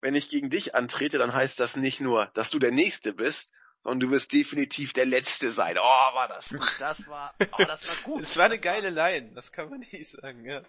wenn 0.01 0.15
ich 0.15 0.29
gegen 0.29 0.49
dich 0.49 0.75
antrete, 0.75 1.17
dann 1.17 1.33
heißt 1.33 1.59
das 1.59 1.75
nicht 1.75 1.99
nur, 1.99 2.27
dass 2.33 2.49
du 2.49 2.59
der 2.59 2.71
Nächste 2.71 3.13
bist, 3.13 3.51
und 3.87 4.01
du 4.01 4.11
wirst 4.11 4.33
definitiv 4.33 4.91
der 4.91 5.05
Letzte 5.05 5.49
sein. 5.49 5.77
Oh, 5.77 5.81
war 5.81 6.27
das 6.27 6.49
gut. 6.49 6.75
Das 6.79 7.07
war, 7.07 7.33
oh, 7.39 7.63
das 7.63 7.87
war 7.87 7.95
gut. 8.03 8.21
Es 8.21 8.35
war 8.35 8.45
eine 8.45 8.55
das 8.55 8.63
geile 8.63 8.89
Line, 8.89 9.31
das 9.33 9.53
kann 9.53 9.69
man 9.69 9.79
nicht 9.79 10.09
sagen, 10.09 10.43
ja. 10.43 10.61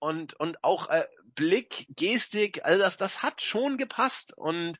Und, 0.00 0.34
und 0.34 0.64
auch 0.64 0.88
äh, 0.90 1.06
Blick, 1.36 1.86
Gestik, 1.90 2.64
all 2.64 2.78
das, 2.78 2.96
das 2.96 3.22
hat 3.22 3.40
schon 3.42 3.76
gepasst. 3.76 4.36
Und 4.36 4.78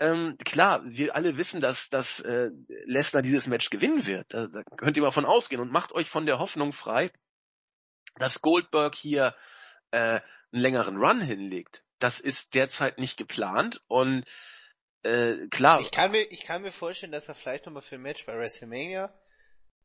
ähm, 0.00 0.36
klar, 0.44 0.82
wir 0.84 1.14
alle 1.14 1.36
wissen, 1.36 1.60
dass, 1.60 1.88
dass 1.88 2.18
äh, 2.18 2.50
Lesnar 2.84 3.22
dieses 3.22 3.46
Match 3.46 3.70
gewinnen 3.70 4.06
wird. 4.06 4.26
Da, 4.30 4.48
da 4.48 4.64
könnt 4.76 4.96
ihr 4.96 5.02
mal 5.04 5.12
von 5.12 5.24
ausgehen 5.24 5.60
und 5.60 5.70
macht 5.70 5.92
euch 5.92 6.10
von 6.10 6.26
der 6.26 6.40
Hoffnung 6.40 6.72
frei, 6.72 7.12
dass 8.16 8.42
Goldberg 8.42 8.96
hier 8.96 9.36
äh, 9.92 10.20
einen 10.52 10.62
längeren 10.62 10.96
Run 10.96 11.20
hinlegt. 11.20 11.83
Das 11.98 12.20
ist 12.20 12.54
derzeit 12.54 12.98
nicht 12.98 13.16
geplant 13.16 13.82
und 13.88 14.24
äh, 15.02 15.48
klar. 15.50 15.80
Ich 15.80 15.90
kann 15.90 16.10
mir, 16.10 16.22
ich 16.32 16.44
kann 16.44 16.62
mir 16.62 16.72
vorstellen, 16.72 17.12
dass 17.12 17.28
er 17.28 17.34
vielleicht 17.34 17.66
nochmal 17.66 17.82
für 17.82 17.96
ein 17.96 18.02
Match 18.02 18.24
bei 18.26 18.36
WrestleMania, 18.36 19.12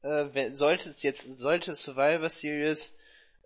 äh, 0.02 0.26
wenn, 0.32 0.56
sollte 0.56 0.90
es 0.90 1.04
jetzt, 1.04 1.38
sollte 1.38 1.72
es 1.72 1.84
Survivor 1.84 2.30
Series, 2.30 2.96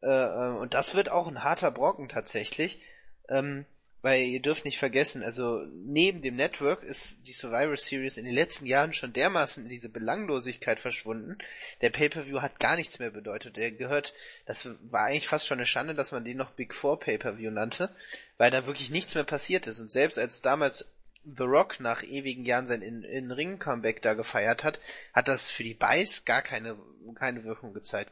äh, 0.01 0.07
äh, 0.07 0.57
und 0.57 0.73
das 0.73 0.95
wird 0.95 1.09
auch 1.09 1.27
ein 1.27 1.43
harter 1.43 1.71
Brocken 1.71 2.09
tatsächlich, 2.09 2.81
ähm, 3.29 3.65
weil 4.03 4.21
ihr 4.21 4.41
dürft 4.41 4.65
nicht 4.65 4.79
vergessen, 4.79 5.23
also 5.23 5.65
neben 5.71 6.21
dem 6.21 6.35
Network 6.35 6.83
ist 6.83 7.25
die 7.25 7.31
Survivor 7.31 7.77
Series 7.77 8.17
in 8.17 8.25
den 8.25 8.33
letzten 8.35 8.65
Jahren 8.65 8.93
schon 8.93 9.13
dermaßen 9.13 9.63
in 9.63 9.69
diese 9.69 9.87
Belanglosigkeit 9.87 10.81
verschwunden. 10.81 11.37
Der 11.81 11.89
Pay-Per-View 11.89 12.41
hat 12.41 12.59
gar 12.59 12.75
nichts 12.75 12.99
mehr 12.99 13.11
bedeutet. 13.11 13.55
Der 13.55 13.71
gehört, 13.71 14.13
das 14.45 14.67
war 14.91 15.05
eigentlich 15.05 15.29
fast 15.29 15.47
schon 15.47 15.57
eine 15.57 15.65
Schande, 15.65 15.93
dass 15.93 16.11
man 16.11 16.25
den 16.25 16.35
noch 16.35 16.51
Big 16.51 16.75
Four 16.75 16.99
Pay-Per-View 16.99 17.49
nannte, 17.49 17.89
weil 18.37 18.51
da 18.51 18.67
wirklich 18.67 18.91
nichts 18.91 19.15
mehr 19.15 19.23
passiert 19.23 19.67
ist. 19.67 19.79
Und 19.79 19.89
selbst 19.89 20.19
als 20.19 20.41
damals 20.41 20.85
The 21.23 21.43
Rock 21.43 21.79
nach 21.79 22.03
ewigen 22.03 22.43
Jahren 22.43 22.67
sein 22.67 22.81
In-Ring-Comeback 22.81 24.01
da 24.01 24.15
gefeiert 24.15 24.65
hat, 24.65 24.81
hat 25.13 25.29
das 25.29 25.49
für 25.49 25.63
die 25.63 25.75
Bice 25.75 26.25
gar 26.25 26.41
keine, 26.41 26.77
keine 27.15 27.45
Wirkung 27.45 27.73
gezeigt. 27.73 28.11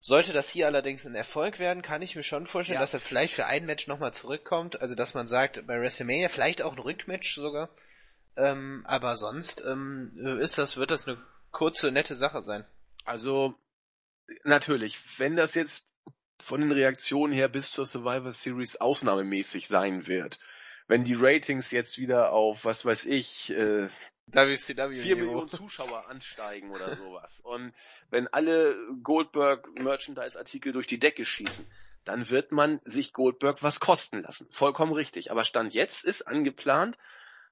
Sollte 0.00 0.32
das 0.32 0.48
hier 0.48 0.66
allerdings 0.66 1.06
ein 1.06 1.14
Erfolg 1.14 1.58
werden, 1.58 1.82
kann 1.82 2.02
ich 2.02 2.14
mir 2.14 2.22
schon 2.22 2.46
vorstellen, 2.46 2.76
ja. 2.76 2.80
dass 2.80 2.94
er 2.94 3.00
vielleicht 3.00 3.34
für 3.34 3.46
ein 3.46 3.66
Match 3.66 3.88
nochmal 3.88 4.14
zurückkommt. 4.14 4.80
Also 4.80 4.94
dass 4.94 5.14
man 5.14 5.26
sagt, 5.26 5.66
bei 5.66 5.80
WrestleMania 5.80 6.28
vielleicht 6.28 6.62
auch 6.62 6.72
ein 6.72 6.78
Rückmatch 6.78 7.34
sogar. 7.34 7.68
Ähm, 8.36 8.84
aber 8.86 9.16
sonst 9.16 9.64
ähm, 9.66 10.38
ist 10.40 10.58
das, 10.58 10.76
wird 10.76 10.92
das 10.92 11.08
eine 11.08 11.18
kurze, 11.50 11.90
nette 11.90 12.14
Sache 12.14 12.42
sein. 12.42 12.64
Also 13.04 13.54
natürlich, 14.44 15.00
wenn 15.18 15.34
das 15.34 15.54
jetzt 15.54 15.84
von 16.44 16.60
den 16.60 16.70
Reaktionen 16.70 17.32
her 17.32 17.48
bis 17.48 17.72
zur 17.72 17.84
Survivor 17.84 18.32
Series 18.32 18.76
ausnahmemäßig 18.76 19.66
sein 19.66 20.06
wird, 20.06 20.38
wenn 20.86 21.04
die 21.04 21.14
Ratings 21.14 21.70
jetzt 21.72 21.98
wieder 21.98 22.32
auf, 22.32 22.64
was 22.64 22.84
weiß 22.84 23.04
ich, 23.06 23.50
äh, 23.50 23.88
WCW 24.32 24.98
4 24.98 25.16
Millionen 25.16 25.48
Zuschauer 25.48 26.08
ansteigen 26.08 26.70
oder 26.70 26.94
sowas. 26.96 27.40
Und 27.40 27.72
wenn 28.10 28.28
alle 28.28 28.76
Goldberg 29.02 29.68
Merchandise 29.74 30.38
Artikel 30.38 30.72
durch 30.72 30.86
die 30.86 30.98
Decke 30.98 31.24
schießen, 31.24 31.66
dann 32.04 32.30
wird 32.30 32.52
man 32.52 32.80
sich 32.84 33.12
Goldberg 33.12 33.62
was 33.62 33.80
kosten 33.80 34.22
lassen. 34.22 34.48
Vollkommen 34.52 34.92
richtig. 34.92 35.30
Aber 35.30 35.44
Stand 35.44 35.74
jetzt 35.74 36.04
ist 36.04 36.22
angeplant, 36.22 36.96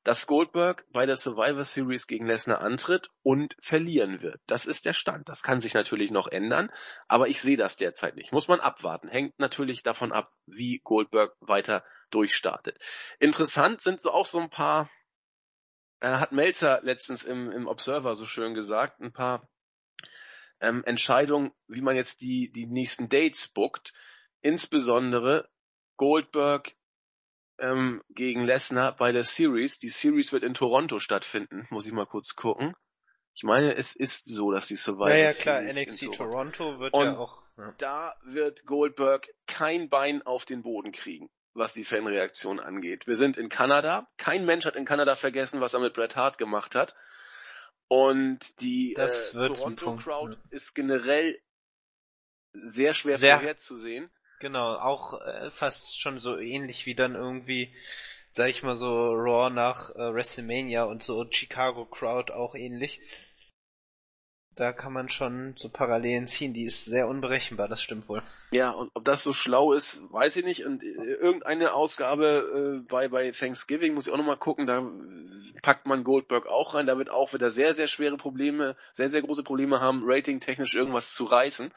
dass 0.06 0.28
Goldberg 0.28 0.86
bei 0.92 1.04
der 1.04 1.16
Survivor 1.16 1.64
Series 1.64 2.06
gegen 2.06 2.26
Lesnar 2.26 2.60
antritt 2.60 3.10
und 3.24 3.56
verlieren 3.60 4.22
wird. 4.22 4.40
Das 4.46 4.64
ist 4.64 4.86
der 4.86 4.92
Stand. 4.92 5.28
Das 5.28 5.42
kann 5.42 5.60
sich 5.60 5.74
natürlich 5.74 6.12
noch 6.12 6.28
ändern, 6.28 6.70
aber 7.08 7.26
ich 7.26 7.40
sehe 7.40 7.56
das 7.56 7.76
derzeit 7.76 8.14
nicht. 8.14 8.32
Muss 8.32 8.46
man 8.46 8.60
abwarten. 8.60 9.08
Hängt 9.08 9.36
natürlich 9.40 9.82
davon 9.82 10.12
ab, 10.12 10.32
wie 10.46 10.80
Goldberg 10.84 11.34
weiter 11.40 11.84
durchstartet. 12.10 12.78
Interessant 13.18 13.82
sind 13.82 14.00
so 14.00 14.12
auch 14.12 14.26
so 14.26 14.38
ein 14.38 14.48
paar, 14.48 14.88
äh, 16.00 16.08
hat 16.08 16.32
Melzer 16.32 16.80
letztens 16.82 17.24
im, 17.24 17.50
im 17.50 17.66
Observer 17.66 18.14
so 18.14 18.26
schön 18.26 18.54
gesagt, 18.54 19.00
ein 19.00 19.12
paar 19.12 19.48
ähm, 20.60 20.84
Entscheidungen, 20.84 21.52
wie 21.68 21.82
man 21.82 21.96
jetzt 21.96 22.20
die, 22.20 22.50
die 22.52 22.66
nächsten 22.66 23.08
Dates 23.08 23.48
bookt. 23.48 23.92
Insbesondere 24.40 25.48
Goldberg 25.96 26.74
ähm, 27.58 28.02
gegen 28.10 28.44
Lesnar 28.44 28.96
bei 28.96 29.12
der 29.12 29.24
Series. 29.24 29.78
Die 29.78 29.88
Series 29.88 30.32
wird 30.32 30.42
in 30.42 30.54
Toronto 30.54 30.98
stattfinden, 30.98 31.66
muss 31.70 31.86
ich 31.86 31.92
mal 31.92 32.06
kurz 32.06 32.34
gucken. 32.34 32.74
Ich 33.34 33.42
meine, 33.42 33.74
es 33.76 33.94
ist 33.94 34.24
so, 34.24 34.50
dass 34.50 34.66
die 34.66 34.76
Survivor 34.76 35.10
Ja, 35.10 35.16
ja, 35.16 35.32
klar, 35.32 35.60
NXT 35.60 36.14
Toronto. 36.16 36.16
Toronto 36.16 36.80
wird 36.80 36.94
Und 36.94 37.04
ja 37.06 37.18
auch. 37.18 37.42
Ja. 37.58 37.74
Da 37.78 38.14
wird 38.24 38.66
Goldberg 38.66 39.28
kein 39.46 39.88
Bein 39.88 40.22
auf 40.22 40.44
den 40.44 40.62
Boden 40.62 40.92
kriegen, 40.92 41.30
was 41.56 41.72
die 41.72 41.84
Fanreaktion 41.84 42.60
angeht. 42.60 43.06
Wir 43.06 43.16
sind 43.16 43.36
in 43.36 43.48
Kanada. 43.48 44.08
Kein 44.16 44.44
Mensch 44.44 44.64
hat 44.64 44.76
in 44.76 44.84
Kanada 44.84 45.16
vergessen, 45.16 45.60
was 45.60 45.74
er 45.74 45.80
mit 45.80 45.94
Bret 45.94 46.16
Hart 46.16 46.38
gemacht 46.38 46.74
hat. 46.74 46.94
Und 47.88 48.60
die 48.60 48.94
äh, 48.94 49.08
Toronto 49.32 49.96
Crowd 49.96 50.36
ist 50.50 50.74
generell 50.74 51.40
sehr 52.52 52.94
schwer 52.94 53.14
sehr, 53.14 53.36
vorherzusehen. 53.36 54.10
Genau, 54.40 54.74
auch 54.74 55.20
äh, 55.20 55.50
fast 55.50 56.00
schon 56.00 56.18
so 56.18 56.38
ähnlich 56.38 56.86
wie 56.86 56.94
dann 56.94 57.14
irgendwie 57.14 57.74
sag 58.36 58.50
ich 58.50 58.62
mal 58.62 58.76
so, 58.76 59.12
Raw 59.14 59.48
nach 59.48 59.90
äh, 59.96 60.14
WrestleMania 60.14 60.84
und 60.84 61.02
so 61.02 61.26
Chicago 61.30 61.86
Crowd 61.86 62.32
auch 62.32 62.54
ähnlich. 62.54 63.00
Da 64.56 64.72
kann 64.72 64.94
man 64.94 65.10
schon 65.10 65.52
so 65.56 65.68
Parallelen 65.68 66.26
ziehen, 66.26 66.54
die 66.54 66.64
ist 66.64 66.86
sehr 66.86 67.08
unberechenbar, 67.08 67.68
das 67.68 67.82
stimmt 67.82 68.08
wohl. 68.08 68.22
Ja, 68.52 68.70
und 68.70 68.90
ob 68.94 69.04
das 69.04 69.22
so 69.22 69.34
schlau 69.34 69.74
ist, 69.74 70.00
weiß 70.10 70.36
ich 70.36 70.44
nicht. 70.46 70.64
Und 70.64 70.82
äh, 70.82 70.86
irgendeine 70.86 71.74
Ausgabe 71.74 72.80
äh, 72.82 72.88
bei, 72.88 73.08
bei 73.08 73.30
Thanksgiving 73.32 73.92
muss 73.92 74.06
ich 74.06 74.12
auch 74.14 74.16
nochmal 74.16 74.38
gucken, 74.38 74.66
da 74.66 74.82
packt 75.60 75.84
man 75.84 76.04
Goldberg 76.04 76.46
auch 76.46 76.72
rein, 76.72 76.86
da 76.86 76.96
wird 76.96 77.10
auch 77.10 77.34
wieder 77.34 77.50
sehr, 77.50 77.74
sehr 77.74 77.86
schwere 77.86 78.16
Probleme, 78.16 78.76
sehr, 78.92 79.10
sehr 79.10 79.20
große 79.20 79.42
Probleme 79.42 79.80
haben, 79.80 80.02
ratingtechnisch 80.06 80.74
irgendwas 80.74 81.12
zu 81.12 81.24
reißen. 81.24 81.70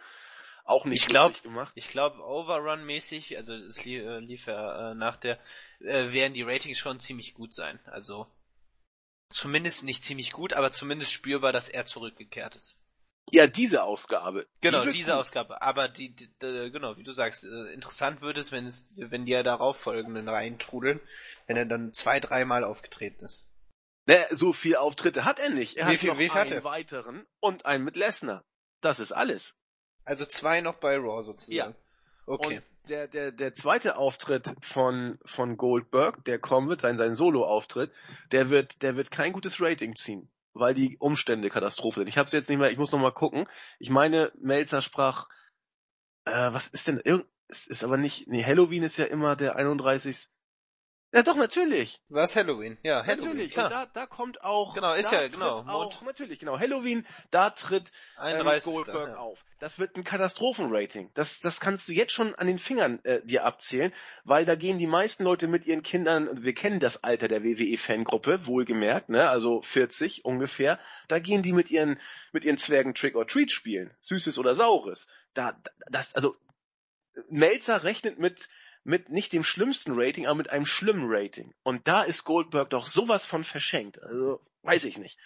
Auch 0.63 0.85
nicht 0.85 1.01
Ich 1.01 1.07
glaub- 1.09 1.41
gemacht. 1.43 1.73
Ich 1.75 1.89
glaube, 1.89 2.19
Overrun-mäßig, 2.19 3.35
also 3.37 3.55
es 3.55 3.83
lief, 3.83 4.03
äh, 4.05 4.19
lief 4.19 4.45
ja 4.45 4.91
äh, 4.91 4.95
nach 4.95 5.17
der, 5.17 5.37
äh, 5.81 6.13
werden 6.13 6.33
die 6.33 6.43
Ratings 6.43 6.77
schon 6.77 7.01
ziemlich 7.01 7.33
gut 7.33 7.53
sein. 7.53 7.79
Also 7.87 8.27
zumindest 9.29 9.83
nicht 9.83 10.03
ziemlich 10.03 10.31
gut, 10.31 10.53
aber 10.53 10.71
zumindest 10.71 11.11
spürbar, 11.11 11.51
dass 11.53 11.69
er 11.69 11.85
zurückgekehrt 11.85 12.55
ist. 12.55 12.77
Ja, 13.31 13.45
diese 13.45 13.83
Ausgabe. 13.83 14.47
Genau, 14.61 14.85
die 14.85 14.91
diese 14.91 15.11
gut. 15.11 15.19
Ausgabe. 15.21 15.61
Aber 15.61 15.87
die, 15.87 16.09
die, 16.15 16.27
die, 16.41 16.71
genau, 16.71 16.97
wie 16.97 17.03
du 17.03 17.11
sagst, 17.11 17.43
äh, 17.43 17.73
interessant 17.73 18.21
wird 18.21 18.39
es, 18.39 18.51
wenn 18.51 18.65
es, 18.65 18.95
wenn 18.97 19.25
die 19.25 19.31
ja 19.33 19.43
darauf 19.43 19.77
folgenden 19.77 20.27
reintrudeln, 20.27 20.99
wenn 21.45 21.55
er 21.55 21.65
dann 21.65 21.93
zwei, 21.93 22.19
dreimal 22.19 22.63
aufgetreten 22.63 23.23
ist. 23.25 23.47
Ne, 24.07 24.25
so 24.31 24.51
viel 24.51 24.75
Auftritte 24.77 25.25
hat 25.25 25.37
er 25.37 25.49
nicht. 25.51 25.77
Er 25.77 25.87
Wie 25.87 25.91
hat 25.93 25.99
viel- 25.99 26.09
noch 26.09 26.17
wie 26.17 26.29
viel 26.29 26.39
hat 26.39 26.47
einen 26.47 26.61
er? 26.61 26.63
weiteren 26.63 27.27
und 27.39 27.67
einen 27.67 27.83
mit 27.83 27.95
Lesnar. 27.95 28.43
Das 28.81 28.99
ist 28.99 29.11
alles. 29.11 29.55
Also 30.05 30.25
zwei 30.25 30.61
noch 30.61 30.75
bei 30.75 30.95
Raw 30.97 31.23
sozusagen. 31.23 31.55
Ja. 31.55 31.75
Okay. 32.25 32.57
Und 32.57 32.63
der, 32.89 33.07
der, 33.07 33.31
der 33.31 33.53
zweite 33.53 33.97
Auftritt 33.97 34.53
von, 34.61 35.19
von 35.25 35.57
Goldberg, 35.57 36.25
der 36.25 36.39
kommen 36.39 36.69
wird, 36.69 36.81
sein, 36.81 36.97
sein 36.97 37.15
Solo-Auftritt, 37.15 37.91
der 38.31 38.49
wird, 38.49 38.81
der 38.81 38.95
wird 38.95 39.11
kein 39.11 39.33
gutes 39.33 39.61
Rating 39.61 39.95
ziehen, 39.95 40.29
weil 40.53 40.73
die 40.73 40.97
Umstände 40.97 41.49
Katastrophe 41.49 42.01
sind. 42.01 42.07
Ich 42.07 42.17
hab's 42.17 42.31
jetzt 42.31 42.49
nicht 42.49 42.57
mehr, 42.57 42.71
ich 42.71 42.77
muss 42.77 42.91
noch 42.91 42.99
mal 42.99 43.11
gucken. 43.11 43.47
Ich 43.77 43.89
meine, 43.89 44.31
Melzer 44.39 44.81
sprach, 44.81 45.27
äh, 46.25 46.31
was 46.53 46.67
ist 46.67 46.87
denn, 46.87 46.99
irgend, 47.03 47.27
es 47.47 47.67
ist 47.67 47.83
aber 47.83 47.97
nicht, 47.97 48.27
nee, 48.27 48.43
Halloween 48.43 48.83
ist 48.83 48.97
ja 48.97 49.05
immer 49.05 49.35
der 49.35 49.55
31. 49.55 50.27
Ja, 51.11 51.23
doch, 51.23 51.35
natürlich. 51.35 51.99
Was 52.09 52.35
Halloween? 52.35 52.77
Ja, 52.83 53.03
Halloween. 53.03 53.29
natürlich. 53.29 53.51
Klar. 53.51 53.65
Und 53.65 53.73
da, 53.73 53.85
da 53.87 54.05
kommt 54.05 54.43
auch. 54.43 54.75
Genau, 54.75 54.93
ist 54.93 55.11
ja, 55.11 55.27
genau, 55.27 55.63
Auch, 55.67 56.01
natürlich, 56.03 56.37
genau. 56.37 56.59
Halloween, 56.59 57.05
da 57.31 57.49
tritt 57.49 57.91
ähm, 58.17 58.37
31. 58.41 58.73
Goldberg 58.73 59.09
ja. 59.09 59.17
auf. 59.17 59.43
Das 59.59 59.79
wird 59.79 59.95
ein 59.95 60.03
Katastrophenrating. 60.03 61.09
Das, 61.15 61.39
das 61.39 61.59
kannst 61.59 61.89
du 61.89 61.93
jetzt 61.93 62.13
schon 62.13 62.35
an 62.35 62.45
den 62.45 62.59
Fingern 62.59 63.03
äh, 63.03 63.21
dir 63.23 63.43
abzählen, 63.43 63.91
weil 64.23 64.45
da 64.45 64.55
gehen 64.55 64.77
die 64.77 64.87
meisten 64.87 65.23
Leute 65.23 65.47
mit 65.47 65.65
ihren 65.65 65.81
Kindern, 65.81 66.43
wir 66.43 66.53
kennen 66.53 66.79
das 66.79 67.03
Alter 67.03 67.27
der 67.27 67.43
WWE-Fangruppe, 67.43 68.45
wohlgemerkt, 68.45 69.09
ne, 69.09 69.29
also 69.29 69.61
40 69.63 70.23
ungefähr, 70.23 70.79
da 71.07 71.19
gehen 71.19 71.41
die 71.41 71.53
mit 71.53 71.71
ihren, 71.71 71.99
mit 72.31 72.45
ihren 72.45 72.57
Zwergen 72.57 72.93
Trick 72.93 73.15
or 73.15 73.27
Treat 73.27 73.51
spielen. 73.51 73.91
Süßes 73.99 74.37
oder 74.37 74.53
Saures. 74.55 75.09
Da- 75.33 75.59
das, 75.89 76.15
also, 76.15 76.37
Melzer 77.27 77.83
rechnet 77.83 78.19
mit, 78.19 78.47
mit 78.83 79.09
nicht 79.09 79.33
dem 79.33 79.43
schlimmsten 79.43 79.93
Rating, 79.95 80.25
aber 80.25 80.35
mit 80.35 80.49
einem 80.49 80.65
schlimmen 80.65 81.05
Rating. 81.07 81.53
Und 81.63 81.87
da 81.87 82.03
ist 82.03 82.23
Goldberg 82.23 82.69
doch 82.69 82.85
sowas 82.85 83.25
von 83.25 83.43
verschenkt. 83.43 84.01
Also, 84.01 84.45
weiß 84.63 84.85
ich 84.85 84.97
nicht. 84.97 85.19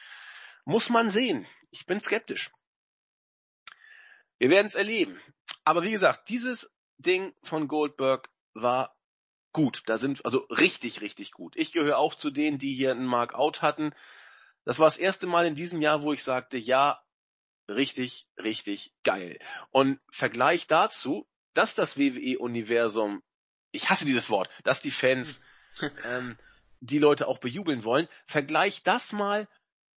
Muss 0.66 0.90
man 0.90 1.10
sehen. 1.10 1.46
Ich 1.72 1.86
bin 1.86 2.00
skeptisch. 2.00 2.52
Wir 4.40 4.50
werden 4.50 4.68
es 4.68 4.76
erleben. 4.76 5.20
Aber 5.64 5.84
wie 5.84 5.92
gesagt, 5.92 6.30
dieses 6.30 6.72
Ding 6.98 7.34
von 7.44 7.68
Goldberg 7.68 8.30
war 8.54 8.96
gut. 9.54 9.84
Da 9.86 9.98
sind, 9.98 10.26
also 10.26 10.40
richtig, 10.50 11.02
richtig 11.02 11.32
gut. 11.32 11.56
Ich 11.56 11.72
gehöre 11.72 11.98
auch 11.98 12.16
zu 12.16 12.32
denen, 12.32 12.58
die 12.58 12.74
hier 12.74 12.92
einen 12.92 13.06
Mark-out 13.06 13.62
hatten. 13.62 13.94
Das 14.66 14.80
war 14.80 14.88
das 14.88 14.98
erste 14.98 15.28
Mal 15.28 15.46
in 15.46 15.56
diesem 15.56 15.82
Jahr, 15.82 16.02
wo 16.02 16.14
ich 16.14 16.24
sagte, 16.24 16.58
ja, 16.58 17.02
richtig, 17.70 18.28
richtig 18.38 18.94
geil. 19.04 19.40
Und 19.72 20.00
Vergleich 20.12 20.68
dazu, 20.68 21.28
dass 21.54 21.76
das 21.76 21.98
WWE-Universum, 21.98 23.22
ich 23.74 23.90
hasse 23.90 24.06
dieses 24.06 24.30
Wort, 24.30 24.50
dass 24.64 24.82
die 24.82 24.92
Fans 24.92 25.42
ähm, 26.06 26.38
die 26.80 27.00
Leute 27.00 27.28
auch 27.28 27.40
bejubeln 27.40 27.84
wollen, 27.84 28.08
vergleich 28.26 28.84
das 28.84 29.12
mal 29.12 29.50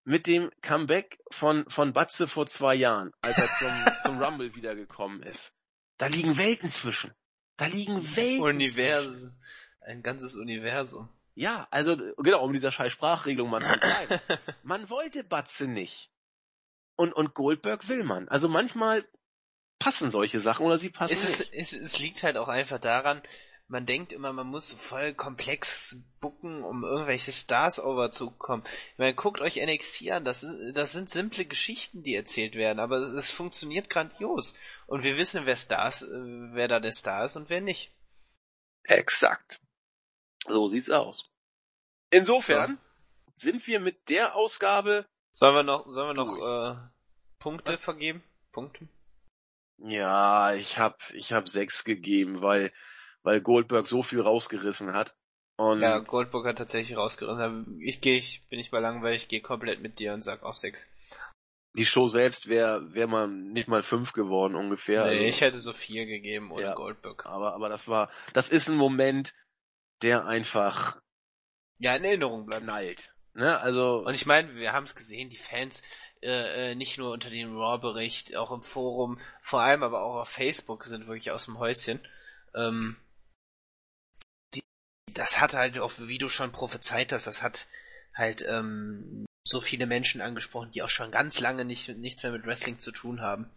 mit 0.04 0.26
dem 0.26 0.50
Comeback 0.62 1.18
von, 1.30 1.68
von 1.68 1.92
Batze 1.92 2.28
vor 2.28 2.46
zwei 2.46 2.74
Jahren, 2.74 3.12
als 3.22 3.38
er 3.38 3.48
zum, 3.48 3.72
zum 4.02 4.22
Rumble 4.22 4.54
wiedergekommen 4.54 5.22
ist. 5.22 5.54
Da 5.98 6.06
liegen 6.06 6.38
Welten 6.38 6.68
zwischen. 6.68 7.12
Da 7.56 7.66
liegen 7.66 7.94
Welten 7.94 8.14
zwischen. 8.14 8.42
Universum. 8.42 9.40
Ein 9.80 10.02
ganzes 10.02 10.36
Universum. 10.36 11.08
Ja, 11.34 11.68
also 11.70 11.96
genau, 12.18 12.42
um 12.42 12.52
dieser 12.52 12.72
scheiß 12.72 12.92
Sprachregelung 12.92 13.50
mal 13.50 13.62
zu 13.62 13.78
bleiben. 13.78 14.20
man 14.62 14.88
wollte 14.88 15.22
Batze 15.22 15.68
nicht. 15.68 16.10
Und, 16.96 17.12
und 17.12 17.34
Goldberg 17.34 17.88
will 17.88 18.04
man. 18.04 18.28
Also 18.28 18.48
manchmal 18.48 19.06
passen 19.78 20.08
solche 20.08 20.40
Sachen 20.40 20.64
oder 20.64 20.78
sie 20.78 20.88
passen 20.88 21.12
es, 21.12 21.40
ist, 21.40 21.52
nicht. 21.52 21.60
es, 21.60 21.72
es 21.72 21.98
liegt 21.98 22.22
halt 22.22 22.36
auch 22.36 22.48
einfach 22.48 22.78
daran, 22.78 23.22
man 23.68 23.84
denkt 23.86 24.12
immer, 24.12 24.32
man 24.32 24.46
muss 24.46 24.68
so 24.68 24.76
voll 24.76 25.12
komplex 25.14 25.96
bucken, 26.20 26.62
um 26.62 26.84
irgendwelche 26.84 27.32
Stars 27.32 27.80
overzukommen. 27.80 28.64
Ich 28.92 28.98
meine, 28.98 29.14
guckt 29.14 29.40
euch 29.40 29.56
NXT 29.56 30.10
an, 30.12 30.24
das, 30.24 30.42
sind- 30.42 30.74
das 30.76 30.92
sind 30.92 31.10
simple 31.10 31.44
Geschichten, 31.44 32.02
die 32.02 32.14
erzählt 32.14 32.54
werden, 32.54 32.78
aber 32.78 32.98
es, 32.98 33.10
es 33.12 33.30
funktioniert 33.30 33.90
grandios. 33.90 34.54
Und 34.86 35.02
wir 35.02 35.16
wissen, 35.16 35.46
wer 35.46 35.56
Stars, 35.56 36.02
äh, 36.02 36.06
wer 36.52 36.68
da 36.68 36.78
der 36.80 36.92
Star 36.92 37.24
ist 37.26 37.36
und 37.36 37.48
wer 37.50 37.60
nicht. 37.60 37.92
Exakt. 38.84 39.60
So 40.46 40.68
sieht's 40.68 40.90
aus. 40.90 41.28
Insofern 42.10 42.78
sind 43.34 43.66
wir 43.66 43.80
mit 43.80 44.08
der 44.08 44.36
Ausgabe, 44.36 45.06
Sollen 45.32 45.54
wir 45.56 45.62
noch, 45.64 45.86
sollen 45.92 46.16
wir 46.16 46.24
noch 46.24 46.36
Durch. 46.38 46.76
äh, 46.76 46.88
Punkte 47.40 47.72
Was? 47.74 47.80
vergeben? 47.80 48.22
Punkte? 48.52 48.88
ja, 49.78 50.54
ich 50.54 50.78
hab, 50.78 50.98
ich 51.12 51.32
hab 51.32 51.48
sechs 51.48 51.84
gegeben, 51.84 52.40
weil, 52.40 52.72
weil 53.26 53.40
Goldberg 53.40 53.86
so 53.88 54.02
viel 54.04 54.20
rausgerissen 54.20 54.92
hat. 54.94 55.14
Und 55.58 55.80
Ja, 55.80 55.98
Goldberg 55.98 56.46
hat 56.46 56.58
tatsächlich 56.58 56.96
rausgerissen. 56.96 57.80
Ich 57.80 58.00
gehe, 58.00 58.16
ich 58.16 58.46
bin 58.48 58.58
nicht 58.58 58.70
mal 58.72 58.78
langweilig, 58.80 59.22
ich 59.22 59.28
gehe 59.28 59.40
komplett 59.40 59.80
mit 59.80 59.98
dir 59.98 60.14
und 60.14 60.22
sag 60.22 60.42
auch 60.42 60.54
sechs. 60.54 60.88
die 61.74 61.84
Show 61.84 62.06
selbst 62.06 62.48
wäre, 62.48 62.94
wär 62.94 63.06
mal 63.06 63.28
nicht 63.28 63.68
mal 63.68 63.82
fünf 63.82 64.14
geworden 64.14 64.54
ungefähr. 64.54 65.04
nee, 65.04 65.10
Also- 65.10 65.24
ich 65.24 65.40
hätte 65.42 65.58
so 65.58 65.74
vier 65.74 66.06
gegeben 66.06 66.50
ohne 66.50 66.62
Ja. 66.62 66.74
Goldberg. 66.74 67.26
aber, 67.26 67.52
aber 67.52 67.68
das 67.68 67.86
war, 67.86 68.10
das 68.32 68.48
ist 68.48 68.68
ein 68.70 68.76
Moment, 68.76 69.34
der 70.02 70.24
einfach 70.24 70.98
Ja, 71.78 71.94
in 71.96 72.04
Erinnerung 72.04 72.46
bleibt. 72.46 72.62
knallt. 72.62 73.14
Ne, 73.34 73.58
also, 73.60 74.04
Und 74.06 74.14
ich 74.14 74.24
meine, 74.24 74.54
wir 74.54 74.72
haben 74.72 74.84
es 74.84 74.94
gesehen, 74.94 75.28
die 75.28 75.36
Fans, 75.36 75.82
äh, 76.22 76.70
äh, 76.70 76.74
nicht 76.74 76.96
nur 76.96 77.10
unter 77.12 77.28
dem 77.28 77.54
Raw-Bericht, 77.58 78.36
auch 78.36 78.50
im 78.52 78.62
Forum, 78.62 79.18
vor 79.42 79.60
allem 79.60 79.82
aber 79.82 80.00
auch 80.02 80.22
auf 80.22 80.30
Facebook 80.30 80.84
sind 80.84 81.06
wirklich 81.08 81.30
aus 81.30 81.44
dem 81.44 81.58
Häuschen. 81.58 82.00
Ähm, 82.54 82.96
das 85.16 85.40
hat 85.40 85.54
halt, 85.54 85.74
wie 85.74 86.18
du 86.18 86.28
schon 86.28 86.52
prophezeit 86.52 87.12
hast, 87.12 87.26
das 87.26 87.42
hat 87.42 87.66
halt 88.14 88.44
ähm, 88.48 89.26
so 89.46 89.60
viele 89.60 89.86
Menschen 89.86 90.20
angesprochen, 90.20 90.70
die 90.72 90.82
auch 90.82 90.88
schon 90.88 91.10
ganz 91.10 91.40
lange 91.40 91.64
nicht, 91.64 91.88
nichts 91.96 92.22
mehr 92.22 92.32
mit 92.32 92.46
Wrestling 92.46 92.78
zu 92.78 92.92
tun 92.92 93.20
haben. 93.20 93.50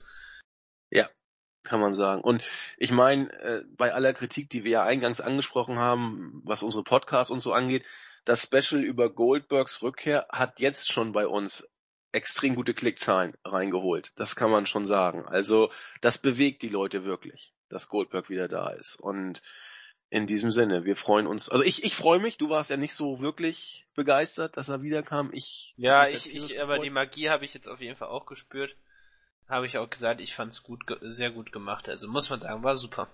kann 1.63 1.79
man 1.79 1.93
sagen. 1.93 2.21
Und 2.21 2.43
ich 2.77 2.91
meine, 2.91 3.31
äh, 3.41 3.63
bei 3.77 3.93
aller 3.93 4.13
Kritik, 4.13 4.49
die 4.49 4.63
wir 4.63 4.71
ja 4.71 4.83
eingangs 4.83 5.21
angesprochen 5.21 5.79
haben, 5.79 6.41
was 6.45 6.63
unsere 6.63 6.83
Podcasts 6.83 7.31
und 7.31 7.41
so 7.41 7.53
angeht, 7.53 7.85
das 8.25 8.43
Special 8.43 8.83
über 8.83 9.09
Goldbergs 9.09 9.81
Rückkehr 9.81 10.27
hat 10.31 10.59
jetzt 10.59 10.91
schon 10.91 11.11
bei 11.11 11.27
uns 11.27 11.67
extrem 12.11 12.55
gute 12.55 12.73
Klickzahlen 12.73 13.35
reingeholt. 13.43 14.11
Das 14.15 14.35
kann 14.35 14.51
man 14.51 14.65
schon 14.65 14.85
sagen. 14.85 15.25
Also 15.25 15.71
das 16.01 16.17
bewegt 16.17 16.61
die 16.61 16.69
Leute 16.69 17.03
wirklich, 17.03 17.53
dass 17.69 17.89
Goldberg 17.89 18.29
wieder 18.29 18.47
da 18.47 18.69
ist. 18.69 18.95
Und 18.95 19.41
in 20.09 20.25
diesem 20.25 20.51
Sinne, 20.51 20.85
wir 20.85 20.95
freuen 20.95 21.27
uns. 21.27 21.49
Also 21.49 21.63
ich, 21.63 21.83
ich 21.83 21.95
freue 21.95 22.19
mich. 22.19 22.37
Du 22.37 22.49
warst 22.49 22.69
ja 22.69 22.77
nicht 22.77 22.95
so 22.95 23.19
wirklich 23.19 23.85
begeistert, 23.93 24.57
dass 24.57 24.69
er 24.69 24.81
wiederkam. 24.81 25.29
Ich 25.33 25.73
Ja, 25.77 26.07
ich, 26.07 26.33
ich, 26.33 26.59
aber 26.59 26.79
die 26.79 26.89
Magie 26.89 27.29
habe 27.29 27.45
ich 27.45 27.53
jetzt 27.53 27.67
auf 27.67 27.79
jeden 27.79 27.95
Fall 27.95 28.07
auch 28.07 28.25
gespürt. 28.25 28.75
Habe 29.47 29.65
ich 29.65 29.77
auch 29.77 29.89
gesagt, 29.89 30.19
ich 30.21 30.33
fand's 30.33 30.63
gut, 30.63 30.83
sehr 31.01 31.31
gut 31.31 31.51
gemacht. 31.51 31.89
Also 31.89 32.07
muss 32.07 32.29
man 32.29 32.39
sagen, 32.39 32.63
war 32.63 32.77
super. 32.77 33.07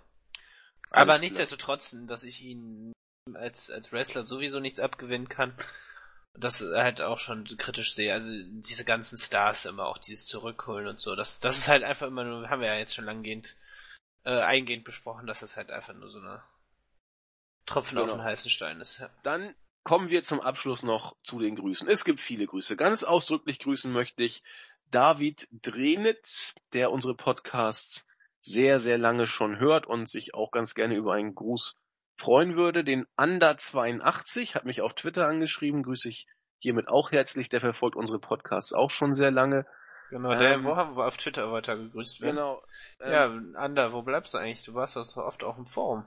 Alles 0.90 1.02
Aber 1.02 1.06
klar. 1.06 1.20
nichtsdestotrotz, 1.20 1.98
dass 2.08 2.24
ich 2.24 2.42
ihn 2.44 2.94
als, 3.34 3.70
als 3.70 3.92
Wrestler 3.92 4.26
sowieso 4.26 4.60
nichts 4.60 4.80
abgewinnen 4.80 5.28
kann, 5.28 5.54
das 6.34 6.62
halt 6.62 7.02
auch 7.02 7.18
schon 7.18 7.46
kritisch 7.58 7.94
sehe. 7.94 8.14
Also 8.14 8.32
diese 8.44 8.86
ganzen 8.86 9.18
Stars 9.18 9.66
immer, 9.66 9.88
auch 9.88 9.98
dieses 9.98 10.28
Zurückholen 10.28 10.88
und 10.88 11.00
so, 11.02 11.16
das, 11.16 11.40
das 11.40 11.58
ist 11.58 11.68
halt 11.68 11.84
einfach 11.84 12.08
immer 12.08 12.24
nur, 12.24 12.50
haben 12.50 12.62
wir 12.62 12.68
ja 12.68 12.78
jetzt 12.78 12.96
schon 12.96 13.06
langgehend, 13.06 13.56
äh, 14.24 14.40
eingehend 14.40 14.84
besprochen, 14.86 15.28
dass 15.28 15.40
das 15.40 15.58
halt 15.58 15.72
einfach 15.72 15.94
nur 15.94 16.10
so 16.10 16.20
eine 16.20 16.44
Tropfen 17.66 17.98
auf 17.98 18.06
Genau. 18.06 18.18
den 18.18 18.24
heißen 18.24 18.50
Stein 18.52 18.80
ist. 18.82 19.00
Ja. 19.00 19.10
Dann 19.24 19.56
kommen 19.84 20.10
wir 20.10 20.24
zum 20.24 20.42
Abschluss 20.42 20.84
noch 20.84 21.16
zu 21.24 21.40
den 21.40 21.56
Grüßen. 21.56 21.88
Es 21.88 22.04
gibt 22.06 22.20
viele 22.20 22.46
Grüße. 22.48 22.76
Ganz 22.76 23.04
ausdrücklich 23.04 23.60
grüßen 23.60 23.92
möchte 23.92 24.24
ich 24.24 24.44
David 24.92 25.48
Drenitz, 25.52 26.54
der 26.74 26.92
unsere 26.92 27.16
Podcasts 27.16 28.06
sehr, 28.42 28.80
sehr 28.80 28.98
lange 28.98 29.28
schon 29.28 29.60
hört 29.60 29.88
und 29.88 30.10
sich 30.10 30.34
auch 30.34 30.52
ganz 30.52 30.76
gerne 30.76 30.96
über 30.96 31.14
einen 31.14 31.34
Gruß 31.36 31.76
freuen 32.18 32.56
würde. 32.56 32.84
Den 32.84 33.06
Under 33.18 33.58
82 33.58 34.56
hat 34.56 34.66
mich 34.66 34.82
auf 34.82 34.94
Twitter 34.94 35.28
angeschrieben, 35.28 35.84
grüße 35.84 36.08
ich 36.10 36.28
hiermit 36.60 36.88
auch 36.88 37.12
herzlich. 37.12 37.50
Der 37.50 37.60
verfolgt 37.62 37.96
unsere 37.96 38.20
Podcasts 38.20 38.74
auch 38.74 38.92
schon 38.92 39.14
sehr 39.14 39.32
lange. 39.32 39.66
Genau, 40.12 40.36
der 40.36 40.54
Ähm, 40.54 40.64
wo 40.64 40.76
haben 40.76 40.96
wir 40.96 41.08
auf 41.08 41.18
Twitter 41.18 41.52
weiter 41.52 41.76
gegrüßt 41.76 42.22
werden. 42.22 42.36
Genau. 42.36 42.64
Ähm, 43.02 43.54
Ja, 43.56 43.60
Ander, 43.60 43.92
wo 43.92 44.04
bleibst 44.04 44.34
du 44.36 44.38
eigentlich? 44.38 44.64
Du 44.64 44.76
warst 44.76 44.96
doch 44.96 45.04
so 45.04 45.22
oft 45.24 45.44
auch 45.44 45.58
im 45.58 45.66
Forum. 45.66 46.06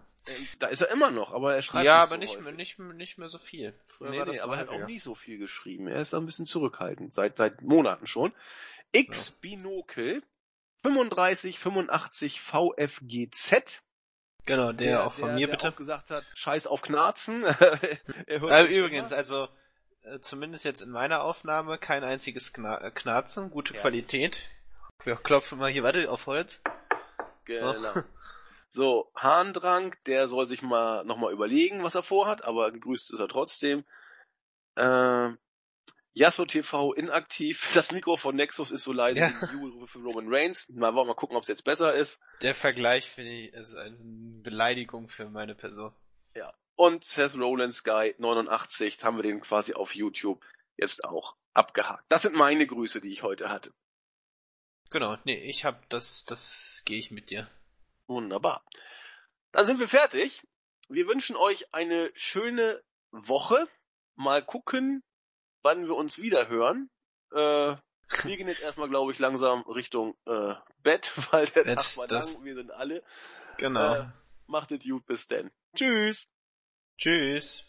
Da 0.58 0.66
ist 0.66 0.82
er 0.82 0.90
immer 0.90 1.10
noch, 1.10 1.32
aber 1.32 1.54
er 1.54 1.62
schreibt 1.62 1.86
ja, 1.86 1.94
nicht 2.00 2.02
aber 2.02 2.16
so 2.16 2.16
nicht 2.18 2.30
häufig. 2.32 2.44
mehr, 2.44 2.52
nicht, 2.52 2.78
mehr- 2.78 2.92
nicht 2.94 3.18
mehr 3.18 3.28
so 3.30 3.38
viel. 3.38 3.72
Früher 3.86 4.10
Nee, 4.10 4.18
war 4.18 4.26
das 4.26 4.36
nee, 4.36 4.40
aber 4.42 4.54
er 4.54 4.60
hat 4.60 4.68
auch 4.68 4.86
nicht 4.86 5.02
so 5.02 5.14
viel 5.14 5.38
geschrieben. 5.38 5.86
Er 5.88 6.00
ist 6.02 6.12
ein 6.14 6.26
bisschen 6.26 6.44
zurückhaltend, 6.46 7.14
seit, 7.14 7.36
seit 7.38 7.62
Monaten 7.62 8.06
schon. 8.06 8.32
X 8.92 9.30
Binokel 9.30 10.22
35 10.82 11.58
85 11.58 12.40
VFGZ. 12.42 13.80
Genau, 14.44 14.72
der, 14.72 15.06
auch 15.06 15.12
von 15.14 15.34
mir 15.34 15.46
der 15.46 15.52
bitte. 15.54 15.68
auch 15.70 15.76
gesagt 15.76 16.10
hat, 16.10 16.24
scheiß 16.34 16.66
auf 16.66 16.82
Knarzen. 16.82 17.44
er 18.26 18.40
hört 18.40 18.70
Äh, 18.70 18.78
übrigens, 18.78 19.10
immer. 19.10 19.18
also 19.18 19.48
äh, 20.02 20.20
zumindest 20.20 20.64
jetzt 20.64 20.80
in 20.80 20.90
meiner 20.90 21.22
Aufnahme 21.22 21.78
kein 21.78 22.04
einziges 22.04 22.52
Kna 22.52 22.78
äh, 22.82 22.90
Knarzen, 22.90 23.50
gute 23.50 23.74
Ja. 23.74 23.80
Qualität. 23.80 24.42
Wir 25.04 25.16
klopfen 25.16 25.58
mal 25.58 25.70
hier, 25.70 25.82
warte, 25.82 26.10
auf 26.10 26.26
Holz. 26.26 26.62
Genau. 27.44 27.72
So, 27.74 28.02
Harndrang, 29.14 29.96
der 30.06 30.28
soll 30.28 30.46
sich 30.46 30.62
mal 30.62 31.04
nochmal 31.04 31.32
überlegen, 31.32 31.82
was 31.82 31.94
er 31.94 32.02
vorhat, 32.02 32.44
aber 32.44 32.70
gegrüßt 32.70 33.12
ist 33.12 33.18
er 33.18 33.28
trotzdem. 33.28 33.84
Äh, 34.76 35.30
Yasso 36.14 36.44
TV 36.46 36.92
inaktiv. 36.94 37.70
Das 37.74 37.92
Mikro 37.92 38.16
von 38.16 38.36
Nexus 38.36 38.70
ist 38.70 38.84
so 38.84 38.92
leise 38.92 39.20
Ja. 39.20 39.28
wie 39.28 39.86
für 39.86 39.98
Roman 40.00 40.26
Reigns. 40.28 40.68
Mal, 40.70 40.94
wollen 40.94 41.06
wir 41.06 41.12
mal 41.12 41.14
gucken, 41.14 41.36
ob 41.36 41.42
es 41.42 41.48
jetzt 41.48 41.64
besser 41.64 41.94
ist. 41.94 42.20
Der 42.42 42.54
Vergleich 42.54 43.08
finde 43.08 43.32
ich 43.32 43.52
ist 43.52 43.76
eine 43.76 43.96
Beleidigung 44.42 45.08
für 45.08 45.28
meine 45.28 45.54
Person. 45.54 45.94
Und 46.80 47.02
Seth 47.02 47.34
Rollins 47.34 47.82
Guy 47.82 48.14
89 48.18 49.02
haben 49.02 49.16
wir 49.16 49.24
den 49.24 49.40
quasi 49.40 49.74
auf 49.74 49.96
YouTube 49.96 50.40
jetzt 50.76 51.02
auch 51.02 51.34
abgehakt. 51.52 52.04
Das 52.08 52.22
sind 52.22 52.36
meine 52.36 52.68
Grüße, 52.68 53.00
die 53.00 53.10
ich 53.10 53.24
heute 53.24 53.48
hatte. 53.48 53.72
Genau, 54.90 55.16
nee, 55.24 55.42
ich 55.50 55.64
hab 55.64 55.88
das, 55.88 56.24
das 56.24 56.82
gehe 56.84 57.00
ich 57.00 57.10
mit 57.10 57.30
dir. 57.30 57.50
Wunderbar. 58.08 58.64
Dann 59.52 59.66
sind 59.66 59.78
wir 59.78 59.88
fertig. 59.88 60.42
Wir 60.88 61.06
wünschen 61.06 61.36
euch 61.36 61.72
eine 61.72 62.10
schöne 62.14 62.82
Woche. 63.10 63.68
Mal 64.16 64.44
gucken, 64.44 65.04
wann 65.62 65.86
wir 65.86 65.94
uns 65.94 66.18
wieder 66.18 66.48
hören. 66.48 66.90
Äh, 67.30 67.36
wir 68.24 68.36
gehen 68.36 68.48
jetzt 68.48 68.62
erstmal, 68.62 68.88
glaube 68.88 69.12
ich, 69.12 69.18
langsam 69.18 69.60
Richtung 69.62 70.16
äh, 70.26 70.54
Bett, 70.78 71.12
weil 71.32 71.46
der 71.46 71.64
Bett, 71.64 71.78
Tag 71.78 71.96
war 71.98 72.06
das- 72.08 72.34
lang. 72.36 72.44
Wir 72.44 72.54
sind 72.56 72.70
alle. 72.72 73.04
Genau. 73.58 73.94
Äh, 73.94 74.08
macht 74.46 74.72
es 74.72 74.82
gut, 74.82 75.04
bis 75.06 75.28
denn. 75.28 75.50
Tschüss. 75.76 76.26
Tschüss. 76.96 77.67